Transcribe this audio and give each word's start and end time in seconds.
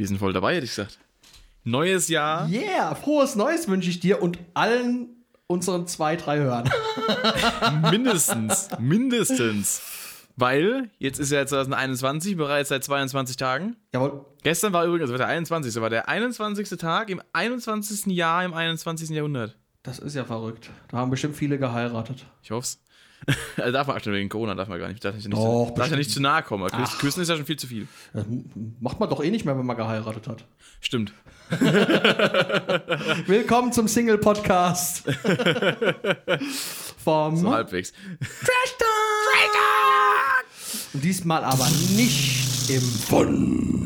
Wir 0.00 0.06
sind 0.06 0.16
voll 0.16 0.32
dabei, 0.32 0.54
hätte 0.54 0.64
ich 0.64 0.70
gesagt. 0.70 0.98
Neues 1.62 2.08
Jahr. 2.08 2.48
Yeah, 2.48 2.94
frohes 2.94 3.36
Neues 3.36 3.68
wünsche 3.68 3.90
ich 3.90 4.00
dir 4.00 4.22
und 4.22 4.38
allen 4.54 5.10
unseren 5.46 5.86
zwei, 5.86 6.16
drei 6.16 6.38
Hörern. 6.38 6.70
Mindestens. 7.90 8.70
mindestens. 8.78 9.82
Weil 10.36 10.88
jetzt 10.98 11.18
ist 11.20 11.30
ja 11.30 11.44
2021 11.44 12.38
bereits 12.38 12.70
seit 12.70 12.82
22 12.82 13.36
Tagen. 13.36 13.76
Jawohl. 13.92 14.24
Gestern 14.42 14.72
war 14.72 14.86
übrigens, 14.86 15.10
das 15.10 15.10
war 15.10 15.18
der 15.18 15.28
21. 15.28 15.74
war 15.82 15.90
der 15.90 16.08
21. 16.08 16.78
Tag 16.78 17.10
im 17.10 17.20
21. 17.34 18.06
Jahr 18.06 18.42
im 18.42 18.54
21. 18.54 19.10
Jahrhundert. 19.10 19.58
Das 19.82 19.98
ist 19.98 20.16
ja 20.16 20.24
verrückt. 20.24 20.70
Da 20.88 20.96
haben 20.96 21.10
bestimmt 21.10 21.36
viele 21.36 21.58
geheiratet. 21.58 22.24
Ich 22.42 22.52
hoff's. 22.52 22.80
Also 23.56 23.72
darf 23.72 23.86
man 23.86 23.96
aktuell 23.96 24.16
wegen 24.16 24.28
Corona, 24.28 24.54
darf 24.54 24.68
man 24.68 24.78
gar 24.78 24.88
nicht. 24.88 25.04
Darf 25.04 25.16
ich 25.16 25.24
nicht, 25.26 25.36
Doch, 25.36 25.72
darf 25.76 25.90
ja 25.90 25.96
nicht 25.96 26.10
zu 26.10 26.20
nahe 26.20 26.42
kommen. 26.42 26.64
aber 26.64 26.76
Küss, 26.76 26.98
küssen 26.98 27.20
ist 27.22 27.28
ja 27.28 27.36
schon 27.36 27.46
viel 27.46 27.58
zu 27.58 27.66
viel. 27.66 27.86
Das 28.12 28.24
macht 28.80 28.98
man 29.00 29.08
doch 29.10 29.22
eh 29.22 29.30
nicht 29.30 29.44
mehr, 29.44 29.58
wenn 29.58 29.66
man 29.66 29.76
geheiratet 29.76 30.26
hat. 30.28 30.44
Stimmt. 30.80 31.12
Willkommen 33.26 33.72
zum 33.72 33.88
Single-Podcast. 33.88 35.02
Vom 37.04 37.36
So 37.36 37.50
halbwegs. 37.50 37.92
Trash 38.20 38.76
Talk. 38.78 38.88
Und 40.92 41.04
diesmal 41.04 41.44
aber 41.44 41.68
nicht 41.96 42.70
im 42.70 42.80
Von 42.82 43.84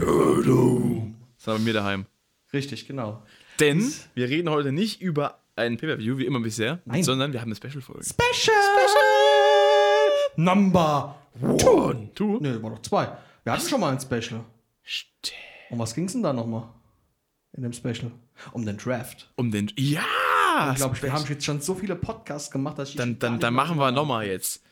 Das 1.37 1.47
war 1.47 1.55
bei 1.57 1.61
mir 1.61 1.73
daheim. 1.73 2.07
Richtig, 2.53 2.87
genau. 2.87 3.23
Denn 3.61 3.93
wir 4.15 4.29
reden 4.29 4.51
heute 4.51 4.73
nicht 4.73 5.01
über 5.01 5.39
einen 5.57 5.77
Pay-Per-View, 5.77 6.19
wie 6.19 6.27
immer 6.27 6.41
bisher, 6.41 6.81
Nein. 6.85 7.03
sondern 7.05 7.33
wir 7.33 7.41
haben 7.41 7.49
eine 7.49 7.57
Special-Folge. 7.57 8.05
Special, 8.05 8.57
Number 10.37 11.17
One. 11.41 12.11
Du? 12.15 12.39
Ne, 12.41 12.63
war 12.63 12.71
doch 12.71 12.83
zwei. 12.83 13.09
Wir 13.45 13.53
hatten 13.53 13.69
schon 13.69 13.81
mal 13.81 13.93
ein 13.93 14.01
Special. 14.01 14.41
Stimmt. 14.83 15.35
Um 15.71 15.79
was 15.79 15.95
ging 15.95 16.05
es 16.05 16.13
denn 16.13 16.23
da 16.23 16.33
nochmal? 16.33 16.69
In 17.53 17.63
dem 17.63 17.73
Special? 17.73 18.11
Um 18.53 18.65
den 18.65 18.77
Draft. 18.77 19.31
Um 19.37 19.51
den. 19.51 19.71
Ja! 19.77 20.03
Ich 20.73 20.77
glaube, 20.77 21.01
wir 21.03 21.13
haben 21.13 21.25
jetzt 21.29 21.45
schon 21.45 21.61
so 21.61 21.75
viele 21.75 21.97
Podcasts 21.97 22.51
gemacht, 22.51 22.79
dass 22.79 22.91
ich. 22.91 22.97
Dann, 22.97 23.19
dann, 23.19 23.41
dann 23.41 23.55
machen 23.55 23.79
wir 23.79 23.91
nochmal 23.91 24.27
jetzt. 24.27 24.63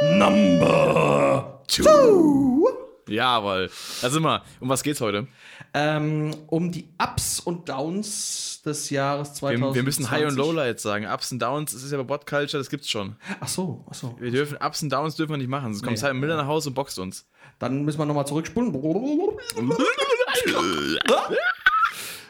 Number 0.00 1.62
Two. 1.68 2.68
Jawohl. 3.08 3.70
Also 4.02 4.18
immer, 4.18 4.42
um 4.60 4.68
was 4.68 4.82
geht's 4.82 5.00
heute? 5.00 5.28
Ähm, 5.74 6.34
um 6.48 6.72
die 6.72 6.88
Ups 7.00 7.40
und 7.40 7.68
Downs 7.68 8.62
des 8.64 8.90
Jahres 8.90 9.34
2020. 9.34 9.60
Wir, 9.60 9.74
wir 9.74 9.82
müssen 9.84 10.10
High 10.10 10.26
und 10.26 10.36
Lowlights 10.36 10.82
sagen. 10.82 11.06
Ups 11.06 11.30
und 11.32 11.40
Downs, 11.40 11.72
das 11.72 11.82
ist 11.82 11.92
ja 11.92 11.98
bei 11.98 12.04
Bot 12.04 12.26
Culture, 12.26 12.60
das 12.60 12.68
gibt's 12.70 12.90
schon. 12.90 13.16
Ach 13.40 13.48
so, 13.48 13.84
ach 13.88 13.94
so. 13.94 14.16
Wir 14.18 14.30
dürfen 14.30 14.58
Ups 14.58 14.82
und 14.82 14.92
Downs 14.92 15.16
dürfen 15.16 15.32
wir 15.32 15.38
nicht 15.38 15.48
machen. 15.48 15.72
Sonst 15.72 15.82
kommt 15.82 15.96
Nee. 15.96 16.00
Simon 16.00 16.20
Miller 16.20 16.36
nach 16.36 16.46
Hause 16.46 16.70
und 16.70 16.74
boxt 16.74 16.98
uns. 16.98 17.26
Dann 17.58 17.84
müssen 17.84 17.98
wir 17.98 18.06
nochmal 18.06 18.26
zurückspulen. 18.26 18.74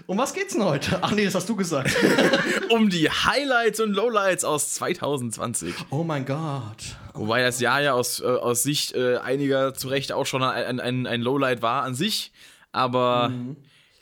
Um 0.08 0.18
was 0.18 0.32
geht's 0.34 0.52
denn 0.52 0.62
heute? 0.62 1.00
Ach 1.02 1.10
nee, 1.10 1.24
das 1.24 1.34
hast 1.34 1.48
du 1.48 1.56
gesagt. 1.56 1.96
um 2.70 2.88
die 2.90 3.10
Highlights 3.10 3.80
und 3.80 3.90
Lowlights 3.90 4.44
aus 4.44 4.74
2020. 4.74 5.74
Oh 5.90 6.04
mein 6.04 6.24
Gott. 6.24 6.96
Wobei 7.16 7.42
das 7.42 7.60
Jahr 7.60 7.82
ja 7.82 7.92
aus, 7.92 8.20
äh, 8.20 8.24
aus 8.24 8.62
Sicht 8.62 8.94
äh, 8.94 9.16
einiger 9.18 9.74
zu 9.74 9.88
Recht 9.88 10.12
auch 10.12 10.26
schon 10.26 10.42
ein, 10.42 10.80
ein, 10.80 11.06
ein 11.06 11.22
Lowlight 11.22 11.62
war 11.62 11.82
an 11.82 11.94
sich. 11.94 12.32
Aber 12.72 13.32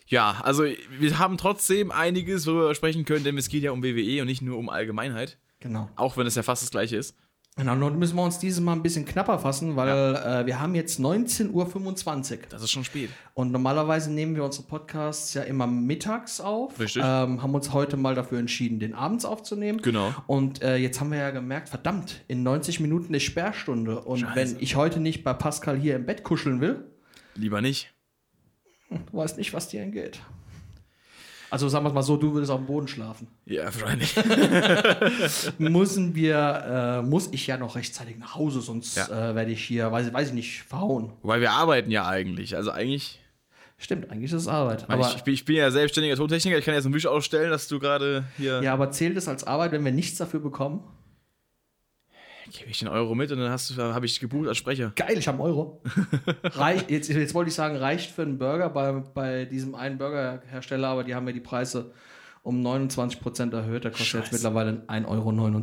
ja, 0.06 0.40
also 0.42 0.64
wir 0.64 1.18
haben 1.18 1.38
trotzdem 1.38 1.90
einiges, 1.90 2.46
worüber 2.46 2.68
wir 2.68 2.74
sprechen 2.74 3.04
können, 3.04 3.24
denn 3.24 3.38
es 3.38 3.48
geht 3.48 3.62
ja 3.62 3.70
um 3.70 3.82
WWE 3.82 4.20
und 4.20 4.26
nicht 4.26 4.42
nur 4.42 4.58
um 4.58 4.68
Allgemeinheit. 4.68 5.38
Genau. 5.60 5.88
Auch 5.96 6.16
wenn 6.16 6.26
es 6.26 6.34
ja 6.34 6.42
fast 6.42 6.62
das 6.62 6.70
gleiche 6.70 6.96
ist. 6.96 7.16
Genau, 7.56 7.76
nun 7.76 8.00
müssen 8.00 8.16
wir 8.16 8.24
uns 8.24 8.40
dieses 8.40 8.60
Mal 8.60 8.72
ein 8.72 8.82
bisschen 8.82 9.04
knapper 9.04 9.38
fassen, 9.38 9.76
weil 9.76 9.88
äh, 10.16 10.44
wir 10.44 10.58
haben 10.60 10.74
jetzt 10.74 10.98
19.25 10.98 12.32
Uhr. 12.32 12.38
Das 12.48 12.62
ist 12.64 12.72
schon 12.72 12.82
spät. 12.82 13.10
Und 13.34 13.52
normalerweise 13.52 14.12
nehmen 14.12 14.34
wir 14.34 14.42
unsere 14.42 14.64
Podcasts 14.66 15.34
ja 15.34 15.42
immer 15.42 15.68
mittags 15.68 16.40
auf. 16.40 16.80
Richtig. 16.80 17.00
Ähm, 17.04 17.42
haben 17.42 17.54
uns 17.54 17.72
heute 17.72 17.96
mal 17.96 18.16
dafür 18.16 18.40
entschieden, 18.40 18.80
den 18.80 18.92
abends 18.92 19.24
aufzunehmen. 19.24 19.80
Genau. 19.82 20.12
Und 20.26 20.62
äh, 20.62 20.76
jetzt 20.76 20.98
haben 21.00 21.12
wir 21.12 21.18
ja 21.18 21.30
gemerkt, 21.30 21.68
verdammt, 21.68 22.24
in 22.26 22.42
90 22.42 22.80
Minuten 22.80 23.14
ist 23.14 23.22
Sperrstunde. 23.22 24.00
Und 24.00 24.20
Scheiße. 24.20 24.34
wenn 24.34 24.56
ich 24.60 24.74
heute 24.74 24.98
nicht 24.98 25.22
bei 25.22 25.32
Pascal 25.32 25.78
hier 25.78 25.94
im 25.94 26.06
Bett 26.06 26.24
kuscheln 26.24 26.60
will, 26.60 26.90
Lieber 27.36 27.60
nicht. 27.60 27.94
du 28.90 28.98
weißt 29.16 29.38
nicht, 29.38 29.54
was 29.54 29.68
dir 29.68 29.80
entgeht. 29.80 30.20
Also 31.54 31.68
sagen 31.68 31.84
wir 31.84 31.88
es 31.90 31.94
mal 31.94 32.02
so, 32.02 32.16
du 32.16 32.34
würdest 32.34 32.50
auf 32.50 32.58
dem 32.58 32.66
Boden 32.66 32.88
schlafen. 32.88 33.28
Ja, 33.46 33.64
wahrscheinlich. 33.66 34.14
Müssen 35.58 36.14
wir, 36.14 37.00
äh, 37.00 37.06
muss 37.06 37.28
ich 37.32 37.46
ja 37.46 37.56
noch 37.56 37.76
rechtzeitig 37.76 38.18
nach 38.18 38.34
Hause, 38.34 38.60
sonst 38.60 38.96
Ja. 38.96 39.30
äh, 39.30 39.34
werde 39.34 39.52
ich 39.52 39.62
hier, 39.64 39.90
weiß, 39.92 40.12
weiß 40.12 40.28
ich 40.28 40.34
nicht, 40.34 40.62
verhauen. 40.62 41.12
Wobei 41.22 41.40
wir 41.40 41.52
arbeiten 41.52 41.90
ja 41.90 42.06
eigentlich. 42.08 42.56
Also 42.56 42.70
eigentlich. 42.72 43.20
Stimmt, 43.78 44.10
eigentlich 44.10 44.32
ist 44.32 44.42
es 44.42 44.48
Arbeit. 44.48 44.84
Aber 44.84 44.94
Aber, 44.94 45.08
ich, 45.08 45.16
ich, 45.16 45.22
bin, 45.24 45.34
ich 45.34 45.44
bin 45.44 45.56
ja 45.56 45.70
selbstständiger 45.70 46.16
Tontechniker. 46.16 46.58
Ich 46.58 46.64
kann 46.64 46.74
jetzt 46.74 46.86
einen 46.86 46.94
Wisch 46.94 47.06
ausstellen, 47.06 47.50
dass 47.50 47.68
du 47.68 47.78
gerade 47.78 48.24
hier. 48.36 48.60
ja, 48.62 48.72
aber 48.72 48.90
zählt 48.90 49.16
es 49.16 49.28
als 49.28 49.44
Arbeit, 49.44 49.72
wenn 49.72 49.84
wir 49.84 49.92
nichts 49.92 50.18
dafür 50.18 50.40
bekommen? 50.40 50.80
Gebe 52.52 52.70
ich 52.70 52.78
den 52.78 52.88
Euro 52.88 53.14
mit 53.14 53.32
und 53.32 53.38
dann 53.38 53.50
hast 53.50 53.70
du, 53.70 53.82
habe 53.82 54.06
ich 54.06 54.20
gebucht 54.20 54.48
als 54.48 54.58
Sprecher. 54.58 54.92
Geil, 54.96 55.16
ich 55.18 55.26
habe 55.28 55.38
einen 55.38 55.46
Euro. 55.46 55.80
reicht, 56.44 56.90
jetzt, 56.90 57.08
jetzt 57.08 57.34
wollte 57.34 57.48
ich 57.48 57.54
sagen, 57.54 57.76
reicht 57.76 58.10
für 58.10 58.22
einen 58.22 58.38
Burger 58.38 58.68
bei, 58.70 58.92
bei 58.92 59.44
diesem 59.44 59.74
einen 59.74 59.98
Burgerhersteller, 59.98 60.88
aber 60.88 61.04
die 61.04 61.14
haben 61.14 61.26
ja 61.26 61.32
die 61.32 61.40
Preise 61.40 61.92
um 62.42 62.64
29% 62.64 63.52
erhöht. 63.54 63.84
Der 63.84 63.90
kostet 63.90 64.06
jetzt 64.06 64.10
Scheiße. 64.10 64.34
mittlerweile 64.34 64.82
1,29 64.88 65.06
Euro. 65.06 65.60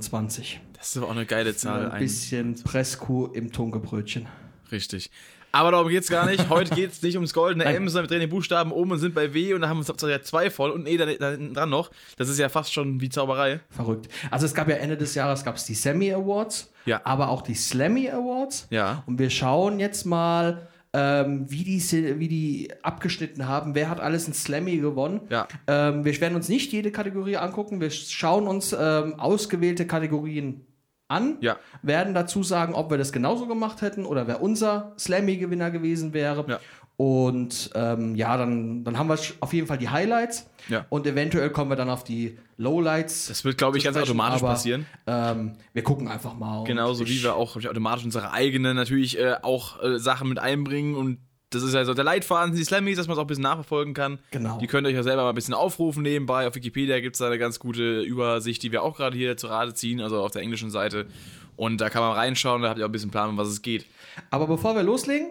Das 0.74 0.90
ist 0.90 0.98
aber 0.98 1.08
auch 1.08 1.12
eine 1.12 1.26
geile 1.26 1.56
Zahl. 1.56 1.92
Ein 1.92 2.00
bisschen 2.00 2.56
Presskuh 2.64 3.28
im 3.28 3.52
Tunkebrötchen. 3.52 4.28
Richtig. 4.72 5.12
Aber 5.52 5.72
darum 5.72 5.90
geht's 5.90 6.10
gar 6.10 6.26
nicht. 6.26 6.50
Heute 6.50 6.74
geht's 6.76 7.02
nicht 7.02 7.16
ums 7.16 7.34
goldene. 7.34 7.66
M, 7.66 7.88
sondern 7.90 8.06
wir 8.06 8.08
drehen 8.08 8.22
den 8.22 8.30
Buchstaben 8.30 8.72
um 8.72 8.90
und 8.92 9.00
sind 9.00 9.14
bei 9.14 9.34
W 9.34 9.54
und 9.54 9.62
da 9.62 9.70
haben 9.70 9.78
wir 9.84 9.90
uns 9.90 10.02
ja 10.02 10.22
zwei 10.22 10.50
voll 10.50 10.72
und 10.72 10.84
nee, 10.84 10.98
da, 10.98 11.06
da 11.06 11.32
hinten 11.32 11.54
dran 11.54 11.70
noch. 11.70 11.92
Das 12.18 12.30
ist 12.30 12.40
ja 12.40 12.50
fast 12.50 12.74
schon 12.74 13.02
wie 13.02 13.10
Zauberei. 13.10 13.60
Verrückt. 13.70 14.08
Also 14.30 14.46
es 14.46 14.54
gab 14.54 14.70
ja 14.70 14.76
Ende 14.76 14.98
des 14.98 15.14
Jahres 15.14 15.44
gab's 15.44 15.66
die 15.66 15.74
Semi 15.74 16.14
Awards, 16.14 16.71
Ja. 16.86 17.02
aber 17.04 17.30
auch 17.30 17.42
die 17.42 17.56
Slammy 17.56 18.10
Awards. 18.10 18.68
Ja. 18.70 19.04
Und 19.06 19.20
wir 19.20 19.30
schauen 19.30 19.80
jetzt 19.80 20.06
mal, 20.06 20.68
ähm, 20.94 21.50
wie, 21.50 21.64
die, 21.64 22.20
wie 22.20 22.28
die 22.28 22.72
abgeschnitten 22.84 23.48
haben. 23.48 23.76
Wer 23.76 23.90
hat 23.90 24.00
alles 24.02 24.28
ein 24.28 24.34
Slammy 24.34 24.78
gewonnen? 24.78 25.22
Ja. 25.30 25.48
Ähm, 25.68 26.04
wir 26.04 26.20
werden 26.20 26.36
uns 26.36 26.50
nicht 26.50 26.72
jede 26.74 26.92
Kategorie 26.92 27.38
angucken. 27.38 27.80
Wir 27.80 27.90
schauen 27.92 28.48
uns 28.48 28.76
ähm, 28.78 29.18
ausgewählte 29.20 29.88
Kategorien 29.88 30.66
an, 31.08 31.38
Ja. 31.42 31.58
werden 31.82 32.14
dazu 32.14 32.42
sagen, 32.44 32.74
ob 32.74 32.90
wir 32.90 32.98
das 32.98 33.12
genauso 33.12 33.46
gemacht 33.48 33.82
hätten 33.82 34.06
oder 34.06 34.28
wer 34.28 34.42
unser 34.42 34.94
Slammy-Gewinner 34.98 35.70
gewesen 35.72 36.14
wäre. 36.14 36.46
Ja. 36.48 36.60
Und 37.02 37.72
ähm, 37.74 38.14
ja, 38.14 38.38
dann, 38.38 38.84
dann 38.84 38.96
haben 38.96 39.10
wir 39.10 39.18
auf 39.40 39.54
jeden 39.54 39.66
Fall 39.66 39.80
die 39.80 39.90
Highlights 39.90 40.48
Ja. 40.70 40.86
und 40.90 41.08
eventuell 41.08 41.50
kommen 41.50 41.72
wir 41.72 41.76
dann 41.76 41.90
auf 41.90 42.04
die 42.04 42.38
Lowlights. 42.58 43.26
Das 43.26 43.44
wird, 43.44 43.58
glaube 43.58 43.80
ich, 43.80 43.84
ganz 43.84 43.98
sprechen, 43.98 44.12
automatisch 44.12 44.44
aber, 44.44 44.52
passieren. 44.52 44.86
Ähm, 45.08 45.54
wir 45.74 45.82
gucken 45.82 46.08
einfach 46.08 46.38
mal. 46.38 46.64
Genauso 46.64 47.08
wie 47.08 47.24
wir 47.24 47.34
auch 47.34 47.56
automatisch 47.56 48.06
unsere 48.06 48.32
eigenen 48.32 48.76
natürlich 48.76 49.18
äh, 49.18 49.34
auch 49.42 49.82
äh, 49.82 49.98
Sachen 49.98 50.30
mit 50.30 50.38
einbringen 50.38 50.94
und 50.94 51.18
das 51.50 51.64
ist 51.64 51.74
ja 51.74 51.84
so 51.86 51.96
der 51.96 52.04
Leitfaden, 52.04 52.54
die 52.56 52.64
Slammies, 52.64 52.98
dass 52.98 53.08
man 53.08 53.14
es 53.16 53.18
auch 53.18 53.24
ein 53.24 53.28
bisschen 53.28 53.42
nachverfolgen 53.46 53.96
kann. 53.96 54.20
Genau. 54.30 54.60
Die 54.60 54.68
könnt 54.68 54.86
ihr 54.86 54.92
euch 54.92 54.96
ja 54.96 55.02
selber 55.02 55.24
mal 55.24 55.30
ein 55.30 55.36
bisschen 55.36 55.56
aufrufen 55.56 56.04
nebenbei. 56.04 56.48
Auf 56.48 56.54
Wikipedia 56.54 57.00
gibt 57.00 57.16
es 57.16 57.20
da 57.20 57.26
eine 57.26 57.40
ganz 57.40 57.58
gute 57.58 58.02
Übersicht, 58.02 58.62
die 58.62 58.72
wir 58.72 58.84
auch 58.84 58.96
gerade 58.96 59.18
hier 59.18 59.36
zu 59.38 59.48
Rate 59.48 59.74
ziehen, 59.74 60.02
also 60.02 60.22
auf 60.22 60.32
der 60.32 60.44
englischen 60.44 60.70
Seite. 60.70 61.08
Und 61.56 61.82
da 61.82 61.90
kann 61.90 62.04
man 62.04 62.12
reinschauen, 62.14 62.62
da 62.62 62.70
habt 62.70 62.78
ihr 62.78 62.86
auch 62.86 62.90
ein 62.90 62.92
bisschen 62.92 63.10
Plan, 63.10 63.28
um 63.32 63.38
was 63.38 63.48
es 63.48 63.64
geht. 63.64 63.88
Aber 64.30 64.46
bevor 64.46 64.76
wir 64.76 64.84
loslegen, 64.84 65.30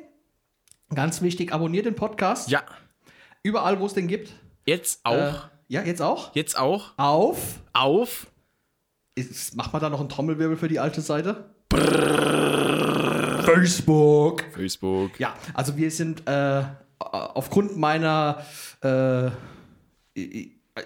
ganz 0.95 1.23
wichtig, 1.23 1.53
abonniert 1.53 1.87
den 1.87 1.95
Podcast. 1.95 2.51
Ja, 2.51 2.63
Überall, 3.43 3.81
wo 3.81 3.87
es 3.87 3.95
den 3.95 4.07
gibt. 4.07 4.33
jetzt 4.67 5.01
auch. 5.05 5.15
Äh, 5.15 5.33
ja, 5.69 5.83
jetzt 5.83 6.03
auch. 6.03 6.35
Jetzt 6.35 6.59
auch 6.59 6.93
Auf. 6.99 7.61
auf 7.73 8.27
Ist, 9.15 9.57
macht 9.57 9.73
man 9.73 9.81
da 9.81 9.89
noch 9.89 10.01
einen 10.01 10.09
Trommelwirbel 10.09 10.57
für 10.57 10.69
die 10.69 10.79
alte 10.79 11.01
Seite? 11.01 11.55
Facebook. 13.45 14.45
Facebook. 14.53 15.19
Ja, 15.19 15.35
also 15.55 15.77
wir 15.77 15.91
sind 15.91 16.27
äh, 16.29 16.65
aufgrund 16.99 17.77
meiner 17.79 18.45
äh, 18.83 19.31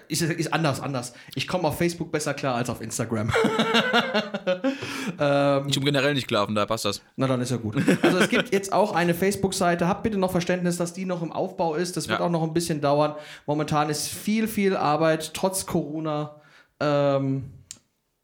ist, 0.07 0.21
ist 0.21 0.53
anders, 0.53 0.79
anders. 0.81 1.13
Ich 1.35 1.47
komme 1.47 1.67
auf 1.67 1.77
Facebook 1.77 2.11
besser 2.11 2.33
klar 2.33 2.55
als 2.55 2.69
auf 2.69 2.81
Instagram. 2.81 3.31
Ich 5.07 5.75
bin 5.75 5.85
generell 5.85 6.13
nicht 6.13 6.27
klar, 6.27 6.45
von 6.45 6.55
daher 6.55 6.67
passt 6.67 6.85
das. 6.85 7.01
Na, 7.15 7.27
dann 7.27 7.41
ist 7.41 7.51
ja 7.51 7.57
gut. 7.57 7.75
Also 8.01 8.17
es 8.17 8.29
gibt 8.29 8.51
jetzt 8.53 8.73
auch 8.73 8.93
eine 8.93 9.13
Facebook-Seite. 9.13 9.87
Habt 9.87 10.03
bitte 10.03 10.17
noch 10.17 10.31
Verständnis, 10.31 10.77
dass 10.77 10.93
die 10.93 11.05
noch 11.05 11.21
im 11.21 11.31
Aufbau 11.31 11.75
ist. 11.75 11.97
Das 11.97 12.07
wird 12.07 12.19
Ja. 12.19 12.25
auch 12.25 12.29
noch 12.31 12.43
ein 12.43 12.53
bisschen 12.53 12.81
dauern. 12.81 13.15
Momentan 13.45 13.89
ist 13.89 14.07
viel, 14.07 14.47
viel 14.47 14.75
Arbeit, 14.75 15.33
trotz 15.33 15.65
Corona, 15.65 16.41
ähm, 16.79 17.51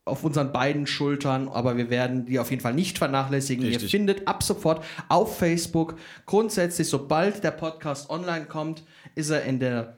auf 0.05 0.23
unseren 0.23 0.51
beiden 0.51 0.87
Schultern. 0.87 1.47
Aber 1.47 1.77
wir 1.77 1.89
werden 1.89 2.25
die 2.25 2.39
auf 2.39 2.49
jeden 2.49 2.61
Fall 2.61 2.73
nicht 2.73 2.97
vernachlässigen. 2.97 3.63
Ihr 3.65 3.71
Richtig. 3.71 3.91
findet 3.91 4.27
ab 4.27 4.41
sofort 4.43 4.83
auf 5.09 5.37
Facebook, 5.37 5.95
grundsätzlich, 6.25 6.89
sobald 6.89 7.43
der 7.43 7.51
Podcast 7.51 8.09
online 8.09 8.45
kommt, 8.45 8.83
ist 9.15 9.29
er 9.29 9.43
in 9.43 9.59
der 9.59 9.97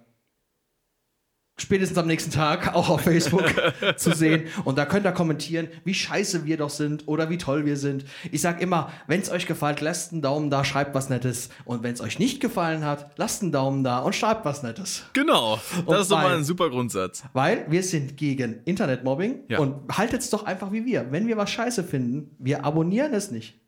spätestens 1.57 1.97
am 1.97 2.07
nächsten 2.07 2.31
Tag 2.31 2.73
auch 2.75 2.89
auf 2.89 3.01
Facebook 3.01 3.45
zu 3.97 4.13
sehen. 4.13 4.47
Und 4.65 4.77
da 4.77 4.85
könnt 4.85 5.05
ihr 5.05 5.11
kommentieren, 5.11 5.67
wie 5.83 5.93
scheiße 5.93 6.45
wir 6.45 6.57
doch 6.57 6.69
sind 6.69 7.07
oder 7.07 7.29
wie 7.29 7.37
toll 7.37 7.65
wir 7.65 7.77
sind. 7.77 8.05
Ich 8.31 8.41
sag 8.41 8.61
immer, 8.61 8.91
wenn 9.07 9.21
es 9.21 9.29
euch 9.29 9.45
gefällt, 9.45 9.81
lasst 9.81 10.11
einen 10.11 10.21
Daumen 10.21 10.49
da, 10.49 10.63
schreibt 10.65 10.95
was 10.95 11.09
Nettes. 11.09 11.49
Und 11.65 11.83
wenn 11.83 11.93
es 11.93 12.01
euch 12.01 12.19
nicht 12.19 12.39
gefallen 12.41 12.83
hat, 12.85 13.11
lasst 13.17 13.41
einen 13.43 13.51
Daumen 13.51 13.83
da 13.83 13.99
und 13.99 14.15
schreibt 14.15 14.45
was 14.45 14.63
Nettes. 14.63 15.03
Genau. 15.13 15.59
Das 15.71 15.83
Und 15.85 15.95
ist 15.97 16.11
doch 16.11 16.21
mal 16.21 16.35
ein 16.35 16.43
super 16.43 16.69
Grundsatz. 16.69 17.23
Weil 17.33 17.65
wir 17.69 17.83
sind 17.83 18.17
gegen 18.17 18.61
Internetmobbing 18.65 19.41
Ja. 19.49 19.59
und 19.59 19.95
haltet 19.97 20.21
es 20.21 20.29
doch 20.29 20.43
einfach 20.43 20.71
wie 20.71 20.85
wir. 20.85 21.11
Wenn 21.11 21.27
wir 21.27 21.37
was 21.37 21.51
scheiße 21.51 21.83
finden, 21.83 22.35
wir 22.39 22.65
abonnieren 22.65 23.13
es 23.13 23.31
nicht. 23.31 23.59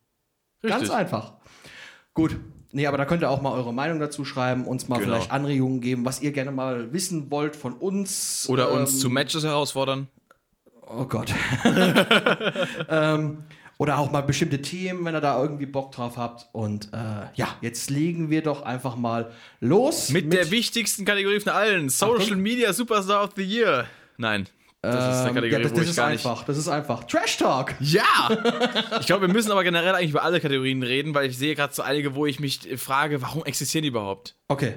Ganz 0.64 0.82
Richtig. 0.84 0.98
einfach. 0.98 1.34
Gut. 2.14 2.38
Nee, 2.76 2.88
aber 2.88 2.98
da 2.98 3.06
könnt 3.06 3.24
ihr 3.24 3.30
auch 3.30 3.42
mal 3.42 3.54
eure 3.54 3.74
Meinung 3.74 4.02
dazu 4.02 4.26
schreiben, 4.26 4.66
uns 4.68 4.90
mal 4.90 4.98
Genau. 5.00 5.14
vielleicht 5.16 5.32
Anregungen 5.32 5.80
geben, 5.80 6.04
was 6.04 6.22
ihr 6.22 6.34
gerne 6.34 6.52
mal 6.52 6.92
wissen 6.92 7.32
wollt 7.32 7.56
von 7.56 7.72
uns. 7.72 8.48
Oder 8.50 8.70
uns 8.70 8.92
Ähm, 8.96 9.00
zu 9.00 9.10
Matches 9.10 9.46
herausfordern. 9.46 10.10
Oh 10.86 11.06
Gott. 11.06 11.34
ähm, 12.90 13.44
oder 13.78 13.98
auch 13.98 14.12
mal 14.12 14.22
bestimmte 14.22 14.62
Themen, 14.62 15.06
wenn 15.06 15.16
ihr 15.16 15.22
da 15.22 15.42
irgendwie 15.42 15.66
Bock 15.66 15.94
drauf 15.94 16.18
habt. 16.18 16.48
Und 16.52 16.90
äh, 16.94 16.98
ja, 17.36 17.48
jetzt 17.62 17.90
legen 17.90 18.30
wir 18.30 18.42
doch 18.42 18.62
einfach 18.64 18.98
mal 18.98 19.32
los. 19.62 20.10
Mit, 20.10 20.34
der 20.34 20.52
wichtigsten 20.52 21.06
Kategorie 21.06 21.40
von 21.40 21.54
allen. 21.54 21.88
Social 21.88 22.18
Achtung. 22.24 22.42
Media 22.42 22.74
Superstar 22.74 23.24
of 23.24 23.32
the 23.38 23.44
Year. 23.44 23.86
Nein. 24.18 24.48
Das 24.92 25.16
ist 25.16 25.20
eine 25.22 25.30
ähm, 25.30 25.36
Kategorie, 25.36 25.52
ja, 25.52 25.60
das, 25.60 25.72
wo 25.72 25.76
das 25.76 25.84
ich 25.84 25.90
ist 25.92 25.96
gar 25.96 26.10
nicht. 26.10 26.26
einfach. 26.26 26.44
Das 26.46 26.58
ist 26.58 26.68
einfach. 26.68 27.04
Trash 27.06 27.38
Talk. 27.38 27.76
Ja! 27.80 28.04
ich 29.00 29.06
glaube, 29.06 29.28
wir 29.28 29.34
müssen 29.34 29.52
aber 29.52 29.64
generell 29.64 29.96
eigentlich 29.96 30.12
über 30.12 30.24
alle 30.24 30.40
Kategorien 30.40 30.84
reden, 30.84 31.14
weil 31.14 31.30
ich 31.30 31.38
sehe 31.38 31.56
gerade 31.56 31.74
so 31.74 31.82
einige, 31.82 32.16
wo 32.16 32.26
ich 32.26 32.40
mich 32.40 32.68
frage, 32.78 33.22
warum 33.22 33.44
existieren 33.46 33.84
die 33.84 33.90
überhaupt? 33.90 34.36
Okay. 34.48 34.76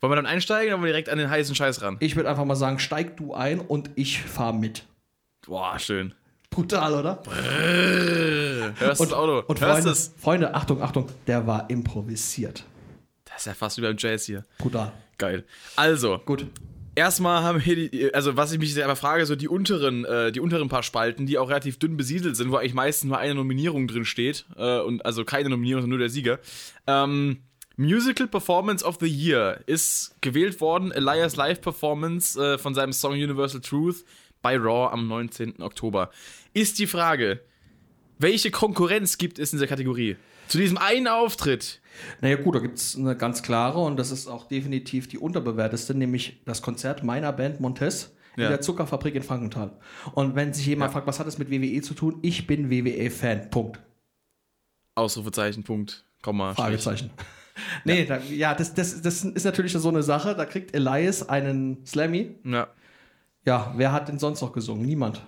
Wollen 0.00 0.12
wir 0.12 0.16
dann 0.16 0.26
einsteigen 0.26 0.68
oder 0.68 0.78
wollen 0.78 0.86
wir 0.86 0.92
direkt 0.92 1.08
an 1.08 1.18
den 1.18 1.30
heißen 1.30 1.54
Scheiß 1.54 1.82
ran? 1.82 1.96
Ich 2.00 2.16
würde 2.16 2.28
einfach 2.28 2.44
mal 2.44 2.56
sagen, 2.56 2.78
steig 2.78 3.16
du 3.16 3.34
ein 3.34 3.60
und 3.60 3.90
ich 3.94 4.20
fahr 4.22 4.52
mit. 4.52 4.84
Boah, 5.46 5.78
schön. 5.78 6.14
Brutal, 6.50 6.94
oder? 6.94 7.22
Hörst 8.78 9.00
du 9.00 9.04
das 9.04 9.12
Auto? 9.12 9.42
Und 9.46 9.60
Hörst 9.60 9.72
Freunde, 9.74 9.90
es? 9.90 10.14
Freunde, 10.18 10.54
Achtung, 10.54 10.82
Achtung, 10.82 11.06
der 11.26 11.46
war 11.46 11.70
improvisiert. 11.70 12.64
Das 13.24 13.38
ist 13.38 13.46
ja 13.46 13.54
fast 13.54 13.78
wie 13.78 13.82
beim 13.82 13.96
Jazz 13.98 14.26
hier. 14.26 14.44
Brutal. 14.58 14.92
Geil. 15.18 15.44
Also, 15.76 16.18
Gut. 16.18 16.46
Erstmal 16.94 17.42
haben 17.42 17.64
wir 17.64 17.88
die, 17.88 18.14
also 18.14 18.36
was 18.36 18.52
ich 18.52 18.58
mich 18.58 18.74
jetzt 18.74 18.82
einfach 18.82 18.98
frage, 18.98 19.26
so 19.26 19.36
die 19.36 19.48
unteren, 19.48 20.04
äh, 20.04 20.32
die 20.32 20.40
unteren 20.40 20.68
paar 20.68 20.82
Spalten, 20.82 21.26
die 21.26 21.38
auch 21.38 21.48
relativ 21.48 21.78
dünn 21.78 21.96
besiedelt 21.96 22.36
sind, 22.36 22.50
wo 22.50 22.56
eigentlich 22.56 22.74
meistens 22.74 23.08
nur 23.08 23.18
eine 23.18 23.34
Nominierung 23.34 23.88
drin 23.88 24.04
steht, 24.04 24.44
äh, 24.56 24.80
und 24.80 25.04
also 25.04 25.24
keine 25.24 25.48
Nominierung, 25.48 25.82
sondern 25.82 25.98
nur 25.98 26.06
der 26.06 26.10
Sieger. 26.10 26.38
Ähm, 26.86 27.38
Musical 27.76 28.28
Performance 28.28 28.84
of 28.84 28.98
the 29.00 29.06
Year 29.06 29.60
ist 29.66 30.14
gewählt 30.20 30.60
worden, 30.60 30.92
Elias 30.92 31.36
Live 31.36 31.60
Performance 31.60 32.40
äh, 32.40 32.58
von 32.58 32.74
seinem 32.74 32.92
Song 32.92 33.12
Universal 33.12 33.60
Truth 33.60 34.04
bei 34.42 34.56
Raw 34.56 34.92
am 34.92 35.08
19. 35.08 35.62
Oktober. 35.62 36.10
Ist 36.52 36.78
die 36.78 36.86
Frage, 36.86 37.40
welche 38.18 38.50
Konkurrenz 38.50 39.16
gibt 39.16 39.38
es 39.38 39.52
in 39.52 39.58
dieser 39.58 39.68
Kategorie? 39.68 40.16
Zu 40.48 40.58
diesem 40.58 40.76
einen 40.76 41.08
Auftritt. 41.08 41.80
Naja, 42.20 42.36
gut, 42.36 42.54
da 42.54 42.58
gibt 42.60 42.78
es 42.78 42.96
eine 42.96 43.16
ganz 43.16 43.42
klare 43.42 43.80
und 43.80 43.96
das 43.98 44.10
ist 44.10 44.26
auch 44.26 44.46
definitiv 44.48 45.08
die 45.08 45.18
unterbewerteste, 45.18 45.94
nämlich 45.94 46.42
das 46.44 46.62
Konzert 46.62 47.02
meiner 47.02 47.32
Band 47.32 47.60
Montes 47.60 48.14
in 48.36 48.44
Ja. 48.44 48.48
der 48.48 48.60
Zuckerfabrik 48.60 49.14
in 49.14 49.22
Frankenthal. 49.22 49.72
Und 50.14 50.34
wenn 50.34 50.52
sich 50.54 50.66
jemand 50.66 50.92
fragt, 50.92 51.06
was 51.06 51.18
hat 51.20 51.26
das 51.26 51.38
mit 51.38 51.50
WWE 51.50 51.82
zu 51.82 51.94
tun? 51.94 52.18
Ich 52.22 52.46
bin 52.46 52.70
WWE-Fan. 52.70 53.50
Punkt. 53.50 53.80
Ausrufezeichen, 54.94 55.64
Punkt, 55.64 56.04
Komma. 56.22 56.54
Fragezeichen. 56.54 57.10
Nee, 57.84 58.06
da, 58.06 58.16
ja, 58.18 58.54
das, 58.54 58.72
das, 58.72 59.02
das 59.02 59.24
ist 59.24 59.44
natürlich 59.44 59.72
so 59.72 59.88
eine 59.90 60.02
Sache. 60.02 60.34
Da 60.34 60.46
kriegt 60.46 60.74
Elias 60.74 61.28
einen 61.28 61.84
Slammy. 61.84 62.36
Ja. 62.44 62.68
Ja, 63.44 63.74
wer 63.76 63.92
hat 63.92 64.08
denn 64.08 64.18
sonst 64.18 64.40
noch 64.40 64.52
gesungen? 64.54 64.86
Niemand. 64.86 65.22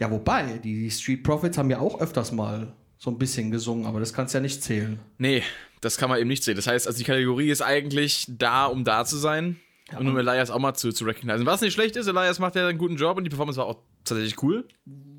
Ja, 0.00 0.10
wobei, 0.10 0.58
die 0.58 0.90
Street 0.90 1.22
Profits 1.22 1.56
haben 1.56 1.70
ja 1.70 1.78
auch 1.78 2.00
öfters 2.00 2.32
mal 2.32 2.72
so 2.98 3.10
ein 3.10 3.18
bisschen 3.18 3.52
gesungen, 3.52 3.86
aber 3.86 4.00
das 4.00 4.12
kannst 4.12 4.34
ja 4.34 4.40
nicht 4.40 4.60
zählen. 4.62 4.98
Nee, 5.18 5.44
das 5.80 5.98
kann 5.98 6.08
man 6.08 6.18
eben 6.18 6.28
nicht 6.28 6.44
sehen. 6.44 6.56
Das 6.56 6.66
heißt, 6.66 6.86
also 6.86 6.98
die 6.98 7.04
Kategorie 7.04 7.50
ist 7.50 7.62
eigentlich 7.62 8.26
da, 8.28 8.66
um 8.66 8.84
da 8.84 9.04
zu 9.04 9.16
sein. 9.16 9.60
und 9.98 10.08
um 10.08 10.18
Elias 10.18 10.50
auch 10.50 10.58
mal 10.58 10.74
zu, 10.74 10.92
zu 10.92 11.04
recognizen. 11.04 11.46
Was 11.46 11.60
nicht 11.60 11.74
schlecht 11.74 11.96
ist, 11.96 12.06
Elias 12.08 12.38
macht 12.38 12.56
ja 12.56 12.66
einen 12.66 12.78
guten 12.78 12.96
Job 12.96 13.16
und 13.16 13.24
die 13.24 13.30
Performance 13.30 13.58
war 13.58 13.66
auch 13.66 13.78
tatsächlich 14.04 14.42
cool. 14.42 14.66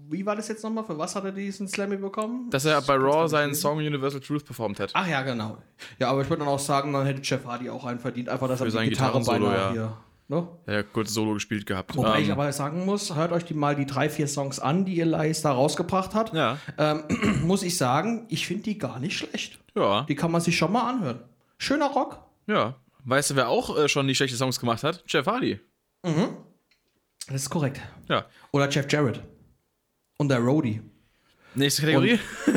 Wie 0.10 0.26
war 0.26 0.36
das 0.36 0.48
jetzt 0.48 0.64
nochmal? 0.64 0.84
Für 0.86 0.98
was 0.98 1.16
hat 1.16 1.26
er 1.26 1.32
diesen 1.32 1.68
Slammy 1.68 1.98
bekommen? 1.98 2.50
Dass 2.50 2.66
er 2.66 2.82
bei 2.82 2.96
Raw 2.96 3.28
seinen. 3.28 3.54
Song 3.56 3.78
Universal 3.78 4.22
Truth 4.22 4.46
performt 4.46 4.80
hat. 4.80 4.92
Ach 4.94 5.08
ja, 5.08 5.22
genau. 5.22 5.58
Ja, 6.00 6.10
aber 6.10 6.22
ich 6.22 6.30
würde 6.30 6.46
dann 6.46 6.54
auch 6.54 6.60
sagen, 6.60 6.94
dann 6.94 7.06
hätte 7.06 7.22
Jeff 7.24 7.46
Hardy 7.46 7.70
auch 7.70 7.86
einen 7.86 8.00
verdient, 8.00 8.30
einfach 8.30 8.48
dass 8.48 8.60
er 8.62 8.66
Für 8.66 8.72
die 8.72 8.78
sein 8.78 8.90
Gitarre 8.90 9.22
beinahe 9.22 9.56
ja. 9.56 9.72
hier. 9.72 9.98
Ne? 10.30 10.46
Er 10.66 10.80
hat 10.80 10.92
kurz 10.92 11.14
Solo 11.14 11.34
gespielt 11.34 11.66
gehabt. 11.66 11.96
Wobei 11.96 12.20
ich 12.20 12.28
Ähm, 12.28 12.34
aber 12.34 12.52
sagen 12.52 12.86
muss, 12.86 13.16
hört 13.16 13.32
euch 13.32 13.46
die 13.46 13.54
mal 13.54 13.76
die 13.76 13.86
drei, 13.86 14.10
vier 14.10 14.28
Songs 14.28 14.60
an, 14.60 14.84
die 14.84 15.00
Elias 15.00 15.42
da 15.42 15.52
rausgebracht 15.54 16.14
hat. 16.14 16.34
ja, 16.34 16.58
Ähm, 16.78 17.04
muss 17.44 17.64
ich 17.64 17.78
sagen, 17.78 18.26
ich 18.28 18.46
finde 18.46 18.64
die 18.64 18.78
gar 18.78 19.00
nicht 19.00 19.18
schlecht. 19.18 19.60
Ja, 19.78 20.06
Die 20.10 20.16
kann 20.16 20.32
man 20.32 20.42
sich 20.42 20.58
schon 20.58 20.72
mal 20.72 20.90
anhören. 20.90 21.20
Schöner 21.58 21.88
Rock. 21.88 22.20
ja. 22.48 22.76
Weißt 23.10 23.30
du, 23.32 23.36
wer 23.38 23.48
auch 23.48 23.78
äh, 23.78 23.88
schon 23.88 24.06
die 24.06 24.16
schlechte 24.16 24.36
Songs 24.36 24.60
gemacht 24.60 24.84
hat? 24.84 25.02
Jeff 25.08 25.26
Hardy. 25.28 25.62
Das 26.04 27.36
ist 27.44 27.50
korrekt. 27.50 27.80
Ja. 28.10 28.26
Oder 28.52 28.68
Jeff 28.70 28.86
Jarrett. 28.92 29.22
Und 30.18 30.28
der 30.28 30.40
Roadie. 30.40 30.82
Nächste 31.56 31.84
Kategorie. 31.84 32.20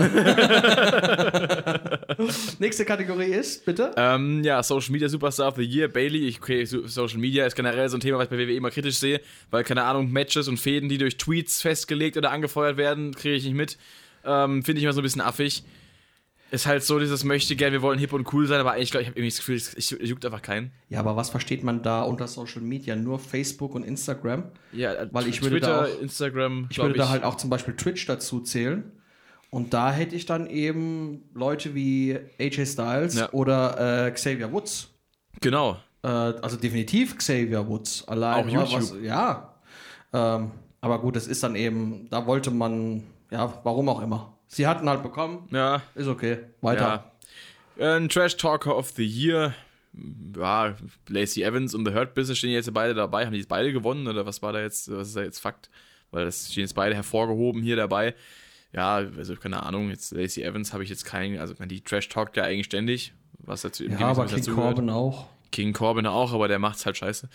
Nächste 2.58 2.84
Kategorie 2.84 3.26
ist, 3.32 3.64
bitte. 3.64 3.92
Ähm, 3.96 4.42
ja, 4.44 4.62
Social 4.62 4.92
Media 4.92 5.08
Superstar 5.08 5.48
of 5.48 5.56
the 5.56 5.62
Year, 5.62 5.88
Bailey. 5.88 6.26
Ich, 6.26 6.40
okay, 6.40 6.64
so- 6.64 6.86
Social 6.86 7.18
Media 7.18 7.46
ist 7.46 7.54
generell 7.56 7.88
so 7.88 7.96
ein 7.96 8.00
Thema, 8.00 8.18
was 8.18 8.24
ich 8.24 8.30
bei 8.30 8.38
WWE 8.38 8.54
immer 8.54 8.70
kritisch 8.70 8.98
sehe, 8.98 9.20
weil, 9.50 9.64
keine 9.64 9.84
Ahnung, 9.84 10.10
Matches 10.10 10.48
und 10.48 10.58
Fäden, 10.58 10.88
die 10.88 10.98
durch 10.98 11.16
Tweets 11.16 11.62
festgelegt 11.62 12.16
oder 12.16 12.30
angefeuert 12.30 12.76
werden, 12.76 13.14
kriege 13.14 13.34
ich 13.36 13.44
nicht 13.44 13.54
mit. 13.54 13.78
Ähm, 14.24 14.62
Finde 14.62 14.78
ich 14.78 14.84
immer 14.84 14.92
so 14.92 15.00
ein 15.00 15.04
bisschen 15.04 15.22
affig. 15.22 15.64
Ist 16.50 16.66
halt 16.66 16.82
so 16.82 16.98
dieses 16.98 17.22
möchte 17.22 17.54
gern, 17.54 17.72
wir 17.72 17.80
wollen 17.82 17.98
hip 17.98 18.12
und 18.12 18.32
cool 18.32 18.46
sein, 18.46 18.58
aber 18.60 18.72
eigentlich, 18.72 18.90
glaube 18.90 19.02
ich, 19.02 19.08
habe 19.08 19.18
irgendwie 19.18 19.30
das 19.30 19.38
Gefühl, 19.38 19.54
es 19.56 19.74
es 19.74 19.90
juckt 20.08 20.24
einfach 20.26 20.42
keinen. 20.42 20.72
Ja, 20.88 20.98
aber 20.98 21.14
was 21.14 21.30
versteht 21.30 21.62
man 21.62 21.82
da 21.82 22.02
unter 22.02 22.26
Social 22.26 22.60
Media? 22.62 22.96
Nur 22.96 23.18
Facebook 23.20 23.74
und 23.76 23.84
Instagram? 23.84 24.44
Ja, 24.72 24.94
äh, 24.94 25.08
Weil 25.12 25.28
ich 25.28 25.42
würde 25.42 25.56
Twitter, 25.60 25.82
da 25.82 25.84
auch- 25.94 26.00
Instagram, 26.02 26.66
Ich 26.70 26.78
würde 26.78 26.94
da 26.98 27.08
halt 27.08 27.22
auch 27.22 27.36
zum 27.36 27.50
Beispiel 27.50 27.74
Twitch 27.76 28.04
dazu 28.06 28.40
zählen. 28.40 28.90
Und 29.50 29.74
da 29.74 29.92
hätte 29.92 30.14
ich 30.16 30.26
dann 30.26 30.48
eben 30.48 31.22
Leute 31.34 31.74
wie 31.74 32.18
AJ 32.40 32.66
Styles 32.66 33.14
Ja. 33.18 33.30
oder 33.32 34.06
äh, 34.06 34.10
Xavier 34.12 34.52
Woods. 34.52 34.88
Genau. 35.40 35.76
Äh, 36.02 36.08
also 36.08 36.56
definitiv 36.56 37.16
Xavier 37.16 37.66
Woods. 37.68 38.06
Allein 38.08 38.44
Auch 38.44 38.48
YouTube. 38.48 38.72
Was, 38.80 38.94
ja. 39.02 39.54
Ähm, 40.12 40.50
aber 40.80 41.00
gut, 41.00 41.14
das 41.16 41.26
ist 41.26 41.42
dann 41.42 41.54
eben, 41.56 42.08
da 42.10 42.26
wollte 42.26 42.50
man, 42.50 43.02
ja, 43.30 43.52
warum 43.64 43.88
auch 43.88 44.02
immer. 44.02 44.36
Sie 44.52 44.66
hatten 44.66 44.88
halt 44.88 45.04
bekommen, 45.04 45.46
Ja, 45.52 45.80
ist 45.94 46.08
okay. 46.08 46.38
Weiter. 46.60 47.04
Ja. 47.76 47.96
Ein 47.96 48.08
Trash 48.08 48.36
Talker 48.36 48.76
of 48.76 48.90
the 48.90 49.06
Year. 49.06 49.54
Ja, 50.36 50.74
Lacey 51.08 51.42
Evans 51.44 51.72
und 51.72 51.86
The 51.86 51.94
Hurt 51.94 52.14
Business 52.14 52.38
stehen 52.38 52.50
jetzt 52.50 52.72
beide 52.74 52.94
dabei. 52.94 53.24
Haben 53.26 53.32
die 53.32 53.38
jetzt 53.38 53.48
beide 53.48 53.72
gewonnen 53.72 54.08
oder 54.08 54.26
was 54.26 54.42
war 54.42 54.52
da 54.52 54.60
jetzt? 54.60 54.90
Was 54.90 55.08
ist 55.08 55.16
da 55.16 55.22
jetzt 55.22 55.38
Fakt? 55.38 55.70
Weil 56.10 56.24
das 56.24 56.50
stehen 56.50 56.62
jetzt 56.62 56.74
beide 56.74 56.96
hervorgehoben 56.96 57.62
hier 57.62 57.76
dabei. 57.76 58.14
Ja, 58.72 58.96
also 58.96 59.36
keine 59.36 59.62
Ahnung, 59.62 59.88
jetzt 59.90 60.12
Lacey 60.12 60.42
Evans 60.42 60.72
habe 60.72 60.82
ich 60.82 60.90
jetzt 60.90 61.04
keinen, 61.04 61.38
also 61.38 61.54
die 61.54 61.80
Trash 61.80 62.08
talkt 62.08 62.36
ja 62.36 62.42
eigentlich 62.44 62.66
ständig, 62.66 63.12
was 63.38 63.62
dazu 63.62 63.84
Ja, 63.84 63.98
aber 64.00 64.26
King 64.26 64.42
gehört. 64.44 64.56
Corbin 64.56 64.90
auch. 64.90 65.26
King 65.52 65.72
Corbin 65.72 66.06
auch, 66.06 66.32
aber 66.32 66.48
der 66.48 66.58
macht's 66.58 66.86
halt 66.86 66.96
scheiße. 66.96 67.28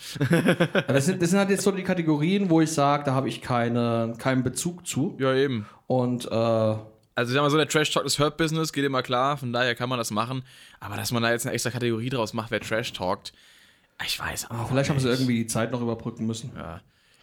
Das, 0.88 1.06
sind, 1.06 1.22
das 1.22 1.30
sind 1.30 1.40
halt 1.40 1.50
jetzt 1.50 1.64
so 1.64 1.72
die 1.72 1.84
Kategorien, 1.84 2.50
wo 2.50 2.62
ich 2.62 2.72
sage, 2.72 3.04
da 3.06 3.14
habe 3.14 3.28
ich 3.30 3.42
keine, 3.42 4.16
keinen 4.18 4.44
Bezug 4.44 4.86
zu. 4.88 5.18
Ja, 5.20 5.34
eben. 5.34 5.66
Und 5.88 6.26
äh, 6.32 6.76
Also 7.16 7.32
ich 7.32 7.36
sag 7.36 7.42
mal 7.44 7.50
so, 7.50 7.58
der 7.58 7.68
Trash 7.68 7.92
Talk 7.92 8.06
ist 8.06 8.20
Hurt 8.20 8.36
Business, 8.38 8.74
geht 8.74 8.84
immer 8.84 9.02
klar, 9.02 9.38
von 9.38 9.54
daher 9.54 9.74
kann 9.76 9.88
man 9.90 9.98
das 9.98 10.12
machen. 10.12 10.44
Aber 10.80 10.98
dass 10.98 11.12
man 11.12 11.24
da 11.24 11.32
jetzt 11.32 11.46
eine 11.46 11.54
extra 11.56 11.72
Kategorie 11.72 12.10
draus 12.10 12.34
macht, 12.34 12.52
wer 12.52 12.60
Trash 12.60 12.92
talkt, 12.94 13.32
ich 14.06 14.20
weiß 14.20 14.52
auch. 14.52 14.68
vielleicht 14.68 14.90
haben 14.90 15.00
sie 15.00 15.08
nicht. 15.08 15.20
irgendwie 15.20 15.38
die 15.44 15.48
Zeit 15.48 15.72
noch 15.72 15.82
überbrücken 15.82 16.26
müssen. 16.26 16.52
Ja. 16.56 16.82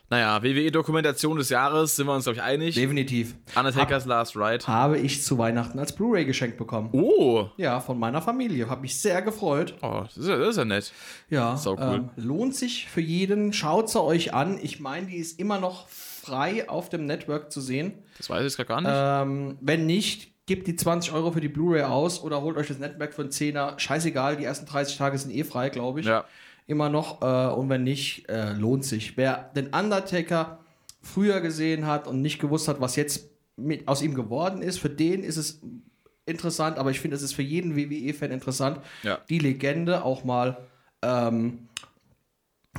Naja, 0.09 0.43
WWE-Dokumentation 0.43 1.39
des 1.39 1.49
Jahres, 1.49 1.97
sind 1.97 2.07
wir 2.07 2.15
uns, 2.15 2.25
glaube 2.25 2.37
ich, 2.37 2.43
einig. 2.43 2.75
Definitiv. 2.75 3.35
Undertaker's 3.55 4.05
Last 4.05 4.37
Ride. 4.37 4.67
Habe 4.67 4.99
ich 4.99 5.23
zu 5.23 5.39
Weihnachten 5.39 5.79
als 5.79 5.95
Blu-ray 5.95 6.27
geschenkt 6.27 6.59
bekommen. 6.59 6.91
Oh, 6.93 7.47
Ja, 7.57 7.81
von 7.81 7.99
meiner 7.99 8.21
Familie. 8.21 8.69
Habe 8.69 8.83
mich 8.83 8.99
sehr 8.99 9.23
gefreut. 9.23 9.75
oh 9.81 10.03
das, 10.05 10.17
ist 10.19 10.29
ja, 10.29 10.37
das 10.37 10.49
ist 10.51 10.57
ja 10.59 10.65
nett. 10.67 10.93
Ja, 11.31 11.57
Sau 11.57 11.75
cool. 11.77 11.95
ähm, 11.95 12.11
lohnt 12.17 12.55
sich 12.55 12.89
für 12.91 13.01
jeden. 13.01 13.53
Schaut 13.55 13.89
sie 13.89 14.03
euch 14.03 14.35
an. 14.35 14.59
Ich 14.63 14.81
meine, 14.81 15.07
die 15.07 15.17
ist 15.17 15.39
immer 15.39 15.59
noch 15.59 15.87
frei 16.25 16.69
auf 16.69 16.89
dem 16.89 17.07
Network 17.07 17.51
zu 17.53 17.61
sehen. 17.61 17.95
Das 18.19 18.31
weiß 18.31 18.41
ich 18.53 18.57
jetzt 18.59 18.69
gar 18.69 18.81
nicht. 18.81 18.91
Ähm, 18.93 19.59
wenn 19.61 19.87
nicht, 19.87 20.33
gebt 20.47 20.67
die 20.67 20.77
20 20.77 21.13
Euro 21.13 21.33
für 21.33 21.41
die 21.41 21.49
Blu-ray 21.49 21.83
aus 21.83 22.23
oder 22.23 22.43
holt 22.43 22.57
euch 22.57 22.69
das 22.69 22.79
Network 22.79 23.15
für 23.15 23.23
einen 23.23 23.31
Zehner. 23.31 23.75
Scheißegal, 23.79 24.37
die 24.37 24.45
ersten 24.45 24.67
30 24.67 24.97
Tage 24.99 25.19
sind 25.19 25.31
eh 25.33 25.45
frei, 25.45 25.69
glaube 25.69 26.01
ich. 26.01 26.07
ja. 26.07 26.25
Immer 26.69 26.89
noch. 26.89 27.21
Äh, 27.23 27.53
und 27.55 27.69
wenn 27.69 27.83
nicht, 27.83 28.29
äh, 28.29 28.53
lohnt 28.53 28.85
sich. 28.85 29.17
Wer 29.17 29.51
den 29.57 29.69
Undertaker 29.75 30.61
früher 31.01 31.41
gesehen 31.41 31.87
hat 31.87 32.07
und 32.07 32.23
nicht 32.23 32.39
gewusst 32.39 32.69
hat, 32.69 32.81
was 32.81 32.95
jetzt 32.97 33.29
mit, 33.57 33.89
aus 33.89 34.01
ihm 34.01 34.15
geworden 34.15 34.63
ist, 34.63 34.79
für 34.79 34.89
den 34.91 35.25
ist 35.25 35.37
es 35.37 35.61
interessant, 36.25 36.79
aber 36.79 36.91
ich 36.93 37.01
finde, 37.01 37.17
es 37.17 37.23
ist 37.23 37.35
für 37.35 37.43
jeden 37.43 37.75
WWE-Fan 37.77 38.31
interessant, 38.31 38.79
Ja. 39.03 39.19
die 39.29 39.41
Legende 39.41 40.05
auch 40.05 40.23
mal 40.23 40.57
ähm, 41.03 41.67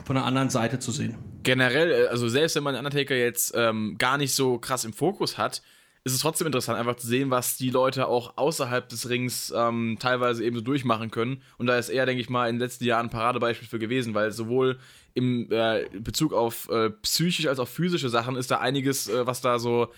von 0.06 0.16
der 0.16 0.24
anderen 0.26 0.50
Seite 0.50 0.80
zu 0.80 0.92
sehen. 0.92 1.16
Generell, 1.44 1.92
äh, 1.92 2.08
also 2.08 2.28
selbst 2.28 2.56
wenn 2.56 2.64
man 2.64 2.76
Undertaker 2.76 3.16
jetzt 3.16 3.54
ähm, 3.56 3.96
gar 3.98 4.18
nicht 4.18 4.34
so 4.34 4.58
krass 4.58 4.86
im 4.86 4.94
Fokus 4.94 5.38
hat, 5.38 5.62
ist 6.06 6.14
es 6.14 6.20
trotzdem 6.20 6.48
interessant, 6.48 6.78
einfach 6.78 6.98
zu 6.98 7.08
sehen, 7.08 7.32
was 7.32 7.56
die 7.56 7.70
Leute 7.70 8.08
auch 8.08 8.34
außerhalb 8.36 8.90
des 8.90 9.10
Rings 9.10 9.54
ähm, 9.56 9.98
teilweise 10.00 10.44
eben 10.44 10.58
so 10.58 10.62
durchmachen 10.62 11.12
können. 11.12 11.42
Und 11.58 11.68
da 11.68 11.78
ist 11.78 11.90
er, 11.90 12.06
denke 12.06 12.22
ich 12.22 12.30
mal, 12.30 12.50
in 12.50 12.56
den 12.56 12.60
letzten 12.60 12.84
Jahren 12.84 13.06
ein 13.06 13.10
Paradebeispiel 13.10 13.68
für 13.68 13.80
gewesen, 13.80 14.14
weil 14.14 14.32
sowohl 14.32 14.80
im 15.14 15.50
äh, 15.50 15.86
Bezug 15.98 16.34
auf 16.34 16.70
äh, 16.70 16.90
psychisch 16.90 17.48
als 17.48 17.60
auch 17.60 17.70
physische 17.70 18.10
Sachen 18.10 18.36
ist 18.36 18.52
da 18.52 18.58
einiges, 18.58 19.08
äh, 19.08 19.26
was 19.26 19.40
da 19.40 19.60
so 19.60 19.94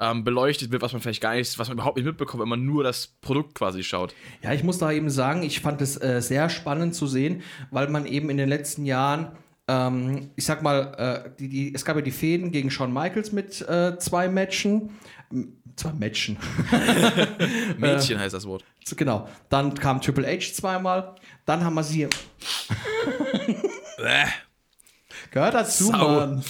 ähm, 0.00 0.24
beleuchtet 0.24 0.72
wird, 0.72 0.82
was 0.82 0.92
man 0.92 1.00
vielleicht 1.00 1.20
gar 1.20 1.34
nicht, 1.34 1.56
was 1.58 1.68
man 1.68 1.76
überhaupt 1.76 1.96
nicht 1.96 2.06
mitbekommt, 2.06 2.42
wenn 2.42 2.48
man 2.48 2.64
nur 2.64 2.82
das 2.82 3.06
Produkt 3.20 3.54
quasi 3.54 3.84
schaut. 3.84 4.12
Ja, 4.42 4.52
ich 4.52 4.64
muss 4.64 4.78
da 4.78 4.90
eben 4.90 5.10
sagen, 5.10 5.44
ich 5.44 5.60
fand 5.60 5.80
es 5.80 6.00
äh, 6.02 6.20
sehr 6.20 6.48
spannend 6.50 6.96
zu 6.96 7.06
sehen, 7.06 7.42
weil 7.70 7.88
man 7.88 8.06
eben 8.06 8.28
in 8.28 8.36
den 8.36 8.48
letzten 8.48 8.86
Jahren 8.86 9.28
ähm, 9.66 10.30
ich 10.36 10.44
sag 10.44 10.62
mal, 10.62 11.24
äh, 11.26 11.30
die, 11.38 11.48
die, 11.48 11.74
es 11.74 11.84
gab 11.84 11.96
ja 11.96 12.02
die 12.02 12.10
Fäden 12.10 12.52
gegen 12.52 12.70
Shawn 12.70 12.92
Michaels 12.92 13.32
mit 13.32 13.60
äh, 13.62 13.98
zwei 13.98 14.28
Matchen. 14.28 14.90
Zwei 15.76 15.92
Matchen. 15.92 16.36
Mädchen 17.78 18.18
heißt 18.18 18.34
das 18.34 18.46
Wort. 18.46 18.64
Genau. 18.96 19.28
Dann 19.48 19.74
kam 19.74 20.00
Triple 20.00 20.26
H 20.26 20.52
zweimal. 20.52 21.14
Dann 21.46 21.64
haben 21.64 21.74
wir 21.74 21.82
sie. 21.82 22.08
Gehört 25.30 25.54
dazu, 25.54 25.84
Sau. 25.84 26.14
Mann. 26.14 26.44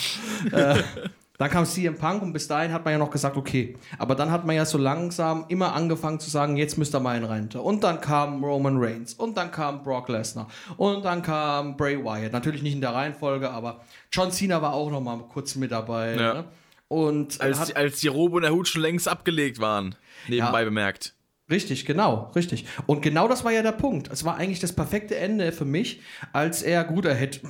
äh, 0.52 0.83
dann 1.37 1.50
kam 1.50 1.64
CM 1.64 1.97
Punk 1.97 2.23
und 2.23 2.33
bis 2.33 2.47
dahin 2.47 2.73
hat 2.73 2.85
man 2.85 2.93
ja 2.93 2.99
noch 2.99 3.11
gesagt, 3.11 3.37
okay. 3.37 3.76
Aber 3.99 4.14
dann 4.14 4.31
hat 4.31 4.47
man 4.47 4.55
ja 4.55 4.64
so 4.64 4.79
langsam 4.79 5.47
immer 5.49 5.75
angefangen 5.75 6.21
zu 6.21 6.31
sagen, 6.31 6.57
jetzt 6.57 6.79
müsst 6.79 6.95
ihr 6.95 7.00
mal 7.00 7.17
in 7.17 7.25
Rente. 7.25 7.61
Und 7.61 7.83
dann 7.83 8.00
kam 8.00 8.45
Roman 8.45 8.76
Reigns 8.79 9.14
und 9.14 9.37
dann 9.37 9.50
kam 9.50 9.83
Brock 9.83 10.09
Lesnar 10.09 10.47
und 10.76 11.05
dann 11.05 11.23
kam 11.23 11.76
Bray 11.76 11.99
Wyatt. 12.05 12.33
Natürlich 12.33 12.62
nicht 12.62 12.75
in 12.75 12.81
der 12.81 12.95
Reihenfolge, 12.95 13.50
aber 13.50 13.81
John 14.12 14.31
Cena 14.31 14.62
war 14.62 14.75
auch 14.75 14.91
noch 14.91 15.00
mal 15.00 15.19
kurz 15.29 15.57
mit 15.57 15.73
dabei. 15.73 16.14
Ja. 16.14 16.35
Ne? 16.35 16.45
Und 16.88 17.41
Als, 17.41 17.59
hat, 17.59 17.76
als 17.76 17.99
die 18.00 18.09
Robe 18.09 18.37
und 18.37 18.43
der 18.43 18.53
Hut 18.53 18.69
schon 18.69 18.83
längst 18.83 19.09
abgelegt 19.09 19.59
waren. 19.59 19.97
Nebenbei 20.29 20.61
Ja. 20.61 20.64
bemerkt. 20.64 21.14
Richtig, 21.50 21.85
genau, 21.85 22.31
richtig. 22.37 22.64
Und 22.87 23.03
genau 23.03 23.26
das 23.26 23.45
war 23.45 23.50
ja 23.53 23.62
der 23.62 23.73
Punkt. 23.73 24.09
Es 24.11 24.25
war 24.25 24.37
eigentlich 24.37 24.61
das 24.61 24.73
perfekte 24.73 25.17
Ende 25.17 25.50
für 25.53 25.64
mich, 25.64 26.00
als 26.33 26.62
er, 26.62 26.85
gut, 26.85 27.05
er 27.05 27.14
hätte, 27.14 27.41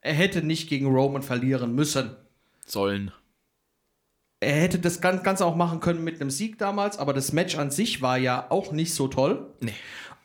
er 0.00 0.14
hätte 0.14 0.42
nicht 0.42 0.68
gegen 0.68 0.86
Roman 0.86 1.22
verlieren 1.22 1.74
müssen. 1.74 2.16
Sollen. 2.70 3.12
Er 4.42 4.54
hätte 4.54 4.78
das 4.78 5.00
Gan- 5.00 5.22
Ganze 5.22 5.44
auch 5.44 5.56
machen 5.56 5.80
können 5.80 6.02
mit 6.02 6.20
einem 6.20 6.30
Sieg 6.30 6.56
damals, 6.58 6.98
aber 6.98 7.12
das 7.12 7.32
Match 7.32 7.56
an 7.58 7.70
sich 7.70 8.00
war 8.00 8.16
ja 8.16 8.50
auch 8.50 8.72
nicht 8.72 8.94
so 8.94 9.06
toll. 9.08 9.52
Nee. 9.60 9.74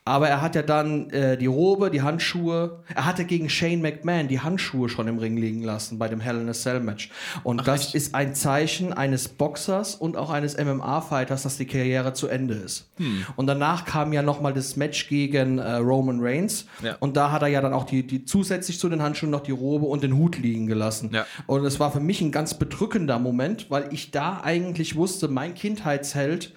Aber 0.06 0.28
er 0.28 0.40
hat 0.40 0.54
ja 0.54 0.62
dann 0.62 1.10
äh, 1.10 1.36
die 1.36 1.46
Robe, 1.46 1.90
die 1.90 2.00
Handschuhe. 2.00 2.78
Er 2.94 3.06
hatte 3.06 3.24
gegen 3.24 3.50
Shane 3.50 3.82
McMahon 3.82 4.28
die 4.28 4.38
Handschuhe 4.38 4.88
schon 4.88 5.08
im 5.08 5.18
Ring 5.18 5.36
liegen 5.36 5.64
lassen 5.64 5.98
bei 5.98 6.06
dem 6.06 6.20
Hell 6.20 6.40
in 6.40 6.48
a 6.48 6.52
Cell 6.52 6.78
Match. 6.78 7.10
Und 7.42 7.66
das 7.66 7.86
echt? 7.86 7.94
ist 7.96 8.14
ein 8.14 8.36
Zeichen 8.36 8.92
eines 8.92 9.26
Boxers 9.26 9.96
und 9.96 10.16
auch 10.16 10.30
eines 10.30 10.56
MMA-Fighters, 10.56 11.42
dass 11.42 11.56
die 11.56 11.66
Karriere 11.66 12.12
zu 12.12 12.28
Ende 12.28 12.54
ist. 12.54 12.88
Hm. 12.98 13.26
Und 13.34 13.48
danach 13.48 13.84
kam 13.84 14.12
ja 14.12 14.22
nochmal 14.22 14.54
das 14.54 14.76
Match 14.76 15.08
gegen 15.08 15.58
äh, 15.58 15.72
Roman 15.74 16.20
Reigns. 16.20 16.66
Ja. 16.84 16.94
Und 17.00 17.16
da 17.16 17.32
hat 17.32 17.42
er 17.42 17.48
ja 17.48 17.60
dann 17.60 17.72
auch 17.72 17.84
die, 17.84 18.06
die 18.06 18.24
zusätzlich 18.24 18.78
zu 18.78 18.88
den 18.88 19.02
Handschuhen 19.02 19.32
noch 19.32 19.42
die 19.42 19.50
Robe 19.50 19.86
und 19.86 20.04
den 20.04 20.16
Hut 20.16 20.38
liegen 20.38 20.68
gelassen. 20.68 21.10
Ja. 21.12 21.26
Und 21.46 21.64
es 21.64 21.80
war 21.80 21.90
für 21.90 21.98
mich 21.98 22.20
ein 22.20 22.30
ganz 22.30 22.54
bedrückender 22.54 23.18
Moment, 23.18 23.72
weil 23.72 23.92
ich 23.92 24.12
da 24.12 24.40
eigentlich 24.44 24.94
wusste, 24.94 25.26
mein 25.26 25.54
Kindheitsheld, 25.54 26.52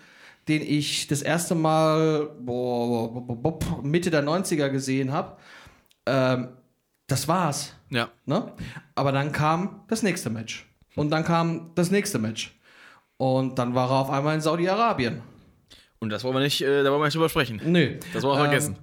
den 0.50 0.62
ich 0.62 1.08
das 1.08 1.22
erste 1.22 1.56
Mal 1.56 2.30
boah, 2.40 3.14
boah, 3.14 3.36
boah, 3.36 3.60
boah, 3.60 3.82
Mitte 3.84 4.10
der 4.10 4.24
90er 4.24 4.70
gesehen 4.70 5.14
habe, 5.14 5.38
ähm, 6.06 6.50
das 7.08 7.28
war's. 7.28 7.74
Ja. 7.90 8.10
Ne? 8.26 8.52
Aber 8.96 9.12
dann 9.12 9.32
kam 9.32 9.82
das 9.88 10.04
nächste 10.04 10.30
Match. 10.30 10.66
Und 10.96 11.12
dann 11.12 11.24
kam 11.24 11.72
das 11.76 11.92
nächste 11.92 12.20
Match. 12.20 12.56
Und 13.18 13.58
dann 13.60 13.76
war 13.76 13.90
er 13.90 13.98
auf 13.98 14.10
einmal 14.10 14.36
in 14.36 14.42
Saudi-Arabien. 14.42 15.22
Und 16.00 16.10
das 16.10 16.24
wollen 16.24 16.36
wir 16.36 16.42
nicht, 16.42 16.62
äh, 16.62 16.84
da 16.84 16.92
wollen 16.92 17.02
wir 17.02 17.06
nicht 17.06 17.16
drüber 17.16 17.30
sprechen. 17.30 17.62
Nö. 17.66 17.98
Das 18.14 18.24
wollen 18.24 18.38
wir 18.38 18.46
Ähm, 18.46 18.50
vergessen. 18.50 18.76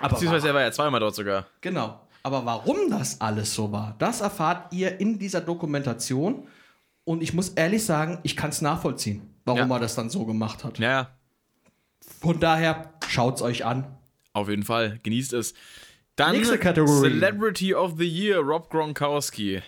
Aber 0.00 0.14
Beziehungsweise 0.14 0.48
er 0.48 0.54
war 0.54 0.62
ja 0.62 0.72
zweimal 0.72 1.00
dort 1.00 1.14
sogar. 1.14 1.46
Genau. 1.60 2.00
Aber 2.22 2.44
warum 2.44 2.90
das 2.90 3.20
alles 3.20 3.54
so 3.54 3.70
war, 3.72 3.94
das 3.98 4.20
erfahrt 4.20 4.72
ihr 4.72 5.00
in 5.00 5.18
dieser 5.18 5.40
Dokumentation. 5.40 6.46
Und 7.08 7.22
ich 7.22 7.32
muss 7.32 7.48
ehrlich 7.50 7.86
sagen, 7.86 8.18
ich 8.22 8.36
kann 8.36 8.50
es 8.50 8.60
nachvollziehen, 8.60 9.22
warum 9.46 9.70
Ja. 9.70 9.76
er 9.76 9.80
das 9.80 9.94
dann 9.94 10.10
so 10.10 10.26
gemacht 10.26 10.62
hat. 10.62 10.78
Ja, 10.78 10.90
ja. 10.90 11.10
Von 12.20 12.38
daher, 12.38 12.92
schaut's 13.08 13.40
euch 13.40 13.64
an. 13.64 13.86
Auf 14.34 14.50
jeden 14.50 14.62
Fall. 14.62 15.00
Genießt 15.02 15.32
es. 15.32 15.54
Dann 16.16 16.32
Nächste 16.36 16.58
Kategorie. 16.58 17.08
Celebrity 17.08 17.74
of 17.74 17.94
the 17.96 18.04
Year, 18.06 18.40
Rob 18.40 18.68
Gronkowski. 18.68 19.62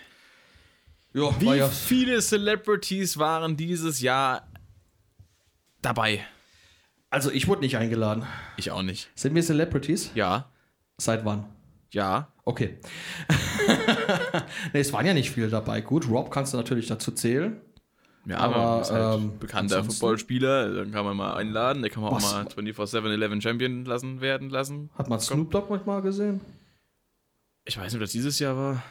Ja, 1.14 1.40
Wie 1.40 1.46
ja, 1.56 1.68
viele 1.68 2.20
Celebrities 2.20 3.16
waren 3.18 3.56
dieses 3.56 4.00
Jahr 4.02 4.46
dabei? 5.80 6.22
also 7.08 7.30
ich 7.30 7.48
wurde 7.48 7.62
nicht 7.62 7.78
eingeladen. 7.78 8.24
Ich 8.58 8.70
auch 8.70 8.82
nicht. 8.82 9.08
Sind 9.14 9.34
wir 9.34 9.42
Celebrities? 9.42 10.10
Ja, 10.14 10.50
Seit 10.98 11.24
wann? 11.24 11.46
ja. 11.90 12.28
Okay. 12.44 12.78
nee, 14.72 14.80
es 14.80 14.92
waren 14.92 15.06
ja 15.06 15.14
nicht 15.14 15.30
viele 15.30 15.48
dabei. 15.48 15.80
Gut, 15.80 16.08
Rob 16.08 16.30
kannst 16.30 16.52
du 16.52 16.56
natürlich 16.56 16.86
dazu 16.86 17.12
zählen. 17.12 17.60
Ja, 18.26 18.38
Aber, 18.38 18.82
ist 18.82 18.90
halt 18.90 19.18
ähm, 19.18 19.38
bekannter 19.38 19.82
Footballspieler, 19.82 20.74
dann 20.74 20.92
kann 20.92 21.04
man 21.06 21.16
mal 21.16 21.34
einladen, 21.34 21.82
der 21.82 21.90
kann 21.90 22.02
man 22.02 22.12
Was? 22.12 22.34
auch 22.34 22.44
mal 22.44 22.46
24-7-11 22.46 23.40
Champion 23.40 23.84
lassen 23.86 24.20
werden 24.20 24.50
lassen. 24.50 24.90
Hat 24.94 25.08
man 25.08 25.20
Snoop 25.20 25.50
Dogg 25.50 25.68
manchmal 25.70 26.02
gesehen? 26.02 26.40
Ich 27.64 27.78
weiß 27.78 27.92
nicht, 27.92 27.94
ob 27.94 28.00
das 28.00 28.12
dieses 28.12 28.38
Jahr 28.38 28.56
war. 28.56 28.82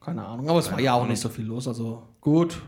Keine 0.00 0.24
Ahnung. 0.26 0.48
Aber 0.48 0.58
es 0.58 0.70
war 0.70 0.80
ja 0.80 0.94
auch 0.94 1.06
nicht 1.06 1.20
so 1.20 1.28
viel 1.28 1.44
los. 1.44 1.68
Also 1.68 2.08
gut. 2.20 2.60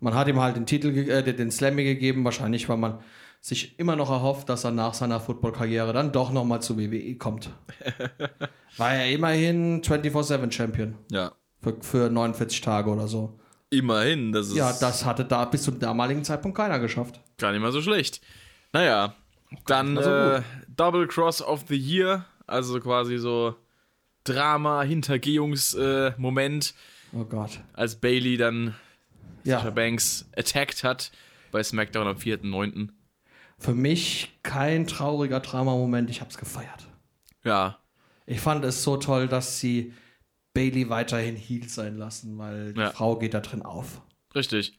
Man 0.00 0.14
hat 0.14 0.28
ihm 0.28 0.40
halt 0.40 0.56
den 0.56 0.66
Titel, 0.66 0.88
äh, 0.88 1.22
den 1.34 1.50
Slammy 1.50 1.84
gegeben. 1.84 2.24
Wahrscheinlich, 2.24 2.68
weil 2.68 2.78
man 2.78 2.98
sich 3.46 3.78
immer 3.78 3.94
noch 3.94 4.08
erhofft, 4.10 4.48
dass 4.48 4.64
er 4.64 4.70
nach 4.70 4.94
seiner 4.94 5.20
Football-Karriere 5.20 5.92
dann 5.92 6.12
doch 6.12 6.32
nochmal 6.32 6.62
zu 6.62 6.78
WWE 6.78 7.16
kommt. 7.16 7.50
War 8.78 8.94
er 8.94 9.10
immerhin 9.10 9.82
24-7-Champion 9.82 10.94
Ja. 11.10 11.32
für, 11.62 11.76
für 11.82 12.08
49 12.10 12.62
Tage 12.62 12.88
oder 12.90 13.06
so. 13.06 13.38
Immerhin, 13.68 14.32
das 14.32 14.48
ist 14.48 14.56
Ja, 14.56 14.72
das 14.72 15.04
hatte 15.04 15.26
da 15.26 15.44
bis 15.44 15.64
zum 15.64 15.78
damaligen 15.78 16.24
Zeitpunkt 16.24 16.56
keiner 16.56 16.78
geschafft. 16.78 17.20
gar 17.36 17.52
nicht 17.52 17.60
mal 17.60 17.70
so 17.72 17.82
schlecht. 17.82 18.22
Naja, 18.72 19.14
dann 19.66 19.96
so 20.02 20.10
äh, 20.10 20.42
Double 20.74 21.06
Cross 21.06 21.42
of 21.42 21.64
the 21.68 21.76
Year, 21.76 22.24
also 22.46 22.80
quasi 22.80 23.18
so 23.18 23.54
Drama, 24.24 24.82
Hintergehungsmoment, 24.82 26.74
äh, 27.12 27.16
Oh 27.18 27.24
Gott. 27.24 27.60
als 27.74 27.96
Bailey 27.96 28.36
dann 28.38 28.74
Sasha 29.44 29.64
Ja, 29.66 29.70
Banks 29.70 30.26
attacked 30.36 30.82
hat 30.82 31.12
bei 31.52 31.62
SmackDown 31.62 32.06
am 32.08 32.16
4.9. 32.16 32.88
für 33.64 33.74
mich 33.74 34.38
kein 34.42 34.86
trauriger 34.86 35.40
Drama-Moment. 35.40 36.10
Ich 36.10 36.20
hab's 36.20 36.36
gefeiert. 36.38 36.86
Ja, 37.44 37.78
Ich 38.26 38.40
fand 38.40 38.64
es 38.64 38.82
so 38.82 38.96
toll, 38.96 39.26
dass 39.28 39.58
sie 39.60 39.92
Bailey 40.54 40.88
weiterhin 40.88 41.36
Heel 41.36 41.68
sein 41.68 41.96
lassen, 41.98 42.38
weil 42.38 42.72
die 42.74 42.80
Ja. 42.80 42.90
Frau 42.90 43.16
geht 43.18 43.34
da 43.34 43.40
drin 43.40 43.62
auf. 43.62 44.00
richtig. 44.34 44.78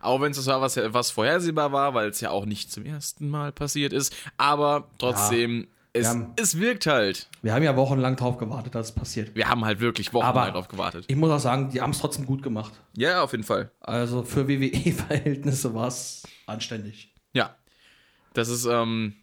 Auch 0.00 0.20
wenn 0.20 0.30
es 0.30 0.36
das 0.36 0.46
war, 0.46 0.60
was, 0.60 0.76
was 0.76 1.10
vorhersehbar 1.10 1.72
war, 1.72 1.94
weil 1.94 2.10
es 2.10 2.20
ja 2.20 2.30
auch 2.30 2.44
nicht 2.44 2.70
zum 2.70 2.84
ersten 2.84 3.28
Mal 3.30 3.50
passiert 3.52 3.92
ist. 3.94 4.14
Aber 4.36 4.88
trotzdem, 4.98 5.68
es, 5.94 6.06
haben- 6.08 6.32
es 6.36 6.58
wirkt 6.60 6.86
halt. 6.86 7.28
Wir 7.42 7.54
haben 7.54 7.62
ja 7.62 7.74
wochenlang 7.76 8.14
drauf 8.16 8.36
gewartet, 8.36 8.74
dass 8.74 8.88
es 8.88 8.94
passiert. 8.94 9.34
Wir 9.34 9.48
haben 9.48 9.64
halt 9.64 9.80
wirklich 9.80 10.08
Aber- 10.10 10.18
wochenlang 10.20 10.52
drauf 10.52 10.68
gewartet. 10.68 11.06
Ich 11.08 11.16
muss 11.16 11.30
auch 11.30 11.38
sagen, 11.40 11.70
die 11.70 11.80
haben 11.80 11.90
es 11.90 11.98
trotzdem 11.98 12.26
gut 12.26 12.42
gemacht. 12.42 12.72
Ja, 12.94 13.22
auf 13.22 13.32
jeden 13.32 13.44
Fall. 13.44 13.72
Also 13.80 14.22
für 14.22 14.46
WWE-Verhältnisse 14.48 15.74
war 15.74 15.88
es 15.88 16.22
anständig. 16.46 17.14
Ja. 17.32 17.56
Das 18.36 18.48
ist, 18.48 18.66
ähm, 18.66 19.14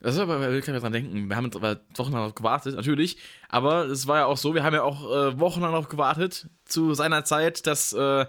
das 0.00 0.14
ist 0.14 0.20
aber, 0.20 0.40
wir 0.40 0.60
können 0.62 0.80
dran 0.80 0.92
denken. 0.92 1.28
Wir 1.28 1.36
haben 1.36 1.44
jetzt 1.44 1.56
aber 1.56 1.80
wochenlang 1.94 2.22
darauf 2.22 2.34
gewartet, 2.34 2.74
natürlich. 2.74 3.18
Aber 3.48 3.84
es 3.84 4.06
war 4.06 4.18
ja 4.18 4.26
auch 4.26 4.36
so, 4.36 4.54
wir 4.54 4.64
haben 4.64 4.74
ja 4.74 4.82
auch 4.82 5.04
äh, 5.04 5.38
wochenlang 5.38 5.72
darauf 5.72 5.88
gewartet, 5.88 6.48
zu 6.64 6.94
seiner 6.94 7.24
Zeit, 7.24 7.66
dass 7.66 7.92
äh, 7.92 8.26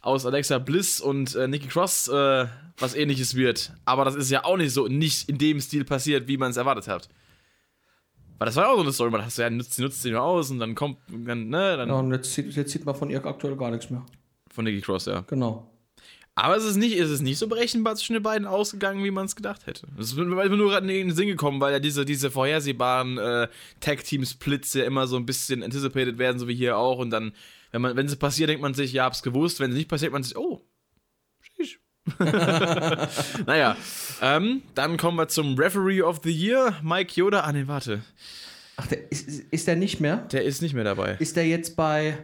aus 0.00 0.26
Alexa 0.26 0.58
Bliss 0.58 1.00
und 1.00 1.34
äh, 1.36 1.46
Nikki 1.46 1.68
Cross 1.68 2.08
äh, 2.08 2.46
was 2.78 2.94
ähnliches 2.94 3.34
wird. 3.36 3.72
Aber 3.84 4.04
das 4.04 4.14
ist 4.14 4.30
ja 4.30 4.44
auch 4.44 4.56
nicht 4.56 4.72
so, 4.72 4.88
nicht 4.88 5.28
in 5.28 5.38
dem 5.38 5.60
Stil 5.60 5.84
passiert, 5.84 6.26
wie 6.26 6.38
man 6.38 6.50
es 6.50 6.56
erwartet 6.56 6.88
hat. 6.88 7.08
Weil 8.38 8.46
das 8.46 8.56
war 8.56 8.64
ja 8.64 8.70
auch 8.70 8.76
so 8.76 8.82
eine 8.82 8.92
Story, 8.92 9.10
man 9.10 9.24
hast 9.24 9.36
ja, 9.38 9.48
nutzt, 9.50 9.78
nutzt 9.78 10.02
sie 10.02 10.10
nur 10.10 10.22
aus 10.22 10.50
und 10.50 10.58
dann 10.58 10.74
kommt, 10.74 10.98
dann, 11.08 11.48
ne, 11.48 11.76
dann 11.76 11.88
Ja, 11.88 11.94
und 11.96 12.10
jetzt 12.12 12.32
sieht, 12.32 12.52
jetzt 12.54 12.72
sieht 12.72 12.84
man 12.84 12.94
von 12.96 13.10
ihr 13.10 13.24
aktuell 13.24 13.56
gar 13.56 13.70
nichts 13.70 13.90
mehr. 13.90 14.04
von 14.50 14.64
Nikki 14.64 14.80
Cross, 14.80 15.06
ja. 15.06 15.20
Genau. 15.28 15.71
Aber 16.34 16.56
es 16.56 16.64
ist 16.64 16.76
nicht, 16.76 16.98
es 16.98 17.10
ist 17.10 17.20
nicht 17.20 17.38
so 17.38 17.46
berechenbar 17.46 17.94
zwischen 17.96 18.14
den 18.14 18.22
beiden 18.22 18.46
ausgegangen, 18.46 19.04
wie 19.04 19.10
man 19.10 19.26
es 19.26 19.36
gedacht 19.36 19.66
hätte. 19.66 19.86
Es 19.98 20.12
ist 20.12 20.16
mir 20.16 20.24
nur 20.24 20.70
gerade 20.70 20.90
in 20.90 21.08
den 21.08 21.14
Sinn 21.14 21.28
gekommen, 21.28 21.60
weil 21.60 21.72
ja 21.72 21.78
diese, 21.78 22.06
diese 22.06 22.30
vorhersehbaren 22.30 23.18
äh, 23.18 23.48
Tag-Team-Splits 23.80 24.72
ja 24.74 24.84
immer 24.84 25.06
so 25.06 25.16
ein 25.16 25.26
bisschen 25.26 25.62
anticipated 25.62 26.16
werden, 26.16 26.38
so 26.38 26.48
wie 26.48 26.54
hier 26.54 26.78
auch. 26.78 26.98
Und 26.98 27.10
dann, 27.10 27.32
wenn 27.70 27.82
man, 27.82 27.96
wenn 27.96 28.08
sie 28.08 28.16
passiert, 28.16 28.48
denkt 28.48 28.62
man 28.62 28.72
sich, 28.72 28.94
ja, 28.94 29.04
hab's 29.04 29.22
gewusst. 29.22 29.60
Wenn 29.60 29.72
es 29.72 29.76
nicht 29.76 29.90
passiert, 29.90 30.12
man 30.12 30.22
sich, 30.22 30.36
oh, 30.36 30.62
sheesh. 31.42 31.80
naja, 33.46 33.76
ähm, 34.22 34.62
dann 34.74 34.96
kommen 34.96 35.18
wir 35.18 35.28
zum 35.28 35.56
Referee 35.56 36.00
of 36.00 36.20
the 36.24 36.32
Year, 36.32 36.78
Mike 36.82 37.12
Yoda. 37.14 37.40
Ah, 37.40 37.52
nee, 37.52 37.66
warte. 37.66 38.02
Ach, 38.76 38.86
der, 38.86 39.12
ist, 39.12 39.28
ist 39.28 39.66
der 39.66 39.76
nicht 39.76 40.00
mehr? 40.00 40.16
Der 40.32 40.44
ist 40.44 40.62
nicht 40.62 40.72
mehr 40.72 40.84
dabei. 40.84 41.16
Ist 41.18 41.36
der 41.36 41.46
jetzt 41.46 41.76
bei. 41.76 42.16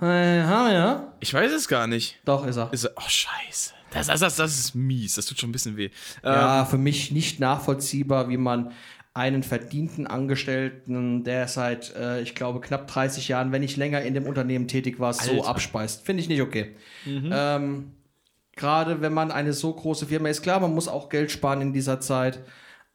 Ja? 0.00 1.14
Ich 1.20 1.32
weiß 1.32 1.52
es 1.52 1.68
gar 1.68 1.86
nicht. 1.86 2.18
Doch, 2.24 2.46
ist 2.46 2.56
er. 2.56 2.72
Ist 2.72 2.84
er 2.84 2.92
oh, 2.96 3.08
scheiße. 3.08 3.72
Das, 3.90 4.08
das, 4.08 4.20
das, 4.20 4.36
das 4.36 4.58
ist 4.58 4.74
mies. 4.74 5.14
Das 5.14 5.26
tut 5.26 5.38
schon 5.38 5.50
ein 5.50 5.52
bisschen 5.52 5.76
weh. 5.76 5.90
Ja, 6.22 6.64
für 6.64 6.78
mich 6.78 7.12
nicht 7.12 7.38
nachvollziehbar, 7.38 8.28
wie 8.28 8.36
man 8.36 8.72
einen 9.14 9.44
verdienten 9.44 10.08
Angestellten, 10.08 11.22
der 11.22 11.46
seit, 11.46 11.94
äh, 11.94 12.20
ich 12.20 12.34
glaube, 12.34 12.60
knapp 12.60 12.88
30 12.88 13.28
Jahren, 13.28 13.52
wenn 13.52 13.60
nicht 13.60 13.76
länger 13.76 14.02
in 14.02 14.14
dem 14.14 14.26
Unternehmen 14.26 14.66
tätig 14.66 14.98
war, 14.98 15.12
so 15.12 15.30
Alter. 15.30 15.48
abspeist. 15.48 16.04
Finde 16.04 16.22
ich 16.22 16.28
nicht 16.28 16.42
okay. 16.42 16.74
Ähm, 17.06 17.92
Gerade 18.56 19.00
wenn 19.00 19.12
man 19.12 19.30
eine 19.30 19.52
so 19.52 19.72
große 19.72 20.06
Firma 20.06 20.28
ist, 20.28 20.42
klar, 20.42 20.60
man 20.60 20.74
muss 20.74 20.88
auch 20.88 21.08
Geld 21.08 21.30
sparen 21.30 21.60
in 21.60 21.72
dieser 21.72 22.00
Zeit, 22.00 22.40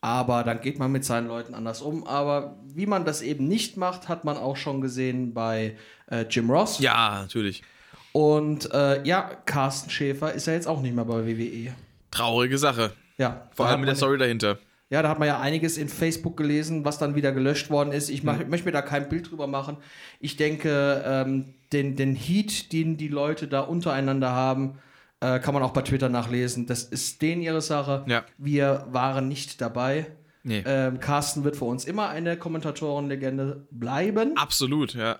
aber 0.01 0.44
dann 0.44 0.62
geht 0.62 0.79
man 0.79 0.91
mit 0.91 1.03
seinen 1.03 1.27
Leuten 1.27 1.53
anders 1.53 1.82
um. 1.82 2.06
Aber 2.08 2.58
wie 2.65 2.86
man 2.86 3.06
das 3.06 3.22
eben 3.22 3.48
nicht 3.48 3.75
macht, 3.75 4.08
hat 4.08 4.24
man 4.24 4.38
auch 4.38 4.56
schon 4.56 4.79
gesehen 4.79 5.34
bei 5.34 5.75
äh, 6.12 6.25
Jim 6.30 6.50
Ross. 6.50 6.80
Ja, 6.80 7.22
natürlich. 7.22 7.63
Und 8.12 8.72
äh, 8.74 9.04
ja, 9.08 9.30
Carsten 9.46 9.89
Schäfer 9.89 10.34
ist 10.34 10.48
ja 10.48 10.54
jetzt 10.54 10.68
auch 10.68 10.82
nicht 10.82 10.96
mehr 10.96 11.06
bei 11.06 11.25
WWE. 11.25 11.74
Traurige 12.12 12.58
Sache. 12.58 12.92
Ja, 13.18 13.48
Vor 13.54 13.68
allem 13.68 13.82
mit 13.82 13.89
der 13.89 13.96
Story 13.96 14.18
dahinter. 14.18 14.58
Ja, 14.89 15.04
da 15.04 15.10
hat 15.10 15.20
man 15.20 15.28
ja 15.28 15.39
einiges 15.39 15.78
in 15.78 15.88
Facebook 15.88 16.36
gelesen, 16.36 16.84
was 16.84 16.98
dann 16.98 17.13
wieder 17.13 17.32
gelöscht 17.32 17.70
worden 17.70 17.92
ist. 17.92 18.10
Ich 18.10 18.24
mach, 18.24 18.39
Mhm. 18.39 18.50
möchte 18.50 18.66
mir 18.66 18.72
da 18.72 18.82
kein 18.82 19.08
Bild 19.10 19.30
drüber 19.30 19.46
machen. 19.46 19.78
Ich 20.20 20.36
denke, 20.36 21.04
ähm, 21.06 21.54
den, 21.72 21.96
den 21.96 22.16
Heat, 22.16 22.72
den 22.74 22.98
die 22.98 23.08
Leute 23.10 23.48
da 23.48 23.60
untereinander 23.60 24.32
haben, 24.32 24.80
äh, 25.20 25.38
kann 25.39 25.54
man 25.54 25.62
auch 25.62 25.74
bei 25.74 25.84
Twitter 25.84 26.10
nachlesen. 26.10 26.66
Das 26.66 26.84
ist 26.84 27.22
denen 27.22 27.44
ihre 27.44 27.62
Sache. 27.62 28.04
Ja. 28.08 28.24
Wir 28.39 28.88
waren 28.89 29.28
nicht 29.28 29.62
dabei. 29.62 30.08
Nee. 30.42 30.63
Ähm, 30.66 31.00
Carsten 31.00 31.44
wird 31.44 31.58
für 31.58 31.66
uns 31.66 31.86
immer 31.86 32.10
eine 32.10 32.38
Kommentatorenlegende 32.38 33.68
bleiben. 33.70 34.36
Absolut, 34.38 34.96
ja. 34.96 35.20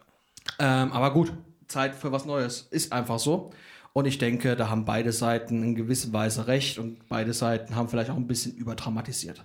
Ähm, 0.60 0.92
aber 0.92 1.12
gut, 1.14 1.32
Zeit 1.68 1.96
für 1.96 2.12
was 2.12 2.26
Neues. 2.26 2.68
Ist 2.72 2.92
einfach 2.94 3.20
so. 3.20 3.52
Und 3.94 4.06
ich 4.06 4.18
denke, 4.18 4.56
da 4.56 4.70
haben 4.70 4.86
beide 4.86 5.12
Seiten 5.12 5.64
in 5.64 5.76
gewisser 5.76 6.14
Weise 6.14 6.48
recht 6.48 6.78
und 6.78 7.08
beide 7.10 7.34
Seiten 7.34 7.76
haben 7.76 7.90
vielleicht 7.90 8.10
auch 8.12 8.16
ein 8.18 8.28
bisschen 8.28 8.54
überdramatisiert. 8.56 9.44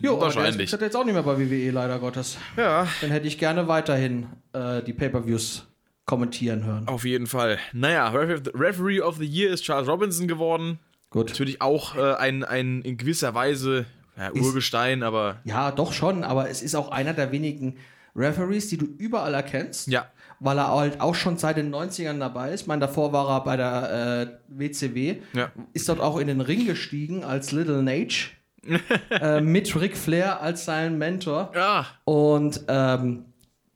Jo, 0.00 0.12
aber 0.16 0.26
der 0.28 0.34
Wahrscheinlich. 0.36 0.72
ist 0.72 0.80
jetzt 0.80 0.96
auch 0.96 1.04
nicht 1.04 1.14
mehr 1.14 1.22
bei 1.22 1.38
WWE, 1.38 1.70
leider 1.70 1.98
Gottes. 1.98 2.36
Ja, 2.56 2.86
Dann 3.00 3.10
hätte 3.10 3.26
ich 3.28 3.38
gerne 3.38 3.68
weiterhin 3.68 4.26
äh, 4.52 4.82
die 4.82 4.92
Pay-Per-Views 4.92 5.66
kommentieren 6.04 6.64
hören. 6.64 6.86
auf 6.88 7.04
jeden 7.04 7.26
Fall. 7.26 7.58
Naja, 7.72 8.08
Referee 8.10 9.00
of 9.00 9.16
the- 9.16 9.24
Year 9.26 9.52
ist 9.52 9.62
Charles 9.64 9.88
Robinson 9.88 10.28
geworden. 10.28 10.78
Gut. 11.10 11.28
Natürlich 11.30 11.62
auch 11.62 11.96
äh, 11.96 12.14
ein, 12.14 12.44
ein 12.44 12.82
in 12.82 12.96
gewisser 12.96 13.34
Weise 13.34 13.86
ja, 14.16 14.32
Urgestein, 14.32 15.02
aber 15.02 15.38
Ja, 15.44 15.70
doch 15.70 15.92
schon, 15.92 16.22
aber 16.24 16.50
es 16.50 16.60
ist 16.60 16.74
auch 16.74 16.90
einer 16.90 17.14
der 17.14 17.30
wenigen 17.32 17.76
Referees, 18.16 18.68
die 18.68 18.76
du 18.78 18.86
überall 18.98 19.34
erkennst. 19.34 19.88
ja, 19.88 20.06
Weil 20.40 20.58
er 20.58 20.68
halt 20.74 21.00
auch 21.00 21.14
schon 21.14 21.36
seit 21.36 21.56
den 21.56 21.74
90ern 21.74 22.18
dabei 22.18 22.52
ist. 22.52 22.62
Ich 22.62 22.66
meine, 22.66 22.80
davor 22.80 23.12
war 23.12 23.28
er 23.30 23.40
bei 23.44 23.56
der 23.56 24.28
äh, 24.48 24.58
WCW. 24.58 25.16
Ja. 25.32 25.50
Ist 25.72 25.88
dort 25.88 26.00
auch 26.00 26.18
in 26.18 26.26
den 26.28 26.40
Ring 26.40 26.66
gestiegen 26.66 27.24
als 27.24 27.50
Little 27.52 27.82
Nage. 27.82 28.30
äh, 29.10 29.40
mit 29.42 29.78
Ric 29.78 29.96
Flair 29.96 30.40
als 30.40 30.64
seinen 30.64 30.96
Mentor. 30.96 31.52
ja, 31.54 31.86
Und 32.04 32.62
ähm, 32.68 33.26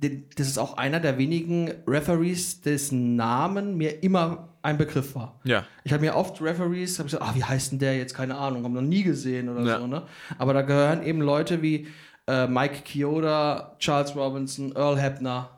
das 0.01 0.47
ist 0.47 0.59
auch 0.59 0.77
einer 0.77 1.01
der 1.01 1.19
wenigen 1.19 1.73
Referees, 1.87 2.61
dessen 2.61 3.17
Namen 3.17 3.77
mir 3.77 4.03
immer 4.03 4.49
ein 4.63 4.79
Begriff 4.79 5.15
war. 5.15 5.41
ja, 5.45 5.65
Ich 5.85 5.93
habe 5.93 6.03
mir 6.03 6.15
oft 6.15 6.41
Referees, 6.41 6.99
habe 6.99 7.09
ich 7.09 7.13
gesagt, 7.15 7.23
ah, 7.31 7.35
wie 7.37 7.43
heißt 7.45 7.73
denn 7.73 7.79
der 7.81 7.97
jetzt? 7.97 8.15
Keine 8.15 8.37
Ahnung, 8.37 8.63
haben 8.65 8.73
noch 8.75 8.81
nie 8.83 9.03
gesehen 9.03 9.49
oder 9.49 9.63
Ja. 9.63 9.79
so, 9.81 9.87
ne? 9.87 10.03
Aber 10.39 10.55
da 10.55 10.63
gehören 10.63 11.03
eben 11.03 11.21
Leute 11.21 11.63
wie 11.63 11.89
äh, 12.29 12.47
Mike 12.47 12.85
Chioda, 12.85 13.77
Charles 13.79 14.15
Robinson, 14.15 14.73
Earl 14.77 14.99
Hebner. 15.01 15.51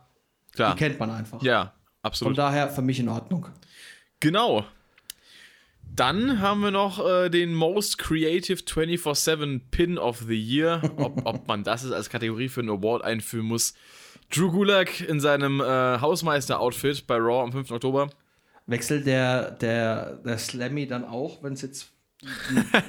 klar. 0.52 0.74
Die 0.74 0.78
kennt 0.78 0.98
man 1.00 1.10
einfach. 1.10 1.42
Ja, 1.42 1.64
Von 1.64 1.72
absolut. 2.02 2.38
daher 2.38 2.68
für 2.68 2.82
mich 2.82 3.00
in 3.00 3.08
Ordnung. 3.08 3.46
Genau. 4.20 4.64
Dann 5.96 6.40
haben 6.40 6.60
wir 6.60 6.70
noch 6.70 7.04
äh, 7.04 7.28
den 7.28 7.52
Most 7.52 7.98
Creative 7.98 8.60
24-7 8.62 9.60
Pin 9.70 9.98
of 9.98 10.20
the 10.28 10.40
Year. 10.40 10.80
Ob, 10.96 11.26
ob 11.26 11.48
man 11.48 11.64
das 11.64 11.82
ist 11.82 11.90
als 11.92 12.08
Kategorie 12.08 12.48
für 12.48 12.60
einen 12.60 12.70
Award 12.70 13.02
einführen 13.02 13.46
muss. 13.46 13.74
Drew 14.30 14.50
Gulak 14.52 15.00
in 15.00 15.18
seinem 15.18 15.60
äh, 15.60 15.64
Hausmeister-Outfit 15.64 17.06
bei 17.08 17.16
Raw 17.16 17.42
am 17.42 17.52
5. 17.52 17.72
Oktober. 17.72 18.08
Wechselt 18.66 19.04
der, 19.06 19.50
der, 19.50 20.16
der 20.24 20.38
Slammy 20.38 20.87
dann 20.87 21.04
auch, 21.04 21.42
wenn 21.42 21.54
es 21.54 21.62
jetzt 21.62 21.90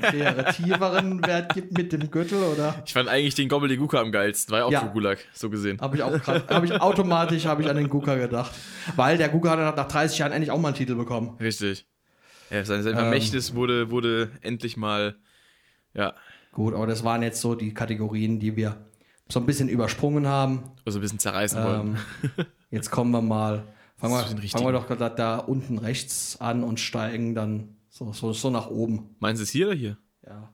kreativeren 0.02 1.26
Wert 1.26 1.54
gibt 1.54 1.78
mit 1.78 1.91
dem 1.94 2.10
Gürtel 2.12 2.41
oder 2.44 2.82
Ich 2.86 2.94
fand 2.94 3.10
eigentlich 3.10 3.36
den 3.36 3.50
Gobbledygook 3.50 3.94
am 3.96 4.12
geilsten. 4.12 4.52
War 4.52 4.60
ja 4.60 4.65
auch 4.65 4.72
Ja. 4.72 4.88
Gulak, 4.88 5.20
so 5.34 5.50
gesehen. 5.50 5.80
habe 5.82 5.96
ich 5.96 6.04
auch 6.04 6.12
grad- 6.22 6.50
hab 6.50 6.63
ich 6.63 6.74
automatisch 6.82 7.46
habe 7.46 7.62
ich 7.63 7.70
an 7.70 7.76
den 7.78 7.89
Guka 7.89 8.15
gedacht, 8.15 8.52
weil 8.96 9.17
der 9.17 9.30
Guka 9.30 9.52
hat 9.52 9.76
nach 9.78 9.88
30 9.88 10.20
Jahren 10.20 10.32
endlich 10.32 10.52
auch 10.52 10.60
mal 10.60 10.70
einen 10.70 10.78
Titel 10.78 10.96
bekommen. 10.96 11.38
Richtig. 11.39 11.86
Ja, 12.50 12.65
sein, 12.65 12.84
sein 12.84 12.94
Ähm. 12.94 13.00
Vermächtnis 13.00 13.56
wurde, 13.56 13.91
wurde 13.91 14.32
endlich 14.41 14.78
mal. 14.78 15.15
Ja, 15.94 16.13
Gut, 16.54 16.74
aber 16.74 16.86
das 16.88 17.04
waren 17.06 17.24
jetzt 17.24 17.39
so 17.39 17.56
die 17.56 17.74
Kategorien, 17.74 18.39
die 18.39 18.58
wir 18.58 18.76
so 19.30 19.39
ein 19.39 19.46
bisschen 19.46 19.70
übersprungen 19.70 20.28
haben. 20.28 20.63
also 20.86 21.00
ein 21.00 21.02
bisschen 21.02 21.20
zerreißen 21.20 21.63
wollen. 21.63 21.98
Ähm, 22.38 22.46
jetzt 22.72 22.91
kommen 22.91 23.12
wir 23.12 23.22
mal, 23.22 23.63
fangen 23.96 24.13
wir, 24.13 24.50
fangen 24.50 24.65
wir 24.65 24.74
doch 24.74 25.15
da 25.15 25.38
unten 25.38 25.78
rechts 25.78 26.36
an 26.41 26.63
und 26.63 26.82
steigen 26.82 27.36
dann 27.36 27.78
so, 27.92 28.12
so, 28.14 28.34
so 28.34 28.50
nach 28.50 28.68
oben. 28.68 29.16
Meinen 29.20 29.36
Sie 29.36 29.44
es 29.44 29.52
hier 29.52 29.68
oder 29.68 29.76
hier? 29.76 29.98
Ja. 30.26 30.52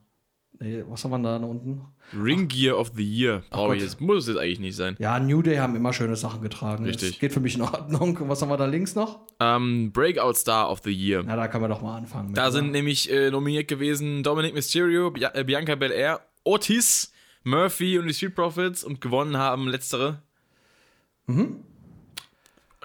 Nee, 0.59 0.83
was 0.89 1.03
haben 1.03 1.11
wir 1.11 1.19
da 1.19 1.35
unten? 1.37 1.81
Ring 2.19 2.47
Gear 2.47 2.79
of 2.79 2.91
the 2.95 3.03
Year. 3.03 3.43
Brauche 3.51 3.75
ich 3.75 3.83
jetzt. 3.83 4.01
Muss 4.01 4.23
es 4.23 4.29
jetzt 4.29 4.37
eigentlich 4.39 4.59
nicht 4.59 4.75
sein. 4.75 4.95
Ja, 4.97 5.19
New 5.19 5.43
Day 5.43 5.57
haben 5.57 5.75
immer 5.75 5.93
schöne 5.93 6.15
Sachen 6.15 6.41
getragen. 6.41 6.83
Richtig. 6.83 7.11
Das 7.11 7.19
geht 7.19 7.31
für 7.31 7.39
mich 7.39 7.53
in 7.55 7.61
Ordnung. 7.61 8.17
Und 8.17 8.27
was 8.27 8.41
haben 8.41 8.49
wir 8.49 8.57
da 8.57 8.65
links 8.65 8.95
noch? 8.95 9.19
Ähm, 9.39 9.91
Breakout 9.91 10.33
Star 10.33 10.71
of 10.71 10.81
the 10.83 10.91
Year. 10.91 11.21
Na, 11.23 11.35
da 11.35 11.47
können 11.47 11.63
wir 11.63 11.67
doch 11.67 11.83
mal 11.83 11.95
anfangen. 11.97 12.29
mit, 12.29 12.37
Da 12.37 12.43
oder? 12.45 12.53
sind 12.53 12.71
nämlich 12.71 13.11
äh, 13.11 13.29
nominiert 13.29 13.67
gewesen 13.67 14.23
Dominic 14.23 14.55
Mysterio, 14.55 15.11
Bia 15.11 15.29
äh, 15.35 15.43
Bianca 15.43 15.75
Belair, 15.75 16.21
Otis, 16.43 17.13
Murphy 17.43 17.99
und 17.99 18.07
die 18.07 18.13
Street 18.15 18.33
Profits 18.33 18.83
und 18.83 18.99
gewonnen 18.99 19.37
haben 19.37 19.67
letztere. 19.67 20.23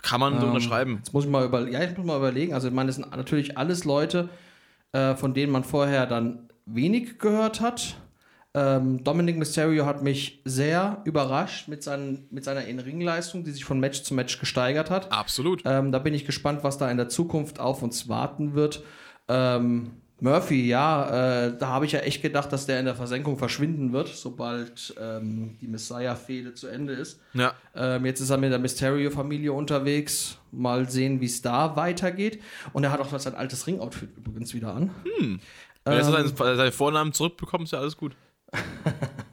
Kann 0.03 0.21
man 0.21 0.39
so 0.39 0.47
Ähm, 0.47 0.53
unterschreiben. 0.53 0.97
Jetzt 0.99 1.15
muss 1.15 1.25
ich 1.25 1.31
mal 1.31 1.45
über, 1.45 1.69
ja, 1.69 1.83
ich 1.83 1.97
muss 1.97 2.07
mal 2.07 2.17
überlegen. 2.17 2.55
Also, 2.55 2.69
ich 2.69 2.75
meine, 2.75 2.89
das 2.89 2.97
sind 2.97 3.11
natürlich 3.17 3.57
alles 3.57 3.85
Leute, 3.85 4.29
äh, 4.93 5.15
von 5.15 5.33
denen 5.33 5.53
man 5.53 5.65
vorher 5.65 6.07
dann 6.07 6.49
wenig 6.67 7.19
gehört 7.19 7.61
hat. 7.61 7.97
Ähm, 8.55 9.03
Dominic 9.03 9.39
Mysterio 9.39 9.87
hat 9.87 10.03
mich 10.03 10.43
sehr 10.45 11.01
überrascht 11.05 11.69
mit, 11.69 11.83
seinen, 11.83 12.27
mit 12.31 12.45
seiner 12.45 12.65
In-Ring-Leistung, 12.67 13.45
die 13.45 13.51
sich 13.51 13.65
von 13.65 13.81
Match 13.81 14.03
zu 14.03 14.13
Match 14.13 14.39
gesteigert 14.39 14.91
hat. 14.91 15.11
Absolut. 15.11 15.63
Ähm, 15.65 15.91
da 15.91 15.99
bin 15.99 16.13
ich 16.13 16.27
gespannt, 16.27 16.63
was 16.63 16.77
da 16.77 16.91
in 16.91 16.99
der 16.99 17.09
Zukunft 17.09 17.61
auf 17.61 17.83
uns 17.83 18.11
warten 18.11 18.53
wird. 18.55 18.83
Ähm, 19.29 19.93
Murphy, 20.23 20.69
ja, 20.69 21.47
äh, 21.47 21.59
da 21.59 21.67
habe 21.67 21.85
ich 21.85 21.93
ja 21.93 21.99
echt 21.99 22.23
gedacht, 22.23 22.53
dass 22.53 22.65
der 22.67 22.79
in 22.79 22.85
der 22.85 22.95
Versenkung 22.95 23.37
verschwinden 23.37 23.93
wird, 23.93 24.07
sobald 24.07 24.95
ähm, 25.01 25.57
die 25.61 25.67
Messiah-Fehde 25.67 26.55
zu 26.55 26.69
Ende 26.69 26.93
ist. 26.93 27.19
Ja. 27.35 27.55
Ähm, 27.75 28.07
jetzt 28.07 28.21
ist 28.21 28.31
er 28.31 28.39
mit 28.39 28.53
der 28.53 28.61
Mysterio-Familie 28.61 29.53
unterwegs. 29.53 30.39
Mal 30.53 30.89
sehen, 30.89 31.21
wie 31.21 31.27
es 31.27 31.43
da 31.43 31.75
weitergeht. 31.75 32.41
Und 32.73 32.85
er 32.85 32.93
hat 32.93 33.01
auch 33.01 33.19
sein 33.19 33.35
altes 33.35 33.67
Ring-Outfit 33.67 34.11
übrigens 34.17 34.55
wieder 34.55 34.73
an. 34.75 34.91
Wenn 35.19 35.41
er 35.85 35.99
Ähm. 36.07 36.13
seinen, 36.13 36.37
seine 36.37 36.71
Vornamen 36.73 37.13
zurückbekommt, 37.13 37.65
ist 37.65 37.73
ja 37.73 37.81
alles 37.81 37.97
gut. 37.97 38.15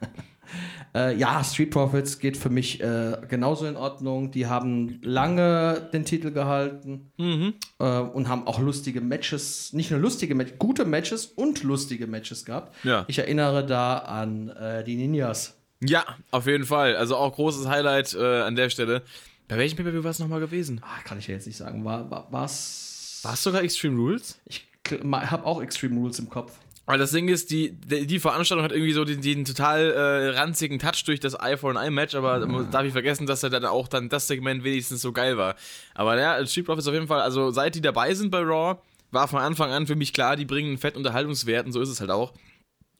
Äh, 0.94 1.16
ja, 1.16 1.42
Street 1.44 1.70
Profits 1.70 2.18
geht 2.18 2.36
für 2.36 2.50
mich 2.50 2.80
äh, 2.80 3.16
genauso 3.28 3.66
in 3.66 3.76
Ordnung. 3.76 4.30
Die 4.32 4.46
haben 4.46 4.98
lange 5.02 5.88
den 5.92 6.04
Titel 6.04 6.30
gehalten 6.32 7.12
Mhm. 7.18 7.54
äh, 7.78 7.84
und 8.00 8.28
haben 8.28 8.46
auch 8.46 8.58
lustige 8.58 9.00
Matches, 9.00 9.72
nicht 9.72 9.90
nur 9.90 10.00
lustige 10.00 10.34
Matches, 10.34 10.58
gute 10.58 10.84
Matches 10.84 11.26
und 11.26 11.62
lustige 11.62 12.06
Matches 12.06 12.44
gehabt. 12.44 12.74
Ja. 12.84 13.04
Ich 13.08 13.18
erinnere 13.18 13.64
da 13.64 13.98
an 13.98 14.48
äh, 14.48 14.82
die 14.84 14.96
Ninjas. 14.96 15.56
Ja, 15.82 16.04
auf 16.30 16.46
jeden 16.46 16.64
Fall. 16.66 16.96
Also 16.96 17.16
auch 17.16 17.34
großes 17.34 17.68
Highlight 17.68 18.14
äh, 18.14 18.40
an 18.42 18.56
der 18.56 18.68
Stelle. 18.70 19.02
Bei 19.48 19.56
welchem 19.58 19.76
Pay-Per-View 19.76 20.04
war 20.04 20.10
es 20.10 20.18
nochmal 20.18 20.40
gewesen? 20.40 20.80
Ah, 20.84 21.02
kann 21.04 21.18
ich 21.18 21.26
ja 21.26 21.34
jetzt 21.34 21.46
nicht 21.46 21.56
sagen. 21.56 21.84
War, 21.84 22.10
war, 22.10 22.30
war's? 22.30 23.20
War 23.22 23.34
es 23.34 23.42
sogar 23.42 23.62
Extreme 23.62 23.96
Rules? 23.96 24.40
Ich 24.46 24.66
habe 25.12 25.44
auch 25.44 25.62
Extreme 25.62 25.96
Rules 25.96 26.18
im 26.18 26.28
Kopf. 26.28 26.52
Weil 26.90 26.98
das 26.98 27.12
Ding 27.12 27.28
ist, 27.28 27.52
die, 27.52 27.70
die, 27.70 28.18
Veranstaltung 28.18 28.64
hat 28.64 28.72
irgendwie 28.72 28.92
so 28.92 29.04
den, 29.04 29.20
den 29.20 29.44
total 29.44 29.92
äh, 29.92 30.28
ranzigen 30.36 30.80
Touch 30.80 31.04
durch 31.04 31.20
das 31.20 31.34
Eye 31.34 31.56
for 31.56 31.70
an 31.70 31.76
Eye 31.76 31.88
Match, 31.88 32.16
aber 32.16 32.44
man 32.44 32.68
darf 32.72 32.84
ich 32.84 32.90
vergessen, 32.90 33.28
dass 33.28 33.44
er 33.44 33.50
dann 33.50 33.64
auch 33.64 33.86
dann 33.86 34.08
das 34.08 34.26
Segment 34.26 34.64
wenigstens 34.64 35.00
so 35.00 35.12
geil 35.12 35.38
war. 35.38 35.54
Aber 35.94 36.18
ja, 36.18 36.44
Street 36.44 36.66
Profits 36.66 36.88
auf 36.88 36.94
jeden 36.94 37.06
Fall, 37.06 37.20
also 37.20 37.52
seit 37.52 37.76
die 37.76 37.80
dabei 37.80 38.12
sind 38.14 38.32
bei 38.32 38.40
Raw, 38.40 38.80
war 39.12 39.28
von 39.28 39.38
Anfang 39.38 39.70
an 39.70 39.86
für 39.86 39.94
mich 39.94 40.12
klar, 40.12 40.34
die 40.34 40.44
bringen 40.44 40.70
einen 40.70 40.78
fett 40.78 40.96
Unterhaltungswert 40.96 41.64
und 41.64 41.70
so 41.70 41.80
ist 41.80 41.90
es 41.90 42.00
halt 42.00 42.10
auch. 42.10 42.32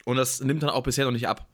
Und 0.04 0.18
das 0.18 0.40
nimmt 0.40 0.62
dann 0.62 0.70
auch 0.70 0.84
bisher 0.84 1.04
noch 1.04 1.10
nicht 1.10 1.26
ab. 1.26 1.48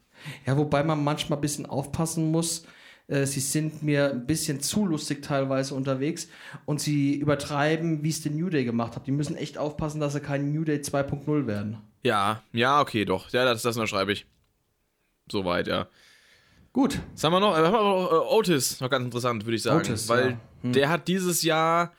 Ja, 0.45 0.59
wobei 0.59 0.85
man 0.85 1.03
manchmal 1.03 1.39
ein 1.39 1.43
bisschen 1.43 1.65
aufpassen 1.65 2.31
muss. 2.31 2.67
Äh, 3.09 3.25
Sie 3.25 3.41
sind 3.41 3.83
mir 3.83 4.11
ein 4.11 4.27
bisschen 4.27 4.61
zu 4.61 4.85
lustig 4.85 5.23
teilweise 5.23 5.75
unterwegs 5.75 6.29
und 6.67 6.83
sie 6.83 7.15
übertreiben, 7.15 8.03
wie 8.03 8.11
es 8.11 8.21
den 8.21 8.37
New 8.37 8.51
Day 8.51 8.67
gemacht 8.67 8.95
hat. 8.95 9.07
Die 9.07 9.13
müssen 9.13 9.37
echt 9.37 9.57
aufpassen, 9.57 10.01
dass 10.01 10.13
sie 10.13 10.21
kein 10.21 10.53
New 10.53 10.65
Day 10.65 10.81
2.0 10.81 11.47
werden. 11.47 11.79
Ja, 12.03 12.43
ja, 12.53 12.81
okay, 12.81 13.05
doch. 13.05 13.31
Ja, 13.31 13.45
das, 13.45 13.63
das 13.63 13.77
unterschreibe 13.77 14.13
ich. 14.13 14.27
Soweit, 15.31 15.67
ja. 15.67 15.89
Gut. 16.73 17.01
Was 17.15 17.25
haben 17.25 17.33
wir 17.33 17.41
noch? 17.41 17.57
Wir 17.57 17.65
haben 17.65 17.73
noch 17.73 18.13
äh, 18.13 18.35
Otis, 18.35 18.81
noch 18.81 18.91
ganz 18.91 19.05
interessant, 19.05 19.45
würde 19.45 19.57
ich 19.57 19.63
sagen. 19.63 19.79
Otis, 19.81 20.09
weil 20.09 20.31
ja. 20.33 20.37
Hm. 20.63 20.73
der 20.73 20.89
hat 20.89 21.09
dieses 21.09 21.43
Jahr. 21.43 21.93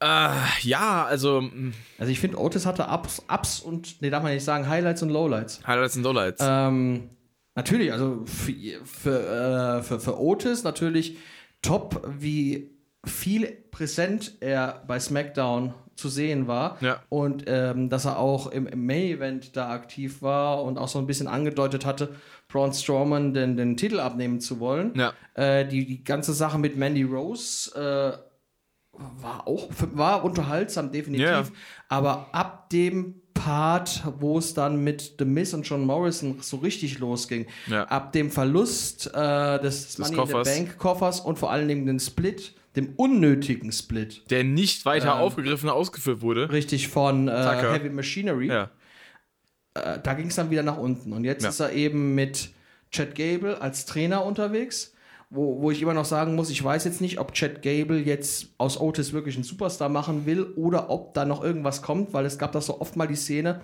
Äh, 0.00 0.30
ja, 0.62 1.04
also 1.04 1.40
mh, 1.40 1.72
Also 1.98 2.10
ich 2.10 2.18
finde, 2.20 2.38
Otis 2.38 2.66
hatte 2.66 2.86
Ups, 2.88 3.22
Ups 3.32 3.60
und, 3.60 4.02
nee, 4.02 4.10
darf 4.10 4.22
man 4.22 4.34
nicht 4.34 4.44
sagen, 4.44 4.68
Highlights 4.68 5.02
und 5.02 5.10
Lowlights. 5.10 5.60
Highlights 5.66 5.96
und 5.96 6.02
Lowlights. 6.02 6.40
Ähm, 6.42 7.10
natürlich, 7.54 7.92
also 7.92 8.24
für, 8.26 8.52
für, 8.84 9.78
äh, 9.78 9.82
für, 9.82 10.00
für 10.00 10.18
Otis 10.18 10.64
natürlich 10.64 11.18
top, 11.62 12.02
wie 12.18 12.73
viel 13.06 13.46
präsent 13.70 14.36
er 14.40 14.82
bei 14.86 14.98
SmackDown 14.98 15.74
zu 15.96 16.08
sehen 16.08 16.48
war. 16.48 16.76
Ja. 16.80 17.02
Und 17.08 17.44
ähm, 17.46 17.88
dass 17.88 18.04
er 18.04 18.18
auch 18.18 18.48
im, 18.48 18.66
im 18.66 18.84
Main-Event 18.86 19.56
da 19.56 19.70
aktiv 19.70 20.22
war 20.22 20.62
und 20.62 20.78
auch 20.78 20.88
so 20.88 20.98
ein 20.98 21.06
bisschen 21.06 21.28
angedeutet 21.28 21.86
hatte, 21.86 22.14
Braun 22.48 22.72
Strowman 22.72 23.32
den, 23.32 23.56
den 23.56 23.76
Titel 23.76 24.00
abnehmen 24.00 24.40
zu 24.40 24.60
wollen. 24.60 24.92
Ja. 24.96 25.12
Äh, 25.34 25.66
die, 25.66 25.86
die 25.86 26.04
ganze 26.04 26.32
Sache 26.32 26.58
mit 26.58 26.76
Mandy 26.76 27.02
Rose 27.04 27.70
äh, 27.74 28.18
war 28.92 29.46
auch 29.46 29.68
war 29.92 30.24
unterhaltsam, 30.24 30.92
definitiv. 30.92 31.26
Ja. 31.26 31.44
Aber 31.88 32.28
ab 32.32 32.70
dem 32.70 33.20
Part, 33.34 34.02
wo 34.20 34.38
es 34.38 34.54
dann 34.54 34.82
mit 34.82 35.16
The 35.18 35.24
Miz 35.24 35.52
und 35.52 35.68
John 35.68 35.84
Morrison 35.84 36.38
so 36.40 36.58
richtig 36.58 36.98
losging, 36.98 37.46
Ja. 37.66 37.84
ab 37.84 38.12
dem 38.12 38.30
Verlust 38.30 39.10
äh, 39.12 39.60
des, 39.60 39.98
Money 39.98 40.16
Koffers. 40.16 40.48
in 40.48 40.54
the 40.54 40.60
Bank 40.66 40.78
Koffers 40.78 41.20
und 41.20 41.38
vor 41.38 41.50
allen 41.50 41.68
Dingen 41.68 41.86
den 41.86 42.00
Split, 42.00 42.54
dem 42.76 42.94
unnötigen 42.96 43.70
Split, 43.72 44.22
der 44.30 44.44
nicht 44.44 44.84
weiter 44.84 45.14
Ähm, 45.14 45.20
aufgegriffen 45.20 45.68
ausgeführt 45.68 46.20
wurde. 46.22 46.50
richtig 46.50 46.88
von 46.88 47.28
äh. 47.28 47.32
Heavy 47.32 47.90
Machinery, 47.90 48.48
Ja. 48.48 48.70
äh, 49.74 49.98
da 50.02 50.14
ging 50.14 50.28
es 50.28 50.36
dann 50.36 50.50
wieder 50.50 50.62
nach 50.62 50.78
unten. 50.78 51.12
Und 51.12 51.24
jetzt 51.24 51.42
Ja. 51.42 51.48
ist 51.50 51.60
er 51.60 51.72
eben 51.72 52.14
mit 52.14 52.50
Chad 52.90 53.14
Gable 53.14 53.60
als 53.60 53.86
Trainer 53.86 54.24
unterwegs. 54.24 54.92
Wo, 55.30 55.60
wo 55.60 55.70
ich 55.72 55.82
immer 55.82 55.94
noch 55.94 56.04
sagen 56.04 56.36
muss, 56.36 56.48
ich 56.50 56.62
weiß 56.62 56.84
jetzt 56.84 57.00
nicht, 57.00 57.18
ob 57.18 57.32
Chad 57.34 57.60
Gable 57.62 57.98
jetzt 57.98 58.50
aus 58.58 58.78
Otis 58.80 59.12
wirklich 59.12 59.34
einen 59.34 59.42
Superstar 59.42 59.88
machen 59.88 60.26
will 60.26 60.44
oder 60.54 60.90
ob 60.90 61.12
da 61.14 61.24
noch 61.24 61.42
irgendwas 61.42 61.82
kommt, 61.82 62.12
weil 62.12 62.24
es 62.24 62.38
gab 62.38 62.52
da 62.52 62.60
so 62.60 62.80
oft 62.80 62.94
mal 62.94 63.08
die 63.08 63.16
Szene, 63.16 63.60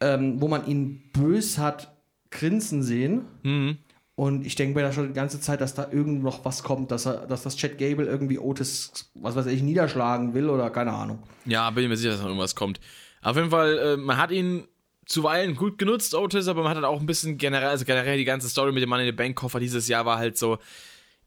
ähm, 0.00 0.42
wo 0.42 0.48
man 0.48 0.66
ihn 0.66 1.02
bös 1.14 1.56
hat 1.56 1.94
grinsen 2.30 2.82
sehen. 2.82 3.22
Mhm. 3.44 3.78
Und 4.20 4.44
ich 4.44 4.54
denke 4.54 4.74
mir 4.74 4.82
da 4.82 4.92
schon 4.92 5.08
die 5.08 5.14
ganze 5.14 5.40
Zeit, 5.40 5.62
dass 5.62 5.72
da 5.72 5.88
irgend 5.90 6.22
noch 6.22 6.44
was 6.44 6.62
kommt, 6.62 6.90
dass, 6.90 7.06
er, 7.06 7.26
dass 7.26 7.42
das 7.42 7.56
Chad 7.56 7.78
Gable 7.78 8.04
irgendwie 8.04 8.38
Otis, 8.38 9.10
was 9.14 9.34
weiß 9.34 9.46
ich, 9.46 9.62
niederschlagen 9.62 10.34
will 10.34 10.50
oder 10.50 10.68
keine 10.68 10.92
Ahnung. 10.92 11.22
Ja, 11.46 11.70
bin 11.70 11.84
ich 11.84 11.88
mir 11.88 11.96
sicher, 11.96 12.10
dass 12.10 12.20
noch 12.20 12.26
irgendwas 12.26 12.54
kommt. 12.54 12.80
Auf 13.22 13.36
jeden 13.36 13.48
Fall, 13.48 13.78
äh, 13.78 13.96
man 13.96 14.18
hat 14.18 14.30
ihn 14.30 14.68
zuweilen 15.06 15.56
gut 15.56 15.78
genutzt, 15.78 16.14
Otis, 16.14 16.48
aber 16.48 16.60
man 16.60 16.68
hat 16.68 16.76
halt 16.76 16.84
auch 16.84 17.00
ein 17.00 17.06
bisschen 17.06 17.38
generell, 17.38 17.70
also 17.70 17.86
generell 17.86 18.18
die 18.18 18.26
ganze 18.26 18.50
Story 18.50 18.72
mit 18.72 18.82
dem 18.82 18.90
Mann 18.90 19.00
in 19.00 19.06
den 19.06 19.16
Bank-Koffer 19.16 19.58
dieses 19.58 19.88
Jahr 19.88 20.04
war 20.04 20.18
halt 20.18 20.36
so, 20.36 20.58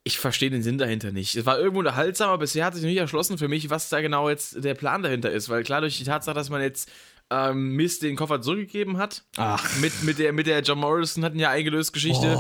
ich 0.04 0.20
verstehe 0.20 0.52
den 0.52 0.62
Sinn 0.62 0.78
dahinter 0.78 1.12
nicht. 1.12 1.36
Es 1.36 1.48
war 1.48 1.58
irgendwo 1.58 1.80
unterhaltsam, 1.80 2.30
aber 2.30 2.42
bisher 2.42 2.64
hat 2.64 2.76
sich 2.76 2.84
noch 2.84 2.90
nicht 2.90 3.00
erschlossen 3.00 3.40
für 3.40 3.48
mich, 3.48 3.72
was 3.72 3.90
da 3.90 4.02
genau 4.02 4.30
jetzt 4.30 4.64
der 4.64 4.76
Plan 4.76 5.02
dahinter 5.02 5.32
ist, 5.32 5.50
weil 5.50 5.64
klar 5.64 5.82
durch 5.82 5.98
die 5.98 6.04
Tatsache, 6.04 6.36
dass 6.36 6.52
man 6.52 6.62
jetzt 6.62 6.92
ähm, 7.34 7.76
Miss 7.76 8.00
den 8.00 8.16
Koffer 8.16 8.42
zurückgegeben 8.42 8.98
hat, 8.98 9.24
Ach. 9.38 9.78
mit, 9.80 10.04
mit, 10.04 10.20
der, 10.20 10.34
mit 10.34 10.48
der 10.48 10.62
John 10.62 10.80
Morrison 10.80 11.24
hatten 11.24 11.40
ja 11.40 11.50
eingelöst 11.50 11.94
Geschichte. 11.94 12.38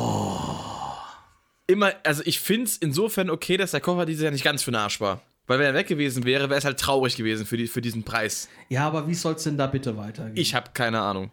Immer, 1.67 1.93
also 2.03 2.21
ich 2.25 2.39
finde 2.39 2.65
es 2.65 2.77
insofern 2.77 3.29
okay, 3.29 3.57
dass 3.57 3.71
der 3.71 3.81
Koffer 3.81 4.05
dieses 4.05 4.23
Jahr 4.23 4.31
nicht 4.31 4.43
ganz 4.43 4.63
für 4.63 4.71
den 4.71 4.75
Arsch 4.75 5.01
war. 5.01 5.21
Weil 5.47 5.59
wenn 5.59 5.65
er 5.65 5.73
weg 5.73 5.87
gewesen 5.87 6.23
wäre, 6.23 6.49
wäre 6.49 6.57
es 6.57 6.65
halt 6.65 6.79
traurig 6.79 7.15
gewesen 7.15 7.45
für, 7.45 7.57
die, 7.57 7.67
für 7.67 7.81
diesen 7.81 8.03
Preis. 8.03 8.47
Ja, 8.69 8.87
aber 8.87 9.07
wie 9.07 9.13
soll 9.13 9.33
es 9.33 9.43
denn 9.43 9.57
da 9.57 9.67
bitte 9.67 9.97
weitergehen? 9.97 10.37
Ich 10.37 10.55
habe 10.55 10.69
keine 10.73 11.01
Ahnung. 11.01 11.31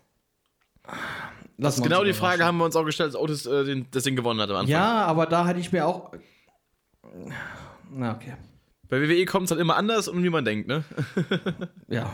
Uns 1.58 1.82
Genau 1.82 2.02
die. 2.04 2.12
Frage 2.12 2.44
haben 2.44 2.58
wir 2.58 2.64
uns 2.64 2.74
auch 2.74 2.84
gestellt, 2.84 3.08
als 3.08 3.16
Otis 3.16 3.46
äh, 3.46 3.64
den, 3.64 3.86
das 3.90 4.02
Ding 4.02 4.16
gewonnen 4.16 4.40
hat 4.40 4.50
am 4.50 4.56
Anfang. 4.56 4.72
Ja, 4.72 5.04
aber 5.04 5.26
da 5.26 5.46
hätte 5.46 5.60
ich 5.60 5.70
mir 5.70 5.86
auch. 5.86 6.12
Na, 7.90 8.14
okay. 8.14 8.34
Bei 8.90 9.00
WWE 9.00 9.24
kommt 9.24 9.44
es 9.44 9.50
halt 9.52 9.60
immer 9.60 9.76
anders 9.76 10.08
und 10.08 10.22
wie 10.22 10.30
man 10.30 10.44
denkt, 10.44 10.68
ne? 10.68 10.84
Ja. 11.88 12.12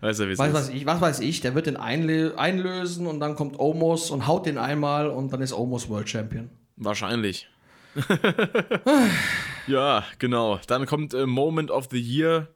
Weißt 0.00 0.20
du, 0.20 0.28
wie 0.28 0.32
es 0.32 0.38
Was 0.38 0.48
ist. 0.48 0.54
weiß 0.54 0.68
ich, 0.68 0.86
was 0.86 1.00
weiß 1.00 1.20
ich, 1.20 1.40
der 1.40 1.54
wird 1.54 1.66
den 1.66 1.76
einlö 1.76 2.34
einlösen 2.36 3.06
und 3.06 3.20
dann 3.20 3.34
kommt 3.36 3.58
Omos 3.58 4.10
und 4.10 4.26
haut 4.26 4.44
den 4.46 4.58
einmal 4.58 5.08
und 5.08 5.32
dann 5.32 5.40
ist 5.40 5.52
Omos 5.54 5.88
World 5.88 6.08
Champion. 6.08 6.50
Wahrscheinlich. 6.76 7.48
ja, 9.66 10.04
genau. 10.18 10.60
Dann 10.66 10.86
kommt 10.86 11.14
äh, 11.14 11.26
Moment 11.26 11.70
of 11.70 11.88
the 11.90 12.00
Year. 12.00 12.48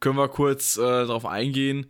Können 0.00 0.16
wir 0.16 0.28
kurz 0.28 0.76
äh, 0.76 0.80
darauf 0.80 1.26
eingehen. 1.26 1.86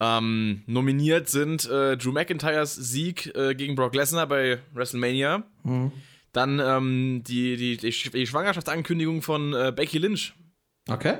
Ähm, 0.00 0.62
nominiert 0.66 1.28
sind 1.28 1.68
äh, 1.68 1.96
Drew 1.96 2.12
McIntyres 2.12 2.74
Sieg 2.74 3.34
äh, 3.34 3.54
gegen 3.54 3.74
Brock 3.74 3.94
Lesnar 3.94 4.26
bei 4.26 4.60
WrestleMania. 4.72 5.42
Dann 6.32 6.60
ähm, 6.60 7.22
die, 7.26 7.56
die, 7.56 7.76
die, 7.76 7.92
Sch- 7.92 8.12
die 8.12 8.26
Schwangerschaftsankündigung 8.26 9.22
von 9.22 9.54
äh, 9.54 9.72
Becky 9.74 9.98
Lynch. 9.98 10.34
Okay. 10.88 11.18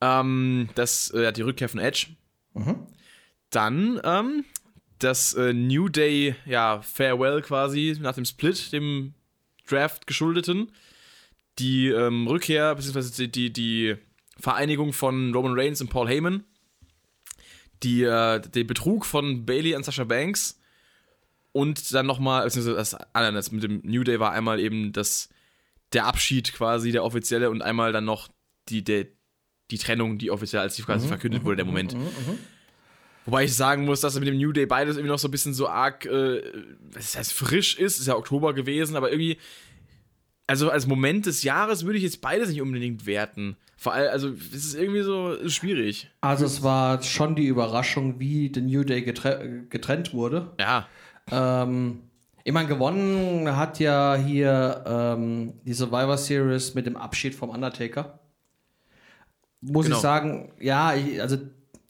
Ähm, 0.00 0.68
das, 0.74 1.10
äh, 1.10 1.32
die 1.32 1.42
Rückkehr 1.42 1.68
von 1.68 1.80
Edge. 1.80 2.08
Dann 3.50 4.00
ähm, 4.04 4.44
das 4.98 5.34
äh, 5.34 5.52
New 5.52 5.88
Day, 5.88 6.34
ja, 6.44 6.82
Farewell 6.82 7.40
quasi 7.42 7.96
nach 8.00 8.14
dem 8.14 8.24
Split, 8.24 8.72
dem 8.72 9.14
Draft 9.68 10.06
geschuldeten. 10.06 10.72
Die 11.58 11.88
ähm, 11.88 12.26
Rückkehr, 12.26 12.74
beziehungsweise 12.74 13.12
die, 13.12 13.30
die, 13.30 13.52
die 13.52 13.96
Vereinigung 14.38 14.92
von 14.92 15.32
Roman 15.34 15.58
Reigns 15.58 15.80
und 15.80 15.88
Paul 15.90 16.08
Heyman. 16.08 16.44
Die, 17.82 18.02
äh, 18.02 18.40
den 18.40 18.66
Betrug 18.66 19.06
von 19.06 19.46
Bailey 19.46 19.74
an 19.74 19.84
Sasha 19.84 20.04
Banks. 20.04 20.60
Und 21.58 21.92
dann 21.92 22.06
nochmal, 22.06 22.44
beziehungsweise 22.44 22.76
das, 22.76 22.94
ah, 22.94 23.32
das 23.32 23.50
mit 23.50 23.64
dem 23.64 23.80
New 23.82 24.04
Day 24.04 24.20
war 24.20 24.30
einmal 24.30 24.60
eben 24.60 24.92
das, 24.92 25.28
der 25.92 26.06
Abschied 26.06 26.52
quasi, 26.52 26.92
der 26.92 27.02
offizielle, 27.02 27.50
und 27.50 27.62
einmal 27.62 27.92
dann 27.92 28.04
noch 28.04 28.28
die, 28.68 28.84
der, 28.84 29.06
die 29.72 29.78
Trennung, 29.78 30.18
die 30.18 30.30
offiziell 30.30 30.62
als 30.62 30.76
die 30.76 30.82
quasi 30.82 31.08
verkündet 31.08 31.42
wurde, 31.42 31.56
der 31.56 31.64
Moment. 31.64 31.96
Wobei 33.24 33.42
ich 33.42 33.56
sagen 33.56 33.86
muss, 33.86 34.00
dass 34.00 34.16
mit 34.20 34.28
dem 34.28 34.38
New 34.38 34.52
Day 34.52 34.66
beides 34.66 34.98
irgendwie 34.98 35.10
noch 35.10 35.18
so 35.18 35.26
ein 35.26 35.32
bisschen 35.32 35.52
so 35.52 35.66
arg, 35.68 36.06
äh, 36.06 36.44
was 36.92 37.18
heißt 37.18 37.32
frisch 37.32 37.76
ist, 37.76 37.98
ist 37.98 38.06
ja 38.06 38.14
Oktober 38.14 38.54
gewesen, 38.54 38.94
aber 38.94 39.10
irgendwie, 39.10 39.36
also 40.46 40.70
als 40.70 40.86
Moment 40.86 41.26
des 41.26 41.42
Jahres 41.42 41.84
würde 41.84 41.98
ich 41.98 42.04
jetzt 42.04 42.20
beides 42.20 42.50
nicht 42.50 42.62
unbedingt 42.62 43.04
werten. 43.04 43.56
Vor 43.76 43.94
allem, 43.94 44.10
also 44.12 44.28
es 44.28 44.64
ist 44.64 44.74
irgendwie 44.76 45.02
so 45.02 45.32
ist 45.32 45.54
schwierig. 45.54 46.08
Also 46.20 46.44
es 46.44 46.62
war 46.62 47.02
schon 47.02 47.34
die 47.34 47.46
Überraschung, 47.46 48.20
wie 48.20 48.48
The 48.54 48.60
New 48.60 48.84
Day 48.84 49.02
getre 49.02 49.66
getrennt 49.68 50.14
wurde. 50.14 50.52
Ja, 50.60 50.86
Ähm, 51.30 52.02
ich 52.44 52.52
meine, 52.52 52.68
gewonnen 52.68 53.56
hat 53.56 53.78
ja 53.78 54.14
hier 54.16 54.84
ähm, 54.86 55.54
die 55.64 55.74
Survivor 55.74 56.16
Series 56.16 56.74
mit 56.74 56.86
dem 56.86 56.96
Abschied 56.96 57.34
vom 57.34 57.50
Undertaker. 57.50 58.18
Muss 59.60 59.86
Genau. 59.86 59.96
ich 59.96 60.02
sagen, 60.02 60.52
ja, 60.60 60.94
ich, 60.94 61.20
also 61.20 61.36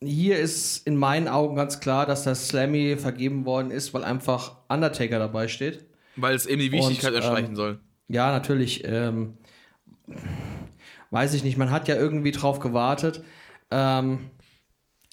hier 0.02 0.38
ist 0.38 0.86
in 0.86 0.96
meinen 0.96 1.28
Augen 1.28 1.56
ganz 1.56 1.80
klar, 1.80 2.06
dass 2.06 2.24
das 2.24 2.48
Slammy 2.48 2.96
vergeben 2.96 3.44
worden 3.44 3.70
ist, 3.70 3.92
weil 3.94 4.04
einfach 4.04 4.56
Undertaker 4.68 5.18
dabei 5.18 5.48
steht. 5.48 5.84
weil 6.16 6.34
es 6.34 6.46
eben 6.46 6.60
die 6.60 6.72
Wichtigkeit 6.72 7.10
Und, 7.12 7.16
ähm, 7.18 7.22
erstreichen 7.22 7.56
soll. 7.56 7.80
Ja, 8.08 8.30
natürlich. 8.32 8.82
Ähm, 8.84 9.34
weiß 11.10 11.34
ich 11.34 11.44
nicht. 11.44 11.56
Man 11.56 11.70
hat 11.70 11.88
ja 11.88 11.96
irgendwie 11.96 12.32
drauf 12.32 12.58
gewartet, 12.60 13.22
ähm, 13.70 14.30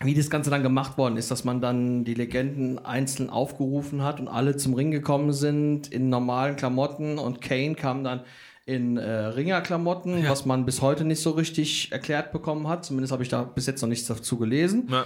wie 0.03 0.13
das 0.13 0.29
Ganze 0.29 0.49
dann 0.49 0.61
gemacht 0.63 0.97
worden 0.97 1.15
ist, 1.17 1.31
dass 1.31 1.43
man 1.45 1.61
dann 1.61 2.03
die 2.03 2.15
Legenden 2.15 2.79
einzeln 2.83 3.29
aufgerufen 3.29 4.03
hat 4.03 4.19
und 4.19 4.27
alle 4.27 4.57
zum 4.57 4.73
Ring 4.73 4.91
gekommen 4.91 5.31
sind 5.31 5.87
in 5.87 6.09
normalen 6.09 6.57
Klamotten 6.57 7.17
und 7.17 7.41
Kane 7.41 7.75
kam 7.75 8.03
dann 8.03 8.21
in 8.65 8.97
äh, 8.97 9.09
Ringerklamotten, 9.09 10.27
was 10.27 10.45
man 10.45 10.65
bis 10.65 10.81
heute 10.81 11.05
nicht 11.05 11.21
so 11.21 11.31
richtig 11.31 11.91
erklärt 11.91 12.31
bekommen 12.31 12.67
hat. 12.67 12.83
Zumindest 12.83 13.13
habe 13.13 13.21
ich 13.23 13.29
da 13.29 13.43
bis 13.43 13.67
jetzt 13.67 13.81
noch 13.81 13.89
nichts 13.89 14.07
dazu 14.07 14.37
gelesen. 14.37 14.89
Ja. 14.89 15.05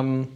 Ähm, 0.00 0.28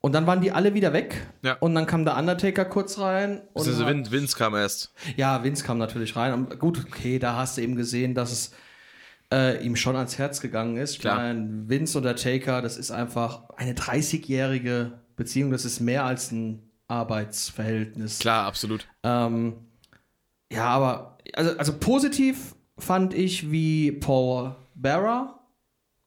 und 0.00 0.14
dann 0.14 0.26
waren 0.26 0.40
die 0.40 0.50
alle 0.52 0.74
wieder 0.74 0.92
weg. 0.92 1.26
Ja. 1.42 1.54
Und 1.60 1.74
dann 1.74 1.84
kam 1.86 2.04
der 2.04 2.16
Undertaker 2.16 2.64
kurz 2.64 2.98
rein. 2.98 3.42
Und 3.52 3.66
Also 3.68 3.86
Vince, 3.86 4.10
Vince 4.10 4.36
kam 4.36 4.54
erst. 4.54 4.92
ja, 5.16 5.44
Vince 5.44 5.64
kam 5.64 5.78
natürlich 5.78 6.16
rein. 6.16 6.32
Und 6.32 6.58
gut, 6.58 6.82
okay, 6.86 7.18
da 7.18 7.36
hast 7.36 7.58
du 7.58 7.62
eben 7.62 7.76
gesehen, 7.76 8.14
dass 8.14 8.32
es 8.32 8.52
äh, 9.32 9.64
ihm 9.64 9.76
schon 9.76 9.96
ans 9.96 10.18
Herz 10.18 10.40
gegangen 10.40 10.76
ist. 10.76 10.92
Ich 10.92 10.98
Klar. 11.00 11.16
meine, 11.16 11.68
Vince 11.68 11.98
und 11.98 12.04
der 12.04 12.16
Taker, 12.16 12.62
das 12.62 12.76
ist 12.76 12.90
einfach 12.90 13.48
eine 13.56 13.74
30-jährige 13.74 14.92
Beziehung. 15.16 15.50
Das 15.50 15.64
ist 15.64 15.80
mehr 15.80 16.04
als 16.04 16.32
ein 16.32 16.62
Arbeitsverhältnis. 16.88 18.18
Klar, 18.18 18.46
absolut. 18.46 18.88
Ähm, 19.02 19.54
ja, 20.50 20.66
aber 20.66 21.18
also, 21.34 21.56
also 21.58 21.72
positiv 21.78 22.54
fand 22.78 23.12
ich, 23.12 23.50
wie 23.50 23.92
Paul 23.92 24.54
Bearer 24.74 25.40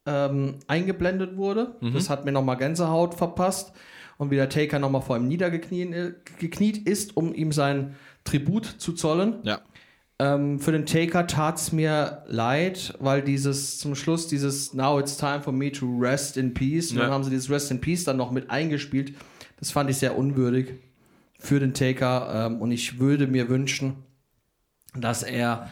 ähm, 0.06 0.56
eingeblendet 0.68 1.38
wurde. 1.38 1.76
Das 1.94 2.10
hat 2.10 2.26
mir 2.26 2.32
nochmal 2.32 2.58
Gänsehaut 2.58 3.14
verpasst. 3.14 3.74
Und 4.18 4.30
wie 4.30 4.36
der 4.36 4.50
Taker 4.50 4.78
nochmal 4.78 5.02
vor 5.02 5.18
ihm 5.18 5.28
niedergekniet 5.28 6.88
äh, 6.88 6.90
ist, 6.90 7.18
um 7.18 7.34
ihm 7.34 7.52
sein 7.52 7.96
Tribut 8.24 8.66
zu 8.66 8.94
zollen. 8.94 9.40
Ja. 9.42 9.62
Ähm, 10.22 10.60
für 10.60 10.72
den 10.72 10.86
Taker 10.86 11.26
tat 11.26 11.58
es 11.58 11.72
mir 11.72 12.24
leid, 12.28 12.94
weil 13.00 13.24
dieses 13.24 13.80
zum 13.80 13.96
Schluss 13.96 14.28
dieses 14.28 14.72
Now 14.72 15.00
it's 15.00 15.18
time 15.18 15.42
for 15.42 15.52
me 15.52 15.72
to 15.72 15.98
rest 16.00 16.38
in 16.38 16.54
peace. 16.54 16.92
Und 16.92 16.98
Ja. 16.98 17.04
dann 17.06 17.12
haben 17.12 17.24
sie 17.24 17.32
dieses 17.32 17.50
Rest 17.50 17.72
in 17.72 17.82
Peace 17.82 18.04
dann 18.04 18.18
noch 18.18 18.30
mit 18.30 18.52
eingespielt. 18.52 19.16
Das 19.60 19.72
fand 19.72 19.90
ich 19.90 19.98
sehr 19.98 20.16
unwürdig 20.16 20.74
für 21.40 21.60
den 21.60 21.74
Taker. 21.74 22.48
Ähm, 22.52 22.62
und 22.62 22.72
ich 22.72 23.00
würde 23.00 23.26
mir 23.26 23.50
wünschen, 23.50 23.96
dass 24.94 25.24
er, 25.24 25.72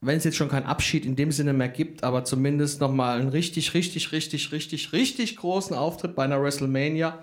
wenn 0.00 0.16
es 0.16 0.24
jetzt 0.24 0.36
schon 0.38 0.48
keinen 0.48 0.66
Abschied 0.66 1.04
in 1.04 1.14
dem 1.14 1.30
Sinne 1.30 1.52
mehr 1.52 1.68
gibt, 1.68 2.02
aber 2.02 2.24
zumindest 2.24 2.80
nochmal 2.80 3.20
einen 3.20 3.28
richtig, 3.28 3.74
richtig, 3.74 4.12
richtig, 4.12 4.50
richtig, 4.50 4.94
richtig 4.94 5.36
großen 5.36 5.76
Auftritt 5.76 6.14
bei 6.14 6.24
einer 6.24 6.42
WrestleMania 6.42 7.18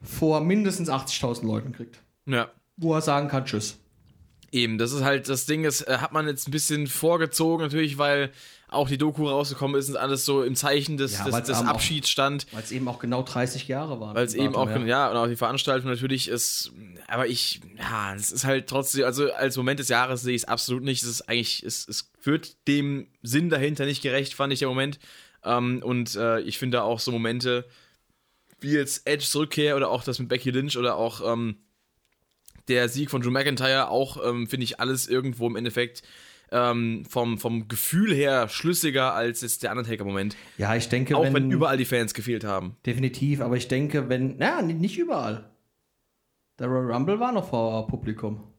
vor 0.00 0.40
mindestens 0.40 0.88
80.000 0.88 1.44
Leuten 1.46 1.72
kriegt. 1.72 2.00
Ja. 2.24 2.48
Wo 2.78 2.94
er 2.94 3.02
sagen 3.02 3.28
kann, 3.28 3.44
tschüss. 3.44 3.78
Eben, 4.54 4.78
das 4.78 4.92
ist 4.92 5.02
halt 5.02 5.28
das 5.28 5.46
Ding, 5.46 5.64
das 5.64 5.80
äh, 5.80 5.98
hat 6.00 6.12
man 6.12 6.28
jetzt 6.28 6.46
ein 6.46 6.52
bisschen 6.52 6.86
vorgezogen, 6.86 7.60
natürlich, 7.60 7.98
weil 7.98 8.30
auch 8.68 8.88
die 8.88 8.98
Doku 8.98 9.28
rausgekommen 9.28 9.76
ist 9.76 9.88
und 9.88 9.96
alles 9.96 10.24
so 10.24 10.44
im 10.44 10.54
Zeichen 10.54 10.96
des, 10.96 11.18
Ja, 11.18 11.24
des, 11.24 11.42
des 11.48 11.58
Abschieds 11.58 12.08
stand. 12.08 12.46
Weil 12.52 12.62
es 12.62 12.70
eben 12.70 12.86
auch 12.86 13.00
genau 13.00 13.24
30 13.24 13.66
Jahre 13.66 13.98
waren. 13.98 14.14
Weil 14.14 14.24
es 14.24 14.34
eben 14.34 14.54
auch, 14.54 14.70
ja. 14.70 14.78
ja, 14.84 15.10
und 15.10 15.16
auch 15.16 15.26
die 15.26 15.34
Veranstaltung 15.34 15.90
natürlich 15.90 16.28
ist, 16.28 16.70
aber 17.08 17.26
ich, 17.26 17.62
ja, 17.76 18.14
es 18.14 18.30
ist 18.30 18.44
halt 18.44 18.68
trotzdem, 18.68 19.04
also 19.04 19.32
als 19.32 19.56
Moment 19.56 19.80
des 19.80 19.88
Jahres 19.88 20.22
sehe 20.22 20.36
ich 20.36 20.42
es 20.42 20.48
absolut 20.48 20.84
nicht. 20.84 21.02
Es 21.02 21.08
ist 21.08 21.28
eigentlich, 21.28 21.64
es, 21.64 21.88
es 21.88 22.12
wird 22.22 22.56
dem 22.68 23.08
Sinn 23.22 23.50
dahinter 23.50 23.86
nicht 23.86 24.02
gerecht, 24.02 24.34
fand 24.34 24.52
ich 24.52 24.60
der 24.60 24.68
Moment. 24.68 25.00
Ähm, 25.42 25.82
und 25.84 26.14
äh, 26.14 26.38
ich 26.42 26.58
finde 26.58 26.84
auch 26.84 27.00
so 27.00 27.10
Momente 27.10 27.66
wie 28.60 28.70
jetzt 28.70 29.04
Edges 29.04 29.34
Rückkehr 29.34 29.74
oder 29.74 29.90
auch 29.90 30.04
das 30.04 30.20
mit 30.20 30.28
Becky 30.28 30.52
Lynch 30.52 30.78
oder 30.78 30.94
auch 30.94 31.32
ähm, 31.32 31.56
der 32.68 32.88
Sieg 32.88 33.10
von 33.10 33.22
Drew 33.22 33.30
McIntyre, 33.30 33.88
auch 33.88 34.18
ähm, 34.24 34.46
finde 34.46 34.64
ich 34.64 34.80
alles 34.80 35.06
irgendwo 35.08 35.46
im 35.46 35.56
Endeffekt 35.56 36.02
ähm, 36.52 37.04
vom, 37.08 37.38
vom 37.38 37.68
Gefühl 37.68 38.14
her 38.14 38.48
schlüssiger 38.48 39.14
als 39.14 39.40
jetzt 39.40 39.62
der 39.62 39.72
Undertaker-Moment. 39.72 40.36
Ja, 40.58 40.74
ich 40.76 40.88
denke, 40.88 41.16
Auch 41.16 41.24
wenn, 41.24 41.34
wenn 41.34 41.50
überall 41.50 41.76
die 41.76 41.84
Fans 41.84 42.14
gefehlt 42.14 42.44
haben. 42.44 42.76
definitiv, 42.86 43.40
aber 43.40 43.56
ich 43.56 43.68
denke, 43.68 44.08
wenn, 44.08 44.36
naja, 44.36 44.62
nicht 44.62 44.98
überall. 44.98 45.50
Der 46.58 46.68
Royal 46.68 46.92
Rumble 46.92 47.18
war 47.18 47.32
noch 47.32 47.48
vor 47.48 47.88
Publikum. 47.88 48.53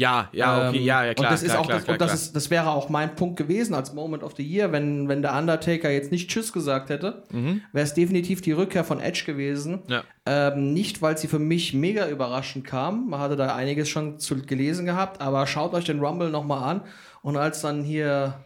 Ja, 0.00 0.30
ja, 0.32 0.68
okay, 0.68 0.78
Ähm, 0.78 0.84
ja, 0.84 1.04
ja, 1.04 1.12
klar. 1.12 1.28
Und 1.28 1.34
das, 1.34 1.42
ist 1.42 1.50
klar, 1.50 1.60
auch 1.60 1.66
klar, 1.66 1.76
das, 1.76 1.84
klar, 1.84 1.94
und 1.94 2.00
das, 2.00 2.14
ist, 2.14 2.34
das 2.34 2.48
wäre 2.48 2.70
auch 2.70 2.88
mein 2.88 3.14
Punkt 3.16 3.36
gewesen 3.36 3.74
als 3.74 3.92
Moment 3.92 4.22
of 4.22 4.34
the 4.34 4.42
Year, 4.42 4.72
wenn, 4.72 5.08
wenn 5.08 5.20
der 5.20 5.36
Undertaker 5.36 5.90
jetzt 5.90 6.10
nicht 6.10 6.30
Tschüss 6.30 6.54
gesagt 6.54 6.88
hätte, 6.88 7.24
wäre 7.72 7.84
es 7.84 7.92
definitiv 7.92 8.40
die 8.40 8.52
Rückkehr 8.52 8.82
von 8.82 8.98
Edge 8.98 9.24
gewesen. 9.26 9.82
Mhm. 9.86 9.92
Ja. 9.92 10.04
Ähm, 10.24 10.72
nicht, 10.72 11.02
weil 11.02 11.18
sie 11.18 11.28
für 11.28 11.38
mich 11.38 11.74
mega 11.74 12.08
überraschend 12.08 12.64
kam. 12.64 13.10
Man 13.10 13.20
hatte 13.20 13.36
da 13.36 13.54
einiges 13.54 13.90
schon 13.90 14.18
zu 14.18 14.40
gelesen 14.40 14.86
gehabt, 14.86 15.20
aber 15.20 15.46
schaut 15.46 15.74
euch 15.74 15.84
den 15.84 16.00
Rumble 16.00 16.30
nochmal 16.30 16.66
an. 16.66 16.80
Und 17.20 17.36
als 17.36 17.60
dann 17.60 17.82
hier 17.82 18.42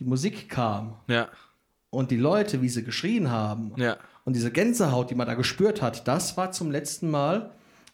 die 0.00 0.04
Musik 0.04 0.48
kam 0.48 0.96
Ja, 1.06 1.28
und 1.90 2.10
die 2.10 2.16
Leute, 2.16 2.62
wie 2.62 2.68
sie 2.68 2.82
geschrien 2.82 3.30
haben 3.30 3.74
ja, 3.76 3.96
und 4.24 4.34
diese 4.34 4.50
Gänsehaut, 4.50 5.10
die 5.10 5.14
man 5.14 5.28
da 5.28 5.34
gespürt 5.34 5.82
hat, 5.82 6.08
das 6.08 6.36
war 6.36 6.50
zum 6.50 6.72
letzten 6.72 7.10
Mal, 7.10 7.52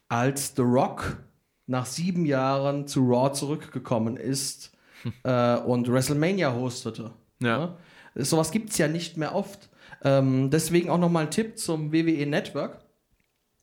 als 0.08 0.54
The 0.56 0.62
Rock 0.62 1.18
nach 1.68 1.86
sieben 1.86 2.26
Jahren 2.26 2.86
zu 2.88 3.00
Raw 3.08 3.32
zurückgekommen 3.32 4.16
ist 4.16 4.72
äh, 5.22 5.56
und 5.58 5.90
WrestleMania 5.90 6.52
hostete. 6.52 7.12
ja. 7.40 7.48
Ja? 7.48 7.76
Sowas 8.24 8.50
gibt 8.50 8.70
es 8.70 8.78
ja 8.78 8.88
nicht 8.88 9.16
mehr 9.16 9.34
oft. 9.34 9.68
Ähm, 10.02 10.50
deswegen 10.50 10.90
auch 10.90 10.98
nochmal 10.98 11.24
ein 11.26 11.30
Tipp 11.30 11.56
zum 11.58 11.92
WWE 11.92 12.26
Network. 12.26 12.80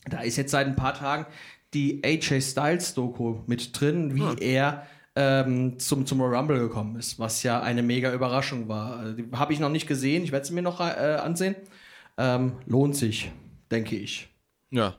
Da 0.06 0.22
ist 0.22 0.38
jetzt 0.38 0.52
seit 0.52 0.68
ein 0.68 0.76
paar 0.78 0.94
Tagen 0.94 1.26
die 1.74 2.02
AJ 2.06 2.40
Styles 2.42 2.94
Doku 2.94 3.40
mit 3.48 3.78
drin, 3.78 4.16
wie 4.16 4.22
Ah. 4.22 4.36
er 4.40 4.88
ähm, 5.18 5.78
zum, 5.80 6.06
zum 6.06 6.22
Rumble 6.22 6.60
gekommen 6.60 6.96
ist, 6.98 7.20
was 7.20 7.44
ja 7.44 7.60
eine 7.62 7.84
mega 7.84 8.14
Überraschung 8.14 8.70
war. 8.70 8.98
Also, 8.98 9.24
habe 9.34 9.52
ich 9.52 9.60
noch 9.60 9.70
nicht 9.70 9.88
gesehen, 9.88 10.24
ich 10.24 10.32
werde 10.32 10.46
sie 10.46 10.54
mir 10.54 10.62
noch 10.62 10.80
äh, 10.80 10.84
ansehen. 11.22 11.56
Ähm, 12.18 12.54
lohnt 12.66 12.96
sich, 12.96 13.32
denke 13.72 13.98
ich. 13.98 14.30
Ja. 14.72 14.96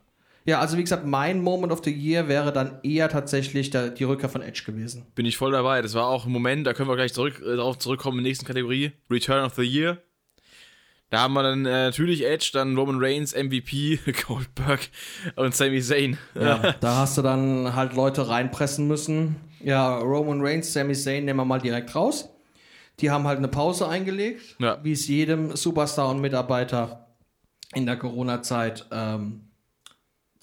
Ja, 0.47 0.61
also 0.61 0.79
wie 0.79 0.83
gesagt, 0.83 1.05
mein 1.05 1.43
Moment 1.43 1.73
of 1.73 1.81
the 1.85 1.91
Year 1.93 2.29
wäre 2.29 2.53
dann 2.53 2.79
eher 2.85 3.09
tatsächlich 3.09 3.71
der, 3.71 3.91
die 3.91 4.05
Rückkehr 4.05 4.29
von 4.29 4.43
Edge 4.43 4.63
gewesen. 4.65 5.05
Bin 5.17 5.27
ich 5.27 5.37
voll 5.37 5.51
dabei. 5.53 5.83
Das 5.83 5.95
war 5.95 6.07
auch 6.07 6.25
ein 6.25 6.33
Moment, 6.33 6.67
da 6.67 6.73
können 6.73 6.89
wir 6.89 6.95
gleich 6.97 7.13
zurück, 7.13 7.43
äh, 7.45 7.57
darauf 7.57 7.79
zurückkommen 7.79 8.19
in 8.19 8.25
der 8.25 8.31
nächsten 8.31 8.47
Kategorie. 8.47 8.93
Return 9.11 9.45
of 9.45 9.55
the 9.55 9.63
Year. 9.63 9.99
Da 11.11 11.21
haben 11.21 11.35
wir 11.35 11.43
dann 11.43 11.67
äh, 11.67 11.71
natürlich 11.87 12.25
Edge, 12.25 12.51
dann 12.53 12.77
Roman 12.77 12.97
Reigns, 12.99 13.35
MVP, 13.35 13.99
Goldberg 14.27 14.89
und 15.37 15.55
Sami 15.55 15.81
Zayn. 15.81 16.17
Ja, 16.35 16.73
da 16.81 16.97
hast 16.97 17.19
du 17.19 17.23
dann 17.23 17.75
halt 17.75 17.95
Leute 17.95 18.29
reinpressen 18.29 18.87
müssen. 18.89 19.37
Ja, 19.63 19.99
Roman 19.99 20.41
Reigns, 20.41 20.73
Sami 20.73 20.95
Zayn 20.95 21.25
nehmen 21.25 21.39
wir 21.41 21.45
mal 21.45 21.61
direkt 21.61 21.95
raus. 21.95 22.29
Die 23.01 23.11
haben 23.11 23.25
halt 23.27 23.39
eine 23.39 23.49
Pause 23.49 23.89
eingelegt, 23.89 24.57
Ja. 24.59 24.79
wie 24.83 24.93
es 24.93 25.07
jedem 25.07 25.55
Superstar 25.55 26.09
und 26.09 26.21
Mitarbeiter 26.21 27.07
in 27.75 27.85
der 27.85 27.97
Corona-Zeit 27.97 28.87
ähm, 28.91 29.46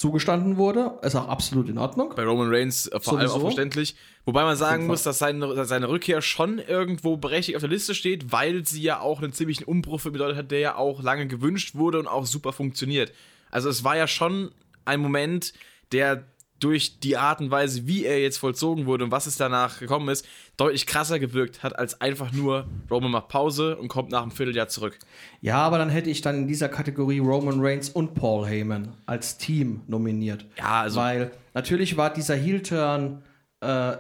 zugestanden 0.04 0.58
wurde. 0.58 1.00
Ist 1.02 1.16
auch 1.16 1.30
absolut 1.30 1.70
in 1.70 1.78
Ordnung. 1.78 2.12
Bei 2.14 2.26
Roman 2.26 2.54
Reigns 2.54 2.88
äh, 2.88 3.00
vor 3.00 3.18
allem 3.18 3.30
Sowieso. 3.30 3.40
auch 3.40 3.48
verständlich. 3.48 3.96
Wobei 4.26 4.44
man 4.44 4.58
sagen 4.58 4.86
muss, 4.86 5.02
dass 5.04 5.18
seine, 5.18 5.56
dass 5.56 5.70
seine 5.70 5.88
Rückkehr 5.88 6.22
schon 6.22 6.60
irgendwo 6.60 7.16
berechtigt 7.16 7.56
auf 7.56 7.62
der 7.62 7.70
Liste 7.70 7.96
steht, 7.96 8.34
weil 8.34 8.68
sie 8.68 8.82
ja 8.82 9.00
auch 9.00 9.22
einen 9.22 9.32
ziemlichen 9.32 9.64
Umbruch 9.64 10.02
bedeutet 10.02 10.38
hat, 10.38 10.52
der 10.52 10.60
ja 10.60 10.76
auch 10.76 11.02
lange 11.02 11.28
gewünscht 11.28 11.76
wurde 11.76 12.00
und 12.00 12.08
auch 12.08 12.26
super 12.26 12.52
funktioniert. 12.52 13.14
Also 13.50 13.70
es 13.70 13.86
war 13.86 13.96
ja 13.96 14.08
schon 14.08 14.52
ein 14.84 15.00
Moment, 15.00 15.54
der 15.94 16.26
durch 16.64 17.00
die 17.00 17.18
Art 17.18 17.42
und 17.42 17.52
Weise, 17.52 17.88
wie 17.88 18.06
er 18.06 18.22
jetzt 18.22 18.38
vollzogen 18.38 18.86
wurde 18.86 19.04
und 19.04 19.12
was 19.12 19.26
es 19.26 19.36
danach 19.36 19.80
gekommen 19.80 20.10
ist, 20.10 20.26
deutlich 20.56 20.86
krasser 20.86 21.20
gewirkt 21.20 21.64
hat, 21.64 21.78
als 21.78 22.00
einfach 22.00 22.32
nur 22.32 22.68
Roman 22.90 23.12
macht 23.12 23.28
Pause 23.28 23.76
und 23.76 23.90
kommt 23.90 24.12
nach 24.12 24.22
einem 24.22 24.32
Vierteljahr 24.32 24.68
zurück. 24.68 24.98
Ja, 25.42 25.58
aber 25.58 25.78
dann 25.78 25.90
hätte 25.90 26.10
ich 26.10 26.22
dann 26.22 26.36
in 26.38 26.48
dieser 26.48 26.70
Kategorie 26.70 27.20
Roman 27.20 27.60
Reigns 27.60 27.90
und 27.90 28.14
Paul 28.14 28.48
Heyman 28.48 28.94
als 29.06 29.38
Team 29.38 29.82
nominiert. 29.88 30.46
Ja, 30.58 30.82
also 30.82 31.00
Weil 31.00 31.32
natürlich 31.54 31.98
war 31.98 32.14
dieser 32.14 32.36
Heel-Turn, 32.36 33.24
äh, 33.62 33.94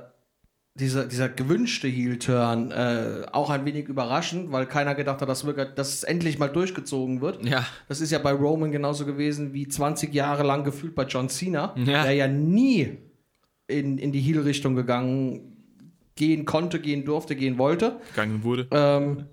dieser, 0.76 1.06
dieser 1.06 1.30
gewünschte 1.30 1.88
Heel-Turn 1.88 2.72
äh, 2.72 3.26
auch 3.32 3.50
ein 3.52 3.64
wenig 3.66 3.88
überraschend, 3.88 4.52
weil 4.52 4.66
keiner 4.66 4.96
gedacht 4.96 5.22
hat, 5.22 5.30
dass, 5.30 5.46
wirklich, 5.46 5.68
dass 5.76 5.94
es 5.94 6.04
endlich 6.04 6.40
mal 6.40 6.48
durchgezogen 6.48 7.22
wird. 7.22 7.46
ja, 7.46 7.64
Das 7.88 8.02
ist 8.02 8.12
ja 8.12 8.18
bei 8.20 8.32
Roman 8.32 8.72
genauso 8.72 9.06
gewesen 9.06 9.54
wie 9.54 9.68
20 9.68 10.14
Jahre 10.14 10.42
lang 10.44 10.64
gefühlt 10.64 10.96
bei 10.96 11.04
John 11.06 11.30
Cena, 11.30 11.76
Ja. 11.78 12.04
der 12.04 12.14
ja 12.14 12.28
nie 12.28 12.98
in, 13.68 13.98
in 14.00 14.12
die 14.12 14.20
Heel-Richtung 14.22 14.76
gegangen 14.76 15.50
gehen 16.16 16.46
konnte, 16.46 16.80
gehen 16.80 17.06
durfte, 17.06 17.36
gehen 17.36 17.58
wollte. 17.60 18.00
gegangen 18.10 18.44
wurde. 18.44 18.68
Ähm, 18.72 19.26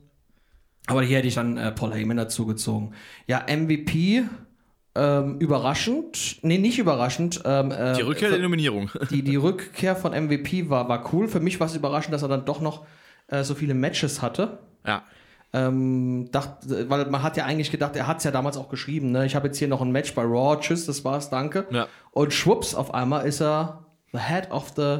aber 0.87 1.03
hier 1.03 1.19
hätte 1.19 1.29
ich 1.29 1.35
dann 1.35 1.57
äh, 1.57 1.73
Paul 1.73 1.93
Heyman 1.95 2.17
dazu 2.17 2.47
gezogen. 2.47 2.93
Ja, 3.27 3.45
MVP, 3.49 4.25
ähm, 4.95 5.39
überraschend. 5.39 6.37
Nee, 6.43 6.59
nicht 6.59 6.79
überraschend. 6.79 7.41
Ähm, 7.45 7.71
äh, 7.71 7.95
Die 7.95 8.03
Rückkehr 8.03 8.31
der 8.31 8.39
Nominierung. 8.41 8.91
die, 9.11 9.23
die 9.23 9.37
Rückkehr 9.37 9.95
von 9.97 10.13
MVP 10.13 10.69
war, 10.69 10.89
war 10.89 11.13
cool. 11.13 11.29
Für 11.29 11.41
mich 11.41 11.61
war 11.61 11.67
es 11.69 11.75
überraschend, 11.77 12.13
dass 12.15 12.23
er 12.23 12.29
dann 12.29 12.45
doch 12.45 12.61
noch 12.61 12.85
äh, 13.29 13.43
so 13.45 13.55
viele 13.55 13.75
Matches 13.75 14.23
hatte. 14.23 14.59
ja. 14.87 15.03
Ähm, 15.53 16.29
dachte, 16.31 16.89
weil 16.89 17.07
man 17.07 17.25
hat 17.25 17.37
ja 17.37 17.45
eigentlich 17.45 17.73
gedacht, 17.73 17.97
er 17.97 18.07
hat 18.07 18.19
es 18.19 18.25
ja 18.25 18.31
damals 18.31 18.57
auch 18.57 18.69
geschrieben, 18.69 19.11
ne? 19.11 19.27
Ich 19.27 19.35
habe 19.35 19.49
jetzt 19.49 19.59
hier 19.59 19.67
noch 19.67 19.81
ein 19.83 19.91
Match 19.91 20.15
bei 20.15 20.23
Raw, 20.23 20.57
tschüss, 20.61 20.87
das 20.87 21.05
war's, 21.05 21.29
danke. 21.29 21.67
Ja. 21.73 21.89
Und 22.13 22.33
schwupps, 22.33 22.73
auf 22.77 22.95
einmal 22.95 23.27
ist 23.27 23.41
er 23.43 23.85
the 24.13 24.19
head 24.21 24.49
of 24.53 24.69
the 24.77 24.99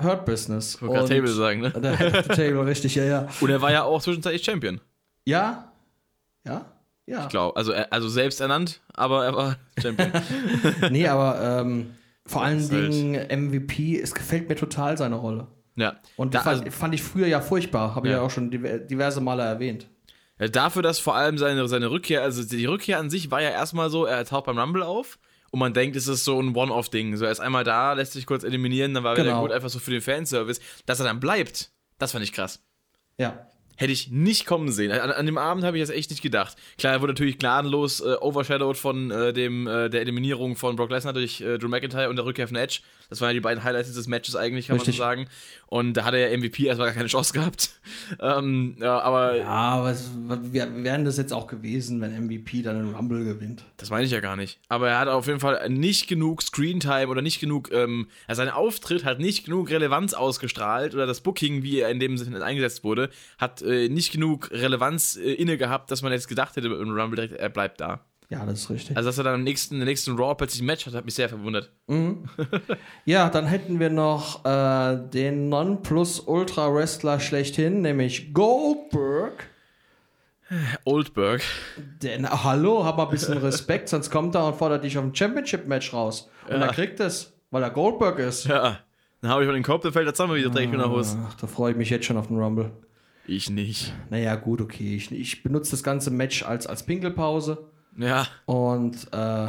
Hurt 0.00 0.24
Business. 0.24 0.80
Wollte 0.80 0.94
gerade 0.94 1.04
Und- 1.06 1.10
Table 1.10 1.32
sagen, 1.32 1.60
ne? 1.62 1.72
The 1.74 1.96
head 1.96 2.14
of 2.16 2.22
the 2.22 2.28
table, 2.28 2.64
richtig, 2.64 2.94
ja, 2.94 3.02
ja. 3.02 3.26
Und 3.40 3.50
er 3.50 3.60
war 3.60 3.72
ja 3.72 3.82
auch 3.82 4.00
zwischenzeitlich 4.00 4.44
Champion. 4.44 4.80
Ja, 5.24 5.72
ja, 6.46 6.66
ja. 7.06 7.22
Ich 7.24 7.28
glaube, 7.28 7.56
also, 7.56 7.72
er- 7.72 7.92
also 7.92 8.08
selbst 8.08 8.40
ernannt, 8.40 8.80
aber 8.94 9.24
er 9.24 9.34
war 9.34 9.56
Champion. 9.82 10.10
Nee, 10.90 11.06
aber 11.08 11.60
ähm, 11.60 11.94
vor 12.26 12.42
allen 12.42 12.58
ist 12.58 12.72
halt- 12.72 12.92
Dingen 12.92 13.14
MVP, 13.50 13.98
es 14.00 14.14
gefällt 14.14 14.48
mir 14.48 14.56
total 14.56 14.96
seine 14.96 15.16
Rolle. 15.16 15.46
ja. 15.76 15.96
Und 16.16 16.34
da, 16.34 16.40
fand, 16.40 16.60
also, 16.60 16.70
fand 16.70 16.94
ich 16.94 17.02
früher 17.02 17.26
ja 17.26 17.40
furchtbar, 17.40 17.94
habe 17.94 18.06
ich 18.08 18.12
Ja. 18.12 18.18
ja 18.18 18.24
auch 18.24 18.30
schon 18.30 18.50
diver- 18.50 18.78
diverse 18.78 19.20
Male 19.20 19.42
erwähnt. 19.42 19.88
ja, 20.38 20.48
dafür, 20.48 20.82
dass 20.82 20.98
vor 20.98 21.14
allem 21.14 21.38
seine, 21.38 21.66
seine 21.68 21.90
Rückkehr, 21.90 22.22
also 22.22 22.42
die 22.44 22.64
Rückkehr 22.66 22.98
an 22.98 23.10
sich 23.10 23.30
war 23.30 23.42
ja 23.42 23.50
erstmal 23.50 23.90
so, 23.90 24.04
er 24.06 24.24
taucht 24.24 24.46
beim 24.46 24.58
Rumble 24.58 24.82
auf 24.82 25.18
und 25.50 25.60
man 25.60 25.72
denkt, 25.74 25.94
es 25.96 26.08
ist 26.08 26.24
so 26.24 26.40
ein 26.40 26.54
One-Off-Ding. 26.56 27.16
So, 27.16 27.24
er 27.26 27.30
ist 27.30 27.40
einmal 27.40 27.62
da, 27.64 27.92
lässt 27.92 28.12
sich 28.14 28.26
kurz 28.26 28.42
eliminieren, 28.44 28.94
dann 28.94 29.04
war 29.04 29.14
wieder 29.14 29.24
Genau. 29.24 29.42
gut, 29.42 29.52
einfach 29.52 29.68
so 29.68 29.78
für 29.78 29.90
den 29.92 30.00
Fanservice. 30.00 30.60
Dass 30.86 30.98
er 31.00 31.04
dann 31.06 31.20
bleibt, 31.20 31.70
das 31.98 32.10
fand 32.12 32.24
ich 32.24 32.32
krass. 32.32 32.60
Ja. 33.18 33.46
Hätte 33.76 33.92
ich 33.92 34.10
nicht 34.10 34.46
kommen 34.46 34.70
sehen. 34.70 34.92
An, 34.92 35.10
an 35.10 35.26
dem 35.26 35.38
Abend 35.38 35.64
habe 35.64 35.76
ich 35.76 35.82
das 35.82 35.90
echt 35.90 36.10
nicht 36.10 36.22
gedacht. 36.22 36.56
Klar, 36.78 36.94
er 36.94 37.00
wurde 37.00 37.12
natürlich 37.12 37.38
gnadenlos 37.38 38.00
äh, 38.00 38.14
overshadowed 38.20 38.76
von 38.76 39.10
äh, 39.10 39.32
dem, 39.32 39.66
äh, 39.66 39.90
der 39.90 40.00
Eliminierung 40.00 40.56
von 40.56 40.76
Brock 40.76 40.90
Lesnar 40.90 41.12
durch 41.12 41.40
äh, 41.40 41.58
Drew 41.58 41.68
McIntyre 41.68 42.08
und 42.08 42.16
der 42.16 42.24
Rückkehr 42.24 42.48
von 42.48 42.56
Edge. 42.56 42.80
Das 43.10 43.20
waren 43.20 43.28
ja 43.30 43.34
die 43.34 43.40
beiden 43.40 43.62
Highlights 43.64 43.92
des 43.92 44.06
Matches 44.08 44.36
eigentlich, 44.36 44.68
kann 44.68 44.76
Richtig. 44.76 44.98
man 44.98 45.08
so 45.08 45.22
sagen. 45.22 45.28
Und 45.66 45.94
da 45.94 46.04
hat 46.04 46.14
er 46.14 46.30
ja 46.30 46.36
MVP 46.36 46.66
erstmal 46.66 46.88
gar 46.88 46.94
keine 46.94 47.08
Chance 47.08 47.32
gehabt. 47.32 47.70
ähm, 48.20 48.76
ja, 48.80 49.00
aber 49.00 49.36
Ja, 49.36 49.46
aber 49.46 49.90
es 49.90 50.10
wir- 50.52 50.84
wären 50.84 51.04
das 51.04 51.16
jetzt 51.16 51.32
auch 51.32 51.46
gewesen, 51.46 52.00
wenn 52.00 52.12
MVP 52.26 52.62
dann 52.62 52.76
einen 52.76 52.94
Rumble 52.94 53.24
gewinnt. 53.24 53.64
das 53.76 53.90
meine 53.90 54.04
ich 54.04 54.10
ja 54.12 54.20
gar 54.20 54.36
nicht. 54.36 54.58
Aber 54.68 54.88
er 54.88 54.98
hat 54.98 55.08
auf 55.08 55.26
jeden 55.26 55.40
Fall 55.40 55.68
nicht 55.68 56.06
genug 56.08 56.42
Screentime 56.42 57.08
oder 57.08 57.22
nicht 57.22 57.40
genug, 57.40 57.70
ähm, 57.72 58.08
also 58.26 58.42
sein 58.42 58.50
Auftritt 58.52 59.04
hat 59.04 59.18
nicht 59.18 59.44
genug 59.44 59.70
Relevanz 59.70 60.14
ausgestrahlt 60.14 60.94
oder 60.94 61.06
das 61.06 61.20
Booking, 61.20 61.62
wie 61.62 61.80
er 61.80 61.88
in 61.90 61.98
dem 62.00 62.16
Sinne 62.18 62.42
eingesetzt 62.44 62.84
wurde, 62.84 63.10
hat 63.38 63.62
äh, 63.62 63.88
nicht 63.88 64.12
genug 64.12 64.50
Relevanz 64.52 65.16
äh, 65.16 65.32
inne 65.32 65.58
gehabt, 65.58 65.90
dass 65.90 66.02
man 66.02 66.12
jetzt 66.12 66.28
gedacht 66.28 66.56
hätte 66.56 66.68
im 66.68 66.90
Rumble 66.96 67.16
direkt, 67.16 67.34
er 67.40 67.48
bleibt 67.48 67.80
da. 67.80 68.00
Ja, 68.30 68.44
das 68.46 68.60
ist 68.60 68.70
richtig. 68.70 68.96
Also, 68.96 69.08
dass 69.08 69.18
er 69.18 69.24
dann 69.24 69.34
im 69.36 69.44
nächsten, 69.44 69.78
im 69.80 69.84
nächsten 69.84 70.16
Raw 70.16 70.34
plötzlich 70.34 70.62
ein 70.62 70.66
Match 70.66 70.86
hat, 70.86 70.94
hat 70.94 71.04
mich 71.04 71.14
sehr 71.14 71.28
verwundert. 71.28 71.70
Ja, 73.04 73.28
dann 73.28 73.46
hätten 73.46 73.80
wir 73.80 73.90
noch 73.90 74.44
äh, 74.44 74.96
den 75.12 75.48
Non-Plus-Ultra-Wrestler 75.50 77.20
schlechthin, 77.20 77.82
nämlich 77.82 78.32
Goldberg. 78.32 79.48
Oldberg. 80.84 81.42
Denn, 82.02 82.24
ah, 82.24 82.44
hallo, 82.44 82.84
hab 82.84 82.96
mal 82.96 83.04
ein 83.04 83.10
bisschen 83.10 83.38
Respekt, 83.38 83.88
sonst 83.88 84.10
kommt 84.10 84.34
er 84.34 84.46
und 84.46 84.56
fordert 84.56 84.84
dich 84.84 84.96
auf 84.96 85.04
ein 85.04 85.14
Championship-Match 85.14 85.92
raus. 85.92 86.30
Und 86.48 86.62
er 86.62 86.68
kriegt 86.68 87.00
es, 87.00 87.32
weil 87.50 87.62
er 87.62 87.70
Goldberg 87.70 88.18
ist. 88.18 88.46
Ja. 88.46 88.80
Dann 89.20 89.30
habe 89.30 89.42
ich 89.42 89.46
mal 89.46 89.54
den 89.54 89.62
Kopf, 89.62 89.82
dann 89.82 89.92
fällt 89.92 90.06
der 90.06 90.14
zusammen 90.14 90.34
wieder, 90.34 90.54
ich 90.60 90.68
mir 90.68 90.76
nach 90.76 90.90
Hause. 90.90 91.18
Ach, 91.26 91.34
da 91.34 91.46
freue 91.46 91.72
ich 91.72 91.76
mich 91.76 91.88
jetzt 91.90 92.04
schon 92.04 92.16
auf 92.16 92.26
den 92.26 92.38
Rumble. 92.38 92.70
Ich 93.26 93.48
nicht. 93.48 93.94
Naja, 94.10 94.34
gut, 94.36 94.60
okay. 94.60 94.96
Ich, 94.96 95.10
ich 95.10 95.42
benutze 95.42 95.70
das 95.70 95.82
ganze 95.82 96.10
Match 96.10 96.42
als, 96.42 96.66
als 96.66 96.84
Pinkelpause. 96.84 97.70
Ja. 97.96 98.26
Und 98.46 99.12
äh, 99.12 99.48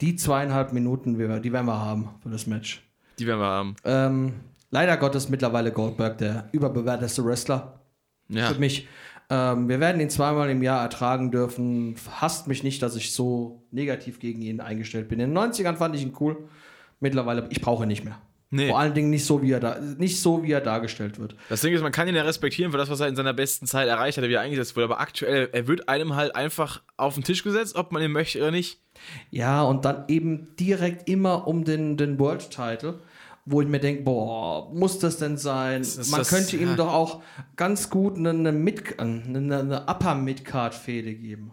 die 0.00 0.16
zweieinhalb 0.16 0.72
Minuten, 0.72 1.14
die 1.42 1.52
werden 1.52 1.66
wir 1.66 1.78
haben 1.78 2.08
für 2.22 2.30
das 2.30 2.46
Match. 2.46 2.82
Die 3.18 3.26
werden 3.26 3.40
wir 3.40 3.46
haben. 3.46 3.76
Ähm, 3.84 4.34
leider 4.70 4.96
Gottes 4.96 5.28
mittlerweile 5.28 5.70
Goldberg 5.72 6.18
der 6.18 6.48
überbewerteste 6.52 7.24
Wrestler 7.24 7.80
Ja. 8.28 8.48
für 8.48 8.58
mich. 8.58 8.88
Ähm, 9.30 9.68
wir 9.68 9.80
werden 9.80 10.00
ihn 10.00 10.10
zweimal 10.10 10.50
im 10.50 10.62
Jahr 10.62 10.82
ertragen 10.82 11.30
dürfen. 11.30 11.94
Hasst 12.20 12.48
mich 12.48 12.62
nicht, 12.64 12.82
dass 12.82 12.96
ich 12.96 13.12
so 13.14 13.62
negativ 13.70 14.18
gegen 14.18 14.42
ihn 14.42 14.60
eingestellt 14.60 15.08
bin. 15.08 15.20
In 15.20 15.30
den 15.34 15.38
90ern 15.38 15.76
fand 15.76 15.94
ich 15.94 16.02
ihn 16.02 16.14
cool. 16.20 16.48
Mittlerweile, 17.00 17.46
ich 17.50 17.60
brauche 17.60 17.84
ihn 17.84 17.88
nicht 17.88 18.04
mehr. 18.04 18.18
Nee. 18.54 18.68
Vor 18.68 18.78
allen 18.78 18.92
Dingen 18.92 19.08
nicht 19.08 19.24
so, 19.24 19.40
wie 19.40 19.50
er 19.50 19.60
da, 19.60 19.78
nicht 19.80 20.20
so, 20.20 20.42
wie 20.42 20.52
er 20.52 20.60
dargestellt 20.60 21.18
wird. 21.18 21.34
Das 21.48 21.62
Ding 21.62 21.72
ist, 21.72 21.80
man 21.80 21.90
kann 21.90 22.06
ihn 22.06 22.14
ja 22.14 22.22
respektieren 22.22 22.70
für 22.70 22.76
das, 22.76 22.90
was 22.90 23.00
er 23.00 23.08
in 23.08 23.16
seiner 23.16 23.32
besten 23.32 23.66
Zeit 23.66 23.88
erreicht 23.88 24.18
hat, 24.18 24.24
wie 24.24 24.32
er 24.34 24.42
eingesetzt 24.42 24.76
wurde. 24.76 24.84
Aber 24.84 25.00
aktuell, 25.00 25.48
er 25.52 25.66
wird 25.68 25.88
einem 25.88 26.14
halt 26.16 26.36
einfach 26.36 26.82
auf 26.98 27.14
den 27.14 27.24
Tisch 27.24 27.42
gesetzt, 27.42 27.76
ob 27.76 27.92
man 27.92 28.02
ihn 28.02 28.12
möchte 28.12 28.38
oder 28.40 28.50
nicht. 28.50 28.78
Ja, 29.30 29.62
und 29.62 29.86
dann 29.86 30.04
eben 30.08 30.54
direkt 30.60 31.08
immer 31.08 31.48
um 31.48 31.64
den, 31.64 31.96
den 31.96 32.18
World 32.18 32.50
Title, 32.50 33.00
wo 33.46 33.62
ich 33.62 33.68
mir 33.68 33.80
denke, 33.80 34.02
boah, 34.02 34.70
muss 34.74 34.98
das 34.98 35.16
denn 35.16 35.38
sein? 35.38 35.80
ist 35.80 36.10
Man 36.10 36.20
das- 36.20 36.28
könnte 36.28 36.58
ihm 36.58 36.68
ja. 36.68 36.76
doch 36.76 36.92
auch 36.92 37.22
ganz 37.56 37.88
gut 37.88 38.18
eine, 38.18 38.30
eine, 38.30 38.52
Mid, 38.52 39.00
eine, 39.00 39.58
eine 39.58 39.86
Upper 39.88 40.14
Midcard 40.14 40.74
Fehde 40.74 41.14
geben. 41.14 41.52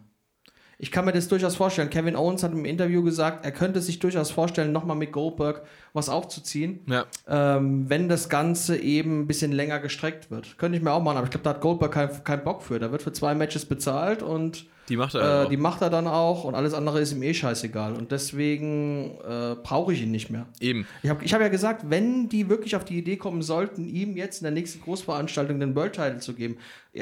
Ich 0.81 0.91
kann 0.91 1.03
mir 1.03 1.11
das 1.11 1.27
durchaus 1.27 1.57
vorstellen. 1.57 1.89
Kevin 1.89 2.15
Owens 2.15 2.41
hat 2.41 2.53
im 2.53 2.63
Interview 2.63 3.03
gesagt, 3.03 3.43
er 3.45 3.51
könnte 3.51 3.81
sich 3.81 3.99
durchaus 3.99 4.31
vorstellen, 4.31 4.71
nochmal 4.71 4.95
mit 4.95 5.11
Goldberg 5.11 5.61
was 5.91 6.07
aufzuziehen, 6.07 6.79
Ja. 6.87 7.05
ähm, 7.27 7.89
wenn 7.89 8.07
das 8.07 8.29
Ganze 8.29 8.77
eben 8.77 9.21
ein 9.21 9.27
bisschen 9.27 9.51
länger 9.51 9.79
gestreckt 9.79 10.31
wird. 10.31 10.57
Könnte 10.57 10.77
ich 10.77 10.83
mir 10.83 10.91
auch 10.93 11.03
machen, 11.03 11.17
aber 11.17 11.25
ich 11.25 11.31
glaube, 11.31 11.43
da 11.43 11.49
hat 11.49 11.59
Goldberg 11.61 11.91
keinen 11.91 12.23
keinen 12.23 12.43
Bock 12.45 12.61
für. 12.61 12.79
Da 12.79 12.91
wird 12.93 13.01
für 13.01 13.11
zwei 13.11 13.35
Matches 13.35 13.65
bezahlt 13.65 14.23
und 14.23 14.67
Die 14.87 14.95
macht 14.95 15.15
er. 15.15 15.21
äh, 15.41 15.45
auch. 15.45 15.49
die 15.49 15.57
macht 15.57 15.81
er 15.81 15.89
dann 15.89 16.07
auch 16.07 16.45
und 16.45 16.55
alles 16.55 16.73
andere 16.73 17.01
ist 17.01 17.11
ihm 17.11 17.23
eh 17.23 17.33
scheißegal. 17.33 17.93
Und 17.95 18.13
deswegen 18.13 19.17
äh, 19.27 19.55
brauche 19.61 19.91
ich 19.91 20.01
ihn 20.03 20.11
nicht 20.11 20.29
mehr. 20.29 20.45
Eben. 20.61 20.87
Ich 21.03 21.09
habe 21.09 21.25
ich 21.25 21.33
hab 21.33 21.41
ja 21.41 21.49
gesagt, 21.49 21.89
wenn 21.89 22.29
die 22.29 22.47
wirklich 22.47 22.77
auf 22.77 22.85
die 22.85 22.97
Idee 22.97 23.17
kommen 23.17 23.41
sollten, 23.41 23.89
ihm 23.89 24.15
jetzt 24.15 24.39
in 24.39 24.43
der 24.45 24.53
nächsten 24.53 24.79
Großveranstaltung 24.81 25.59
den 25.59 25.75
World 25.75 25.93
Title 25.93 26.19
zu 26.19 26.33
geben, 26.33 26.55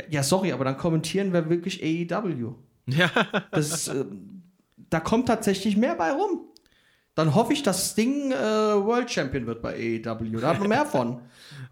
ja 0.10 0.24
sorry, 0.24 0.52
aber 0.52 0.66
dann 0.66 0.78
kommentieren 0.78 1.32
wir 1.32 1.48
wirklich 1.50 1.84
AEW. 1.84 2.56
Ja. 2.88 3.12
Das, 3.52 3.72
ist, 3.72 3.88
äh, 3.90 4.06
da 4.90 5.00
kommt 5.00 5.28
tatsächlich 5.28 5.78
mehr 5.78 5.96
bei 5.96 6.12
rum. 6.12 6.48
Dann 7.18 7.34
hoffe 7.34 7.52
ich, 7.52 7.64
dass 7.64 7.94
Sting 7.94 8.32
äh, 8.32 8.36
World 8.36 9.10
Champion 9.10 9.48
wird 9.48 9.64
bei 9.64 9.74
AEW. 9.74 10.40
Da 10.40 10.50
hat 10.50 10.60
man 10.60 10.70
mehr 10.70 10.86
von. 10.86 11.20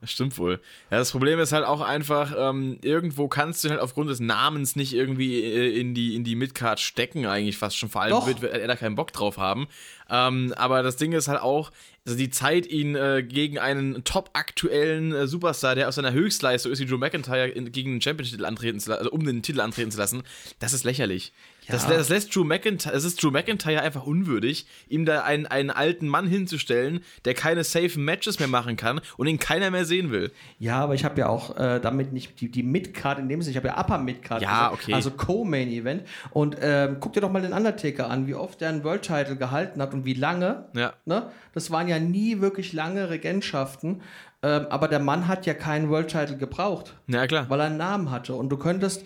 Das 0.02 0.10
stimmt 0.12 0.36
wohl. 0.40 0.60
Ja, 0.90 0.98
das 0.98 1.12
Problem 1.12 1.38
ist 1.38 1.52
halt 1.52 1.66
auch 1.66 1.82
einfach, 1.82 2.34
ähm, 2.36 2.80
irgendwo 2.82 3.28
kannst 3.28 3.64
du 3.64 3.70
halt 3.70 3.80
aufgrund 3.80 4.10
des 4.10 4.20
Namens 4.20 4.76
nicht 4.76 4.94
irgendwie 4.94 5.44
äh, 5.44 5.80
in 5.80 5.94
die, 5.94 6.16
in 6.16 6.24
die 6.24 6.36
Midcard 6.36 6.80
stecken, 6.80 7.28
eigentlich 7.28 7.60
fast 7.60 7.78
schon. 7.78 7.90
Vor 7.90 8.02
allem 8.02 8.14
Doch. 8.14 8.26
wird, 8.26 8.42
wird 8.42 8.54
er 8.54 8.68
da 8.68 8.76
keinen 8.76 8.96
Bock 8.96 9.14
drauf 9.14 9.38
haben. 9.38 9.68
Ähm, 10.10 10.52
aber 10.58 10.82
das 10.82 10.96
Ding 10.96 11.12
ist 11.12 11.28
halt 11.28 11.42
auch, 11.42 11.72
also 12.06 12.18
die 12.18 12.30
Zeit, 12.30 12.68
ihn 12.68 12.96
äh, 12.96 13.24
gegen 13.24 13.58
einen 13.58 14.04
top-aktuellen 14.04 15.12
äh, 15.12 15.28
Superstar, 15.28 15.74
der 15.74 15.88
aus 15.88 15.96
seiner 15.96 16.14
Höchstleistung 16.14 16.72
ist, 16.72 16.80
wie 16.80 16.86
Drew 16.86 17.00
McIntyre, 17.00 17.48
in, 17.48 17.72
gegen 17.72 17.94
den 17.94 18.02
Championship 18.02 18.44
antreten 18.44 18.80
zu 18.80 18.92
lassen, 18.92 19.00
also 19.00 19.12
um 19.12 19.26
den 19.26 19.42
Titel 19.42 19.60
antreten 19.60 19.92
zu 19.92 19.98
lassen, 19.98 20.22
das 20.60 20.74
ist 20.74 20.84
lächerlich. 20.84 21.34
Das, 21.68 21.88
das 21.88 22.10
lässt 22.10 22.36
Drew 22.36 22.44
McIntyre, 22.44 22.94
es 22.96 23.04
ist 23.04 23.22
Drew 23.22 23.32
McIntyre 23.32 23.82
einfach 23.82 24.06
unwürdig, 24.06 24.68
ihm 24.88 25.06
da 25.06 25.24
einen, 25.24 25.46
einen 25.46 25.70
alten 25.72 26.08
Mann 26.08 26.28
hinzustellen, 26.28 27.02
der 27.26 27.34
keine 27.34 27.64
safe 27.64 28.00
Matches 28.00 28.40
mehr 28.40 28.48
machen 28.48 28.76
kann 28.78 29.02
und 29.18 29.28
ihn 29.28 29.40
keiner 29.40 29.72
mehr 29.72 29.86
sehen 29.86 30.12
will. 30.12 30.32
Ja, 30.60 30.82
aber 30.82 30.94
ich 30.96 31.04
habe 31.06 31.20
ja 31.20 31.28
auch 31.28 31.58
äh, 31.58 31.80
damit 31.80 32.14
nicht 32.14 32.40
die, 32.42 32.50
die 32.50 32.64
Midcard 32.64 33.20
in 33.20 33.30
dem 33.30 33.42
Sinne, 33.42 33.52
ich 33.52 33.58
habe 33.58 33.68
ja 33.68 33.80
Upper 33.80 33.98
Midcard. 33.98 34.42
Ja, 34.42 34.72
okay. 34.72 34.94
Also 34.94 35.12
Co-Main 35.12 35.70
Event. 35.70 36.04
Und 36.32 36.58
ähm, 36.62 36.98
guck 37.00 37.14
dir 37.14 37.22
doch 37.22 37.32
mal 37.32 37.42
den 37.42 37.54
Undertaker 37.54 38.10
an, 38.10 38.28
wie 38.28 38.36
oft 38.36 38.62
er 38.62 38.70
einen 38.70 38.84
World 38.84 39.04
Title 39.04 39.36
gehalten 39.36 39.82
hat 39.82 39.94
und 39.94 40.06
wie 40.06 40.14
lange. 40.14 40.66
Ja. 40.74 40.94
Ne? 41.06 41.30
Das 41.54 41.72
waren 41.72 41.88
ja 41.88 42.00
nie 42.00 42.42
wirklich 42.42 42.74
lange 42.74 43.10
Regentschaften. 43.10 44.02
Ähm, 44.44 44.68
aber 44.70 44.88
der 44.88 45.00
Mann 45.00 45.28
hat 45.28 45.46
ja 45.46 45.54
keinen 45.54 45.90
World 45.90 46.10
Title 46.10 46.38
gebraucht, 46.38 46.94
Ja, 47.08 47.26
klar. 47.26 47.50
weil 47.50 47.60
er 47.60 47.66
einen 47.68 47.78
Namen 47.78 48.12
hatte. 48.12 48.36
Und 48.36 48.50
du 48.50 48.58
könntest, 48.58 49.06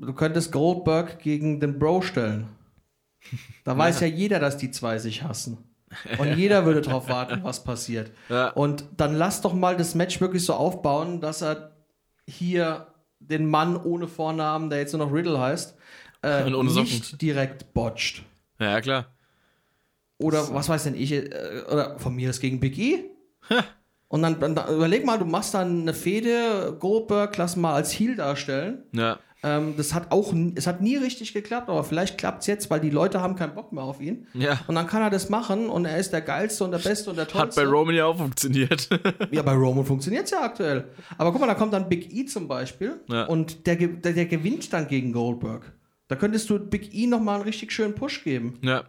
du 0.00 0.12
könntest 0.12 0.52
Goldberg 0.52 1.18
gegen 1.18 1.60
den 1.60 1.78
Bro 1.78 2.02
stellen. 2.02 2.48
Da 3.64 3.76
weiß 3.78 4.00
ja 4.00 4.06
jeder, 4.06 4.38
dass 4.38 4.56
die 4.56 4.70
zwei 4.70 4.98
sich 4.98 5.22
hassen. 5.22 5.58
Und 6.18 6.34
jeder 6.36 6.64
würde 6.64 6.80
darauf 6.80 7.08
warten, 7.08 7.40
was 7.42 7.64
passiert. 7.64 8.10
Ja. 8.28 8.48
Und 8.50 8.84
dann 8.96 9.14
lass 9.14 9.40
doch 9.40 9.52
mal 9.52 9.76
das 9.76 9.94
Match 9.94 10.20
wirklich 10.20 10.44
so 10.44 10.54
aufbauen, 10.54 11.20
dass 11.20 11.42
er 11.42 11.76
hier 12.26 12.86
den 13.18 13.46
Mann 13.46 13.76
ohne 13.76 14.08
Vornamen, 14.08 14.70
der 14.70 14.78
jetzt 14.78 14.92
nur 14.92 15.04
noch 15.04 15.12
Riddle 15.12 15.38
heißt, 15.38 15.76
äh, 16.22 16.48
nicht 16.62 17.20
direkt 17.20 17.74
botcht. 17.74 18.24
Ja, 18.58 18.80
klar. 18.80 19.06
Oder 20.18 20.52
was 20.54 20.68
weiß 20.68 20.84
denn 20.84 20.94
ich, 20.94 21.12
äh, 21.12 21.62
oder 21.70 21.98
von 21.98 22.14
mir 22.14 22.30
ist 22.30 22.40
gegen 22.40 22.60
Big 22.60 22.78
E. 22.78 23.04
Und 24.08 24.22
dann, 24.22 24.38
dann, 24.38 24.54
dann 24.54 24.74
überleg 24.74 25.04
mal, 25.04 25.18
du 25.18 25.24
machst 25.24 25.54
dann 25.54 25.82
eine 25.82 25.94
Fehde, 25.94 26.76
Goldberg, 26.78 27.36
lass 27.36 27.56
mal 27.56 27.74
als 27.74 27.92
Heel 27.92 28.16
darstellen. 28.16 28.84
Ja. 28.92 29.18
Ähm, 29.42 29.74
das 29.76 29.94
hat 29.94 30.12
auch, 30.12 30.34
es 30.54 30.66
hat 30.66 30.82
nie 30.82 30.96
richtig 30.96 31.32
geklappt, 31.32 31.70
aber 31.70 31.82
vielleicht 31.82 32.18
klappt 32.18 32.42
es 32.42 32.46
jetzt, 32.46 32.68
weil 32.68 32.78
die 32.80 32.90
Leute 32.90 33.22
haben 33.22 33.36
keinen 33.36 33.54
Bock 33.54 33.72
mehr 33.72 33.82
auf 33.84 34.00
ihn. 34.00 34.26
Ja. 34.34 34.60
Und 34.66 34.74
dann 34.74 34.86
kann 34.86 35.00
er 35.00 35.08
das 35.08 35.30
machen 35.30 35.70
und 35.70 35.86
er 35.86 35.96
ist 35.96 36.12
der 36.12 36.20
geilste 36.20 36.64
und 36.64 36.72
der 36.72 36.78
beste 36.78 37.08
und 37.10 37.16
der 37.16 37.24
Hat 37.24 37.32
tollste. 37.32 37.62
bei 37.62 37.66
Roman 37.66 37.94
ja 37.94 38.04
auch 38.04 38.18
funktioniert. 38.18 38.88
Ja, 39.30 39.42
bei 39.42 39.54
Roman 39.54 39.84
funktioniert 39.86 40.24
es 40.26 40.30
ja 40.32 40.42
aktuell. 40.42 40.84
Aber 41.16 41.32
guck 41.32 41.40
mal, 41.40 41.46
da 41.46 41.54
kommt 41.54 41.72
dann 41.72 41.88
Big 41.88 42.12
E 42.12 42.26
zum 42.26 42.48
Beispiel 42.48 43.00
Ja. 43.08 43.24
und 43.24 43.66
der, 43.66 43.76
der, 43.76 44.12
der 44.12 44.26
gewinnt 44.26 44.72
dann 44.72 44.86
gegen 44.88 45.12
Goldberg. 45.12 45.72
Da 46.08 46.16
könntest 46.16 46.50
du 46.50 46.58
Big 46.58 46.92
E 46.94 47.06
nochmal 47.06 47.36
einen 47.36 47.44
richtig 47.44 47.72
schönen 47.72 47.94
Push 47.94 48.22
geben. 48.24 48.58
ja. 48.62 48.84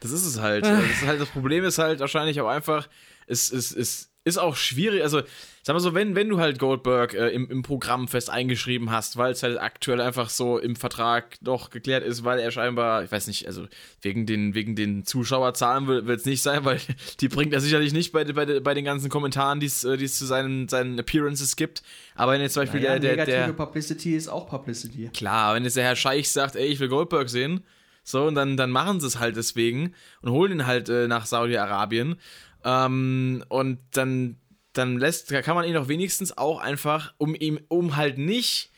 Das 0.00 0.12
ist 0.12 0.24
es 0.24 0.40
halt. 0.40 0.64
Das, 0.66 0.82
ist 0.82 1.06
halt. 1.06 1.20
das 1.20 1.28
Problem 1.28 1.62
ist 1.62 1.76
halt 1.78 2.00
wahrscheinlich 2.00 2.40
auch 2.40 2.48
einfach, 2.48 2.88
es, 3.26 3.52
es, 3.52 3.70
es 3.70 4.09
ist 4.30 4.38
auch 4.38 4.56
schwierig. 4.56 5.02
Also, 5.02 5.22
sag 5.62 5.74
mal 5.74 5.80
so, 5.80 5.94
wenn, 5.94 6.14
wenn 6.14 6.28
du 6.28 6.38
halt 6.38 6.58
Goldberg 6.58 7.14
äh, 7.14 7.28
im, 7.28 7.50
im 7.50 7.62
Programm 7.62 8.08
fest 8.08 8.30
eingeschrieben 8.30 8.90
hast, 8.90 9.16
weil 9.16 9.32
es 9.32 9.42
halt 9.42 9.60
aktuell 9.60 10.00
einfach 10.00 10.30
so 10.30 10.58
im 10.58 10.76
Vertrag 10.76 11.36
doch 11.42 11.70
geklärt 11.70 12.04
ist, 12.04 12.24
weil 12.24 12.38
er 12.38 12.50
scheinbar, 12.50 13.04
ich 13.04 13.12
weiß 13.12 13.26
nicht, 13.26 13.46
also 13.46 13.66
wegen 14.00 14.26
den, 14.26 14.54
wegen 14.54 14.74
den 14.74 15.04
Zuschauerzahlen 15.04 15.86
wird 15.86 16.08
es 16.20 16.24
nicht 16.24 16.42
sein, 16.42 16.64
weil 16.64 16.80
die 17.20 17.28
bringt 17.28 17.52
er 17.52 17.60
sicherlich 17.60 17.92
nicht 17.92 18.12
bei, 18.12 18.24
bei, 18.24 18.60
bei 18.60 18.74
den 18.74 18.84
ganzen 18.84 19.10
Kommentaren, 19.10 19.60
die 19.60 19.66
es 19.66 19.84
äh, 19.84 19.94
es 20.02 20.16
zu 20.16 20.24
seinen, 20.24 20.68
seinen 20.68 20.98
Appearances 20.98 21.56
gibt. 21.56 21.82
Aber 22.14 22.32
wenn 22.32 22.40
jetzt 22.40 22.54
zum 22.54 22.62
Beispiel 22.62 22.80
Naja, 22.80 22.98
der, 22.98 23.16
der, 23.16 23.26
negative 23.26 23.46
der, 23.46 23.52
Publicity 23.52 24.16
ist 24.16 24.28
auch 24.28 24.48
Publicity. 24.48 25.10
Klar, 25.12 25.54
wenn 25.54 25.64
jetzt 25.64 25.76
der 25.76 25.84
Herr 25.84 25.96
Scheich 25.96 26.30
sagt, 26.30 26.56
ey, 26.56 26.66
ich 26.66 26.80
will 26.80 26.88
Goldberg 26.88 27.28
sehen, 27.28 27.62
so, 28.02 28.26
und 28.26 28.34
dann, 28.34 28.56
dann 28.56 28.70
machen 28.70 29.00
sie 29.00 29.06
es 29.06 29.18
halt 29.18 29.36
deswegen 29.36 29.94
und 30.22 30.30
holen 30.30 30.52
ihn 30.52 30.66
halt 30.66 30.88
äh, 30.88 31.06
nach 31.06 31.26
Saudi-Arabien. 31.26 32.16
Ähm, 32.64 33.44
und 33.48 33.78
dann, 33.92 34.36
dann 34.72 34.98
lässt, 34.98 35.28
kann 35.28 35.54
man 35.54 35.66
ihn 35.66 35.74
doch 35.74 35.88
wenigstens 35.88 36.36
auch 36.36 36.60
einfach, 36.60 37.14
um 37.18 37.34
ihm, 37.34 37.60
um 37.68 37.96
halt 37.96 38.18
nicht 38.18 38.70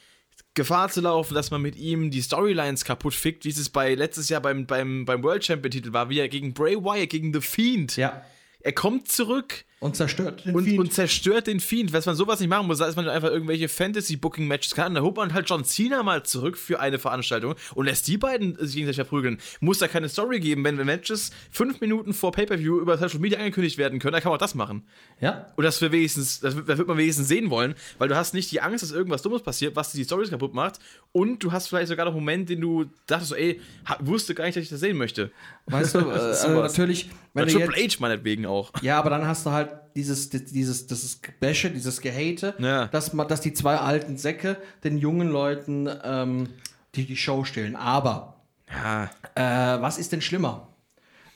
Gefahr 0.54 0.90
zu 0.90 1.00
laufen, 1.00 1.34
dass 1.34 1.50
man 1.50 1.62
mit 1.62 1.76
ihm 1.76 2.10
die 2.10 2.22
Storylines 2.22 2.84
kaputt 2.84 3.14
fickt, 3.14 3.44
wie 3.44 3.50
es 3.50 3.70
bei 3.70 3.94
letztes 3.94 4.28
Jahr 4.28 4.42
beim, 4.42 4.66
beim, 4.66 5.04
beim 5.06 5.22
World 5.22 5.44
Champion-Titel 5.44 5.92
war, 5.92 6.10
wie 6.10 6.18
er 6.18 6.28
gegen 6.28 6.52
Bray 6.52 6.76
Wyatt, 6.76 7.08
gegen 7.08 7.32
The 7.32 7.40
Fiend. 7.40 7.96
Ja. 7.96 8.24
Er 8.60 8.72
kommt 8.72 9.08
zurück 9.10 9.64
Und 9.82 9.96
zerstört 9.96 10.44
den 10.44 10.54
und, 10.54 10.64
Fiend. 10.64 10.78
und 10.78 10.92
zerstört 10.92 11.48
den 11.48 11.58
Fiend. 11.58 11.92
Wenn 11.92 12.02
man 12.06 12.14
sowas 12.14 12.38
nicht 12.38 12.48
machen 12.48 12.68
muss, 12.68 12.78
da 12.78 12.86
ist 12.86 12.94
man 12.96 13.08
einfach 13.08 13.30
irgendwelche 13.30 13.68
Fantasy-Booking-Matches 13.68 14.74
kann, 14.74 14.94
dann 14.94 15.02
holt 15.02 15.16
man 15.16 15.34
halt 15.34 15.48
John 15.50 15.64
Cena 15.64 16.02
mal 16.02 16.22
zurück 16.22 16.56
für 16.56 16.78
eine 16.80 16.98
Veranstaltung 16.98 17.54
und 17.74 17.86
lässt 17.86 18.06
die 18.06 18.16
beiden 18.16 18.56
sich 18.58 18.74
gegenseitig 18.76 18.96
verprügeln. 18.96 19.38
Muss 19.60 19.78
da 19.78 19.88
keine 19.88 20.08
Story 20.08 20.40
geben, 20.40 20.64
wenn 20.64 20.76
Matches 20.76 21.30
fünf 21.50 21.80
Minuten 21.80 22.12
vor 22.14 22.32
Pay-Per-View 22.32 22.78
über 22.80 22.96
Social 22.96 23.18
Media 23.18 23.38
angekündigt 23.38 23.76
werden 23.78 23.98
können, 23.98 24.12
dann 24.12 24.22
kann 24.22 24.30
man 24.30 24.36
auch 24.36 24.40
das 24.40 24.54
machen. 24.54 24.84
ja. 25.20 25.46
Und 25.56 25.64
das, 25.64 25.80
wir 25.80 25.90
wenigstens, 25.92 26.40
das, 26.40 26.54
wird- 26.56 26.68
das 26.68 26.78
wird 26.78 26.88
man 26.88 26.96
wenigstens 26.96 27.28
sehen 27.28 27.50
wollen, 27.50 27.74
weil 27.98 28.08
du 28.08 28.16
hast 28.16 28.34
nicht 28.34 28.50
die 28.52 28.60
Angst, 28.60 28.82
dass 28.84 28.92
irgendwas 28.92 29.22
Dummes 29.22 29.42
passiert, 29.42 29.74
was 29.76 29.90
die 29.92 30.04
Storys 30.04 30.30
kaputt 30.30 30.54
macht. 30.54 30.78
Und 31.10 31.42
du 31.42 31.50
hast 31.52 31.66
vielleicht 31.68 31.88
sogar 31.88 32.04
noch 32.06 32.12
einen 32.12 32.20
Moment, 32.20 32.48
den 32.48 32.60
du 32.60 32.86
dachtest, 33.06 33.30
so, 33.30 33.34
ey, 33.34 33.60
wusste 34.00 34.34
gar 34.34 34.44
nicht, 34.44 34.56
dass 34.56 34.62
ich 34.62 34.70
das 34.70 34.80
sehen 34.80 34.96
möchte. 34.96 35.30
Weißt 35.66 35.94
du, 35.96 35.98
äh, 36.08 36.12
also 36.12 36.48
natürlich, 36.62 37.10
wenn 37.34 37.48
Triple 37.48 37.78
jetzt, 37.80 37.96
H 37.96 38.00
meinetwegen 38.00 38.46
auch. 38.46 38.70
Ja, 38.80 38.98
aber 38.98 39.10
dann 39.10 39.26
hast 39.26 39.44
du 39.44 39.50
halt 39.50 39.71
dieses, 39.96 40.30
dieses, 40.30 40.86
dieses 40.86 41.22
Gebäsche, 41.22 41.70
dieses 41.70 42.00
Gehate, 42.00 42.54
Ja. 42.58 42.86
dass, 42.88 43.12
man, 43.12 43.28
dass 43.28 43.40
die 43.40 43.52
zwei 43.52 43.76
alten 43.76 44.16
Säcke 44.16 44.56
den 44.84 44.98
jungen 44.98 45.28
Leuten 45.30 45.88
ähm, 46.04 46.48
die, 46.94 47.06
die 47.06 47.16
Show 47.16 47.44
stehlen. 47.44 47.76
Aber 47.76 48.36
Ja. 48.70 49.10
Äh, 49.34 49.80
was 49.82 49.98
ist 49.98 50.12
denn 50.12 50.20
schlimmer? 50.20 50.68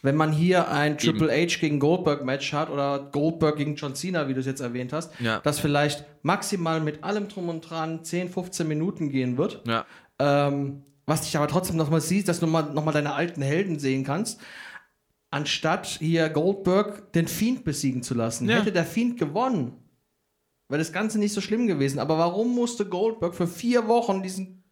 Wenn 0.03 0.15
man 0.17 0.31
hier 0.31 0.69
ein 0.71 0.99
Triple 0.99 1.33
H 1.33 1.59
gegen 1.59 1.81
Goldberg 1.81 2.25
Match 2.25 2.53
hat 2.53 2.71
oder 2.71 3.09
Goldberg 3.11 3.57
gegen 3.57 3.75
John 3.75 3.95
Cena, 3.97 4.29
wie 4.29 4.35
du 4.35 4.41
es 4.41 4.47
jetzt 4.47 4.61
erwähnt 4.61 4.93
hast, 4.93 5.13
Ja. 5.21 5.41
das 5.41 5.59
vielleicht 5.59 6.05
maximal 6.23 6.81
mit 6.81 7.03
allem 7.03 7.27
drum 7.29 7.49
und 7.49 7.63
dran 7.69 8.05
10, 8.05 8.29
15 8.31 8.69
Minuten 8.69 9.11
gehen 9.11 9.37
wird. 9.37 9.63
Ähm, 10.19 10.83
was 11.07 11.23
dich 11.23 11.37
aber 11.37 11.47
trotzdem 11.49 11.77
nochmal 11.77 12.01
siehst, 12.01 12.29
dass 12.29 12.41
du 12.41 12.47
nochmal 12.47 12.73
noch 12.73 12.85
mal 12.85 12.93
deine 12.93 13.15
alten 13.15 13.43
Helden 13.43 13.79
sehen 13.79 14.03
kannst, 14.05 14.41
anstatt 15.31 15.87
hier 15.87 16.29
Goldberg 16.29 17.13
den 17.13 17.29
Fiend 17.29 17.65
besiegen 17.65 18.03
zu 18.03 18.15
lassen. 18.15 18.49
Ja. 18.49 18.57
Hätte 18.59 18.73
der 18.73 18.85
Fiend 18.85 19.19
gewonnen, 19.19 19.73
wäre 20.69 20.79
das 20.79 20.93
Ganze 20.93 21.19
nicht 21.19 21.33
so 21.33 21.41
schlimm 21.41 21.67
gewesen. 21.67 21.99
Aber 21.99 22.19
warum 22.19 22.55
musste 22.55 22.87
Goldberg 22.87 23.35
für 23.35 23.47
vier 23.47 23.89
Wochen 23.89 24.23
diesen 24.23 24.63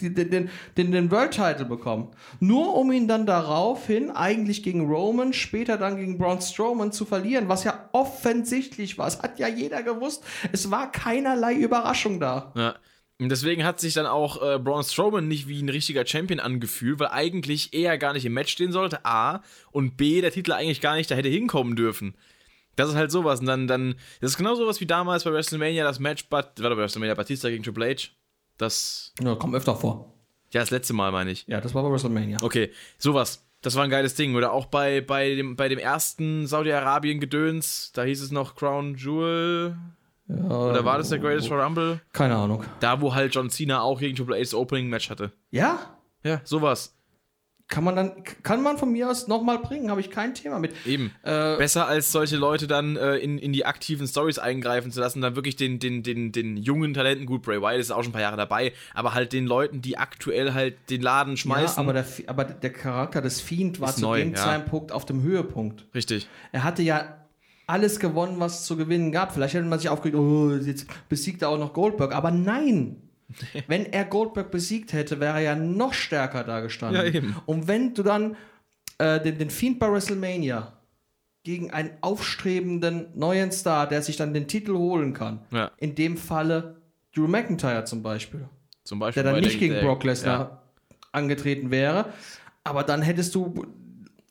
die- 0.00 0.12
den, 0.12 0.30
den, 0.30 0.50
den, 0.76 0.90
den 0.92 1.10
World 1.10 1.32
Title 1.32 1.64
bekommen? 1.64 2.10
Nur 2.40 2.74
um 2.76 2.90
ihn 2.92 3.06
dann 3.08 3.26
daraufhin 3.26 4.10
eigentlich 4.10 4.62
gegen 4.62 4.86
Roman, 4.90 5.32
später 5.32 5.76
dann 5.78 5.96
gegen 5.96 6.18
Braun 6.18 6.40
Strowman 6.40 6.92
zu 6.92 7.04
verlieren, 7.04 7.48
was 7.48 7.64
ja 7.64 7.88
offensichtlich 7.92 8.98
war. 8.98 9.06
Es 9.08 9.20
hat 9.22 9.38
ja 9.38 9.48
jeder 9.48 9.82
gewusst. 9.82 10.24
Es 10.52 10.70
war 10.70 10.90
keinerlei 10.90 11.54
Überraschung 11.54 12.20
da. 12.20 12.52
Ja. 12.56 12.74
Und 13.20 13.28
deswegen 13.28 13.64
hat 13.64 13.78
sich 13.78 13.94
dann 13.94 14.06
auch 14.06 14.42
äh, 14.42 14.58
Braun 14.58 14.82
Strowman 14.82 15.28
nicht 15.28 15.46
wie 15.46 15.62
ein 15.62 15.68
richtiger 15.68 16.04
Champion 16.04 16.40
angefühlt, 16.40 16.98
weil 16.98 17.08
eigentlich 17.08 17.72
er 17.72 17.96
gar 17.98 18.14
nicht 18.14 18.24
im 18.24 18.32
Match 18.32 18.50
stehen 18.52 18.72
sollte, 18.72 19.04
A, 19.04 19.42
und 19.70 19.96
B, 19.96 20.20
der 20.20 20.32
Titel 20.32 20.52
eigentlich 20.52 20.80
gar 20.80 20.96
nicht 20.96 21.10
da 21.10 21.14
hätte 21.14 21.28
hinkommen 21.28 21.76
dürfen. 21.76 22.14
Das 22.74 22.88
ist 22.88 22.96
halt 22.96 23.10
sowas. 23.12 23.40
Und 23.40 23.46
dann, 23.46 23.66
dann, 23.68 23.94
das 24.20 24.32
ist 24.32 24.36
genau 24.38 24.54
sowas 24.54 24.80
wie 24.80 24.86
damals 24.86 25.24
bei 25.24 25.32
WrestleMania, 25.32 25.84
das 25.84 26.00
Match, 26.00 26.24
Bat, 26.28 26.60
warte, 26.60 26.74
bei 26.74 26.82
WrestleMania 26.82 27.14
Batista 27.14 27.48
gegen 27.48 27.62
Triple 27.62 27.90
H. 27.94 28.08
Das, 28.56 29.12
Ja, 29.22 29.34
kommt 29.34 29.54
öfter 29.54 29.76
vor. 29.76 30.14
ja, 30.52 30.60
das 30.60 30.70
letzte 30.70 30.94
Mal, 30.94 31.12
meine 31.12 31.30
ich. 31.30 31.46
Ja, 31.46 31.60
das 31.60 31.74
war 31.74 31.82
bei 31.82 31.90
WrestleMania. 31.90 32.38
Okay, 32.42 32.70
sowas. 32.98 33.46
Das 33.60 33.76
war 33.76 33.84
ein 33.84 33.90
geiles 33.90 34.14
Ding. 34.14 34.34
Oder 34.34 34.52
auch 34.52 34.66
bei, 34.66 35.00
bei, 35.00 35.36
dem, 35.36 35.54
bei 35.54 35.68
dem 35.68 35.78
ersten 35.78 36.46
Saudi-Arabien-Gedöns, 36.48 37.92
da 37.94 38.02
hieß 38.02 38.20
es 38.22 38.30
noch 38.32 38.56
Crown 38.56 38.96
Jewel. 38.96 39.76
Oder 40.32 40.84
war 40.84 40.98
das 40.98 41.08
der 41.08 41.18
Greatest 41.18 41.50
Royal 41.50 41.64
Rumble? 41.64 42.00
Keine 42.12 42.36
Ahnung. 42.36 42.64
Da, 42.80 43.00
wo 43.00 43.14
halt 43.14 43.34
John 43.34 43.50
Cena 43.50 43.80
auch 43.80 44.00
gegen 44.00 44.16
Triple 44.16 44.36
H 44.36 44.40
das 44.40 44.54
Opening-Match 44.54 45.10
hatte. 45.10 45.32
Ja? 45.50 45.78
Ja, 46.24 46.40
sowas. 46.44 46.94
Kann 47.68 47.84
man 47.84 47.96
dann, 47.96 48.22
kann 48.42 48.62
man 48.62 48.76
von 48.76 48.92
mir 48.92 49.08
aus 49.08 49.28
nochmal 49.28 49.58
bringen, 49.58 49.90
habe 49.90 50.00
ich 50.02 50.10
kein 50.10 50.34
Thema 50.34 50.58
mit. 50.58 50.74
Eben. 50.84 51.10
Äh, 51.22 51.56
Besser 51.56 51.86
als 51.86 52.12
solche 52.12 52.36
Leute 52.36 52.66
dann 52.66 52.96
äh, 52.96 53.16
in, 53.16 53.38
in 53.38 53.54
die 53.54 53.64
aktiven 53.64 54.06
Stories 54.06 54.38
eingreifen 54.38 54.90
zu 54.90 55.00
lassen, 55.00 55.22
dann 55.22 55.36
wirklich 55.36 55.56
den, 55.56 55.78
den, 55.78 56.02
den, 56.02 56.32
den 56.32 56.58
jungen 56.58 56.92
Talenten, 56.92 57.24
gut, 57.24 57.40
Bray 57.40 57.62
Wyatt 57.62 57.80
ist 57.80 57.90
auch 57.90 58.02
schon 58.02 58.10
ein 58.10 58.12
paar 58.12 58.20
Jahre 58.20 58.36
dabei, 58.36 58.74
aber 58.92 59.14
halt 59.14 59.32
den 59.32 59.46
Leuten, 59.46 59.80
die 59.80 59.96
aktuell 59.96 60.52
halt 60.52 60.90
den 60.90 61.00
Laden 61.00 61.32
ja, 61.32 61.36
schmeißen. 61.38 61.82
aber 61.82 61.94
der, 61.94 62.04
aber 62.26 62.44
der 62.44 62.72
Charakter 62.74 63.22
des 63.22 63.40
Fiend 63.40 63.80
war 63.80 63.94
zu 63.94 64.02
neu, 64.02 64.18
dem 64.18 64.34
ja. 64.34 64.36
Zeitpunkt 64.36 64.92
auf 64.92 65.06
dem 65.06 65.22
Höhepunkt. 65.22 65.86
Richtig. 65.94 66.28
Er 66.50 66.64
hatte 66.64 66.82
ja 66.82 67.21
alles 67.66 67.98
gewonnen, 68.00 68.36
was 68.38 68.64
zu 68.64 68.76
gewinnen 68.76 69.12
gab. 69.12 69.32
Vielleicht 69.32 69.54
hätte 69.54 69.64
man 69.66 69.78
sich 69.78 69.88
aufgeregt, 69.88 70.16
oh, 70.18 70.50
jetzt 70.54 70.86
besiegt 71.08 71.42
er 71.42 71.48
auch 71.50 71.58
noch 71.58 71.72
Goldberg. 71.72 72.14
Aber 72.14 72.30
nein! 72.30 72.96
wenn 73.66 73.86
er 73.86 74.04
Goldberg 74.04 74.50
besiegt 74.50 74.92
hätte, 74.92 75.18
wäre 75.20 75.34
er 75.36 75.40
ja 75.40 75.54
noch 75.56 75.94
stärker 75.94 76.44
da 76.44 76.60
gestanden. 76.60 77.00
Ja, 77.00 77.04
eben. 77.10 77.34
Und 77.46 77.66
wenn 77.66 77.94
du 77.94 78.02
dann 78.02 78.36
äh, 78.98 79.20
den, 79.20 79.38
den 79.38 79.48
Fiend 79.50 79.78
bei 79.78 79.90
WrestleMania 79.90 80.72
gegen 81.44 81.70
einen 81.72 81.90
aufstrebenden 82.02 83.06
neuen 83.14 83.50
Star, 83.50 83.88
der 83.88 84.02
sich 84.02 84.16
dann 84.16 84.34
den 84.34 84.48
Titel 84.48 84.74
holen 84.74 85.12
kann, 85.14 85.40
Ja. 85.50 85.70
in 85.78 85.94
dem 85.94 86.16
Falle 86.16 86.76
Drew 87.14 87.26
McIntyre 87.26 87.84
zum 87.84 88.02
Beispiel, 88.02 88.48
Zum 88.84 88.98
Beispiel. 88.98 89.22
der 89.22 89.32
dann 89.32 89.42
nicht 89.42 89.58
gegen 89.58 89.80
Brock 89.80 90.04
Lesnar 90.04 90.38
Ja. 90.38 90.62
angetreten 91.12 91.70
wäre. 91.70 92.06
Aber 92.64 92.84
dann 92.84 93.02
hättest 93.02 93.34
du, 93.34 93.66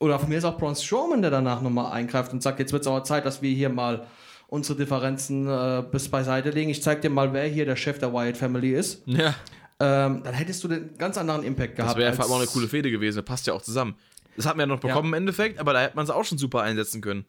oder 0.01 0.17
von 0.17 0.29
mir 0.29 0.39
ist 0.39 0.45
auch 0.45 0.57
Braun 0.57 0.75
Strowman, 0.75 1.21
der 1.21 1.29
danach 1.29 1.61
nochmal 1.61 1.91
eingreift 1.91 2.33
und 2.33 2.41
sagt, 2.41 2.59
jetzt 2.59 2.73
wird 2.73 2.81
es 2.81 2.87
aber 2.87 3.03
Zeit, 3.03 3.23
dass 3.23 3.41
wir 3.43 3.51
hier 3.51 3.69
mal 3.69 4.07
unsere 4.47 4.77
Differenzen 4.77 5.47
äh, 5.47 5.83
bis 5.89 6.09
beiseite 6.09 6.49
legen. 6.49 6.71
Ich 6.71 6.81
zeig 6.81 7.01
dir 7.01 7.11
mal, 7.11 7.31
wer 7.33 7.45
hier 7.45 7.65
der 7.65 7.75
Chef 7.75 7.99
der 7.99 8.11
Wyatt 8.11 8.35
Family 8.35 8.73
ist. 8.73 9.03
Ja. 9.05 9.35
Ähm, 9.79 10.21
dann 10.23 10.33
hättest 10.33 10.63
du 10.63 10.67
den 10.67 10.97
ganz 10.97 11.17
anderen 11.17 11.43
Impact 11.43 11.75
gehabt. 11.75 11.91
Das 11.91 11.97
wäre 11.97 12.19
allem 12.19 12.31
auch 12.31 12.37
eine 12.37 12.47
coole 12.47 12.67
Fehde 12.67 12.89
gewesen. 12.89 13.23
Passt 13.23 13.45
ja 13.45 13.53
auch 13.53 13.61
zusammen. 13.61 13.95
Das 14.35 14.47
hatten 14.47 14.57
wir 14.57 14.63
ja 14.63 14.67
noch 14.67 14.79
bekommen 14.79 15.09
im 15.09 15.13
Endeffekt, 15.13 15.59
aber 15.59 15.73
da 15.73 15.81
hätte 15.81 15.95
man 15.95 16.05
es 16.05 16.09
auch 16.09 16.25
schon 16.25 16.39
super 16.39 16.61
einsetzen 16.61 17.01
können. 17.01 17.25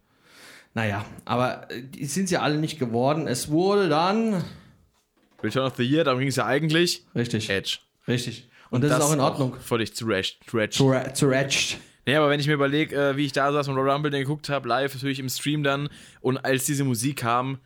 Naja, 0.72 1.04
aber 1.26 1.70
äh, 1.70 1.82
die 1.82 2.06
sind 2.06 2.30
ja 2.30 2.40
alle 2.40 2.56
nicht 2.56 2.78
geworden. 2.78 3.26
Es 3.28 3.50
wurde 3.50 3.90
dann. 3.90 4.42
Return 5.42 5.66
of 5.66 5.76
the 5.76 5.82
Year, 5.82 6.04
darum 6.04 6.20
ging 6.20 6.28
es 6.28 6.36
ja 6.36 6.46
eigentlich. 6.46 7.04
Richtig. 7.14 7.50
Edge. 7.50 7.78
Richtig. 8.08 8.48
Und, 8.70 8.82
das, 8.82 8.92
ist 8.92 9.04
auch 9.04 9.12
in 9.12 9.20
Ordnung. 9.20 9.56
Völlig 9.60 9.94
zurecht. 9.94 10.40
zurecht. 10.46 10.72
Zu, 10.72 10.94
zurecht. 11.12 11.78
Nee, 12.06 12.16
aber 12.16 12.30
wenn 12.30 12.40
ich 12.40 12.46
mir 12.46 12.54
überlege, 12.54 12.96
äh, 12.96 13.16
wie 13.16 13.26
ich 13.26 13.32
da 13.32 13.52
saß 13.52 13.68
und 13.68 13.76
Royal 13.76 13.92
Rumble 13.92 14.10
den 14.10 14.22
geguckt 14.22 14.48
habe, 14.48 14.68
live, 14.68 14.92
natürlich 14.94 15.20
im 15.20 15.28
Stream 15.28 15.62
dann, 15.62 15.88
und 16.20 16.38
als 16.38 16.64
diese 16.64 16.84
Musik 16.84 17.18
kam, 17.18 17.58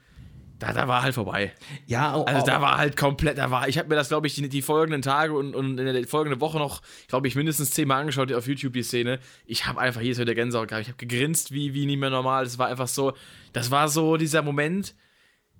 da, 0.58 0.72
da 0.72 0.88
war 0.88 1.02
halt 1.02 1.14
vorbei. 1.14 1.52
Ja, 1.86 2.14
auch, 2.14 2.26
Also 2.26 2.46
da 2.46 2.62
war 2.62 2.78
halt 2.78 2.96
komplett, 2.96 3.36
da 3.36 3.50
war, 3.50 3.68
ich 3.68 3.76
habe 3.76 3.88
mir 3.88 3.94
das, 3.94 4.08
glaube 4.08 4.26
ich, 4.26 4.34
die, 4.34 4.48
die 4.48 4.62
folgenden 4.62 5.02
Tage 5.02 5.34
und, 5.34 5.54
und 5.54 5.78
in 5.78 5.86
der 5.86 6.06
folgenden 6.06 6.40
Woche 6.40 6.58
noch, 6.58 6.80
glaube 7.08 7.28
ich, 7.28 7.34
mindestens 7.34 7.70
zehnmal 7.72 8.00
angeschaut 8.00 8.32
auf 8.32 8.46
YouTube, 8.46 8.72
die 8.72 8.82
Szene. 8.82 9.18
Ich 9.44 9.66
habe 9.66 9.80
einfach 9.80 10.00
jedes 10.00 10.18
Mal 10.18 10.24
der 10.24 10.34
Gänsehaut 10.34 10.68
gehabt. 10.68 10.82
Ich 10.82 10.88
habe 10.88 10.98
gegrinst 10.98 11.52
wie, 11.52 11.74
wie 11.74 11.84
nie 11.84 11.98
mehr 11.98 12.10
normal. 12.10 12.44
Das 12.44 12.58
war 12.58 12.68
einfach 12.68 12.88
so, 12.88 13.12
das 13.52 13.70
war 13.70 13.88
so 13.88 14.16
dieser 14.16 14.40
Moment, 14.40 14.94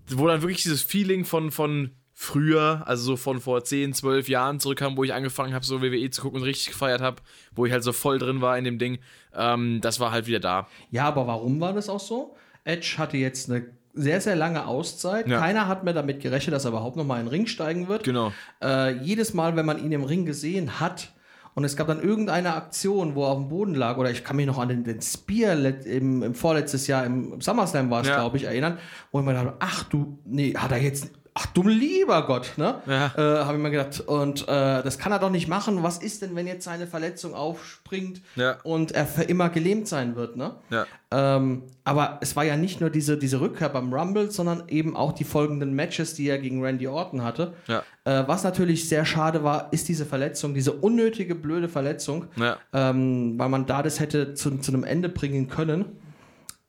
wo 0.09 0.27
dann 0.27 0.41
wirklich 0.41 0.63
dieses 0.63 0.83
Feeling 0.83 1.27
von, 1.27 1.51
von 1.51 1.91
früher, 2.19 2.83
also 2.87 3.05
so 3.05 3.17
von 3.19 3.41
vor 3.41 3.63
10, 3.63 3.93
12 3.93 4.29
Jahren 4.31 4.59
zurückkam, 4.59 4.97
wo 4.97 5.05
ich 5.05 5.13
angefangen 5.13 5.53
habe, 5.53 5.67
so 5.67 5.83
WWE 5.83 6.09
zu 6.11 6.23
gucken 6.23 6.41
und 6.41 6.47
richtig 6.47 6.69
gefeiert 6.69 7.03
habe, 7.03 7.19
wo 7.55 7.67
ich 7.67 7.73
halt 7.73 7.85
so 7.85 7.93
voll 7.93 8.19
drin 8.19 8.41
war 8.41 8.57
in 8.57 8.65
dem 8.65 8.79
Ding. 8.79 8.99
Ähm, 9.35 9.81
das 9.83 10.01
war 10.01 10.13
halt 10.13 10.27
wieder 10.27 10.41
da. 10.41 10.67
Ja, 10.91 11.05
aber 11.09 11.27
warum 11.27 11.61
war 11.61 11.75
das 11.75 11.91
auch 11.91 12.01
so? 12.01 12.35
Edge 12.65 12.95
hatte 12.97 13.19
jetzt 13.19 13.51
eine 13.51 13.67
sehr, 13.93 14.23
sehr 14.23 14.35
lange 14.35 14.67
Auszeit. 14.67 15.29
Ja. 15.29 15.39
Keiner 15.41 15.69
hat 15.69 15.85
mehr 15.85 15.93
damit 15.93 16.21
gerechnet, 16.21 16.55
dass 16.55 16.65
er 16.65 16.71
überhaupt 16.71 16.97
noch 16.97 17.05
mal 17.05 17.19
in 17.19 17.27
den 17.27 17.29
Ring 17.29 17.47
steigen 17.47 17.87
wird. 17.87 18.05
Genau. 18.05 18.33
Äh, 18.63 18.97
jedes 19.03 19.35
Mal, 19.35 19.55
wenn 19.55 19.67
man 19.67 19.79
ihn 19.85 19.93
im 19.93 20.03
Ring 20.03 20.25
gesehen 20.25 20.81
hat 20.81 21.13
und 21.55 21.65
es 21.65 21.77
gab 21.77 21.87
dann 21.87 22.03
irgendeine 22.03 22.55
Aktion, 22.55 23.15
wo 23.15 23.25
er 23.25 23.29
auf 23.29 23.39
dem 23.39 23.49
Boden 23.51 23.75
lag, 23.75 23.99
oder 23.99 24.11
ich 24.11 24.25
kann 24.25 24.37
mich 24.37 24.47
noch 24.47 24.59
an 24.59 24.69
den, 24.69 24.85
den 24.85 25.03
Spear 25.03 25.55
im, 25.85 26.23
im 26.23 26.35
vorletztes 26.35 26.87
Jahr 26.87 27.05
im 27.05 27.41
SummerSlam 27.43 27.91
war 27.91 28.01
es, 28.01 28.09
Ja. 28.09 28.17
glaube 28.17 28.39
ich, 28.39 28.45
erinnern, 28.45 28.79
wo 29.13 29.21
ich 29.21 29.27
mir 29.27 29.35
dachte, 29.35 29.55
ach 29.59 29.85
du, 29.85 30.19
nee, 30.25 30.55
hat 30.55 30.73
er 30.73 30.79
jetzt, 30.83 31.11
ach 31.39 31.45
du 31.47 31.63
lieber 31.69 32.27
Gott, 32.27 32.55
ne? 32.57 32.77
Ja. 32.87 33.13
Äh, 33.17 33.45
Habe 33.45 33.59
ich 33.59 33.63
mir 33.63 33.71
gedacht, 33.71 34.01
und 34.01 34.43
äh, 34.49 34.83
das 34.83 34.99
kann 34.99 35.13
er 35.13 35.19
doch 35.19 35.29
nicht 35.31 35.49
machen. 35.49 35.83
Was 35.83 35.99
ist 35.99 36.23
denn, 36.23 36.35
wenn 36.35 36.47
jetzt 36.47 36.65
seine 36.65 36.87
Verletzung 36.87 37.35
aufspringt 37.35 38.23
Ja. 38.37 38.57
und 38.63 38.93
er 38.93 39.07
für 39.07 39.23
immer 39.25 39.51
gelähmt 39.51 39.87
sein 39.87 40.17
wird, 40.17 40.37
ne? 40.37 40.53
Ja. 40.71 40.87
Ähm, 41.13 41.63
aber 41.85 42.19
es 42.23 42.35
war 42.37 42.45
ja 42.45 42.57
nicht 42.57 42.81
nur 42.81 42.89
diese, 42.91 43.19
diese 43.19 43.41
Rückkehr 43.41 43.69
beim 43.69 43.93
Rumble, 43.93 44.31
sondern 44.31 44.65
eben 44.69 44.97
auch 44.97 45.13
die 45.13 45.25
folgenden 45.25 45.75
Matches, 45.75 46.15
die 46.15 46.27
er 46.29 46.39
gegen 46.39 46.65
Randy 46.65 46.89
Orton 46.89 47.23
hatte. 47.23 47.53
Ja. 47.69 47.83
Äh, 48.05 48.27
was 48.27 48.43
natürlich 48.43 48.89
sehr 48.89 49.05
schade 49.05 49.45
war, 49.45 49.73
ist 49.73 49.89
diese 49.89 50.07
Verletzung, 50.07 50.55
diese 50.55 50.73
unnötige, 50.73 51.35
blöde 51.35 51.69
Verletzung, 51.69 52.25
Ja. 52.37 52.57
ähm, 52.73 53.39
weil 53.39 53.51
man 53.51 53.67
da 53.67 53.83
das 53.83 54.01
hätte 54.01 54.33
zu, 54.35 54.57
zu 54.59 54.73
einem 54.73 54.85
Ende 54.85 55.09
bringen 55.11 55.49
können. 55.49 55.85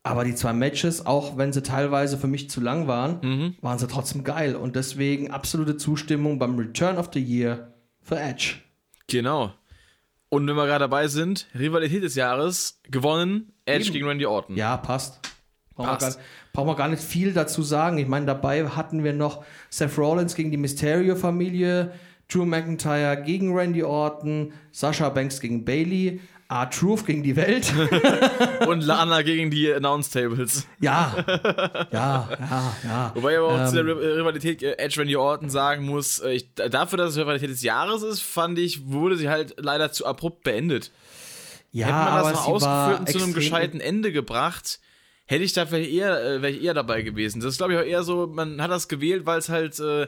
Aber 0.10 0.24
die 0.24 0.36
zwei 0.36 0.53
Matches, 0.53 1.05
auch 1.05 1.38
wenn 1.38 1.51
sie 1.51 1.62
teilweise 1.64 2.18
für 2.18 2.28
mich 2.28 2.49
zu 2.49 2.62
lang 2.62 2.88
waren, 2.88 3.20
Mhm. 3.22 3.55
waren 3.62 3.78
sie 3.80 3.88
trotzdem 3.88 4.24
geil. 4.24 4.55
Und 4.55 4.76
deswegen 4.76 5.32
absolute 5.32 5.76
Zustimmung 5.78 6.39
beim 6.39 6.58
Return 6.58 6.97
of 6.97 7.10
the 7.14 7.20
Year 7.22 7.74
für 8.01 8.18
Edge. 8.20 8.55
Genau. 9.08 9.51
Und 10.30 10.47
wenn 10.47 10.55
wir 10.55 10.66
gerade 10.66 10.84
dabei 10.84 11.08
sind, 11.08 11.47
Rivalität 11.58 12.03
des 12.03 12.16
Jahres, 12.16 12.80
gewonnen, 12.89 13.53
Edge 13.66 13.86
Eben. 13.86 13.93
gegen 13.93 14.08
Randy 14.08 14.26
Orton. 14.26 14.55
Ja, 14.55 14.78
passt. 14.78 15.20
Brauchen, 15.76 15.99
Wir, 16.01 16.16
brauchen 16.53 16.68
wir 16.70 16.76
gar 16.76 16.88
nicht 16.89 17.03
viel 17.03 17.34
dazu 17.34 17.62
sagen. 17.62 17.97
Ich 17.97 18.08
meine, 18.08 18.26
dabei 18.26 18.68
hatten 18.68 19.03
wir 19.03 19.14
noch 19.14 19.43
Seth 19.70 19.97
Rollins 19.97 20.36
gegen 20.36 20.51
die 20.51 20.58
Mysterio-Familie, 20.58 21.91
Drew 22.30 22.45
McIntyre 22.45 23.22
gegen 23.24 23.53
Randy 23.55 23.84
Orton, 23.84 24.51
Sasha 24.72 25.10
Banks 25.10 25.39
gegen 25.39 25.64
Bailey, 25.66 26.20
R-Truth 26.50 27.06
gegen 27.06 27.24
die 27.24 27.36
Welt. 27.36 27.72
Und 28.68 28.82
Lana 28.82 29.22
gegen 29.22 29.52
die 29.52 29.72
Announce 29.74 30.12
Tables. 30.12 30.66
ja, 30.80 31.16
ja, 31.91 32.30
ja, 32.39 32.76
ja. 32.84 33.12
Wobei 33.16 33.34
ich 33.34 33.38
aber 33.38 33.48
auch 33.48 33.60
Ähm, 33.60 33.68
zu 33.68 33.76
der 33.76 33.84
Ri- 33.86 34.18
Rivalität 34.20 34.64
äh, 34.64 34.74
Edge 34.78 35.00
Randy 35.00 35.16
Orton 35.16 35.50
sagen 35.50 35.86
muss, 35.86 36.20
äh, 36.20 36.32
ich, 36.34 36.54
dafür, 36.54 36.98
dass 36.98 37.12
es 37.12 37.18
Rivalität 37.18 37.50
des 37.50 37.64
Jahres 37.64 38.02
ist, 38.04 38.22
fand 38.22 38.58
ich, 38.60 38.88
wurde 38.88 39.18
sie 39.18 39.30
halt 39.30 39.56
leider 39.58 39.91
zu 39.91 40.06
abrupt 40.06 40.43
beendet. 40.43 40.91
ja, 41.72 41.88
Hätte 41.88 41.98
man 41.98 42.24
das 42.24 42.34
mal 42.34 42.52
ausgeführt 42.52 43.00
und 43.02 43.10
zu 43.10 43.24
einem 43.24 43.34
gescheiten 43.34 43.82
Ende 43.82 44.12
gebracht, 44.12 44.80
hätte 45.26 45.43
ich 45.43 45.52
da 45.54 45.66
vielleicht 45.66 45.91
eher, 45.91 46.24
äh, 46.24 46.41
wäre 46.41 46.52
ich 46.54 46.64
eher 46.64 46.74
dabei 46.74 47.02
gewesen. 47.02 47.41
Das 47.41 47.52
ist, 47.52 47.58
glaube 47.58 47.74
ich, 47.74 47.80
auch 47.80 47.84
eher 47.84 48.04
so, 48.04 48.28
man 48.28 48.62
hat 48.62 48.72
das 48.72 48.88
gewählt, 48.88 49.26
weil 49.26 49.39
es 49.39 49.50
halt 49.50 49.78
äh, 49.80 50.08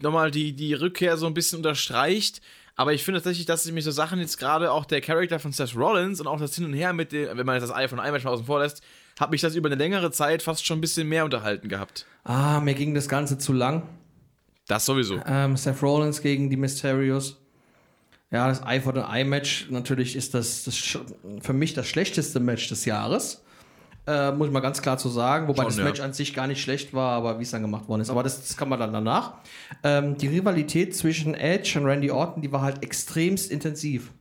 nochmal 0.00 0.30
die, 0.30 0.54
die 0.54 0.72
Rückkehr 0.72 1.16
so 1.18 1.26
ein 1.26 1.34
bisschen 1.34 1.58
unterstreicht. 1.58 2.40
Aber 2.76 2.92
ich 2.92 3.04
finde 3.04 3.20
tatsächlich, 3.20 3.46
dass 3.46 3.70
mich 3.70 3.84
so 3.84 3.90
Sachen 3.92 4.18
jetzt 4.18 4.38
gerade 4.38 4.72
auch 4.72 4.84
der 4.84 5.00
Charakter 5.00 5.38
von 5.38 5.52
Seth 5.52 5.76
Rollins 5.76 6.20
und 6.20 6.26
auch 6.26 6.40
das 6.40 6.54
Hin 6.56 6.64
und 6.64 6.72
Her 6.72 6.92
mit 6.92 7.12
dem, 7.12 7.36
wenn 7.36 7.46
man 7.46 7.54
jetzt 7.54 7.68
das 7.68 7.76
Ei 7.76 7.86
von 7.86 8.00
einem 8.00 8.14
Match 8.14 8.24
mal 8.24 8.32
außen 8.32 8.46
vor 8.46 8.60
lässt, 8.60 8.82
hat 9.18 9.30
mich 9.30 9.40
das 9.40 9.54
über 9.54 9.68
eine 9.68 9.76
längere 9.76 10.10
Zeit 10.10 10.42
fast 10.42 10.66
schon 10.66 10.78
ein 10.78 10.80
bisschen 10.80 11.08
mehr 11.08 11.24
unterhalten 11.24 11.68
gehabt. 11.68 12.06
Ah, 12.24 12.60
mir 12.60 12.74
ging 12.74 12.94
das 12.94 13.08
Ganze 13.08 13.38
zu 13.38 13.52
lang. 13.52 13.84
Das 14.66 14.86
sowieso. 14.86 15.20
Ähm, 15.26 15.56
Seth 15.56 15.82
Rollins 15.82 16.20
gegen 16.20 16.50
die 16.50 16.56
Mysterios. 16.56 17.40
Ja, 18.32 18.48
das 18.48 18.62
Eye 18.62 18.80
for 18.80 18.92
the 18.92 19.00
Eye 19.00 19.24
Match 19.24 19.68
natürlich 19.70 20.16
ist 20.16 20.34
das, 20.34 20.64
das 20.64 20.98
für 21.40 21.52
mich 21.52 21.74
das 21.74 21.86
schlechteste 21.86 22.40
Match 22.40 22.68
des 22.68 22.84
Jahres. 22.86 23.43
Äh, 24.06 24.32
muss 24.32 24.48
ich 24.48 24.52
mal 24.52 24.60
ganz 24.60 24.82
klar 24.82 24.98
zu 24.98 25.08
sagen, 25.08 25.48
wobei 25.48 25.62
Schon, 25.62 25.66
das 25.66 25.78
ja. 25.78 25.84
Match 25.84 26.00
an 26.00 26.12
sich 26.12 26.34
gar 26.34 26.46
nicht 26.46 26.60
schlecht 26.60 26.92
war, 26.92 27.12
aber 27.12 27.38
wie 27.38 27.42
es 27.42 27.50
dann 27.50 27.62
gemacht 27.62 27.88
worden 27.88 28.02
ist. 28.02 28.10
Aber 28.10 28.22
das, 28.22 28.40
das 28.40 28.56
kann 28.56 28.68
man 28.68 28.78
dann 28.78 28.92
danach. 28.92 29.34
Ähm, 29.82 30.18
die 30.18 30.28
Rivalität 30.28 30.94
zwischen 30.94 31.34
Edge 31.34 31.78
und 31.78 31.86
Randy 31.86 32.10
Orton, 32.10 32.42
die 32.42 32.52
war 32.52 32.60
halt 32.60 32.82
extremst 32.82 33.50
intensiv. 33.50 34.12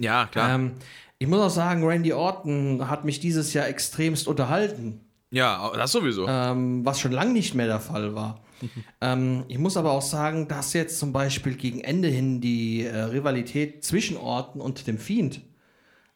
Ja, 0.00 0.26
klar. 0.26 0.54
Ähm, 0.56 0.72
ich 1.18 1.28
muss 1.28 1.40
auch 1.40 1.50
sagen, 1.50 1.86
Randy 1.86 2.12
Orton 2.12 2.88
hat 2.88 3.04
mich 3.04 3.20
dieses 3.20 3.54
Jahr 3.54 3.68
extremst 3.68 4.26
unterhalten, 4.26 5.00
ja, 5.34 5.72
das 5.74 5.90
sowieso. 5.90 6.28
ähm, 6.28 6.84
was 6.84 7.00
schon 7.00 7.10
lange 7.10 7.32
nicht 7.32 7.54
mehr 7.54 7.66
der 7.66 7.80
Fall 7.80 8.14
war. 8.14 8.40
ähm, 9.00 9.44
ich 9.48 9.58
muss 9.58 9.76
aber 9.76 9.90
auch 9.90 10.02
sagen, 10.02 10.46
dass 10.46 10.72
jetzt 10.74 10.98
zum 10.98 11.12
Beispiel 11.12 11.54
gegen 11.56 11.80
Ende 11.80 12.08
hin 12.08 12.40
die 12.40 12.84
äh, 12.84 12.96
Rivalität 12.96 13.84
zwischen 13.84 14.16
Orton 14.16 14.60
und 14.60 14.86
dem 14.86 14.98
Fiend 14.98 15.40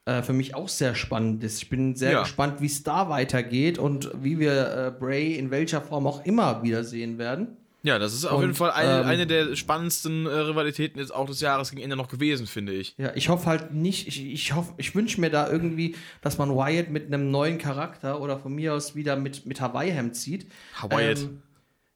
äh, 0.09 0.23
für 0.23 0.33
mich 0.33 0.55
auch 0.55 0.69
sehr 0.69 0.95
spannend 0.95 1.43
ist. 1.43 1.61
Ich 1.63 1.69
bin 1.69 1.95
sehr 1.95 2.11
Ja. 2.11 2.21
gespannt, 2.23 2.61
wie 2.61 2.65
es 2.67 2.83
da 2.83 3.09
weitergeht 3.09 3.77
und 3.77 4.11
wie 4.21 4.39
wir 4.39 4.53
äh, 4.87 4.91
Bray 4.99 5.35
in 5.35 5.51
welcher 5.51 5.81
Form 5.81 6.07
auch 6.07 6.25
immer 6.25 6.63
wiedersehen 6.63 7.17
werden. 7.17 7.57
ja, 7.83 7.97
das 7.97 8.13
ist 8.13 8.25
auf 8.25 8.33
und, 8.37 8.41
jeden 8.41 8.55
Fall 8.55 8.71
eine, 8.71 9.01
ähm, 9.01 9.07
eine 9.07 9.25
der 9.27 9.55
spannendsten 9.55 10.25
äh, 10.25 10.29
Rivalitäten 10.29 10.99
jetzt 10.99 11.13
auch 11.15 11.25
des 11.27 11.39
Jahres 11.39 11.69
gegen 11.71 11.81
Ende 11.81 11.95
noch 11.95 12.09
gewesen, 12.09 12.45
finde 12.45 12.73
ich. 12.73 12.93
Ja, 12.97 13.11
ich 13.15 13.29
hoffe 13.29 13.45
halt 13.45 13.73
nicht, 13.73 14.07
ich, 14.09 14.25
ich 14.25 14.53
hoffe, 14.53 14.73
ich 14.77 14.93
wünsche 14.95 15.21
mir 15.21 15.29
da 15.29 15.49
irgendwie, 15.49 15.95
dass 16.21 16.37
man 16.37 16.49
Wyatt 16.53 16.89
mit 16.89 17.05
einem 17.07 17.31
neuen 17.31 17.57
Charakter 17.57 18.19
oder 18.21 18.37
von 18.37 18.53
mir 18.53 18.73
aus 18.73 18.95
wieder 18.95 19.15
mit, 19.15 19.45
mit 19.45 19.61
Hawaii-Hemd 19.61 20.13
zieht. 20.15 20.47
Wyatt. 20.89 21.19
Ähm, 21.19 21.41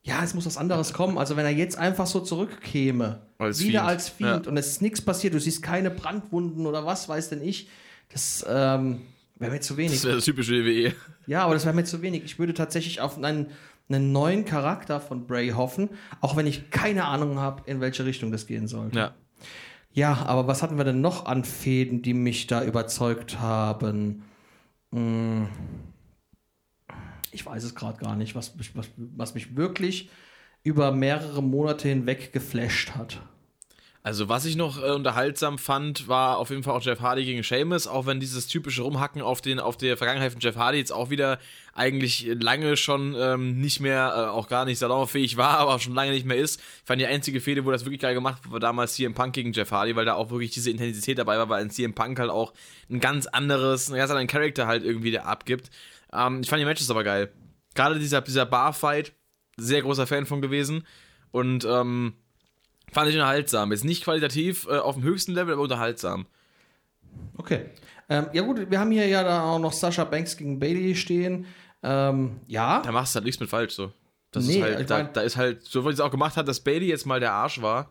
ja, 0.06 0.22
es 0.24 0.34
muss 0.34 0.46
was 0.46 0.58
anderes 0.58 0.92
kommen. 0.94 1.18
Also 1.18 1.36
wenn 1.38 1.46
er 1.46 1.52
jetzt 1.52 1.78
einfach 1.78 2.08
so 2.08 2.20
zurückkäme, 2.22 3.22
Als 3.38 3.60
wieder 3.62 3.80
Fiend. 3.80 3.90
als 3.90 4.10
Fiend 4.10 4.46
Ja. 4.46 4.50
und 4.52 4.58
es 4.58 4.68
ist 4.68 4.82
nichts 4.82 5.02
passiert, 5.02 5.34
du 5.34 5.40
siehst 5.40 5.64
keine 5.64 5.90
Brandwunden 5.92 6.66
oder 6.66 6.86
was 6.86 7.08
weiß 7.10 7.30
denn 7.30 7.42
ich, 7.42 7.68
das 8.12 8.46
ähm, 8.48 9.02
wäre 9.36 9.52
mir 9.52 9.60
zu 9.62 9.78
wenig. 9.78 9.94
Das 9.94 10.04
wäre 10.06 10.16
das 10.16 10.26
typische. 10.26 10.54
WWE. 10.54 10.94
Ja, 11.28 11.44
aber 11.44 11.54
das 11.54 11.66
wäre 11.66 11.76
mir 11.76 11.84
zu 11.86 12.02
wenig. 12.02 12.24
Ich 12.24 12.40
würde 12.40 12.54
tatsächlich 12.54 13.02
auf 13.02 13.18
einen, 13.18 13.48
einen 13.90 14.12
neuen 14.12 14.46
Charakter 14.46 15.00
von 15.00 15.26
Bray 15.28 15.50
hoffen, 15.50 15.90
auch 16.22 16.36
wenn 16.36 16.48
ich 16.48 16.70
keine 16.70 17.06
Ahnung 17.06 17.40
habe, 17.40 17.64
in 17.70 17.82
welche 17.82 18.06
Richtung 18.06 18.32
das 18.32 18.46
gehen 18.48 18.68
soll. 18.68 18.92
Ja. 18.94 19.14
Ja, 19.96 20.26
aber 20.26 20.48
was 20.48 20.64
hatten 20.64 20.78
wir 20.78 20.86
denn 20.86 21.02
noch 21.02 21.28
an 21.28 21.44
Fäden, 21.44 22.02
die 22.02 22.16
mich 22.16 22.48
da 22.48 22.64
überzeugt 22.64 23.40
haben? 23.40 24.24
Hm, 24.92 25.48
Ich 27.32 27.46
weiß 27.46 27.64
es 27.64 27.76
gerade 27.76 28.00
gar 28.00 28.16
nicht, 28.16 28.36
was, 28.36 28.54
was, 28.76 28.88
was 28.98 29.34
mich 29.36 29.56
wirklich 29.56 30.10
über 30.64 30.92
mehrere 30.92 31.44
Monate 31.44 31.90
hinweg 31.90 32.32
geflasht 32.34 32.96
hat. 32.96 33.22
Also, 34.06 34.28
was 34.28 34.44
ich 34.44 34.58
noch 34.58 34.84
äh, 34.84 34.92
unterhaltsam 34.92 35.58
fand, 35.58 36.10
war 36.10 36.38
auf 36.38 36.50
jeden 36.50 36.62
Fall 36.62 36.76
auch 36.76 36.82
Jeff 36.82 37.00
Hardy 37.00 37.24
gegen 37.24 37.42
Sheamus, 37.42 37.88
auch 37.88 38.06
wenn 38.06 38.20
dieses 38.20 38.48
typische 38.48 38.82
Rumhacken 38.82 39.22
auf, 39.22 39.40
den, 39.40 39.62
auf 39.62 39.78
der 39.78 39.96
Vergangenheit 39.96 40.34
von 40.34 40.42
Jeff 40.42 40.58
Hardy 40.58 40.78
jetzt 40.78 40.92
auch 40.92 41.10
wieder 41.10 41.40
eigentlich 41.74 42.28
lange 42.38 42.76
schon 42.76 43.16
ähm, 43.18 43.62
nicht 43.62 43.80
mehr, 43.80 44.14
äh, 44.14 44.30
auch 44.30 44.50
gar 44.50 44.66
nicht 44.66 44.78
salonfähig 44.78 45.38
war, 45.38 45.58
aber 45.60 45.76
auch 45.76 45.80
schon 45.80 45.94
lange 45.94 46.12
nicht 46.12 46.26
mehr 46.26 46.36
ist. 46.36 46.60
Ich 46.60 46.86
fand 46.86 47.00
die 47.00 47.06
einzige 47.06 47.40
Fehde, 47.40 47.64
wo 47.64 47.72
das 47.72 47.86
wirklich 47.86 48.02
geil 48.02 48.14
gemacht 48.14 48.44
wurde, 48.44 48.52
war 48.52 48.60
damals 48.60 48.96
CM 48.96 49.14
Punk 49.14 49.32
gegen 49.32 49.54
Jeff 49.54 49.72
Hardy, 49.72 49.96
weil 49.96 50.04
da 50.04 50.16
auch 50.16 50.32
wirklich 50.32 50.52
diese 50.52 50.70
Intensität 50.70 51.18
dabei 51.18 51.38
war, 51.38 51.48
weil 51.48 51.62
ein 51.62 51.72
CM 51.72 51.94
Punk 51.94 52.20
halt 52.20 52.30
auch 52.30 52.52
ein 52.90 53.00
ganz 53.00 53.26
anderes, 53.28 53.88
einen 53.88 54.00
ganz 54.00 54.12
anderen 54.12 54.28
Charakter 54.28 54.68
halt 54.68 54.84
irgendwie 54.84 55.12
der 55.12 55.28
abgibt. 55.28 55.70
Ähm, 56.12 56.42
ich 56.42 56.50
fand 56.50 56.60
die 56.60 56.66
Matches 56.66 56.92
aber 56.92 57.06
geil. 57.06 57.32
Gerade 57.74 57.98
dieser, 58.00 58.20
dieser 58.20 58.46
Barfight, 58.46 59.14
sehr 59.56 59.82
großer 59.82 60.08
Fan 60.08 60.26
von 60.26 60.42
gewesen. 60.42 60.86
Und 61.32 61.64
ähm, 61.64 62.16
Fand 62.94 63.10
ich 63.10 63.16
unterhaltsam. 63.16 63.72
Jetzt 63.72 63.84
nicht 63.84 64.04
qualitativ 64.04 64.68
äh, 64.70 64.78
auf 64.78 64.96
dem 64.96 65.04
höchsten 65.04 65.34
Level, 65.34 65.54
aber 65.54 65.64
unterhaltsam. 65.64 66.26
Okay. 67.38 67.66
Ähm, 68.10 68.28
ja 68.34 68.44
gut, 68.44 68.70
wir 68.70 68.80
haben 68.80 68.92
hier 68.92 69.08
ja 69.08 69.24
da 69.24 69.44
auch 69.44 69.60
noch 69.60 69.74
Sascha 69.74 70.04
Banks 70.04 70.38
gegen 70.38 70.60
Bailey 70.60 70.96
stehen. 70.96 71.46
Ähm, 71.82 72.40
ja, 72.48 72.82
Da 72.82 72.92
machst 72.92 73.14
du 73.14 73.18
halt 73.18 73.26
nichts 73.26 73.40
mit 73.40 73.50
falsch 73.50 73.74
so. 73.74 73.92
Das 74.32 74.46
Nee, 74.46 74.58
ist 74.58 74.64
halt, 74.64 74.90
da, 74.90 75.04
da 75.04 75.22
ist 75.22 75.38
halt, 75.38 75.64
so 75.64 75.86
wie 75.86 75.90
es 75.90 76.00
auch 76.00 76.12
gemacht 76.12 76.38
hat, 76.38 76.48
dass 76.48 76.60
Bailey 76.62 76.88
jetzt 76.88 77.06
mal 77.06 77.20
der 77.20 77.34
Arsch 77.34 77.62
war. 77.62 77.90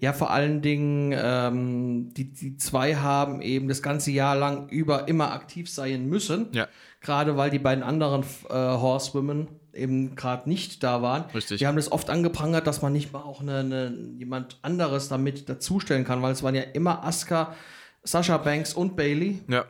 Ja, 0.00 0.12
vor 0.12 0.30
allen 0.30 0.62
Dingen, 0.62 1.14
ähm, 1.16 2.12
die, 2.14 2.32
die 2.32 2.56
zwei 2.56 2.96
haben 2.96 3.42
eben 3.42 3.68
das 3.68 3.82
ganze 3.82 4.10
Jahr 4.10 4.34
lang 4.34 4.68
über 4.70 5.06
immer 5.06 5.32
aktiv 5.32 5.70
sein 5.70 6.06
müssen. 6.08 6.48
Ja. 6.52 6.66
Gerade 7.00 7.36
weil 7.36 7.50
die 7.50 7.58
beiden 7.58 7.84
anderen 7.84 8.22
äh, 8.48 8.54
Horsewomen 8.54 9.48
eben 9.76 10.16
gerade 10.16 10.48
nicht 10.48 10.82
da 10.82 11.02
waren. 11.02 11.24
Richtig. 11.34 11.58
Die 11.58 11.66
haben 11.66 11.76
das 11.76 11.92
oft 11.92 12.10
angeprangert, 12.10 12.66
dass 12.66 12.82
man 12.82 12.92
nicht 12.92 13.12
mal 13.12 13.20
auch 13.20 13.40
eine, 13.40 13.58
eine, 13.58 13.96
jemand 14.18 14.58
anderes 14.62 15.08
damit 15.08 15.48
dazustellen 15.48 16.04
kann, 16.04 16.22
weil 16.22 16.32
es 16.32 16.42
waren 16.42 16.54
ja 16.54 16.62
immer 16.62 17.04
Asuka, 17.04 17.54
Sasha 18.02 18.38
Banks 18.38 18.74
und 18.74 18.96
Bailey. 18.96 19.42
Ja. 19.48 19.66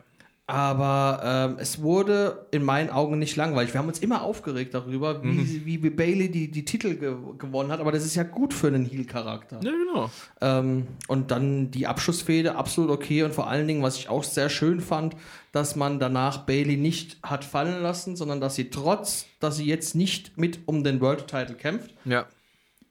Aber 0.49 1.19
ähm, 1.25 1.57
es 1.59 1.81
wurde 1.81 2.47
in 2.51 2.63
meinen 2.63 2.89
Augen 2.89 3.19
nicht 3.19 3.35
langweilig. 3.35 3.73
Wir 3.73 3.79
haben 3.81 3.89
uns 3.89 3.99
immer 3.99 4.21
aufgeregt 4.21 4.73
darüber, 4.73 5.21
wie, 5.21 5.27
Mhm. 5.27 5.45
sie- 5.45 5.65
wie 5.65 5.77
Bailey 5.77 6.31
die, 6.31 6.49
die 6.49 6.63
Titel 6.63 6.95
ge 6.95 7.15
gewonnen 7.37 7.69
hat. 7.69 7.81
Aber 7.81 7.91
das 7.91 8.05
ist 8.05 8.15
ja 8.15 8.23
gut 8.23 8.53
für 8.53 8.67
einen 8.67 8.85
Heel-Charakter. 8.85 9.59
Ja, 9.61 9.71
genau. 9.71 10.09
Ähm, 10.39 10.87
und 11.09 11.31
dann 11.31 11.69
die 11.71 11.85
Abschlussfehde, 11.85 12.55
absolut 12.55 12.89
okay. 12.91 13.23
Und 13.23 13.33
vor 13.35 13.49
allen 13.49 13.67
Dingen, 13.67 13.83
was 13.83 13.97
ich 13.97 14.07
auch 14.07 14.23
sehr 14.23 14.49
schön 14.49 14.79
fand, 14.79 15.17
dass 15.51 15.75
man 15.75 15.99
danach 15.99 16.37
Bailey 16.45 16.77
nicht 16.77 17.17
hat 17.23 17.43
fallen 17.43 17.83
lassen, 17.83 18.15
sondern 18.15 18.39
dass 18.39 18.55
sie 18.55 18.69
trotz, 18.69 19.25
dass 19.41 19.57
sie 19.57 19.65
jetzt 19.65 19.95
nicht 19.95 20.37
mit 20.37 20.59
um 20.65 20.81
den 20.85 21.01
World 21.01 21.27
Title 21.27 21.55
kämpft, 21.55 21.93
Ja, 22.05 22.25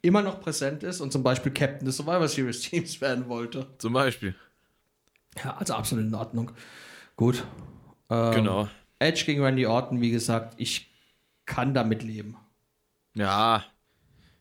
immer 0.02 0.20
noch 0.20 0.40
präsent 0.40 0.82
ist 0.82 1.00
und 1.00 1.10
zum 1.10 1.22
Beispiel 1.22 1.52
Captain 1.52 1.86
des 1.86 1.96
Survivor 1.96 2.28
Series 2.28 2.60
Teams 2.68 3.00
werden 3.00 3.28
wollte. 3.30 3.66
zum 3.78 3.94
Beispiel. 3.94 4.34
Ja, 5.42 5.56
also 5.56 5.72
absolut 5.72 6.04
in 6.04 6.14
Ordnung. 6.14 6.50
Gut. 7.16 7.44
Ähm, 8.10 8.32
Genau. 8.32 8.68
Edge 8.98 9.24
gegen 9.26 9.42
Randy 9.42 9.66
Orton, 9.66 10.00
wie 10.00 10.10
gesagt, 10.10 10.54
ich 10.58 10.90
kann 11.44 11.74
damit 11.74 12.02
leben. 12.02 12.36
Ja, 13.14 13.64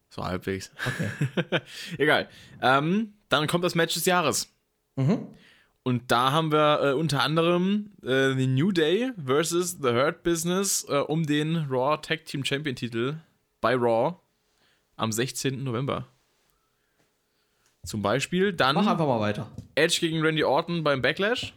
so 0.10 0.24
halbwegs. 0.24 0.72
Okay. 0.86 1.62
Egal. 1.98 2.30
Ähm, 2.62 3.14
dann 3.30 3.48
kommt 3.48 3.64
das 3.64 3.76
Match 3.76 3.94
des 3.96 4.06
Jahres. 4.06 4.54
Mhm. 4.96 5.28
Und 5.84 6.12
da 6.12 6.32
haben 6.32 6.52
wir 6.52 6.80
äh, 6.82 6.94
unter 6.94 7.22
anderem 7.22 7.92
äh, 8.02 8.34
The 8.34 8.48
New 8.48 8.72
Day 8.72 9.12
versus 9.24 9.78
The 9.82 9.90
Hurt 9.90 10.24
Business 10.24 10.86
äh, 10.90 10.98
um 10.98 11.26
den 11.26 11.68
Raw 11.70 11.98
Tag 12.02 12.26
Team 12.26 12.44
Champion 12.44 12.76
Titel 12.76 13.18
bei 13.62 13.76
Raw 13.76 14.16
am 14.96 15.12
16. 15.12 15.64
November. 15.64 16.08
Zum 17.84 18.02
Beispiel 18.02 18.52
dann 18.52 18.76
Mach 18.76 18.88
einfach 18.88 19.06
mal 19.06 19.20
weiter. 19.20 19.52
Edge 19.76 19.98
gegen 20.00 20.22
Randy 20.24 20.44
Orton 20.44 20.84
beim 20.84 21.02
Backlash. 21.02 21.54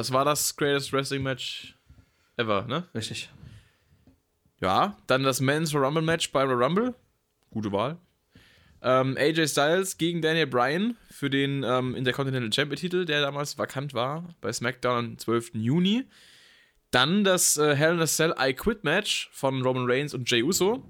Das 0.00 0.14
war 0.14 0.24
das 0.24 0.56
Greatest 0.56 0.94
Wrestling 0.94 1.22
Match 1.22 1.76
ever, 2.38 2.64
ne? 2.66 2.88
Richtig. 2.94 3.28
Ja, 4.58 4.96
dann 5.06 5.24
das 5.24 5.42
Men's 5.42 5.74
Rumble 5.74 6.00
Match 6.00 6.32
bei 6.32 6.42
Rumble. 6.42 6.94
Gute 7.50 7.70
Wahl. 7.70 7.98
Ähm, 8.80 9.18
AJ 9.18 9.48
Styles 9.48 9.98
gegen 9.98 10.22
Daniel 10.22 10.46
Bryan 10.46 10.96
für 11.10 11.28
den 11.28 11.64
ähm, 11.64 11.94
Intercontinental 11.94 12.50
Champion 12.50 12.78
Titel, 12.78 13.04
der 13.04 13.20
damals 13.20 13.58
vakant 13.58 13.92
war, 13.92 14.26
bei 14.40 14.50
SmackDown 14.50 15.04
am 15.04 15.18
12. 15.18 15.50
Juni. 15.56 16.06
Dann 16.90 17.22
das 17.22 17.58
äh, 17.58 17.76
Hell 17.76 17.92
in 17.92 18.00
a 18.00 18.06
Cell 18.06 18.34
I 18.40 18.54
Quit 18.54 18.84
Match 18.84 19.28
von 19.34 19.60
Roman 19.60 19.84
Reigns 19.86 20.14
und 20.14 20.30
Jey 20.30 20.42
Uso 20.42 20.82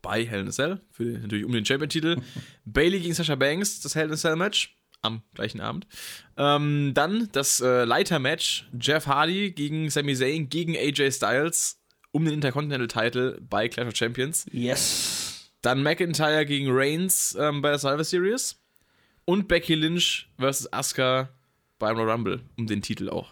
bei 0.00 0.24
Hell 0.24 0.40
in 0.40 0.48
a 0.48 0.52
Cell, 0.52 0.80
für 0.90 1.04
den, 1.04 1.20
natürlich 1.20 1.44
um 1.44 1.52
den 1.52 1.66
Champion 1.66 1.90
Titel. 1.90 2.16
Bailey 2.64 2.98
gegen 2.98 3.12
Sasha 3.12 3.34
Banks, 3.34 3.80
das 3.80 3.94
Hell 3.94 4.06
in 4.06 4.14
a 4.14 4.16
Cell 4.16 4.36
Match 4.36 4.74
am 5.06 5.22
gleichen 5.34 5.60
Abend. 5.60 5.86
Ähm, 6.36 6.92
dann 6.94 7.28
das 7.32 7.60
äh, 7.60 7.84
Leiter 7.84 8.18
Match 8.18 8.68
Jeff 8.78 9.06
Hardy 9.06 9.52
gegen 9.52 9.88
Sami 9.90 10.14
Zayn 10.14 10.48
gegen 10.48 10.76
AJ 10.76 11.12
Styles 11.12 11.80
um 12.12 12.24
den 12.24 12.34
Intercontinental 12.34 12.88
Title 12.88 13.38
bei 13.48 13.68
Clash 13.68 13.88
of 13.88 13.96
Champions. 13.96 14.46
Yes. 14.50 15.50
Dann 15.62 15.82
McIntyre 15.82 16.46
gegen 16.46 16.68
Reigns 16.70 17.36
ähm, 17.38 17.62
bei 17.62 17.70
der 17.70 17.78
Survivor 17.78 18.04
Series. 18.04 18.60
Und 19.24 19.48
Becky 19.48 19.74
Lynch 19.74 20.28
versus 20.38 20.72
Asuka 20.72 21.28
beim 21.78 21.96
Royal 21.96 22.10
Rumble 22.10 22.40
um 22.56 22.66
den 22.66 22.80
Titel 22.82 23.10
auch. 23.10 23.28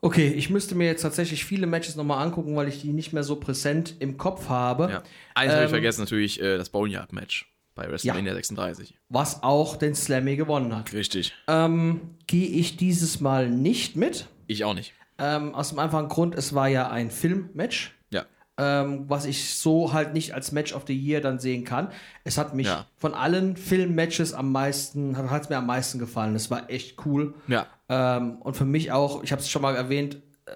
Okay, 0.00 0.28
ich 0.28 0.50
müsste 0.50 0.74
mir 0.76 0.86
jetzt 0.86 1.02
tatsächlich 1.02 1.44
viele 1.44 1.66
Matches 1.66 1.96
nochmal 1.96 2.24
angucken, 2.24 2.54
weil 2.54 2.68
ich 2.68 2.80
die 2.80 2.92
nicht 2.92 3.12
mehr 3.12 3.24
so 3.24 3.36
präsent 3.36 3.96
im 3.98 4.18
Kopf 4.18 4.48
habe. 4.48 4.88
Ja. 4.90 5.02
Eins 5.34 5.52
habe 5.52 5.62
ich 5.62 5.68
Ähm, 5.68 5.70
vergessen, 5.70 6.02
natürlich 6.02 6.40
äh, 6.40 6.58
das 6.58 6.68
Boneyard 6.70 7.12
Match 7.12 7.50
bei 7.76 7.88
WrestleMania 7.88 8.34
36. 8.34 8.96
Was 9.08 9.44
auch 9.44 9.76
den 9.76 9.94
Slammy 9.94 10.34
gewonnen 10.34 10.74
hat. 10.74 10.92
Richtig. 10.92 11.32
Ähm, 11.46 12.00
Gehe 12.26 12.48
ich 12.48 12.76
dieses 12.76 13.20
Mal 13.20 13.48
nicht 13.48 13.94
mit. 13.94 14.26
Ich 14.48 14.64
auch 14.64 14.74
nicht. 14.74 14.92
Ähm, 15.18 15.54
aus 15.54 15.68
dem 15.68 15.78
einfachen 15.78 16.08
Grund, 16.08 16.34
es 16.34 16.54
war 16.54 16.66
ja 16.68 16.90
ein 16.90 17.10
Filmmatch. 17.12 17.92
Ja. 18.10 18.24
ähm, 18.58 19.04
was 19.08 19.26
ich 19.26 19.54
so 19.54 19.92
halt 19.92 20.14
nicht 20.14 20.32
als 20.34 20.50
Match 20.52 20.72
of 20.72 20.84
the 20.86 20.94
Year 20.98 21.20
dann 21.20 21.38
sehen 21.38 21.64
kann. 21.64 21.88
Es 22.24 22.38
hat 22.38 22.54
mich 22.54 22.66
Ja. 22.66 22.86
von 22.96 23.12
allen 23.14 23.56
Filmmatches 23.56 24.32
am 24.32 24.50
meisten, 24.52 25.16
hat 25.30 25.42
es 25.44 25.48
mir 25.50 25.58
am 25.58 25.66
meisten 25.66 25.98
gefallen. 25.98 26.34
Es 26.34 26.50
war 26.50 26.70
echt 26.70 27.04
cool. 27.06 27.34
Ja. 27.48 27.66
Ähm, 27.88 28.36
und 28.40 28.56
für 28.56 28.64
mich 28.64 28.90
auch, 28.92 29.22
ich 29.22 29.30
habe 29.32 29.42
es 29.42 29.48
schon 29.50 29.62
mal 29.62 29.76
erwähnt, 29.76 30.16
äh, 30.46 30.50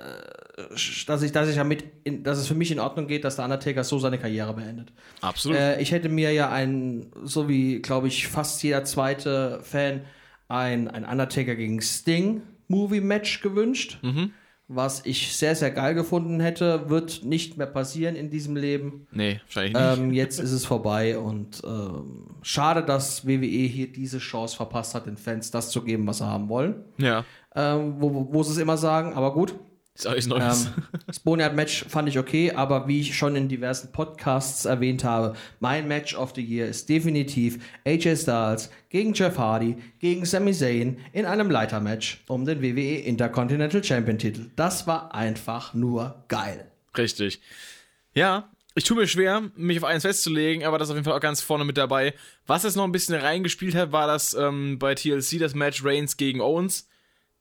dass 1.07 1.23
ich, 1.23 1.33
dass 1.33 1.49
ich 1.49 1.57
damit, 1.57 1.85
in, 2.05 2.23
dass 2.23 2.39
es 2.39 2.47
für 2.47 2.55
mich 2.55 2.71
in 2.71 2.79
Ordnung 2.81 3.07
geht, 3.07 3.25
dass 3.25 3.37
der 3.37 3.45
Undertaker 3.45 3.85
so 3.85 3.99
seine 3.99 4.19
Karriere 4.19 4.55
beendet. 4.55 4.93
Absolut. 5.21 5.57
Äh, 5.57 5.81
ich 5.81 5.93
hätte 5.93 6.09
mir 6.09 6.33
ja 6.33 6.51
einen, 6.51 7.11
so 7.25 7.49
wie, 7.49 7.81
glaube 7.81 8.09
ich, 8.09 8.29
fast 8.29 8.63
jeder 8.63 8.85
zweite 8.85 9.61
Fan, 9.63 10.03
ein, 10.49 10.89
ein 10.89 11.05
Undertaker 11.05 11.55
gegen 11.55 11.81
Sting 11.81 12.43
Movie-Match 12.69 13.41
gewünscht, 13.43 13.99
Mhm. 14.03 14.33
was 14.69 15.05
ich 15.05 15.37
sehr, 15.37 15.57
sehr 15.57 15.71
geil 15.73 15.95
gefunden 15.95 16.39
hätte. 16.41 16.89
Wird 16.89 17.25
nicht 17.25 17.57
mehr 17.57 17.67
passieren 17.67 18.15
in 18.15 18.31
diesem 18.31 18.55
Leben. 18.57 19.07
Nee, 19.11 19.41
wahrscheinlich 19.47 19.75
nicht. 19.75 19.99
Ähm, 19.99 20.13
jetzt 20.13 20.39
ist 20.39 20.53
es 20.53 20.65
vorbei 20.65 21.19
und 21.19 21.61
ähm, 21.65 22.27
schade, 22.43 22.83
dass 22.85 23.27
WWE 23.27 23.47
hier 23.47 23.91
diese 23.93 24.19
Chance 24.19 24.57
verpasst 24.57 24.95
hat, 24.95 25.07
den 25.07 25.17
Fans 25.17 25.51
das 25.51 25.71
zu 25.71 25.83
geben, 25.83 26.07
was 26.07 26.19
sie 26.19 26.27
haben 26.27 26.49
wollen. 26.49 26.85
ja, 26.99 27.25
Ähm, 27.57 27.95
wo, 27.99 28.29
wo 28.33 28.43
sie 28.45 28.53
es 28.53 28.59
immer 28.59 28.77
sagen, 28.77 29.15
aber 29.15 29.33
gut. 29.35 29.55
Ist 29.95 30.07
alles 30.07 30.27
Neues. 30.27 30.67
Ähm, 30.67 30.83
das 31.07 31.21
Boneyard-Match 31.21 31.87
fand 31.89 32.09
ich 32.09 32.19
okay, 32.19 32.53
aber 32.53 32.89
wie 32.89 33.01
ich 33.01 33.17
schon 33.17 33.37
in 33.37 33.49
diversen 33.49 33.93
Podcasts 33.93 34.65
erwähnt 34.65 35.05
habe, 35.05 35.37
mein 35.59 35.89
Match 35.89 36.15
of 36.15 36.33
the 36.35 36.43
Year 36.43 36.67
ist 36.67 36.89
definitiv 36.89 37.59
AJ 37.85 38.17
Styles 38.17 38.71
gegen 38.89 39.13
Jeff 39.15 39.39
Hardy, 39.39 39.77
gegen 39.99 40.25
Sami 40.25 40.53
Zayn 40.53 40.99
in 41.13 41.27
einem 41.27 41.51
Leitermatch 41.51 42.23
um 42.29 42.45
den 42.45 42.63
WWE 42.63 42.99
Intercontinental 42.99 43.83
Champion-Titel. 43.83 44.51
Das 44.57 44.87
war 44.87 45.15
einfach 45.15 45.75
nur 45.75 46.25
geil. 46.29 46.71
Richtig. 46.97 47.41
Ja, 48.15 48.49
ich 48.75 48.85
tue 48.85 48.97
mir 48.97 49.09
schwer, 49.09 49.51
mich 49.57 49.79
auf 49.79 49.85
eins 49.85 50.03
festzulegen, 50.03 50.65
aber 50.65 50.79
das 50.79 50.89
ist 50.89 50.93
auf 50.93 50.97
jeden 50.97 51.05
Fall 51.05 51.17
auch 51.17 51.21
ganz 51.21 51.41
vorne 51.41 51.65
mit 51.65 51.77
dabei. 51.77 52.15
Was 52.47 52.63
jetzt 52.63 52.77
noch 52.77 52.85
ein 52.85 52.93
bisschen 52.93 53.17
reingespielt 53.17 53.75
hat, 53.75 53.93
war 53.93 54.07
das 54.07 54.35
ähm, 54.35 54.79
bei 54.79 54.95
TLC 54.95 55.39
das 55.39 55.55
Match 55.55 55.85
Reigns 55.85 56.17
gegen 56.17 56.41
Owens. 56.41 56.89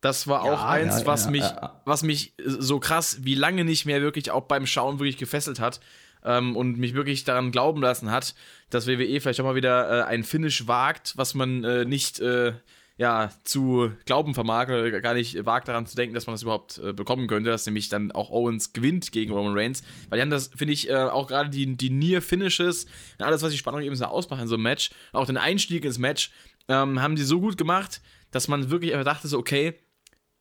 Das 0.01 0.27
war 0.27 0.43
auch 0.43 0.63
eins, 0.63 1.01
ja, 1.01 1.05
was 1.05 1.25
ja, 1.25 1.31
mich, 1.31 1.41
ja. 1.41 1.81
was 1.85 2.03
mich 2.03 2.33
so 2.43 2.79
krass 2.79 3.19
wie 3.21 3.35
lange 3.35 3.65
nicht 3.65 3.85
mehr 3.85 4.01
wirklich 4.01 4.31
auch 4.31 4.43
beim 4.43 4.65
Schauen 4.65 4.99
wirklich 4.99 5.17
gefesselt 5.17 5.59
hat 5.59 5.81
ähm, 6.23 6.55
und 6.55 6.77
mich 6.77 6.93
wirklich 6.93 7.25
daran 7.25 7.51
glauben 7.51 7.81
lassen 7.81 8.09
hat, 8.09 8.33
dass 8.69 8.87
WWE 8.87 9.19
vielleicht 9.19 9.41
auch 9.41 9.45
mal 9.45 9.55
wieder 9.55 9.99
äh, 9.99 10.03
ein 10.03 10.23
Finish 10.23 10.67
wagt, 10.67 11.17
was 11.17 11.33
man 11.33 11.63
äh, 11.63 11.83
nicht 11.83 12.19
äh, 12.19 12.53
ja, 12.99 13.29
zu 13.45 13.93
glauben 14.05 14.33
vermag 14.33 14.67
oder 14.67 14.99
gar 14.99 15.13
nicht 15.13 15.45
wagt 15.45 15.69
daran 15.69 15.85
zu 15.85 15.95
denken, 15.95 16.13
dass 16.13 16.27
man 16.27 16.33
das 16.33 16.43
überhaupt 16.43 16.79
äh, 16.79 16.91
bekommen 16.91 17.27
könnte, 17.27 17.49
dass 17.49 17.65
nämlich 17.65 17.87
dann 17.87 18.11
auch 18.11 18.29
Owens 18.29 18.73
gewinnt 18.73 19.13
gegen 19.13 19.31
Roman 19.31 19.57
Reigns. 19.57 19.83
Weil 20.09 20.17
die 20.17 20.21
haben 20.21 20.29
das, 20.29 20.49
finde 20.53 20.73
ich, 20.73 20.89
äh, 20.89 20.95
auch 20.95 21.27
gerade 21.27 21.49
die, 21.49 21.77
die 21.77 21.89
Near-Finishes 21.91 22.85
und 23.17 23.25
alles, 23.25 23.41
was 23.41 23.51
die 23.51 23.57
Spannung 23.57 23.81
eben 23.81 23.95
so 23.95 24.03
ausmacht 24.03 24.41
in 24.41 24.49
so 24.49 24.55
einem 24.55 24.63
Match, 24.63 24.91
auch 25.13 25.25
den 25.25 25.37
Einstieg 25.37 25.85
ins 25.85 25.97
Match, 25.97 26.31
ähm, 26.67 27.01
haben 27.01 27.15
die 27.15 27.23
so 27.23 27.39
gut 27.39 27.57
gemacht, 27.57 28.01
dass 28.31 28.49
man 28.49 28.69
wirklich 28.69 28.91
einfach 28.93 29.05
dachte 29.05 29.29
so, 29.29 29.39
okay, 29.39 29.79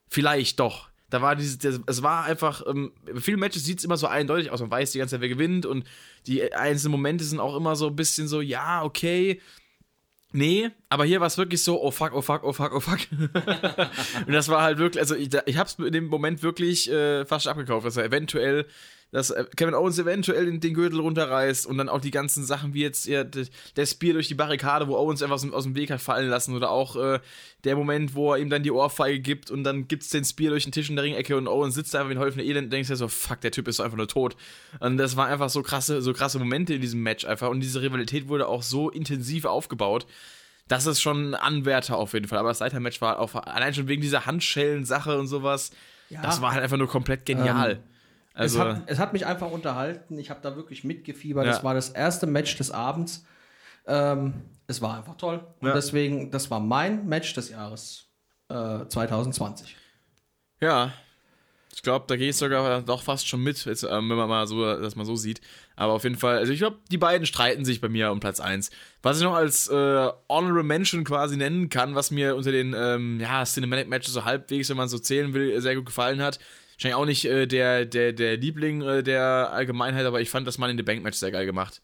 vielleicht 0.09 0.61
doch. 0.61 0.89
Da 1.11 1.23
war 1.23 1.37
dieses, 1.37 1.59
das, 1.59 1.81
es 1.87 2.03
war 2.03 2.25
einfach, 2.25 2.63
ähm, 2.67 2.93
bei 3.07 3.21
vielen 3.21 3.41
Matches 3.41 3.65
sieht 3.65 3.79
es 3.79 3.85
immer 3.85 3.97
so 3.97 4.07
eindeutig 4.07 4.51
aus, 4.51 4.61
man 4.61 4.71
weiß 4.71 4.93
die 4.93 4.99
ganze 4.99 5.15
Zeit, 5.15 5.23
wer 5.23 5.29
gewinnt 5.29 5.65
und 5.65 5.85
die 6.27 6.53
einzelnen 6.53 6.93
Momente 6.93 7.25
sind 7.25 7.41
auch 7.41 7.57
immer 7.57 7.77
so 7.77 7.87
ein 7.87 7.97
bisschen 7.97 8.29
so, 8.29 8.43
ja, 8.43 8.83
okay, 8.83 9.41
nee, 10.33 10.71
aber 10.91 11.05
hier 11.05 11.20
war 11.20 11.26
es 11.26 11.36
wirklich 11.39 11.62
so, 11.62 11.82
oh 11.82 11.91
fuck, 11.91 12.12
oh 12.14 12.22
fuck, 12.22 12.43
oh 12.45 12.53
fuck, 12.53 12.72
oh 12.74 12.80
fuck. 12.80 12.99
und 14.26 14.32
das 14.32 14.49
war 14.49 14.62
halt 14.62 14.78
wirklich, 14.78 15.01
also 15.01 15.14
ich, 15.14 15.28
ich 15.47 15.57
hab's 15.59 15.74
in 15.78 15.93
dem 15.93 16.07
Moment 16.07 16.43
wirklich 16.43 16.91
äh, 16.91 17.24
fast 17.26 17.47
abgekauft, 17.49 17.86
dass 17.86 17.97
er 17.97 18.05
eventuell, 18.05 18.66
dass 19.11 19.30
äh, 19.30 19.45
Kevin 19.57 19.74
Owens 19.74 19.99
eventuell 19.99 20.47
den, 20.47 20.61
den 20.61 20.74
Gürtel 20.74 21.01
runterreißt 21.01 21.66
und 21.66 21.78
dann 21.78 21.89
auch 21.89 22.01
die 22.01 22.11
ganzen 22.11 22.45
Sachen 22.45 22.72
wie 22.74 22.82
jetzt 22.82 23.07
ja, 23.07 23.24
der, 23.24 23.47
der 23.76 23.86
Spear 23.86 24.14
durch 24.14 24.28
die 24.28 24.34
Barrikade, 24.34 24.89
wo 24.89 24.97
Owens 24.97 25.22
einfach 25.22 25.34
aus, 25.36 25.43
dem- 25.43 25.55
aus 25.55 25.64
dem 25.64 25.74
Weg 25.74 25.91
hat 25.91 26.01
fallen 26.01 26.28
lassen 26.28 26.55
oder 26.55 26.70
auch 26.70 26.97
äh, 26.97 27.18
der 27.64 27.76
Moment, 27.76 28.14
wo 28.14 28.32
er 28.32 28.39
ihm 28.39 28.49
dann 28.51 28.62
die 28.62 28.70
Ohrfeige 28.70 29.20
gibt 29.20 29.51
und 29.51 29.64
dann 29.64 29.89
gibt's 29.89 30.09
den 30.11 30.24
Spear 30.24 30.51
durch 30.51 30.64
den 30.64 30.72
Tisch 30.72 30.89
in 30.91 30.97
der 30.97 31.05
Ringecke 31.05 31.36
und 31.36 31.49
Owens 31.49 31.74
sitzt 31.74 31.93
da 31.95 31.99
einfach 32.01 32.11
wie 32.11 32.14
ein 32.16 32.20
Häufchen 32.20 32.41
Elend 32.43 32.66
und 32.66 32.70
denkst 32.72 32.89
dir 32.89 32.97
so, 32.97 33.09
fuck, 33.09 33.41
der 33.43 33.51
Typ 33.51 33.68
ist 33.68 33.80
einfach 33.80 33.97
nur 33.97 34.09
tot. 34.09 34.36
Und 34.80 34.97
das 34.99 35.16
waren 35.16 35.30
einfach 35.30 35.51
so 35.51 35.62
krasse, 35.62 36.01
so 36.03 36.12
krasse 36.12 36.39
Momente 36.39 36.74
in 36.74 36.80
diesem 36.80 37.03
Match 37.03 37.24
einfach 37.26 37.49
und 37.51 37.61
diese 37.61 37.82
Rivalität 37.82 38.28
wurde 38.28 38.47
auch 38.49 38.62
so 38.62 38.91
intensiv 38.91 39.45
aufgebaut. 39.45 40.07
Das 40.69 40.87
ist 40.87 41.01
schon 41.01 41.31
ein 41.31 41.35
Anwärter 41.35 41.97
auf 41.97 42.12
jeden 42.12 42.29
Fall. 42.29 42.39
Aber 42.39 42.49
das 42.51 42.61
Leitermatch 42.61 43.01
war 43.01 43.19
auch 43.19 43.35
allein 43.35 43.75
schon 43.75 43.89
wegen 43.89 44.03
dieser 44.03 44.27
Handschellen-Sache 44.27 45.19
und 45.19 45.27
sowas. 45.27 45.71
Ja. 46.11 46.23
Das 46.23 46.41
war 46.43 46.53
halt 46.53 46.62
einfach 46.62 46.77
nur 46.77 46.89
komplett 46.89 47.25
genial. 47.27 47.83
also, 48.35 48.61
es, 48.62 48.66
hat, 48.69 48.83
es 48.87 48.99
hat 48.99 49.12
mich 49.12 49.27
einfach 49.27 49.51
unterhalten. 49.51 50.19
Ich 50.19 50.31
habe 50.31 50.41
da 50.43 50.57
wirklich 50.57 50.85
mitgefiebert. 50.85 51.47
Ja. 51.47 51.53
Das 51.53 51.64
war 51.64 51.75
das 51.75 51.91
erste 51.91 52.27
Match 52.27 52.57
des 52.57 52.71
Abends. 52.71 53.25
Ähm, 53.87 54.35
es 54.66 54.81
war 54.83 54.99
einfach 54.99 55.16
toll. 55.16 55.47
Und 55.61 55.69
Ja. 55.69 55.75
deswegen, 55.75 56.31
das 56.31 56.51
war 56.51 56.61
mein 56.61 57.07
Match 57.09 57.33
des 57.35 57.49
Jahres 57.51 58.07
äh, 58.51 58.87
2020. 58.87 59.77
ja. 60.61 60.93
Ich 61.79 61.83
glaube, 61.83 62.07
da 62.09 62.16
gehe 62.16 62.31
ich 62.31 62.37
sogar 62.37 62.83
doch 62.83 63.05
fast 63.05 63.29
schon 63.29 63.41
mit, 63.41 63.64
jetzt, 63.64 63.85
ähm, 63.85 64.11
wenn 64.11 64.16
man 64.16 64.29
mal 64.29 64.49
so, 64.49 64.64
das 64.64 64.97
mal 64.97 65.05
so 65.05 65.14
sieht. 65.14 65.41
Aber 65.76 65.93
auf 65.93 66.03
jeden 66.03 66.16
Fall, 66.16 66.39
also 66.39 66.53
ich 66.53 66.59
glaube, 66.59 66.79
die 66.91 66.99
beiden 66.99 67.24
streiten 67.24 67.64
sich 67.64 67.81
bei 67.81 67.89
mir 67.89 68.11
um 68.11 68.18
Platz 68.18 68.41
1. 68.41 68.72
Was 69.01 69.18
ich 69.18 69.22
noch 69.22 69.37
als 69.37 69.68
äh, 69.68 70.09
Honorable 70.29 70.64
Mention 70.64 71.05
quasi 71.05 71.37
nennen 71.37 71.68
kann, 71.68 71.95
was 71.95 72.11
mir 72.11 72.35
unter 72.35 72.51
den 72.51 72.74
ähm, 72.76 73.20
ja, 73.20 73.45
Cinematic 73.45 73.89
Matches 73.89 74.12
so 74.12 74.24
halbwegs, 74.24 74.68
wenn 74.70 74.76
man 74.76 74.89
so 74.89 74.99
zählen 74.99 75.35
will, 75.35 75.61
sehr 75.61 75.76
gut 75.76 75.87
gefallen 75.87 76.20
hat. 76.20 76.41
Wahrscheinlich 76.74 76.97
auch 76.97 77.07
nicht 77.07 77.24
äh, 77.26 77.47
der, 77.47 77.85
der, 77.85 78.12
der 78.12 78.39
Liebling 78.39 78.83
äh, 78.83 79.05
der 79.05 79.53
Allgemeinheit, 79.53 80.05
aber 80.05 80.20
ich 80.20 80.31
fand 80.31 80.49
das 80.49 80.59
Money 80.59 80.72
in 80.72 80.79
the 80.79 80.83
Bank 80.83 81.05
Match 81.05 81.18
sehr 81.18 81.31
geil 81.31 81.47
gemacht. 81.47 81.81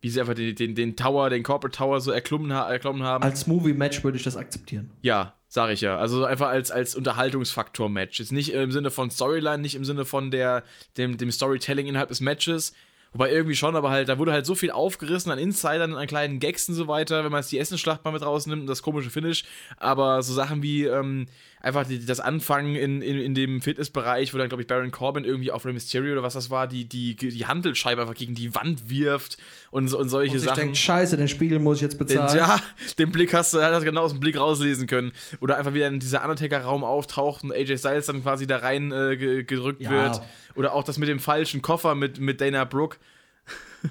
Wie 0.00 0.10
sie 0.10 0.18
einfach 0.18 0.34
den, 0.34 0.56
den, 0.56 0.74
den 0.74 0.96
Tower, 0.96 1.30
den 1.30 1.44
Corporate 1.44 1.78
Tower 1.78 2.00
so 2.00 2.10
erklommen, 2.10 2.52
ha 2.52 2.68
erklommen 2.68 3.04
haben. 3.04 3.22
Als 3.22 3.46
Movie-Match 3.46 4.02
würde 4.02 4.18
ich 4.18 4.24
das 4.24 4.36
akzeptieren. 4.36 4.90
Ja, 5.02 5.35
sag 5.48 5.70
ich 5.70 5.80
ja. 5.80 5.96
Also 5.98 6.24
einfach 6.24 6.48
als, 6.48 6.70
als 6.70 6.94
Unterhaltungsfaktor-Match. 6.94 8.18
Jetzt 8.18 8.32
nicht 8.32 8.52
im 8.52 8.72
Sinne 8.72 8.90
von 8.90 9.10
Storyline, 9.10 9.58
nicht 9.58 9.74
im 9.74 9.84
Sinne 9.84 10.04
von 10.04 10.30
der, 10.30 10.64
dem, 10.96 11.16
dem 11.16 11.30
Storytelling 11.30 11.86
innerhalb 11.86 12.08
des 12.08 12.20
Matches. 12.20 12.72
Wobei 13.16 13.32
irgendwie 13.32 13.56
schon, 13.56 13.76
aber 13.76 13.88
halt, 13.88 14.10
da 14.10 14.18
wurde 14.18 14.32
halt 14.32 14.44
so 14.44 14.54
viel 14.54 14.70
aufgerissen 14.70 15.32
an 15.32 15.38
Insidern, 15.38 15.94
an 15.94 16.06
kleinen 16.06 16.38
Gags 16.38 16.68
und 16.68 16.74
so 16.74 16.86
weiter, 16.86 17.24
wenn 17.24 17.32
man 17.32 17.40
jetzt 17.40 17.50
die 17.50 17.58
Essensschlacht 17.58 18.04
mal 18.04 18.10
mit 18.10 18.20
rausnimmt 18.20 18.60
und 18.60 18.66
das 18.66 18.82
komische 18.82 19.08
Finish. 19.08 19.44
Aber 19.78 20.22
so 20.22 20.34
Sachen 20.34 20.62
wie 20.62 20.84
ähm, 20.84 21.26
einfach 21.62 21.86
die, 21.86 22.04
das 22.04 22.20
Anfangen 22.20 22.76
in, 22.76 23.00
in, 23.00 23.18
in 23.18 23.34
dem 23.34 23.62
Fitnessbereich, 23.62 24.34
wo 24.34 24.38
dann, 24.38 24.48
glaube 24.50 24.60
ich, 24.62 24.68
Baron 24.68 24.90
Corbin 24.90 25.24
irgendwie 25.24 25.50
auf 25.50 25.64
Rey 25.64 25.72
Mysterio 25.72 26.12
oder 26.12 26.22
was 26.22 26.34
das 26.34 26.50
war, 26.50 26.66
die, 26.68 26.84
die, 26.84 27.16
die 27.16 27.46
Handelscheibe 27.46 28.02
einfach 28.02 28.14
gegen 28.14 28.34
die 28.34 28.54
Wand 28.54 28.90
wirft 28.90 29.38
und, 29.70 29.92
und 29.94 30.08
solche 30.10 30.34
Und 30.34 30.40
Sachen. 30.40 30.60
denke, 30.60 30.76
scheiße, 30.76 31.16
den 31.16 31.28
Spiegel 31.28 31.58
muss 31.58 31.76
ich 31.78 31.82
jetzt 31.82 31.94
Den, 31.98 32.06
bezahlen. 32.06 32.36
ja, 32.36 32.60
den 32.98 33.10
Blick 33.10 33.32
hast 33.32 33.54
du, 33.54 33.62
hat 33.62 33.72
er 33.72 33.80
genau 33.80 34.02
aus 34.02 34.12
dem 34.12 34.20
Blick 34.20 34.38
rauslesen 34.38 34.86
können. 34.86 35.12
Oder 35.40 35.56
einfach 35.56 35.72
wieder 35.72 35.88
in 35.88 35.98
dieser 36.00 36.22
Undertaker-Raum 36.22 36.84
auftaucht 36.84 37.42
und 37.44 37.52
AJ 37.52 37.78
Styles 37.78 38.06
dann 38.06 38.22
quasi 38.22 38.46
da 38.46 38.58
rein 38.58 38.92
äh, 38.92 39.16
ge- 39.16 39.42
gedrückt 39.44 39.80
Ja. 39.82 39.90
wird. 39.90 40.20
Oder 40.56 40.72
auch 40.74 40.84
das 40.84 40.98
mit 40.98 41.08
dem 41.08 41.20
falschen 41.20 41.62
Koffer 41.62 41.94
mit, 41.94 42.18
mit 42.20 42.40
Dana 42.40 42.64
Brooke. 42.64 42.96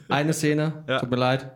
Eine 0.10 0.34
Szene, 0.34 0.84
Ja. 0.88 1.00
tut 1.00 1.10
mir 1.10 1.16
leid. 1.18 1.52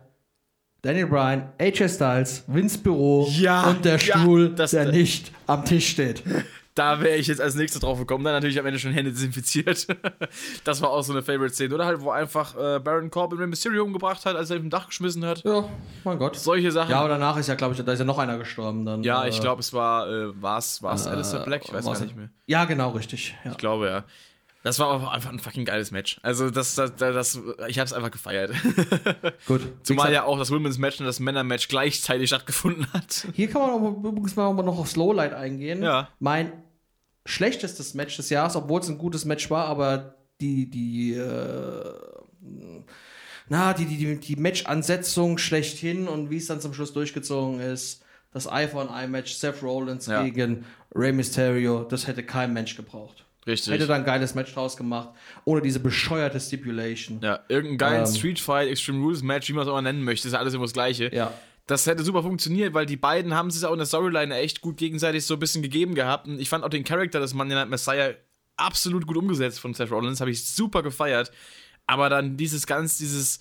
Daniel 0.82 1.06
Bryan, 1.08 1.52
AJ 1.58 1.88
Styles, 1.90 2.44
Vince 2.46 2.78
Büro 2.78 3.28
Ja, 3.32 3.68
und 3.68 3.84
der 3.84 3.98
ja, 3.98 4.18
Stuhl, 4.18 4.48
das- 4.54 4.70
der 4.70 4.90
nicht 4.90 5.30
am 5.46 5.64
Tisch 5.64 5.88
steht. 5.90 6.22
Da 6.76 7.00
wäre 7.00 7.16
ich 7.16 7.26
jetzt 7.26 7.40
als 7.40 7.56
nächstes 7.56 7.80
drauf 7.82 7.98
gekommen. 7.98 8.22
Dann 8.24 8.32
natürlich 8.32 8.58
am 8.58 8.64
Ende 8.64 8.78
schon 8.78 8.92
Hände 8.92 9.10
desinfiziert. 9.10 9.88
das 10.64 10.80
war 10.80 10.90
auch 10.90 11.02
so 11.02 11.12
eine 11.12 11.20
Favorite-Szene. 11.20 11.74
Oder 11.74 11.84
halt, 11.84 12.00
wo 12.00 12.10
einfach 12.10 12.54
äh, 12.56 12.78
Baron 12.78 13.10
Corbin 13.10 13.38
Rey 13.40 13.48
Mysterio 13.48 13.82
umgebracht 13.82 14.24
hat, 14.24 14.36
als 14.36 14.50
er 14.50 14.56
ihm 14.56 14.70
Dach 14.70 14.86
geschmissen 14.86 15.26
hat. 15.26 15.42
Ja, 15.44 15.68
mein 16.04 16.18
Gott. 16.18 16.36
Solche 16.36 16.70
Sachen. 16.70 16.92
Ja, 16.92 17.00
aber 17.00 17.08
danach 17.08 17.36
ist 17.36 17.48
ja, 17.48 17.56
glaube 17.56 17.74
ich, 17.74 17.84
da 17.84 17.92
ist 17.92 17.98
ja 17.98 18.04
noch 18.04 18.18
einer 18.18 18.38
gestorben. 18.38 18.86
Dann, 18.86 19.02
Ja, 19.02 19.24
äh, 19.24 19.28
ich 19.28 19.40
glaube, 19.40 19.60
es 19.60 19.72
war, 19.74 20.08
äh, 20.08 20.40
war 20.40 20.58
es 20.58 20.80
Alistair 20.82 21.40
Black? 21.40 21.64
Ich 21.64 21.72
weiß 21.74 21.84
war's- 21.84 21.98
gar 21.98 22.04
nicht 22.06 22.16
mehr. 22.16 22.30
Ja, 22.46 22.64
genau, 22.66 22.90
richtig. 22.90 23.34
Ja. 23.44 23.50
Ich 23.50 23.58
glaube, 23.58 23.86
ja. 23.88 24.04
Das 24.62 24.78
war 24.78 24.88
auch 24.88 25.10
einfach 25.10 25.30
ein 25.30 25.38
fucking 25.38 25.64
geiles 25.64 25.90
Match. 25.90 26.18
Also, 26.22 26.50
das, 26.50 26.74
das, 26.74 26.94
das, 26.96 27.40
ich 27.68 27.78
hab's 27.78 27.94
einfach 27.94 28.10
gefeiert. 28.10 28.52
Gut. 29.46 29.62
Zumal 29.82 30.12
ja 30.12 30.24
auch 30.24 30.38
das 30.38 30.50
Women's 30.50 30.76
Match 30.76 31.00
und 31.00 31.06
das 31.06 31.18
Männer-Match 31.18 31.68
gleichzeitig 31.68 32.28
stattgefunden 32.28 32.92
hat. 32.92 33.26
Hier 33.32 33.48
kann 33.48 33.62
man 33.62 33.70
auch, 33.70 34.04
übrigens 34.04 34.36
mal 34.36 34.52
noch 34.52 34.78
aufs 34.78 34.96
Lowlight 34.96 35.32
eingehen. 35.32 35.82
Ja. 35.82 36.08
Mein 36.18 36.52
schlechtestes 37.24 37.94
Match 37.94 38.16
des 38.16 38.28
Jahres, 38.28 38.54
obwohl 38.54 38.80
es 38.80 38.88
ein 38.88 38.98
gutes 38.98 39.24
Match 39.24 39.48
war, 39.50 39.66
aber 39.66 40.16
die, 40.40 40.68
die, 40.68 41.14
äh, 41.14 41.94
na, 43.48 43.72
die, 43.72 43.86
die, 43.86 44.16
die, 44.16 44.36
Match-Ansetzung 44.36 45.38
schlechthin 45.38 46.06
und 46.08 46.30
wie 46.30 46.36
es 46.36 46.46
dann 46.46 46.60
zum 46.60 46.74
Schluss 46.74 46.92
durchgezogen 46.92 47.60
ist, 47.60 48.04
das 48.32 48.46
Eye 48.46 48.68
for 48.68 48.82
an 48.82 48.88
Eye 48.88 49.08
Match, 49.08 49.32
Seth 49.34 49.62
Rollins 49.62 50.06
Ja. 50.06 50.22
gegen 50.22 50.64
Rey 50.94 51.12
Mysterio, 51.12 51.84
das 51.84 52.06
hätte 52.06 52.22
kein 52.22 52.52
Mensch 52.52 52.76
gebraucht. 52.76 53.26
Richtig. 53.50 53.72
Hätte 53.72 53.86
da 53.86 53.94
ein 53.94 54.04
geiles 54.04 54.34
Match 54.34 54.54
draus 54.54 54.76
gemacht, 54.76 55.10
ohne 55.44 55.60
diese 55.60 55.80
bescheuerte 55.80 56.38
Stipulation. 56.40 57.20
ja, 57.22 57.40
irgendeinen 57.48 57.78
geilen 57.78 58.06
Ähm. 58.06 58.14
Street 58.14 58.40
Fight, 58.40 58.68
Extreme 58.68 59.02
Rules 59.02 59.22
Match, 59.22 59.48
wie 59.48 59.52
man 59.52 59.64
es 59.66 59.68
auch 59.68 59.80
nennen 59.80 60.02
möchte, 60.04 60.28
ist 60.28 60.34
ja 60.34 60.40
alles 60.40 60.54
immer 60.54 60.64
das 60.64 60.72
Gleiche. 60.72 61.10
Ja. 61.14 61.32
Das 61.66 61.86
hätte 61.86 62.02
super 62.02 62.22
funktioniert, 62.22 62.74
weil 62.74 62.86
die 62.86 62.96
beiden 62.96 63.34
haben 63.34 63.50
sich 63.50 63.64
auch 63.64 63.72
in 63.72 63.78
der 63.78 63.86
Storyline 63.86 64.34
echt 64.34 64.60
gut 64.60 64.76
gegenseitig 64.76 65.24
so 65.24 65.34
ein 65.34 65.40
bisschen 65.40 65.62
gegeben 65.62 65.94
gehabt. 65.94 66.26
Und 66.26 66.40
ich 66.40 66.48
fand 66.48 66.64
auch 66.64 66.68
den 66.68 66.82
Charakter 66.84 67.20
des 67.20 67.32
Monday 67.34 67.54
Night 67.54 67.68
Messiah 67.68 68.14
absolut 68.56 69.06
gut 69.06 69.16
umgesetzt 69.16 69.60
von 69.60 69.72
Seth 69.72 69.90
Rollins, 69.90 70.20
habe 70.20 70.30
ich 70.30 70.44
super 70.44 70.82
gefeiert. 70.82 71.30
Aber 71.86 72.08
dann 72.08 72.36
dieses 72.36 72.66
ganz, 72.66 72.98
dieses, 72.98 73.38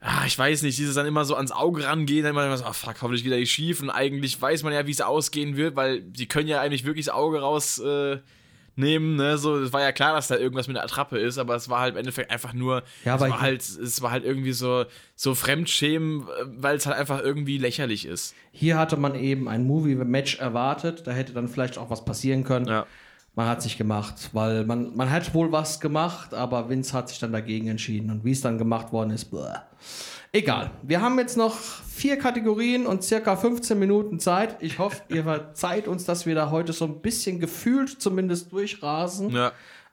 ah, 0.00 0.24
ich 0.26 0.38
weiß 0.38 0.62
nicht, 0.62 0.78
dieses 0.78 0.94
dann 0.94 1.06
immer 1.06 1.24
so 1.24 1.34
ans 1.36 1.52
Auge 1.52 1.84
rangehen, 1.84 2.24
dann 2.24 2.34
immer 2.34 2.56
so, 2.56 2.64
ah 2.64 2.72
fuck, 2.72 3.02
hoffentlich 3.02 3.24
wieder 3.24 3.36
nicht 3.36 3.52
schief. 3.52 3.82
Und 3.82 3.90
eigentlich 3.90 4.40
weiß 4.40 4.62
man 4.62 4.72
ja, 4.72 4.86
wie 4.86 4.92
es 4.92 5.00
ausgehen 5.02 5.56
wird, 5.56 5.76
weil 5.76 6.00
die 6.02 6.26
können 6.26 6.48
ja 6.48 6.60
eigentlich 6.60 6.84
wirklich 6.84 7.06
das 7.06 7.14
Auge 7.14 7.40
raus 7.40 7.78
äh, 7.78 8.18
nehmen, 8.80 9.16
ne? 9.16 9.38
So, 9.38 9.56
es 9.58 9.72
war 9.72 9.80
ja 9.80 9.92
klar, 9.92 10.14
dass 10.14 10.28
da 10.28 10.36
irgendwas 10.36 10.66
mit 10.66 10.76
der 10.76 10.84
Attrappe 10.84 11.18
ist, 11.18 11.38
aber 11.38 11.54
es 11.54 11.68
war 11.68 11.80
halt 11.80 11.92
im 11.92 11.98
Endeffekt 11.98 12.30
einfach 12.30 12.52
nur, 12.52 12.82
Ja, 13.04 13.14
es 13.14 13.20
war 13.20 13.40
halt, 13.40 13.60
es 13.60 14.02
war 14.02 14.10
halt 14.10 14.24
irgendwie 14.24 14.52
so, 14.52 14.84
so 15.14 15.34
Fremdschämen, 15.34 16.26
weil 16.46 16.76
es 16.76 16.86
halt 16.86 16.96
einfach 16.96 17.22
irgendwie 17.22 17.58
lächerlich 17.58 18.06
ist. 18.06 18.34
Hier 18.50 18.78
hatte 18.78 18.96
man 18.96 19.14
eben 19.14 19.48
ein 19.48 19.64
Movie-Match 19.64 20.38
erwartet, 20.38 21.06
da 21.06 21.12
hätte 21.12 21.32
dann 21.32 21.48
vielleicht 21.48 21.78
auch 21.78 21.90
was 21.90 22.04
passieren 22.04 22.42
können. 22.42 22.66
Ja. 22.66 22.86
Man 23.40 23.48
hat 23.48 23.62
sich 23.62 23.78
gemacht, 23.78 24.28
weil 24.34 24.66
man, 24.66 24.94
man 24.94 25.10
hat 25.10 25.32
wohl 25.32 25.50
was 25.50 25.80
gemacht, 25.80 26.34
aber 26.34 26.68
Vince 26.68 26.92
hat 26.92 27.08
sich 27.08 27.18
dann 27.20 27.32
dagegen 27.32 27.68
entschieden. 27.68 28.10
Und 28.10 28.22
wie 28.22 28.32
es 28.32 28.42
dann 28.42 28.58
gemacht 28.58 28.92
worden 28.92 29.12
ist, 29.12 29.30
bläh. 29.30 29.54
egal. 30.30 30.72
Wir 30.82 31.00
haben 31.00 31.18
jetzt 31.18 31.38
noch 31.38 31.54
vier 31.54 32.18
Kategorien 32.18 32.86
und 32.86 33.02
circa 33.02 33.36
15 33.36 33.78
Minuten 33.78 34.20
Zeit. 34.20 34.58
Ich 34.60 34.78
hoffe, 34.78 35.00
ihr 35.08 35.22
verzeiht 35.22 35.88
uns, 35.88 36.04
dass 36.04 36.26
wir 36.26 36.34
da 36.34 36.50
heute 36.50 36.74
so 36.74 36.84
ein 36.84 37.00
bisschen 37.00 37.40
gefühlt 37.40 38.02
zumindest 38.02 38.52
durchrasen. 38.52 39.30
Ja. 39.30 39.52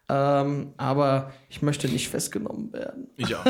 Ähm, 0.09 0.73
aber 0.75 1.31
ich 1.47 1.61
möchte 1.61 1.87
nicht 1.87 2.09
festgenommen 2.09 2.73
werden. 2.73 3.07
Ich 3.15 3.33
auch. 3.33 3.45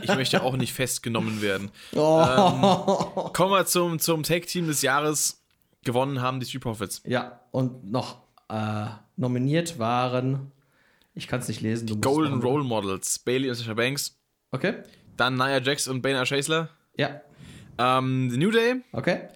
Ich 0.00 0.14
möchte 0.14 0.42
auch 0.42 0.56
nicht 0.56 0.72
festgenommen 0.72 1.42
werden. 1.42 1.70
Oh. 1.94 3.28
Kommen 3.34 3.52
wir 3.52 3.66
zum, 3.66 3.98
zum 3.98 4.22
Tag-Team 4.22 4.66
des 4.66 4.80
Jahres. 4.80 5.42
Gewonnen 5.84 6.22
haben 6.22 6.40
die 6.40 6.46
Street 6.46 6.62
Profits. 6.62 7.02
Ja, 7.04 7.40
und 7.50 7.90
noch 7.90 8.22
äh, 8.48 8.86
nominiert 9.16 9.78
waren, 9.78 10.50
ich 11.14 11.28
kann 11.28 11.40
es 11.40 11.48
nicht 11.48 11.60
lesen. 11.60 11.88
Musst 11.88 12.02
Golden. 12.02 12.40
Role 12.40 12.64
Models. 12.64 13.18
Bailey 13.18 13.48
und 13.50 13.54
Sasha 13.56 13.74
Banks. 13.74 14.18
Okay. 14.50 14.74
Dann 15.16 15.36
Nia 15.36 15.60
Jax 15.60 15.88
und 15.88 16.02
Baina 16.02 16.24
Shasler. 16.26 16.68
Ja. 16.96 17.20
Ähm, 17.78 18.30
The 18.30 18.36
New 18.36 18.50
Day. 18.50 18.82
Okay. 18.92 19.28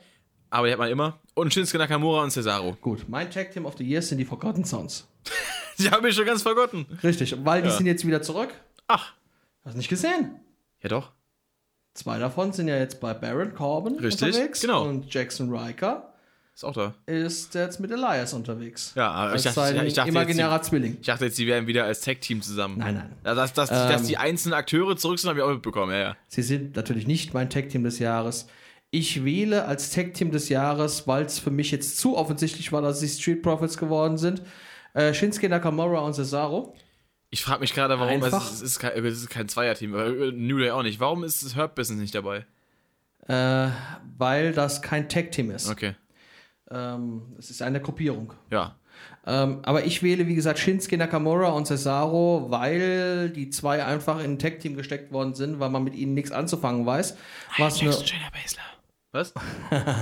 Aber 0.50 0.66
die 0.66 0.72
hat 0.72 0.78
man 0.78 0.90
immer. 0.90 1.18
Und 1.34 1.52
Shinsuke 1.52 1.78
Nakamura 1.78 2.22
und 2.22 2.30
Cesaro. 2.30 2.76
Gut. 2.80 3.04
Mein 3.08 3.30
Tag 3.30 3.50
Team 3.52 3.66
of 3.66 3.76
the 3.76 3.84
Year 3.84 4.00
sind 4.00 4.18
die 4.18 4.24
Forgotten 4.24 4.64
Sons. 4.64 5.06
Die 5.78 5.90
habe 5.90 6.08
ich 6.08 6.14
schon 6.14 6.24
ganz 6.24 6.40
vergotten. 6.40 6.86
Richtig, 7.02 7.44
weil 7.44 7.60
die 7.60 7.68
Ja. 7.68 7.74
sind 7.74 7.84
jetzt 7.84 8.06
wieder 8.06 8.22
zurück. 8.22 8.48
Ach. 8.88 9.12
Hast 9.62 9.74
du 9.74 9.76
nicht 9.78 9.90
gesehen? 9.90 10.40
Ja 10.80 10.88
doch. 10.88 11.12
Zwei 11.92 12.18
davon 12.18 12.52
sind 12.54 12.68
ja 12.68 12.78
jetzt 12.78 12.98
bei 12.98 13.12
Baron 13.12 13.54
Corbin 13.54 13.98
Richtig, 13.98 14.28
unterwegs. 14.28 14.60
genau. 14.62 14.88
Und 14.88 15.12
Jackson 15.12 15.54
Riker 15.54 16.14
Ist 16.56 16.64
auch 16.64 16.72
da. 16.72 16.94
ist 17.04 17.54
jetzt 17.54 17.80
mit 17.80 17.90
Elias 17.90 18.32
unterwegs. 18.32 18.92
Ja, 18.96 19.10
aber 19.10 19.32
Als 19.32 19.42
ich 19.44 19.52
dachte, 19.52 19.60
sein 19.74 19.86
ich 19.86 19.92
dachte, 19.92 20.08
jetzt, 20.08 20.16
imaginärer 20.16 20.62
Zwilling. 20.62 20.92
die, 20.94 21.00
ich 21.00 21.06
dachte 21.06 21.26
jetzt, 21.26 21.36
die 21.36 21.46
wären 21.46 21.66
wieder 21.66 21.84
als 21.84 22.00
Tag-Team 22.00 22.40
zusammen. 22.40 22.78
Nein, 22.78 22.94
nein. 22.94 23.12
Ja, 23.26 23.34
Dass, 23.34 23.52
dass, 23.52 23.70
Ähm. 23.70 23.76
dass 23.90 24.04
die 24.04 24.16
einzelnen 24.16 24.54
Akteure 24.54 24.96
zurück 24.96 25.18
sind, 25.18 25.28
habe 25.28 25.38
ich 25.40 25.44
auch 25.44 25.50
mitbekommen. 25.52 25.92
Ja, 25.92 25.98
ja. 25.98 26.16
Sie 26.28 26.40
sind 26.42 26.74
natürlich 26.74 27.06
nicht 27.06 27.34
mein 27.34 27.50
Tag 27.50 27.68
Team 27.68 27.84
des 27.84 27.98
Jahres. 27.98 28.46
Ich 28.90 29.22
wähle 29.22 29.66
als 29.66 29.90
Tag 29.90 30.14
Team 30.14 30.30
des 30.30 30.48
Jahres, 30.48 31.06
weil 31.06 31.26
es 31.26 31.38
für 31.38 31.50
mich 31.50 31.70
jetzt 31.72 31.98
zu 31.98 32.16
offensichtlich 32.16 32.72
war, 32.72 32.80
dass 32.80 33.00
sie 33.00 33.08
Street 33.08 33.42
Profits 33.42 33.76
geworden 33.76 34.16
sind, 34.16 34.40
äh, 34.94 35.12
Shinsuke 35.12 35.50
Nakamura 35.50 35.98
und 36.00 36.14
Cesaro. 36.14 36.74
Ich 37.28 37.42
frage 37.42 37.60
mich 37.60 37.74
gerade, 37.74 37.98
warum 37.98 38.22
Einfach- 38.22 38.50
es, 38.50 38.62
ist 38.62 38.78
kein, 38.78 38.92
es 39.04 39.18
ist 39.18 39.28
kein 39.28 39.46
Zweier-Team. 39.46 39.94
äh, 39.94 40.32
New 40.32 40.56
Day 40.56 40.70
auch 40.70 40.82
nicht. 40.84 41.00
Warum 41.00 41.22
ist 41.22 41.44
das 41.44 41.54
Hurt 41.54 41.74
Business 41.74 41.98
nicht 42.00 42.14
dabei? 42.14 42.46
Äh, 43.28 43.68
weil 44.16 44.52
das 44.54 44.80
kein 44.80 45.08
Tag 45.10 45.32
Team 45.32 45.50
ist. 45.50 45.68
Okay. 45.68 45.94
Ähm, 46.70 47.22
es 47.38 47.50
ist 47.50 47.62
eine 47.62 47.80
Gruppierung. 47.80 48.32
Ja. 48.50 48.76
Ähm, 49.26 49.58
aber 49.62 49.84
ich 49.84 50.02
wähle, 50.02 50.26
wie 50.26 50.34
gesagt, 50.34 50.58
Shinsuke 50.58 50.96
Nakamura 50.96 51.48
und 51.48 51.66
Cesaro, 51.66 52.46
weil 52.48 53.30
die 53.30 53.50
zwei 53.50 53.84
einfach 53.84 54.18
in 54.20 54.32
ein 54.32 54.38
Tag-Team 54.38 54.76
gesteckt 54.76 55.12
worden 55.12 55.34
sind, 55.34 55.60
weil 55.60 55.70
man 55.70 55.84
mit 55.84 55.94
ihnen 55.94 56.14
nichts 56.14 56.32
anzufangen 56.32 56.86
weiß. 56.86 57.16
Was 57.58 57.80
eine. 57.80 57.90
Was? 59.12 59.34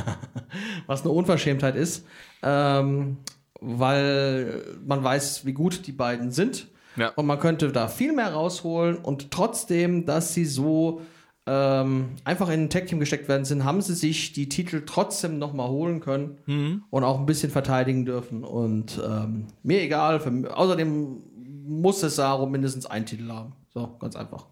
was 0.86 1.02
eine 1.02 1.10
Unverschämtheit 1.10 1.76
ist. 1.76 2.06
Ähm, 2.42 3.18
weil 3.60 4.62
man 4.84 5.02
weiß, 5.02 5.46
wie 5.46 5.52
gut 5.54 5.86
die 5.86 5.92
beiden 5.92 6.30
sind. 6.30 6.68
Ja. 6.96 7.08
Und 7.10 7.26
man 7.26 7.40
könnte 7.40 7.72
da 7.72 7.88
viel 7.88 8.12
mehr 8.12 8.32
rausholen. 8.32 8.96
Und 8.96 9.30
trotzdem, 9.30 10.04
dass 10.06 10.34
sie 10.34 10.44
so 10.44 11.00
ähm, 11.46 12.10
einfach 12.24 12.48
in 12.48 12.62
ein 12.64 12.70
Tag-Team 12.70 13.00
gesteckt 13.00 13.28
werden 13.28 13.44
sind, 13.44 13.64
haben 13.64 13.82
sie 13.82 13.94
sich 13.94 14.32
die 14.32 14.48
Titel 14.48 14.84
trotzdem 14.86 15.38
nochmal 15.38 15.68
holen 15.68 16.00
können 16.00 16.38
Mhm. 16.46 16.84
und 16.90 17.04
auch 17.04 17.18
ein 17.18 17.26
bisschen 17.26 17.50
verteidigen 17.50 18.06
dürfen. 18.06 18.44
Und 18.44 18.98
ähm, 19.06 19.48
mir 19.62 19.82
egal. 19.82 20.20
Für, 20.20 20.56
außerdem 20.56 21.18
muss 21.66 22.00
Cesaro 22.00 22.46
mindestens 22.46 22.86
einen 22.86 23.04
Titel 23.06 23.30
haben. 23.30 23.52
So, 23.74 23.94
ganz 23.98 24.16
einfach. 24.16 24.46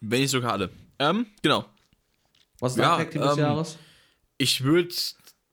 Wenn 0.00 0.20
nicht 0.20 0.30
sogar 0.30 0.52
alle. 0.52 0.70
Ähm, 0.98 1.26
genau. 1.42 1.64
Was 2.60 2.72
ist 2.72 2.78
Ja, 2.78 2.96
dein 2.96 3.04
Tag-Team 3.06 3.22
des 3.22 3.32
ähm, 3.32 3.38
Jahres? 3.38 3.78
Ich 4.36 4.62
würde 4.64 4.94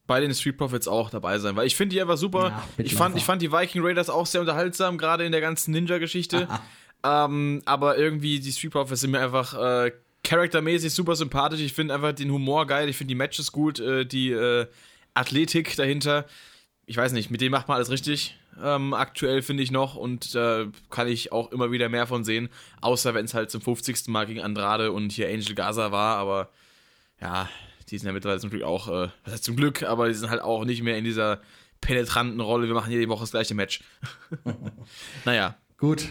bei 0.07 0.19
den 0.19 0.33
Street 0.33 0.57
Profits 0.57 0.89
auch 0.89 1.09
dabei 1.09 1.39
sein, 1.39 1.55
weil 1.55 1.67
ich 1.67 1.75
finde 1.77 1.93
die 1.95 2.01
einfach 2.01 2.17
super. 2.17 2.49
Ja, 2.49 2.63
ich, 2.83 2.95
fand, 2.95 3.15
ich 3.15 3.23
fand 3.23 3.41
die 3.41 3.51
Viking 3.51 3.81
Raiders 3.85 4.09
auch 4.09 4.25
sehr 4.25 4.41
unterhaltsam, 4.41 4.97
gerade 4.97 5.23
in 5.25 5.31
der 5.31 5.39
ganzen 5.39 5.71
Ninja-Geschichte. 5.71 6.49
ähm, 7.05 7.61
aber 7.65 7.97
irgendwie 7.97 8.39
die 8.41 8.51
Street 8.51 8.71
Profits 8.73 9.01
sind 9.01 9.11
mir 9.11 9.21
einfach 9.21 9.53
äh, 9.85 9.91
charaktermäßig 10.23 10.93
super 10.93 11.15
sympathisch. 11.15 11.61
Ich 11.61 11.73
finde 11.73 11.93
einfach 11.93 12.13
den 12.13 12.31
Humor 12.31 12.67
geil, 12.67 12.89
ich 12.89 12.97
finde 12.97 13.09
die 13.09 13.15
Matches 13.15 13.51
gut, 13.51 13.79
äh, 13.79 14.05
die 14.05 14.31
äh, 14.31 14.67
Athletik 15.13 15.75
dahinter. 15.75 16.25
Ich 16.85 16.97
weiß 16.97 17.11
nicht, 17.13 17.31
mit 17.31 17.41
dem 17.41 17.51
macht 17.51 17.67
man 17.67 17.75
alles 17.75 17.89
richtig. 17.89 18.37
Ähm, 18.61 18.93
aktuell 18.93 19.41
finde 19.41 19.63
ich 19.63 19.71
noch 19.71 19.95
und 19.95 20.35
da 20.35 20.65
kann 20.89 21.07
ich 21.07 21.31
auch 21.31 21.51
immer 21.51 21.71
wieder 21.71 21.87
mehr 21.87 22.05
von 22.05 22.23
sehen, 22.25 22.49
außer 22.81 23.13
wenn 23.13 23.25
es 23.25 23.33
halt 23.33 23.49
zum 23.49 23.61
50. 23.61 24.07
Mal 24.07 24.25
gegen 24.25 24.41
Andrade 24.41 24.91
und 24.91 25.11
hier 25.11 25.29
Angel 25.29 25.55
Gaza 25.55 25.91
war, 25.91 26.17
aber 26.17 26.49
ja, 27.21 27.47
die 27.89 27.97
sind 27.97 28.07
ja 28.07 28.13
mittlerweile 28.13 28.41
zum 28.41 28.49
Glück 28.49 28.63
auch, 28.63 28.89
äh, 28.89 29.09
was 29.23 29.33
heißt 29.33 29.43
zum 29.45 29.55
Glück, 29.55 29.83
aber 29.83 30.09
die 30.09 30.13
sind 30.13 30.29
halt 30.29 30.41
auch 30.41 30.65
nicht 30.65 30.83
mehr 30.83 30.97
in 30.97 31.05
dieser 31.05 31.39
penetranten 31.79 32.41
Rolle, 32.41 32.67
wir 32.67 32.75
machen 32.75 32.91
jede 32.91 33.07
Woche 33.07 33.21
das 33.21 33.31
gleiche 33.31 33.55
Match. 33.55 33.81
naja, 35.25 35.55
Gut, 35.81 36.09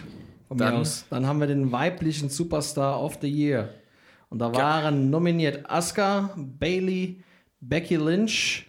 von 0.49 0.57
Dann-. 0.57 0.85
Dann 1.09 1.25
haben 1.25 1.39
wir 1.39 1.47
den 1.47 1.71
weiblichen 1.71 2.29
Superstar 2.29 3.01
of 3.01 3.19
the 3.21 3.29
Year. 3.29 3.73
Und 4.31 4.39
da 4.39 4.51
waren 4.55 5.09
nominiert 5.09 5.69
Asuka, 5.69 6.33
Bailey, 6.37 7.21
Becky 7.59 7.97
Lynch, 7.97 8.65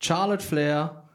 Charlotte 0.00 0.42
Flair 0.42 1.06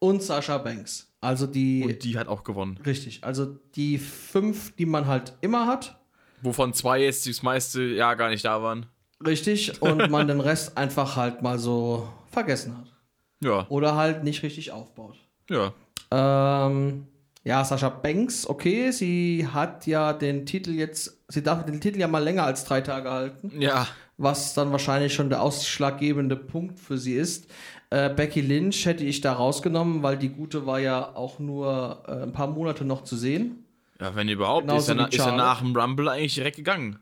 und 0.00 0.22
Sasha 0.22 0.58
Banks. 0.58 1.10
Also 1.20 1.46
die, 1.46 1.84
und 1.84 2.02
die 2.04 2.18
hat 2.18 2.26
auch 2.28 2.42
gewonnen. 2.44 2.78
richtig, 2.84 3.24
also 3.24 3.46
die 3.74 3.98
fünf, 3.98 4.74
die 4.76 4.86
man 4.86 5.06
halt 5.06 5.32
immer 5.40 5.66
hat, 5.66 5.94
Wovon 6.42 6.72
zwei 6.72 7.02
jetzt 7.02 7.26
das 7.28 7.42
meiste 7.42 7.82
Jahr 7.82 8.14
gar 8.16 8.28
nicht 8.28 8.44
da 8.44 8.62
waren. 8.62 8.86
richtig, 9.24 9.80
und 9.82 10.10
man 10.10 10.28
den 10.28 10.40
Rest 10.40 10.76
einfach 10.76 11.16
halt 11.16 11.40
mal 11.42 11.58
so 11.58 12.08
vergessen 12.30 12.76
hat. 12.76 12.92
Ja, 13.40 13.66
Oder 13.68 13.94
halt 13.96 14.24
nicht 14.24 14.42
richtig 14.42 14.72
aufbaut. 14.72 15.16
ja. 15.48 15.72
Ähm, 16.10 17.06
ja, 17.48 17.64
Sascha 17.64 17.88
Banks, 17.88 18.46
okay, 18.46 18.90
sie 18.90 19.46
hat 19.50 19.86
ja 19.86 20.12
den 20.12 20.44
Titel 20.44 20.72
jetzt, 20.72 21.18
sie 21.28 21.42
darf 21.42 21.64
den 21.64 21.80
Titel 21.80 21.98
ja 21.98 22.06
mal 22.06 22.22
länger 22.22 22.44
als 22.44 22.64
drei 22.64 22.82
Tage 22.82 23.10
halten, 23.10 23.50
Ja, 23.58 23.86
was 24.18 24.52
dann 24.52 24.70
wahrscheinlich 24.70 25.14
schon 25.14 25.30
der 25.30 25.40
ausschlaggebende 25.42 26.36
Punkt 26.36 26.78
für 26.78 26.98
sie 26.98 27.14
ist. 27.14 27.50
Äh, 27.90 28.10
Becky 28.14 28.42
Lynch 28.42 28.84
hätte 28.84 29.02
ich 29.04 29.22
da 29.22 29.32
rausgenommen, 29.32 30.02
weil 30.02 30.18
die 30.18 30.28
gute 30.28 30.66
war 30.66 30.78
ja 30.78 31.14
auch 31.16 31.38
nur 31.38 32.02
äh, 32.06 32.22
ein 32.24 32.32
paar 32.32 32.48
Monate 32.48 32.84
noch 32.84 33.02
zu 33.04 33.16
sehen. 33.16 33.64
ja 33.98 34.14
wenn 34.14 34.28
überhaupt. 34.28 34.66
Genauso 34.66 34.92
ist, 34.92 34.98
na- 34.98 35.06
ist 35.06 35.16
Charlotte. 35.16 35.36
nach 35.38 35.60
dem 35.62 35.74
Rumble 35.74 36.08
eigentlich 36.10 36.34
direkt 36.34 36.56
gegangen. 36.56 36.98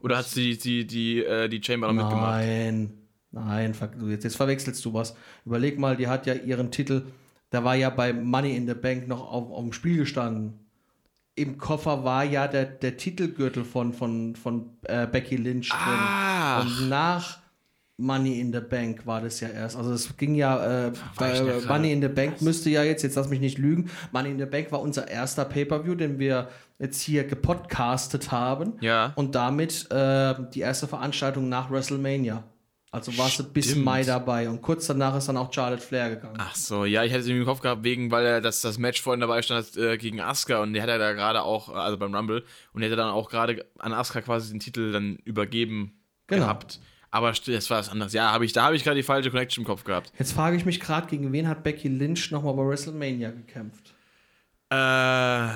Oder 0.00 0.18
hat 0.18 0.26
sie 0.26 0.58
die, 0.58 0.84
die, 0.86 1.22
äh, 1.24 1.48
die 1.48 1.62
Chamber 1.62 1.86
noch 1.86 1.94
mitgemacht? 1.94 2.40
Nein, 2.40 2.92
nein, 3.30 3.74
jetzt, 4.08 4.24
jetzt 4.24 4.36
verwechselst 4.36 4.84
du 4.84 4.92
was. 4.94 5.14
Überleg 5.44 5.78
mal, 5.78 5.96
die 5.96 6.08
hat 6.08 6.26
ja 6.26 6.34
ihren 6.34 6.70
Titel, 6.72 7.02
der 7.52 7.64
war 7.64 7.74
ja 7.74 7.90
bei 7.90 8.12
Money 8.12 8.56
in 8.56 8.66
the 8.66 8.74
Bank 8.74 9.08
noch 9.08 9.20
auf, 9.30 9.50
auf 9.50 9.62
dem 9.62 9.72
Spiel 9.72 9.98
gestanden. 9.98 10.60
Im 11.34 11.56
Koffer 11.56 12.04
war 12.04 12.24
ja 12.24 12.48
der, 12.48 12.64
der 12.64 12.96
Titelgürtel 12.96 13.64
von, 13.64 13.92
von, 13.92 14.34
von 14.34 14.70
äh, 14.82 15.06
Becky 15.06 15.36
Lynch 15.36 15.68
drin. 15.68 15.78
Ah, 15.78 16.60
Und 16.62 16.88
nach 16.88 17.38
Money 17.96 18.40
in 18.40 18.52
the 18.52 18.60
Bank 18.60 19.06
war 19.06 19.20
das 19.20 19.40
ja 19.40 19.48
erst. 19.48 19.76
Also 19.76 19.92
es 19.92 20.16
ging 20.16 20.34
ja, 20.34 20.86
äh, 20.86 20.92
da 21.16 21.32
äh, 21.32 21.60
Money 21.66 21.92
in 21.92 22.02
the 22.02 22.08
Bank 22.08 22.42
müsste 22.42 22.70
ja 22.70 22.82
jetzt, 22.84 23.02
jetzt 23.02 23.16
lass 23.16 23.28
mich 23.28 23.40
nicht 23.40 23.58
lügen, 23.58 23.90
Money 24.12 24.30
in 24.30 24.38
the 24.38 24.46
Bank 24.46 24.70
war 24.72 24.80
unser 24.80 25.08
erster 25.08 25.44
Pay-Per-View, 25.44 25.94
den 25.94 26.18
wir 26.18 26.48
jetzt 26.78 27.00
hier 27.02 27.24
gepodcastet 27.24 28.30
haben. 28.30 28.74
ja. 28.80 29.12
Und 29.16 29.34
damit 29.34 29.90
äh, 29.90 30.34
die 30.54 30.60
erste 30.60 30.86
Veranstaltung 30.86 31.48
nach 31.48 31.70
WrestleMania. 31.70 32.44
Also 32.90 33.16
warst 33.18 33.38
du 33.38 33.44
bis. 33.44 33.74
Mai 33.76 34.02
dabei. 34.02 34.48
Und 34.48 34.62
kurz 34.62 34.86
danach 34.86 35.14
ist 35.16 35.28
dann 35.28 35.36
auch 35.36 35.52
Charlotte 35.52 35.82
Flair 35.82 36.10
gegangen. 36.10 36.36
Ach 36.38 36.54
so, 36.54 36.84
ja, 36.86 37.04
ich 37.04 37.12
hatte 37.12 37.20
es 37.20 37.26
im 37.28 37.44
Kopf 37.44 37.60
gehabt, 37.60 37.84
wegen, 37.84 38.10
weil 38.10 38.24
er 38.24 38.40
das, 38.40 38.62
das 38.62 38.78
Match 38.78 39.02
vorhin 39.02 39.20
dabei 39.20 39.42
stand 39.42 39.76
äh, 39.76 39.98
gegen 39.98 40.20
Asuka 40.20 40.62
und 40.62 40.72
der 40.72 40.82
hat 40.82 40.88
er 40.88 40.98
da 40.98 41.12
gerade 41.12 41.42
auch, 41.42 41.68
also 41.68 41.98
beim 41.98 42.14
Rumble, 42.14 42.44
und 42.72 42.80
der 42.80 42.90
hat 42.90 42.98
dann 42.98 43.10
auch 43.10 43.28
gerade 43.28 43.66
an 43.78 43.92
Asuka 43.92 44.22
quasi 44.22 44.50
den 44.50 44.60
Titel 44.60 44.92
dann 44.92 45.16
übergeben 45.24 46.00
Genau. 46.28 46.42
gehabt. 46.44 46.80
Aber 47.10 47.30
das 47.32 47.70
war 47.70 47.78
was 47.78 47.88
anderes. 47.88 48.12
Ja, 48.12 48.32
hab 48.32 48.42
ich, 48.42 48.52
da 48.52 48.64
habe 48.64 48.76
ich 48.76 48.84
gerade 48.84 48.96
die 48.96 49.02
falsche 49.02 49.30
Connection 49.30 49.62
im 49.64 49.66
Kopf 49.66 49.84
gehabt. 49.84 50.12
Jetzt 50.18 50.32
frage 50.32 50.56
ich 50.56 50.64
mich 50.66 50.78
gerade, 50.78 51.06
gegen 51.08 51.32
wen 51.32 51.48
hat 51.48 51.62
Becky 51.62 51.88
Lynch 51.88 52.30
nochmal 52.30 52.54
bei 52.54 52.66
WrestleMania 52.66 53.30
gekämpft? 53.30 53.94
Äh, 54.70 55.48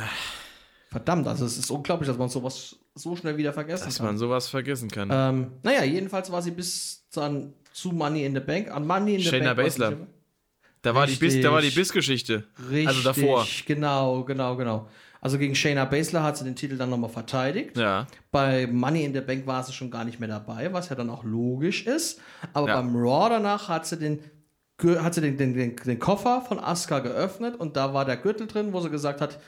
Verdammt, 0.91 1.27
also 1.27 1.45
es 1.47 1.57
ist 1.59 1.71
unglaublich, 1.71 2.09
dass 2.09 2.19
man 2.19 2.29
sowas 2.29 2.77
so 2.95 3.17
schnell 3.17 3.37
wieder 3.37 3.53
vergessen 3.53 3.87
dass 3.87 3.97
kann. 3.99 4.07
man 4.07 4.19
sowas 4.19 4.49
vergessen 4.49 4.91
kann. 4.91 5.09
Ähm, 5.13 5.53
naja, 5.63 5.85
jedenfalls 5.85 6.31
war 6.31 6.43
sie 6.43 6.51
bis 6.51 7.07
dann 7.13 7.55
zu 7.73 7.91
Money 7.93 8.25
in 8.25 8.35
the 8.35 8.41
Bank. 8.41 8.71
An 8.71 8.87
Money 8.87 9.15
in 9.15 9.21
the 9.21 9.29
Shayna 9.29 9.55
Bank. 9.55 9.75
dabei. 9.77 9.97
Da 10.83 10.95
war, 10.95 11.07
die 11.07 11.15
Biss, 11.15 11.41
da 11.41 11.53
war 11.53 11.61
die. 11.63 11.71
Bissgeschichte. 11.71 12.45
Richtig, 12.69 12.89
Also 12.89 13.03
davor. 13.03 13.47
genau, 13.67 14.25
genau, 14.25 14.57
genau. 14.57 14.89
Also 15.21 15.39
gegen 15.39 15.55
Shayna 15.55 15.85
Baszler 15.85 16.25
hat 16.25 16.37
sie 16.37 16.43
den 16.45 16.57
Titel 16.57 16.77
dann 16.77 16.91
nochmal 16.91 17.09
verteidigt. 17.11 17.77
Ja. 17.79 18.09
Bei 18.33 18.67
Money 18.67 19.05
in 19.05 19.15
the 19.15 19.21
Bank 19.21 19.47
war 19.47 19.63
sie 19.63 19.73
schon 19.73 19.89
gar 19.93 20.05
nicht 20.05 20.19
mehr 20.19 20.29
dabei, 20.29 20.73
was 20.73 20.89
ja 20.89 20.97
dann 20.97 21.09
auch 21.11 21.23
logisch 21.23 21.87
ist. 21.87 22.21
Aber 22.53 22.67
Ja. 22.67 22.81
beim 22.81 22.97
Raw 22.97 23.29
danach 23.31 23.69
hat 23.69 23.87
sie 23.87 23.97
den 23.99 24.19
hat 24.85 25.15
sie 25.15 25.21
den, 25.21 25.37
den, 25.37 25.55
den, 25.55 25.77
den 25.77 25.99
Koffer 26.01 26.41
von 26.43 26.59
Asuka 26.59 26.99
geöffnet 26.99 27.55
und 27.55 27.77
da 27.77 27.95
war 27.95 28.05
der 28.05 28.17
Gürtel 28.17 28.49
drin, 28.49 28.73
wo 28.73 28.81
sie 28.81 28.91
gesagt 28.91 29.21
hat, 29.21 29.39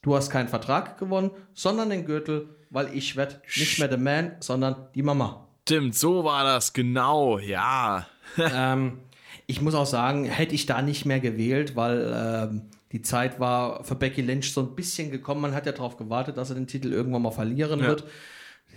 du 0.00 0.16
hast 0.16 0.30
keinen 0.30 0.48
Vertrag 0.48 0.96
gewonnen, 0.96 1.30
sondern 1.52 1.90
den 1.90 2.06
Gürtel, 2.06 2.48
weil 2.70 2.94
ich 2.96 3.16
werde 3.16 3.40
nicht 3.56 3.78
mehr 3.78 3.88
der 3.88 3.98
Man, 3.98 4.32
sondern 4.40 4.88
die 4.94 5.02
Mama. 5.02 5.46
Stimmt, 5.68 5.94
so 5.94 6.24
war 6.24 6.44
das, 6.44 6.72
genau, 6.72 7.38
ja. 7.38 8.06
ähm, 8.38 8.98
ich 9.46 9.60
muss 9.60 9.74
auch 9.74 9.86
sagen, 9.86 10.24
hätte 10.24 10.54
ich 10.54 10.66
da 10.66 10.82
nicht 10.82 11.04
mehr 11.04 11.20
gewählt, 11.20 11.76
weil 11.76 12.12
ähm, 12.50 12.62
die 12.92 13.02
Zeit 13.02 13.38
war 13.40 13.84
für 13.84 13.94
Becky 13.94 14.22
Lynch 14.22 14.52
so 14.52 14.62
ein 14.62 14.74
bisschen 14.74 15.10
gekommen. 15.10 15.40
Man 15.42 15.54
hat 15.54 15.66
ja 15.66 15.72
darauf 15.72 15.96
gewartet, 15.96 16.36
dass 16.38 16.50
er 16.50 16.54
den 16.56 16.66
Titel 16.66 16.92
irgendwann 16.92 17.22
mal 17.22 17.30
verlieren 17.30 17.80
Ja. 17.80 17.88
wird. 17.88 18.04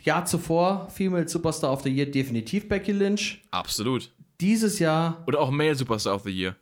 Jahr 0.03 0.25
zuvor, 0.25 0.89
Female 0.89 1.27
Superstar 1.27 1.71
of 1.71 1.83
the 1.83 1.89
Year, 1.89 2.07
definitiv 2.07 2.67
Becky 2.67 2.91
Lynch. 2.91 3.43
Absolut. 3.51 4.11
Dieses 4.39 4.79
Jahr, 4.79 5.23
Oder 5.27 5.39
auch 5.39 5.51
Male 5.51 5.75
Superstar 5.75 6.15
of 6.15 6.23
the 6.23 6.31
Year. 6.31 6.55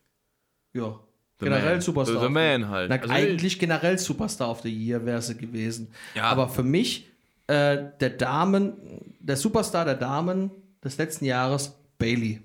ja, 0.74 1.00
The 1.40 1.46
generell 1.46 1.72
Man. 1.76 1.82
Superstar. 1.82 2.20
The, 2.20 2.26
the 2.28 2.34
Man 2.34 2.68
halt. 2.68 2.90
Na, 2.90 2.98
Also, 2.98 3.14
eigentlich 3.14 3.58
generell 3.60 3.98
Superstar 3.98 4.50
of 4.52 4.62
the 4.62 4.70
Year 4.70 5.06
wäre 5.06 5.22
sie 5.22 5.38
gewesen. 5.38 5.90
Ja. 6.14 6.24
Aber 6.26 6.50
für 6.50 6.64
mich, 6.64 7.08
äh, 7.50 7.92
der 8.00 8.10
Damen, 8.12 9.16
der 9.20 9.36
Superstar 9.38 9.86
der 9.86 9.96
Damen 9.96 10.52
des 10.84 10.98
letzten 10.98 11.26
Jahres, 11.26 11.76
Bailey. 11.98 12.42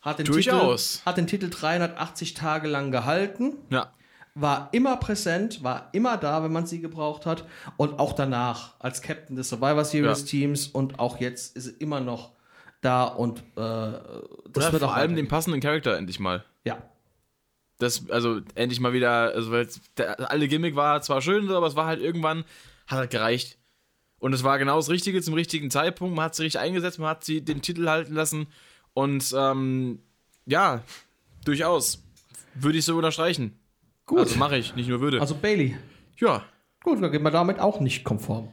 Hat 0.00 0.18
den, 0.18 0.26
Durchaus. 0.26 0.94
Titel, 0.94 1.06
hat 1.06 1.16
den 1.16 1.26
Titel 1.26 1.48
380 1.50 2.34
Tage 2.34 2.68
lang 2.68 2.90
gehalten, 2.90 3.54
Ja. 3.70 3.92
war 4.34 4.68
immer 4.72 4.96
präsent, 4.96 5.62
war 5.62 5.88
immer 5.92 6.16
da, 6.16 6.42
wenn 6.42 6.52
man 6.52 6.66
sie 6.66 6.80
gebraucht 6.80 7.24
hat. 7.24 7.44
Und 7.76 7.98
auch 8.00 8.12
danach 8.12 8.74
als 8.80 9.00
Captain 9.00 9.36
des 9.36 9.48
Survivor 9.48 9.84
Series 9.84 10.20
Ja. 10.22 10.26
Teams 10.26 10.66
und 10.66 10.98
auch 10.98 11.18
jetzt 11.20 11.56
ist 11.56 11.64
sie 11.64 11.70
immer 11.78 12.00
noch 12.00 12.32
da 12.80 13.04
und 13.04 13.38
äh, 13.40 13.42
das 13.54 14.00
Oder 14.56 14.72
wird 14.72 14.82
vor 14.82 14.90
auch 14.90 14.96
allem 14.96 15.14
den 15.14 15.28
passenden 15.28 15.60
Charakter 15.60 15.96
endlich 15.96 16.18
mal. 16.18 16.44
Ja, 16.64 16.78
Das, 17.78 18.10
also 18.10 18.40
endlich 18.56 18.80
mal 18.80 18.92
wieder, 18.92 19.32
also 19.34 19.52
weil 19.52 19.68
der 19.96 20.30
alte 20.30 20.48
Gimmick 20.48 20.74
war 20.74 21.00
zwar 21.00 21.22
schön, 21.22 21.48
aber 21.50 21.66
es 21.68 21.76
war 21.76 21.86
halt 21.86 22.00
irgendwann, 22.00 22.44
hat 22.86 22.98
halt 22.98 23.10
gereicht. 23.10 23.58
Und 24.18 24.32
es 24.32 24.44
war 24.44 24.58
genau 24.58 24.76
das 24.76 24.88
Richtige 24.88 25.20
zum 25.20 25.34
richtigen 25.34 25.70
Zeitpunkt. 25.70 26.14
Man 26.14 26.24
hat 26.24 26.34
sie 26.34 26.44
richtig 26.44 26.60
eingesetzt, 26.60 26.98
man 26.98 27.08
hat 27.08 27.24
sie 27.24 27.44
den 27.44 27.60
Titel 27.60 27.88
halten 27.88 28.14
lassen. 28.14 28.46
Und 28.94 29.34
ähm, 29.36 30.00
ja, 30.46 30.82
durchaus. 31.44 32.02
Würde 32.54 32.78
ich 32.78 32.84
so 32.84 32.96
unterstreichen. 32.96 33.58
gut. 34.06 34.20
Also 34.20 34.36
mache 34.36 34.58
ich, 34.58 34.74
nicht 34.76 34.88
nur 34.88 35.00
würde. 35.00 35.20
also 35.20 35.34
Bailey. 35.34 35.76
ja. 36.18 36.44
Gut, 36.84 37.00
dann 37.00 37.12
gehen 37.12 37.22
wir 37.22 37.30
damit 37.30 37.60
auch 37.60 37.78
nicht 37.78 38.02
konform. 38.02 38.48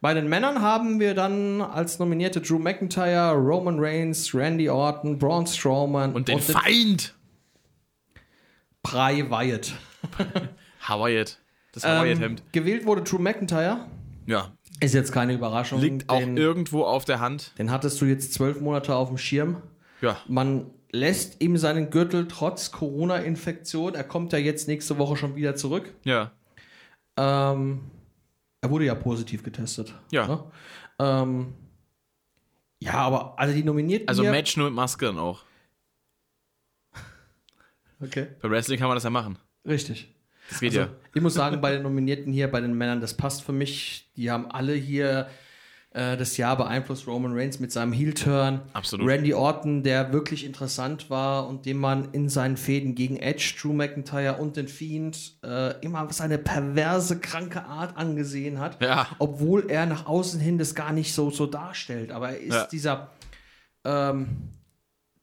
Bei 0.00 0.14
den 0.14 0.28
Männern 0.28 0.62
haben 0.62 1.00
wir 1.00 1.14
dann 1.14 1.60
als 1.60 1.98
nominierte 1.98 2.40
Drew 2.40 2.58
McIntyre, 2.58 3.32
Roman 3.34 3.78
Reigns, 3.78 4.34
Randy 4.34 4.68
Orton, 4.68 5.18
Braun 5.18 5.46
Strowman 5.46 6.12
Und 6.12 6.28
den 6.28 6.40
Feind! 6.40 7.14
Bray 8.82 9.28
Wyatt. 9.30 9.72
Hawaiiat. 10.80 11.38
Das 11.72 11.84
Ähm, 11.84 11.90
Hawaiiat-Hemd. 11.90 12.42
gewählt 12.52 12.86
wurde 12.86 13.02
Drew 13.02 13.18
McIntyre. 13.18 13.86
ja. 14.26 14.52
Ist 14.80 14.94
jetzt 14.94 15.10
keine 15.10 15.32
Überraschung. 15.32 15.80
Liegt 15.80 16.08
auch 16.08 16.20
den, 16.20 16.36
irgendwo 16.36 16.84
auf 16.84 17.04
der 17.04 17.18
Hand. 17.18 17.52
den 17.58 17.72
hattest 17.72 18.00
du 18.00 18.04
jetzt 18.04 18.32
zwölf 18.32 18.60
Monate 18.60 18.94
auf 18.94 19.08
dem 19.08 19.18
Schirm. 19.18 19.60
Ja. 20.00 20.16
Man 20.28 20.70
lässt 20.92 21.42
ihm 21.42 21.56
seinen 21.56 21.90
Gürtel 21.90 22.28
trotz 22.28 22.70
Corona-Infektion. 22.70 23.96
Er 23.96 24.04
kommt 24.04 24.32
ja 24.32 24.38
jetzt 24.38 24.68
nächste 24.68 24.96
Woche 24.98 25.16
schon 25.16 25.34
wieder 25.34 25.56
zurück. 25.56 25.92
Ja. 26.04 26.30
Ähm, 27.16 27.90
er 28.60 28.70
wurde 28.70 28.84
ja 28.84 28.94
positiv 28.94 29.42
getestet. 29.42 29.92
Ja. 30.12 30.28
Ne? 30.28 30.44
Ähm, 31.00 31.54
ja, 32.80 32.94
aber 32.94 33.36
also 33.36 33.52
die 33.52 33.64
Nominierten 33.64 34.06
Also 34.08 34.22
Match 34.22 34.56
nur 34.56 34.66
mit 34.66 34.76
Maske 34.76 35.06
dann 35.06 35.18
auch. 35.18 35.42
Okay. 38.00 38.28
Bei 38.40 38.48
Wrestling 38.48 38.78
kann 38.78 38.86
man 38.86 38.94
das 38.96 39.02
ja 39.02 39.10
machen. 39.10 39.38
Richtig. 39.66 40.14
Das 40.48 40.60
geht 40.60 40.70
Also, 40.70 40.80
ja. 40.80 40.96
ich 41.14 41.22
muss 41.22 41.34
sagen, 41.34 41.60
bei 41.60 41.72
den 41.72 41.82
Nominierten 41.82 42.32
hier, 42.32 42.50
bei 42.50 42.60
den 42.60 42.74
Männern, 42.74 43.00
das 43.00 43.14
passt 43.14 43.42
für 43.42 43.52
mich. 43.52 44.08
Die 44.16 44.30
haben 44.30 44.50
alle 44.50 44.74
hier 44.74 45.28
äh, 45.90 46.16
das 46.16 46.36
Jahr 46.36 46.56
beeinflusst. 46.56 47.06
Roman 47.06 47.32
Reigns 47.32 47.60
mit 47.60 47.72
seinem 47.72 47.92
Heel-Turn. 47.92 48.60
Absolut. 48.72 49.06
Randy 49.08 49.34
Orton, 49.34 49.82
der 49.82 50.12
wirklich 50.12 50.44
interessant 50.44 51.10
war 51.10 51.46
und 51.48 51.66
dem 51.66 51.78
man 51.78 52.12
in 52.12 52.28
seinen 52.28 52.56
Fäden 52.56 52.94
gegen 52.94 53.16
Edge, 53.16 53.54
Drew 53.60 53.72
McIntyre 53.72 54.36
und 54.36 54.56
den 54.56 54.68
Fiend 54.68 55.34
äh, 55.42 55.78
immer 55.80 56.06
seine 56.12 56.38
perverse, 56.38 57.18
kranke 57.20 57.64
Art 57.64 57.96
angesehen 57.96 58.58
hat. 58.58 58.80
Ja. 58.82 59.08
Obwohl 59.18 59.70
er 59.70 59.86
nach 59.86 60.06
außen 60.06 60.40
hin 60.40 60.58
das 60.58 60.74
gar 60.74 60.92
nicht 60.92 61.12
so, 61.14 61.30
so 61.30 61.46
darstellt. 61.46 62.10
Aber 62.12 62.30
er 62.30 62.40
ist 62.40 62.54
Ja. 62.54 62.66
dieser, 62.66 63.10
ähm, 63.84 64.28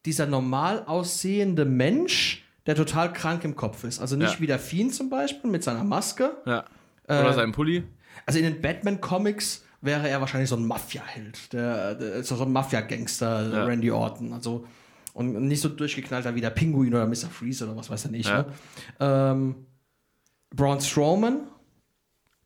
dieser 0.05 0.27
normal 0.27 0.83
aussehende 0.85 1.65
Mensch, 1.65 2.44
der 2.65 2.75
total 2.75 3.13
krank 3.13 3.43
im 3.43 3.55
Kopf 3.55 3.83
ist. 3.83 3.99
Also 3.99 4.15
nicht 4.15 4.35
Ja. 4.35 4.39
wie 4.39 4.47
der 4.47 4.59
Fiend 4.59 4.93
zum 4.93 5.09
Beispiel 5.09 5.49
mit 5.49 5.63
seiner 5.63 5.83
Maske. 5.83 6.35
Ja. 6.45 6.65
Oder 7.07 7.29
Äh, 7.29 7.33
sein 7.33 7.51
Pulli. 7.51 7.83
Also 8.25 8.39
in 8.39 8.45
den 8.45 8.61
Batman-Comics 8.61 9.63
wäre 9.81 10.09
er 10.09 10.19
wahrscheinlich 10.19 10.49
so 10.49 10.55
ein 10.55 10.65
Mafia-Held. 10.65 11.53
Der, 11.53 11.95
der 11.95 12.13
ist 12.15 12.29
so 12.29 12.41
ein 12.41 12.51
Mafia-Gangster, 12.51 13.49
Ja. 13.53 13.63
Randy 13.65 13.91
Orton. 13.91 14.33
Also, 14.33 14.65
und 15.13 15.33
nicht 15.47 15.61
so 15.61 15.69
durchgeknallter 15.69 16.33
wie 16.35 16.41
der 16.41 16.49
Pinguin 16.49 16.93
oder 16.93 17.05
Mr. 17.05 17.29
Freeze 17.31 17.65
oder 17.65 17.75
was 17.77 17.89
weiß 17.89 18.05
er 18.05 18.11
nicht. 18.11 18.27
Ja. 18.29 18.43
Ne? 18.43 18.45
Ähm, 18.99 19.55
Braun 20.55 20.81
Strowman, 20.81 21.41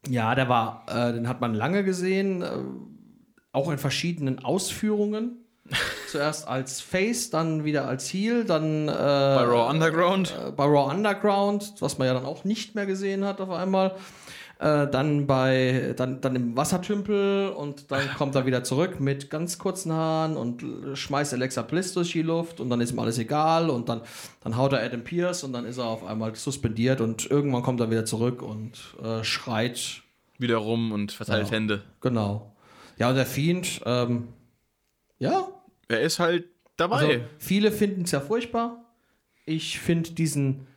ja, 0.07 0.35
der 0.35 0.49
war, 0.49 0.85
äh, 0.89 1.13
den 1.13 1.27
hat 1.29 1.39
man 1.41 1.53
lange 1.53 1.83
gesehen, 1.83 2.41
äh, 2.41 2.49
auch 3.53 3.71
in 3.71 3.77
verschiedenen 3.77 4.39
Ausführungen. 4.39 5.37
Zuerst 6.11 6.47
als 6.47 6.81
Face, 6.81 7.29
dann 7.29 7.63
wieder 7.63 7.87
als 7.87 8.11
Heel, 8.11 8.43
dann 8.45 8.87
äh, 8.87 8.91
Bei 8.91 9.43
Raw 9.43 9.69
Underground. 9.69 10.33
äh, 10.47 10.51
bei 10.51 10.63
Raw 10.65 10.93
Underground, 10.93 11.73
was 11.79 11.97
man 11.97 12.07
ja 12.07 12.13
dann 12.13 12.25
auch 12.25 12.43
nicht 12.43 12.75
mehr 12.75 12.85
gesehen 12.85 13.23
hat 13.25 13.39
auf 13.41 13.49
einmal. 13.51 13.95
Äh, 14.61 14.87
dann 14.87 15.25
bei 15.25 15.93
dann, 15.95 16.19
dann 16.19 16.35
im 16.35 16.57
Wassertümpel 16.57 17.47
und 17.49 17.91
dann 17.91 18.01
kommt 18.17 18.35
er 18.35 18.45
wieder 18.45 18.61
zurück 18.65 18.99
mit 18.99 19.29
ganz 19.29 19.57
kurzen 19.57 19.93
Haaren 19.93 20.35
und 20.35 20.63
l- 20.63 20.95
schmeißt 20.97 21.33
Alexa 21.33 21.61
Bliss 21.61 21.93
durch 21.93 22.11
die 22.11 22.23
Luft 22.23 22.59
und 22.59 22.69
dann 22.69 22.81
ist 22.81 22.91
ihm 22.91 22.99
alles 22.99 23.17
egal 23.19 23.69
und 23.69 23.87
dann, 23.87 24.01
dann 24.43 24.57
haut 24.57 24.73
er 24.73 24.83
Adam 24.83 25.01
Pierce 25.05 25.45
und 25.45 25.53
dann 25.53 25.63
ist 25.63 25.77
er 25.77 25.85
auf 25.85 26.05
einmal 26.05 26.35
suspendiert 26.35 26.99
und 26.99 27.31
irgendwann 27.31 27.63
kommt 27.63 27.79
er 27.79 27.89
wieder 27.89 28.03
zurück 28.03 28.41
und 28.41 28.73
äh, 29.01 29.23
schreit. 29.23 30.01
Wieder 30.39 30.57
rum 30.57 30.91
und 30.91 31.13
verteilt 31.13 31.47
Ja. 31.47 31.51
Hände. 31.53 31.81
Genau. 32.01 32.53
Ja, 32.97 33.09
und 33.09 33.15
der 33.15 33.25
Fiend, 33.25 33.79
ähm, 33.85 34.27
ja, 35.19 35.47
Er 35.89 36.01
ist 36.01 36.19
halt 36.19 36.45
dabei. 36.77 36.95
Also, 36.95 37.25
viele 37.37 37.71
finden 37.71 38.03
es 38.03 38.11
ja 38.11 38.21
furchtbar. 38.21 38.85
Ich 39.45 39.79
finde 39.79 40.11
diesen, 40.11 40.67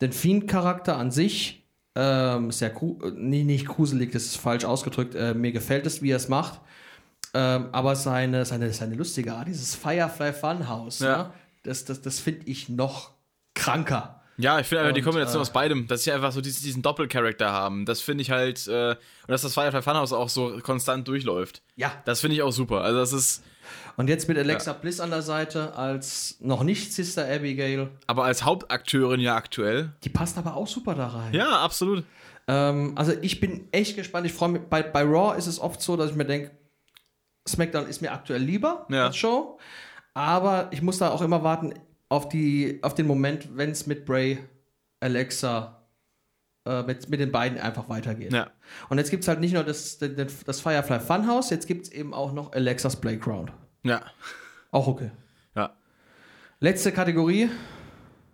den 0.00 0.12
Fiend-Charakter 0.12 0.96
an 0.96 1.10
sich 1.10 1.62
ähm, 1.94 2.50
sehr, 2.50 2.72
nee, 3.14 3.44
nicht 3.44 3.66
gruselig, 3.66 4.12
das 4.12 4.24
ist 4.24 4.36
falsch 4.36 4.64
ausgedrückt. 4.64 5.14
Äh, 5.14 5.34
mir 5.34 5.52
gefällt 5.52 5.86
es, 5.86 6.00
wie 6.02 6.10
er 6.10 6.16
es 6.16 6.28
macht. 6.28 6.60
Ähm, 7.34 7.68
aber 7.72 7.96
seine, 7.96 8.44
seine, 8.44 8.72
seine 8.72 8.94
lustige 8.94 9.34
Art, 9.34 9.48
dieses 9.48 9.74
Firefly 9.74 10.32
Funhouse, 10.32 11.00
Ja. 11.00 11.16
ne? 11.24 11.32
das, 11.62 11.84
das, 11.84 12.00
das 12.00 12.18
finde 12.18 12.46
ich 12.46 12.68
noch 12.70 13.12
kranker. 13.54 14.21
Ja, 14.38 14.58
ich 14.60 14.66
finde 14.66 14.82
einfach 14.82 14.94
die 14.94 15.02
Kombination 15.02 15.38
äh, 15.38 15.42
aus 15.42 15.52
beidem, 15.52 15.86
dass 15.86 16.04
sie 16.04 16.12
einfach 16.12 16.32
so 16.32 16.40
diesen, 16.40 16.62
diesen 16.64 16.82
Doppelcharakter 16.82 17.52
haben. 17.52 17.84
Das 17.84 18.00
finde 18.00 18.22
ich 18.22 18.30
halt, 18.30 18.66
äh, 18.66 18.90
und 18.90 18.96
dass 19.28 19.42
das 19.42 19.54
Firefly 19.54 19.82
Funhouse 19.82 20.12
auch 20.12 20.28
so 20.28 20.58
konstant 20.62 21.06
durchläuft. 21.08 21.62
Ja. 21.76 21.92
Das 22.04 22.20
finde 22.20 22.36
ich 22.36 22.42
auch 22.42 22.52
super. 22.52 22.80
Also 22.82 22.98
das 23.00 23.12
ist, 23.12 23.44
Und 23.96 24.08
jetzt 24.08 24.28
mit 24.28 24.38
Alexa 24.38 24.72
Bliss 24.72 25.00
an 25.00 25.10
der 25.10 25.22
Seite 25.22 25.76
als 25.76 26.36
noch 26.40 26.62
nicht 26.62 26.92
Sister 26.92 27.26
Abigail. 27.28 27.88
aber 28.06 28.24
als 28.24 28.44
Hauptakteurin 28.44 29.20
ja 29.20 29.36
aktuell. 29.36 29.92
Die 30.04 30.08
passt 30.08 30.38
aber 30.38 30.56
auch 30.56 30.66
super 30.66 30.94
da 30.94 31.08
rein. 31.08 31.32
Ja, 31.34 31.60
absolut. 31.60 32.04
Ähm, 32.48 32.92
also 32.96 33.12
ich 33.22 33.38
bin 33.38 33.68
echt 33.70 33.94
gespannt. 33.96 34.26
Ich 34.26 34.32
freue 34.32 34.48
mich. 34.48 34.62
Bei, 34.68 34.82
bei 34.82 35.02
Raw 35.02 35.36
ist 35.38 35.46
es 35.46 35.60
oft 35.60 35.80
so, 35.80 35.96
dass 35.96 36.10
ich 36.10 36.16
mir 36.16 36.24
denke, 36.24 36.50
SmackDown 37.48 37.86
ist 37.86 38.00
mir 38.02 38.12
aktuell 38.12 38.40
lieber 38.42 38.86
Ja. 38.90 39.06
als 39.06 39.16
Show. 39.16 39.58
Aber 40.14 40.68
ich 40.72 40.82
muss 40.82 40.98
da 40.98 41.10
auch 41.10 41.22
immer 41.22 41.42
warten 41.42 41.74
auf, 42.12 42.28
die, 42.28 42.78
auf 42.82 42.94
den 42.94 43.06
Moment, 43.06 43.56
wenn 43.56 43.70
es 43.70 43.86
mit 43.86 44.04
Bray, 44.04 44.38
Alexa, 45.00 45.82
äh, 46.66 46.82
mit, 46.82 47.08
mit 47.08 47.20
den 47.20 47.32
beiden 47.32 47.58
einfach 47.58 47.88
weitergeht. 47.88 48.34
Ja. 48.34 48.50
Und 48.90 48.98
jetzt 48.98 49.10
gibt 49.10 49.24
es 49.24 49.28
halt 49.28 49.40
nicht 49.40 49.54
nur 49.54 49.64
das, 49.64 49.96
das, 49.96 50.44
das 50.44 50.60
Firefly 50.60 51.00
Funhouse, 51.00 51.48
jetzt 51.48 51.66
gibt 51.66 51.86
es 51.86 51.92
eben 51.92 52.12
auch 52.12 52.34
noch 52.34 52.52
Alexas 52.52 52.96
Playground. 53.00 53.50
Ja. 53.82 54.02
Auch 54.70 54.88
okay. 54.88 55.10
Ja. 55.56 55.74
Letzte 56.60 56.92
Kategorie. 56.92 57.48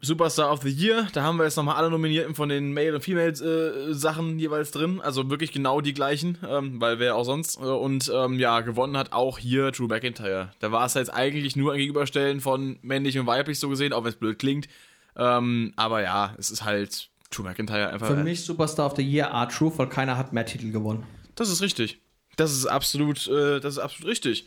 Superstar 0.01 0.53
of 0.53 0.62
the 0.62 0.70
Year, 0.70 1.09
da 1.12 1.22
haben 1.22 1.38
wir 1.38 1.44
jetzt 1.44 1.57
nochmal 1.57 1.74
alle 1.76 1.90
Nominierten 1.90 2.34
von 2.34 2.49
den 2.49 2.72
Male- 2.72 2.94
und 2.94 3.03
Female-Sachen 3.03 4.38
jeweils 4.38 4.70
drin. 4.70 5.01
Also 5.01 5.28
wirklich 5.28 5.51
genau 5.51 5.80
die 5.80 5.92
gleichen, 5.92 6.38
ähm, 6.49 6.80
weil 6.80 7.01
wer 7.01 7.16
auch 7.16 7.24
sonst. 7.24 7.59
Äh, 7.59 7.64
und 7.64 8.11
ähm, 8.14 8.38
ja, 8.38 8.61
gewonnen 8.61 8.96
hat 8.96 9.12
auch 9.12 9.38
hier 9.38 9.72
Drew 9.72 9.88
McIntyre. 9.88 10.53
Da 10.61 10.70
war 10.70 10.86
es 10.86 10.94
jetzt 10.94 11.12
eigentlich 11.12 11.57
nur 11.57 11.72
ein 11.72 11.78
Gegenüberstellen 11.78 12.40
von 12.40 12.78
männlich 12.82 13.18
und 13.18 13.26
weiblich 13.26 13.59
so 13.59 13.68
gesehen, 13.68 13.92
auch 13.92 14.05
wenn 14.05 14.11
es 14.11 14.16
blöd 14.16 14.38
klingt. 14.38 14.68
Ähm, 15.16 15.72
aber 15.74 16.01
ja, 16.03 16.34
es 16.38 16.53
ist 16.53 16.64
halt 16.64 17.09
Drew 17.30 17.42
McIntyre 17.42 17.90
einfach. 17.90 18.07
Für 18.07 18.16
mich 18.16 18.44
Superstar 18.44 18.86
of 18.86 18.96
the 18.96 19.03
Year 19.03 19.26
R-Truth, 19.26 19.78
weil 19.78 19.88
keiner 19.88 20.16
hat 20.16 20.32
mehr 20.32 20.46
Titel 20.46 20.70
gewonnen. 20.70 21.05
Das 21.34 21.51
ist 21.51 21.61
richtig. 21.61 22.01
Das 22.36 22.53
ist 22.53 22.66
absolut, 22.66 23.26
äh, 23.26 23.59
das 23.59 23.74
ist 23.74 23.78
absolut 23.80 24.11
richtig. 24.11 24.46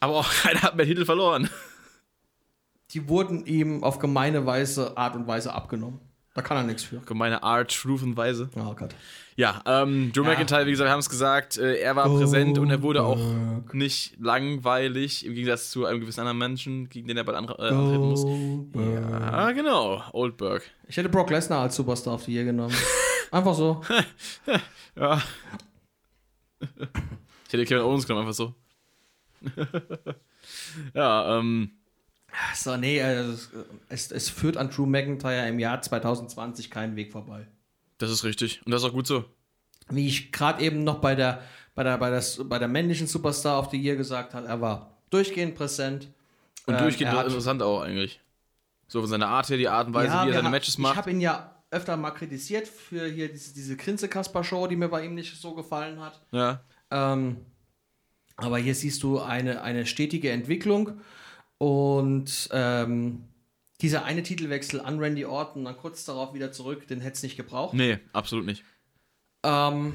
Aber 0.00 0.16
auch 0.16 0.32
keiner 0.42 0.62
hat 0.62 0.74
mehr 0.76 0.86
Titel 0.86 1.04
verloren. 1.04 1.48
Die 2.92 3.08
wurden 3.08 3.44
ihm 3.46 3.84
auf 3.84 3.98
gemeine 3.98 4.46
Weise, 4.46 4.96
Art 4.96 5.14
und 5.14 5.26
Weise 5.26 5.52
abgenommen. 5.52 6.00
Da 6.34 6.42
kann 6.42 6.56
er 6.56 6.62
nichts 6.62 6.84
für. 6.84 6.98
Gemeine 7.00 7.42
Art, 7.42 7.74
Truth 7.74 8.02
und 8.02 8.16
Weise. 8.16 8.48
Oh 8.54 8.72
Gott. 8.74 8.94
Ja, 9.34 9.60
ähm, 9.66 10.12
Drew 10.12 10.22
Ja. 10.24 10.30
McIntyre, 10.30 10.66
wie 10.66 10.70
gesagt, 10.70 10.86
wir 10.88 10.92
haben 10.92 11.00
es 11.00 11.10
gesagt, 11.10 11.58
äh, 11.58 11.76
er 11.80 11.96
war 11.96 12.08
präsent 12.08 12.58
und 12.58 12.70
er 12.70 12.80
wurde 12.82 13.02
auch 13.02 13.18
nicht 13.72 14.16
langweilig, 14.20 15.26
im 15.26 15.34
Gegensatz 15.34 15.70
zu 15.70 15.84
einem 15.84 16.00
gewissen 16.00 16.20
anderen 16.20 16.38
Menschen, 16.38 16.88
gegen 16.88 17.08
den 17.08 17.16
er 17.16 17.24
bald 17.24 17.38
an, 17.38 17.44
äh, 17.48 17.50
antreten 17.50 18.08
muss. 18.08 18.24
Ja, 18.74 19.50
genau, 19.52 20.02
Oldberg. 20.12 20.62
Ich 20.86 20.96
hätte 20.96 21.08
Brock 21.08 21.30
Lesnar 21.30 21.60
als 21.62 21.76
Superstar 21.76 22.14
of 22.14 22.24
the 22.24 22.32
Year 22.32 22.44
genommen. 22.44 22.74
Einfach 23.30 23.54
so. 23.54 23.82
Ja. 24.96 25.22
Ich 26.60 27.52
hätte 27.52 27.64
Kevin 27.64 27.84
Owens 27.84 28.06
genommen, 28.06 28.26
einfach 28.26 28.34
so. 28.34 28.54
ja, 30.94 31.38
ähm, 31.38 31.70
So, 32.54 32.76
nee, 32.76 32.98
äh, 32.98 33.24
es, 33.88 34.10
es 34.10 34.28
führt 34.30 34.56
an 34.56 34.70
Drew 34.70 34.86
McIntyre 34.86 35.48
im 35.48 35.58
Jahr 35.58 35.80
2020 35.82 36.70
keinen 36.70 36.96
Weg 36.96 37.12
vorbei. 37.12 37.46
das 37.98 38.10
ist 38.10 38.24
richtig. 38.24 38.60
Und 38.64 38.72
das 38.72 38.82
ist 38.82 38.88
auch 38.88 38.92
gut 38.92 39.06
so. 39.06 39.24
Wie 39.90 40.06
ich 40.06 40.32
gerade 40.32 40.62
eben 40.62 40.84
noch 40.84 41.00
bei 41.00 41.14
der, 41.14 41.42
bei, 41.74 41.82
der, 41.82 41.98
bei, 41.98 42.10
der, 42.10 42.22
bei 42.44 42.58
der 42.58 42.68
männlichen 42.68 43.06
Superstar 43.06 43.58
of 43.58 43.70
the 43.70 43.76
Year 43.80 43.96
gesagt 43.96 44.34
habe, 44.34 44.46
er 44.46 44.60
war 44.60 44.98
durchgehend 45.10 45.54
präsent. 45.54 46.08
Und 46.66 46.74
Ähm, 46.74 46.82
durchgehend 46.82 47.12
hat- 47.12 47.26
interessant 47.26 47.62
auch 47.62 47.80
eigentlich. 47.80 48.20
So 48.86 49.00
von 49.00 49.08
seiner 49.10 49.28
Art 49.28 49.48
her, 49.48 49.56
die 49.56 49.68
Art 49.68 49.86
und 49.88 49.94
Weise, 49.94 50.08
Ja, 50.14 50.24
wie 50.26 50.30
er 50.30 50.34
seine 50.34 50.46
ha- 50.48 50.50
Matches 50.50 50.74
Ich 50.74 50.78
macht. 50.78 50.96
habe 50.96 51.10
ihn 51.10 51.20
ja 51.20 51.54
öfter 51.70 51.96
mal 51.96 52.10
kritisiert 52.12 52.66
für 52.68 53.06
hier 53.06 53.30
diese, 53.30 53.52
diese 53.54 53.76
Grinse-Kasper-Show, 53.76 54.66
die 54.66 54.76
mir 54.76 54.88
bei 54.88 55.04
ihm 55.04 55.14
nicht 55.14 55.36
so 55.38 55.54
gefallen 55.54 56.00
hat. 56.00 56.20
Ja. 56.32 56.60
Ähm, 56.90 57.38
aber 58.36 58.58
hier 58.58 58.74
siehst 58.74 59.02
du 59.02 59.20
eine, 59.20 59.60
eine 59.62 59.84
stetige 59.86 60.30
Entwicklung 60.30 61.00
und 61.58 62.48
ähm, 62.52 63.24
dieser 63.80 64.04
eine 64.04 64.22
Titelwechsel 64.22 64.80
an 64.80 64.98
Randy 64.98 65.24
Orton, 65.24 65.64
dann 65.64 65.76
kurz 65.76 66.04
darauf 66.04 66.34
wieder 66.34 66.50
zurück, 66.52 66.86
den 66.88 67.00
hätte 67.00 67.14
es 67.16 67.22
nicht 67.22 67.36
gebraucht. 67.36 67.74
Nee, 67.74 67.98
absolut 68.12 68.46
nicht. 68.46 68.64
Ähm, 69.44 69.92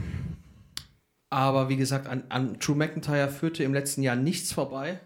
aber 1.30 1.70
wie 1.70 1.78
gesagt, 1.78 2.07
an, 2.07 2.24
an 2.30 2.57
Drew 2.59 2.76
McIntyre 2.76 3.30
führte 3.30 3.64
im 3.64 3.74
letzten 3.74 4.03
Jahr 4.03 4.16
nichts 4.16 4.53
vorbei 4.53 4.99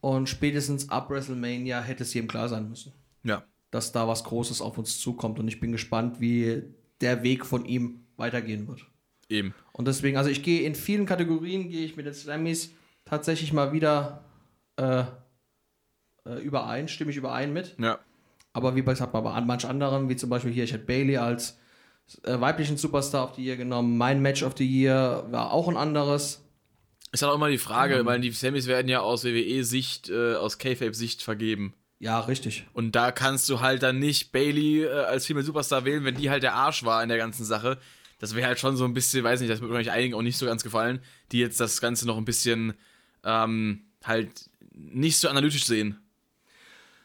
und 0.00 0.28
spätestens 0.28 0.88
ab 0.88 1.10
WrestleMania 1.10 1.80
hätte 1.80 2.02
es 2.02 2.14
jedem 2.14 2.28
klar 2.28 2.48
sein 2.48 2.68
müssen, 2.68 2.92
Ja. 3.22 3.44
dass 3.70 3.92
da 3.92 4.08
was 4.08 4.24
Großes 4.24 4.60
auf 4.60 4.78
uns 4.78 4.98
zukommt 4.98 5.38
und 5.38 5.46
ich 5.48 5.60
bin 5.60 5.70
gespannt, 5.72 6.20
wie 6.20 6.62
der 7.00 7.22
Weg 7.22 7.44
von 7.46 7.64
ihm 7.64 8.00
weitergehen 8.16 8.66
wird. 8.66 8.84
Eben. 9.28 9.54
Und 9.72 9.86
deswegen, 9.88 10.16
also 10.16 10.28
ich 10.30 10.42
gehe 10.42 10.62
in 10.62 10.74
vielen 10.74 11.06
Kategorien, 11.06 11.68
gehe 11.68 11.84
ich 11.84 11.96
mit 11.96 12.06
den 12.06 12.14
Slammys 12.14 12.72
tatsächlich 13.04 13.52
mal 13.52 13.72
wieder 13.72 14.24
äh, 14.76 15.04
äh, 16.26 16.40
überein, 16.40 16.88
stimme 16.88 17.10
ich 17.10 17.16
überein 17.16 17.52
mit. 17.52 17.76
Ja. 17.78 17.98
Aber 18.52 18.76
wie 18.76 18.82
gesagt, 18.82 19.12
bei 19.12 19.20
an 19.20 19.46
manch 19.46 19.64
anderen, 19.66 20.08
wie 20.08 20.16
zum 20.16 20.28
Beispiel 20.30 20.52
hier, 20.52 20.64
ich 20.64 20.72
hätte 20.72 20.84
Bailey 20.84 21.16
als 21.16 21.58
äh, 22.24 22.38
weiblichen 22.40 22.76
Superstar 22.76 23.24
of 23.24 23.34
the 23.36 23.42
Year 23.44 23.56
genommen. 23.56 23.96
Mein 23.96 24.20
Match 24.20 24.42
of 24.42 24.54
the 24.56 24.66
Year 24.66 25.26
war 25.30 25.52
auch 25.52 25.68
ein 25.68 25.76
anderes. 25.76 26.44
Ist 27.12 27.22
halt 27.22 27.32
auch 27.32 27.36
immer 27.36 27.48
die 27.48 27.58
Frage, 27.58 27.96
Ähm. 27.96 28.06
weil 28.06 28.20
die 28.20 28.30
Sammys 28.30 28.66
werden 28.66 28.88
ja 28.88 29.00
aus 29.00 29.24
WWE-Sicht, 29.24 30.10
äh, 30.10 30.34
aus 30.34 30.58
K-Fape-Sicht 30.58 31.22
vergeben. 31.22 31.74
Ja, 31.98 32.20
richtig. 32.20 32.66
Und 32.72 32.96
da 32.96 33.12
kannst 33.12 33.48
du 33.48 33.60
halt 33.60 33.82
dann 33.82 33.98
nicht 33.98 34.32
Bailey 34.32 34.82
äh, 34.82 34.88
als 34.90 35.26
Female 35.26 35.46
Superstar 35.46 35.84
wählen, 35.84 36.04
wenn 36.04 36.16
die 36.16 36.30
halt 36.30 36.42
der 36.42 36.54
Arsch 36.54 36.84
war 36.84 37.02
in 37.02 37.08
der 37.08 37.18
ganzen 37.18 37.44
Sache. 37.44 37.78
Das 38.18 38.34
wäre 38.34 38.46
halt 38.46 38.58
schon 38.58 38.76
so 38.76 38.84
ein 38.84 38.92
bisschen, 38.92 39.24
weiß 39.24 39.40
nicht, 39.40 39.50
das 39.52 39.60
würde 39.60 39.74
euch 39.74 39.90
einigen 39.90 40.14
auch 40.14 40.22
nicht 40.22 40.36
so 40.36 40.46
ganz 40.46 40.62
gefallen, 40.62 41.00
die 41.30 41.38
jetzt 41.38 41.60
das 41.60 41.80
Ganze 41.80 42.06
noch 42.06 42.16
ein 42.16 42.24
bisschen 42.24 42.74
ähm, 43.24 43.82
halt 44.04 44.50
nicht 44.74 45.18
so 45.18 45.28
analytisch 45.28 45.64
sehen. 45.64 46.01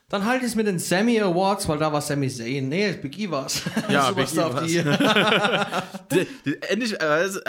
Dann 0.10 0.24
halte 0.24 0.46
ich 0.46 0.52
es 0.52 0.56
mit 0.56 0.68
den 0.68 0.80
Sammy 0.80 1.20
Awards, 1.20 1.68
weil 1.68 1.80
da 1.80 1.92
war 1.92 2.00
Sammy 2.00 2.30
Zayn. 2.30 2.70
Nee, 2.70 2.94
Big 2.94 3.20
E 3.20 3.30
war's. 3.30 3.62
Ja, 3.90 4.10
Big 4.12 4.32
E 4.34 4.38
war's. 4.38 4.72
Die- 6.14 6.28
die- 6.46 6.62
Endlich, 6.70 7.02
also, 7.02 7.42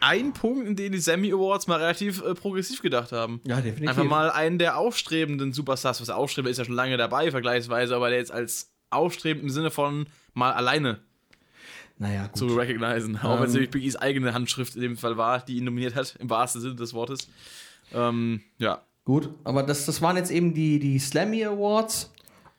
ein- 0.00 0.32
Punkt, 0.32 0.66
in 0.66 0.76
dem 0.76 0.92
die 0.92 0.98
Sammy 0.98 1.30
Awards 1.30 1.66
mal 1.66 1.78
relativ 1.78 2.22
äh, 2.22 2.34
progressiv 2.34 2.80
gedacht 2.80 3.12
haben. 3.12 3.42
Ja, 3.46 3.56
definitiv. 3.56 3.90
Einfach 3.90 4.04
mal 4.04 4.30
einen 4.30 4.58
der 4.58 4.78
aufstrebenden 4.78 5.52
Superstars, 5.52 6.00
was 6.00 6.08
aufstrebend 6.08 6.50
ist 6.50 6.56
ja 6.56 6.64
schon 6.64 6.74
lange 6.74 6.96
dabei, 6.96 7.30
vergleichsweise, 7.30 7.94
aber 7.94 8.08
der 8.08 8.18
jetzt 8.18 8.32
als 8.32 8.70
aufstrebend 8.88 9.42
im 9.44 9.50
Sinne 9.50 9.70
von 9.70 10.06
mal 10.32 10.52
alleine 10.54 11.00
Naja, 11.98 12.28
gut. 12.28 12.36
zu 12.38 12.46
recognizen. 12.46 13.18
Auch 13.18 13.34
wenn 13.40 13.44
es 13.44 13.48
Ähm. 13.50 13.52
nämlich 13.54 13.70
Big 13.70 13.84
E's 13.84 13.96
eigene 13.96 14.32
Handschrift 14.32 14.74
in 14.74 14.80
dem 14.80 14.96
Fall 14.96 15.18
war, 15.18 15.44
die 15.44 15.58
ihn 15.58 15.64
nominiert 15.64 15.94
hat, 15.94 16.16
im 16.18 16.30
wahrsten 16.30 16.62
Sinne 16.62 16.76
des 16.76 16.94
Wortes. 16.94 17.28
Ähm, 17.92 18.40
ja, 18.56 18.80
Gut, 19.06 19.30
aber 19.44 19.62
das, 19.62 19.86
das 19.86 20.02
waren 20.02 20.16
jetzt 20.16 20.30
eben 20.30 20.52
die, 20.52 20.78
die 20.78 20.98
Slammy 20.98 21.42
Awards. 21.44 22.12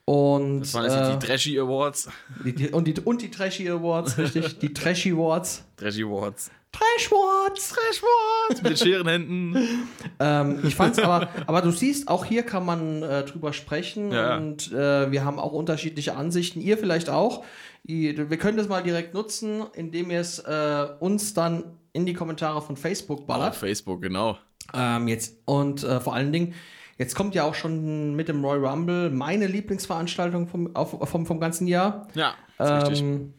Und, 0.06 0.60
das 0.62 0.72
waren 0.74 0.84
jetzt 0.84 0.94
äh, 0.96 1.12
die 1.12 1.26
Trashy 1.26 1.60
Awards. 1.60 2.08
die, 2.44 2.54
die, 2.54 2.68
und, 2.70 2.88
die, 2.88 2.94
und 3.00 3.20
die 3.22 3.30
Trashy 3.30 3.68
Awards, 3.68 4.16
richtig? 4.18 4.58
Die 4.60 4.72
Trashy 4.72 5.12
Awards. 5.12 5.64
Trashy 5.76 6.02
Awards. 6.02 6.50
Trash 6.72 7.10
Awards! 7.10 7.68
Trash 7.70 8.02
Awards! 8.02 8.62
Mit 8.62 8.70
den 8.70 8.76
Scherenhänden. 8.76 9.56
Ähm, 10.20 10.60
ich 10.64 10.74
fand's 10.74 10.98
aber, 10.98 11.28
aber 11.46 11.62
du 11.62 11.70
siehst, 11.70 12.08
auch 12.08 12.24
hier 12.24 12.42
kann 12.42 12.66
man 12.66 13.02
äh, 13.04 13.24
drüber 13.24 13.52
sprechen 13.52 14.10
Ja. 14.10 14.36
und 14.36 14.72
äh, 14.72 15.10
wir 15.12 15.24
haben 15.24 15.38
auch 15.38 15.52
unterschiedliche 15.52 16.16
Ansichten. 16.16 16.60
Ihr 16.60 16.76
vielleicht 16.76 17.08
auch. 17.08 17.44
Ihr, 17.84 18.28
wir 18.28 18.36
können 18.36 18.56
das 18.58 18.66
mal 18.68 18.82
direkt 18.82 19.14
nutzen, 19.14 19.62
indem 19.74 20.10
ihr 20.10 20.20
es 20.20 20.40
äh, 20.40 20.86
uns 20.98 21.34
dann 21.34 21.64
in 21.92 22.04
die 22.04 22.14
Kommentare 22.14 22.60
von 22.62 22.76
Facebook 22.76 23.26
ballert. 23.28 23.54
Facebook, 23.54 24.02
genau. 24.02 24.38
Ähm, 24.74 25.08
jetzt, 25.08 25.36
und 25.44 25.82
äh, 25.82 26.00
vor 26.00 26.14
allen 26.14 26.32
Dingen, 26.32 26.54
jetzt 26.98 27.14
kommt 27.14 27.34
ja 27.34 27.44
auch 27.44 27.54
schon 27.54 28.14
mit 28.14 28.28
dem 28.28 28.44
Royal 28.44 28.66
Rumble 28.66 29.10
meine 29.10 29.46
Lieblingsveranstaltung 29.46 30.46
vom, 30.48 30.74
auf, 30.76 31.08
vom, 31.08 31.26
vom 31.26 31.40
ganzen 31.40 31.66
Jahr. 31.66 32.08
Ja, 32.14 32.34
ist 32.58 32.70
richtig. 32.70 33.00
Ähm, 33.00 33.34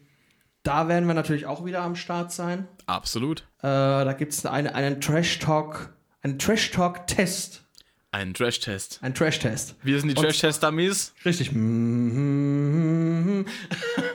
da 0.64 0.88
werden 0.88 1.08
wir 1.08 1.14
natürlich 1.14 1.46
auch 1.46 1.66
wieder 1.66 1.82
am 1.82 1.96
Start 1.96 2.32
sein. 2.32 2.68
Absolut. 2.86 3.42
Äh, 3.60 3.64
da 3.64 4.14
gibt 4.14 4.34
es 4.34 4.46
eine, 4.46 4.76
einen 4.76 5.00
Trash-Talk, 5.02 5.94
einen 6.22 6.38
Trash-Talk-Test. 6.38 7.64
Ein 8.12 8.34
Trash-Test. 8.34 9.00
Ein 9.02 9.14
Trash-Test. 9.14 9.76
Wir 9.84 10.00
sind 10.00 10.10
die 10.10 10.16
Trash-Test-Dummies. 10.16 11.14
Richtig. 11.26 11.52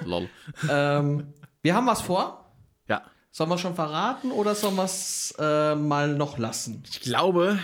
Lol. 0.05 0.29
ähm, 0.69 1.33
wir 1.63 1.75
haben 1.75 1.87
was 1.87 2.03
vor. 2.03 2.53
Ja. 2.89 3.03
Sollen 3.37 3.51
wir 3.51 3.59
schon 3.59 3.75
verraten 3.75 4.31
oder 4.31 4.55
sollen 4.55 4.77
wir 4.77 4.85
es 4.85 5.35
äh, 5.41 5.75
mal 5.75 6.15
noch 6.15 6.39
lassen? 6.39 6.85
Ich 6.89 7.01
glaube, 7.01 7.59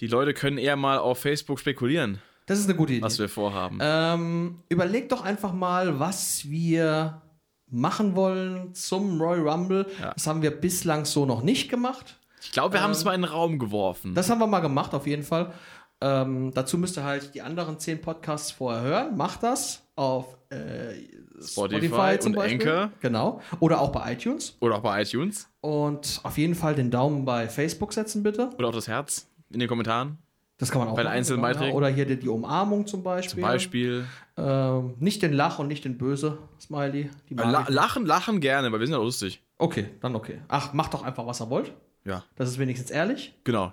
die 0.00 0.06
Leute 0.06 0.34
können 0.34 0.58
eher 0.58 0.76
mal 0.76 0.98
auf 0.98 1.18
Facebook 1.18 1.58
spekulieren, 1.58 2.20
Das 2.44 2.58
ist 2.58 2.66
eine 2.66 2.74
gute 2.74 2.92
Idee. 2.92 3.02
was 3.02 3.18
wir 3.18 3.30
vorhaben. 3.30 3.78
Ähm, 3.80 4.58
überleg 4.68 5.08
doch 5.08 5.22
einfach 5.24 5.54
mal, 5.54 5.98
was 5.98 6.46
wir 6.50 7.22
machen 7.70 8.14
wollen 8.14 8.74
zum 8.74 9.18
Royal 9.18 9.48
Rumble. 9.48 9.86
Ja. 9.98 10.12
Das 10.12 10.26
haben 10.26 10.42
wir 10.42 10.50
bislang 10.50 11.06
so 11.06 11.24
noch 11.24 11.42
nicht 11.42 11.70
gemacht. 11.70 12.18
Ich 12.42 12.52
glaube, 12.52 12.74
wir 12.74 12.82
haben 12.82 12.90
es 12.90 13.02
mal 13.02 13.14
in 13.14 13.22
den 13.22 13.30
Raum 13.30 13.58
geworfen. 13.58 14.14
Das 14.14 14.28
haben 14.28 14.40
wir 14.40 14.46
mal 14.46 14.60
gemacht, 14.60 14.92
auf 14.92 15.06
jeden 15.06 15.22
Fall. 15.22 15.54
Ähm, 16.02 16.52
dazu 16.52 16.76
müsst 16.76 16.98
ihr 16.98 17.04
halt 17.04 17.34
die 17.34 17.40
anderen 17.40 17.78
zehn 17.78 17.98
Podcasts 17.98 18.50
vorher 18.50 18.82
hören. 18.82 19.16
Macht 19.16 19.42
das 19.42 19.84
auf 19.96 20.36
äh, 20.52 21.42
Spotify 21.42 22.18
und 22.24 22.38
Anchor. 22.38 22.90
Genau. 23.00 23.40
Oder 23.60 23.80
auch 23.80 23.90
bei 23.90 24.12
iTunes. 24.12 24.56
Oder 24.60 24.76
auch 24.76 24.80
bei 24.82 25.02
iTunes. 25.02 25.48
Und 25.60 26.20
auf 26.22 26.38
jeden 26.38 26.54
Fall 26.54 26.74
den 26.74 26.90
Daumen 26.90 27.24
bei 27.24 27.48
Facebook 27.48 27.92
setzen, 27.92 28.22
bitte. 28.22 28.50
Oder 28.58 28.68
auch 28.68 28.74
das 28.74 28.88
Herz 28.88 29.28
in 29.50 29.60
den 29.60 29.68
Kommentaren. 29.68 30.18
Das 30.58 30.70
kann 30.70 30.80
man 30.80 30.88
auch 30.88 30.94
Bei 30.94 31.02
den 31.02 31.06
machen, 31.06 31.16
einzelnen 31.18 31.42
genau. 31.42 31.52
Beiträgen. 31.54 31.76
Oder 31.76 31.88
hier 31.88 32.06
die, 32.06 32.16
die 32.18 32.28
Umarmung 32.28 32.86
zum 32.86 33.00
Zum 33.00 33.02
Beispiel. 33.04 33.42
Beispiel. 33.42 34.04
Ähm, 34.36 34.94
nicht 35.00 35.20
den 35.22 35.32
Lach 35.32 35.58
und 35.58 35.66
nicht 35.66 35.84
den 35.84 35.98
Böse 35.98 36.38
Smiley. 36.60 37.10
La 37.30 37.66
lachen, 37.68 38.06
lachen 38.06 38.40
gerne, 38.40 38.70
weil 38.70 38.78
wir 38.78 38.86
sind 38.86 38.94
ja 38.94 39.02
lustig. 39.02 39.42
Okay, 39.58 39.86
dann 40.00 40.14
okay. 40.14 40.40
Ach, 40.48 40.72
macht 40.72 40.94
doch 40.94 41.02
einfach, 41.02 41.26
was 41.26 41.40
ihr 41.40 41.50
wollt. 41.50 41.72
Ja, 42.04 42.22
Das 42.36 42.48
ist 42.48 42.58
wenigstens 42.58 42.90
ehrlich. 42.90 43.34
genau. 43.44 43.72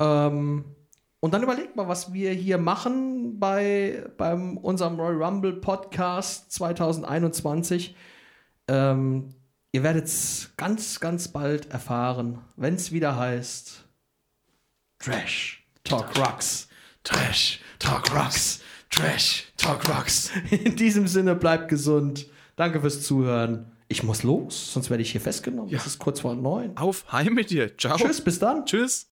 Ähm, 0.00 0.64
und 1.20 1.34
dann 1.34 1.42
überlegt 1.42 1.76
mal, 1.76 1.88
was 1.88 2.12
wir 2.12 2.32
hier 2.32 2.58
machen 2.58 3.38
bei 3.40 4.04
beim 4.16 4.56
unserem 4.56 4.98
Royal 4.98 5.22
Rumble 5.22 5.54
Podcast 5.54 6.52
2021. 6.52 7.96
Ähm, 8.68 9.34
ihr 9.72 9.82
werdet 9.82 10.04
es 10.06 10.52
ganz, 10.56 11.00
ganz 11.00 11.28
bald 11.28 11.70
erfahren, 11.70 12.38
wenn 12.56 12.74
es 12.74 12.92
wieder 12.92 13.16
heißt 13.16 13.84
Trash 14.98 15.58
Talk 15.88 16.18
Rocks. 16.18 16.68
Trash, 17.02 17.60
Talk 17.78 18.14
Rocks. 18.14 18.60
Trash, 18.90 19.46
Talk 19.56 19.88
Rocks. 19.88 20.30
In 20.50 20.76
diesem 20.76 21.06
Sinne, 21.06 21.34
bleibt 21.34 21.68
gesund. 21.68 22.26
Danke 22.56 22.80
fürs 22.80 23.02
Zuhören. 23.02 23.72
Ich 23.88 24.02
muss 24.02 24.22
los, 24.22 24.74
sonst 24.74 24.90
werde 24.90 25.02
ich 25.02 25.12
hier 25.12 25.22
festgenommen. 25.22 25.72
Es 25.72 25.86
ist 25.86 25.98
kurz 25.98 26.20
vor 26.20 26.34
neun. 26.34 26.76
Auf, 26.76 27.10
heim 27.10 27.32
mit 27.32 27.48
dir. 27.48 27.76
Ciao. 27.78 27.96
Tschüss, 27.96 28.20
bis 28.22 28.38
dann. 28.38 28.66
Tschüss. 28.66 29.06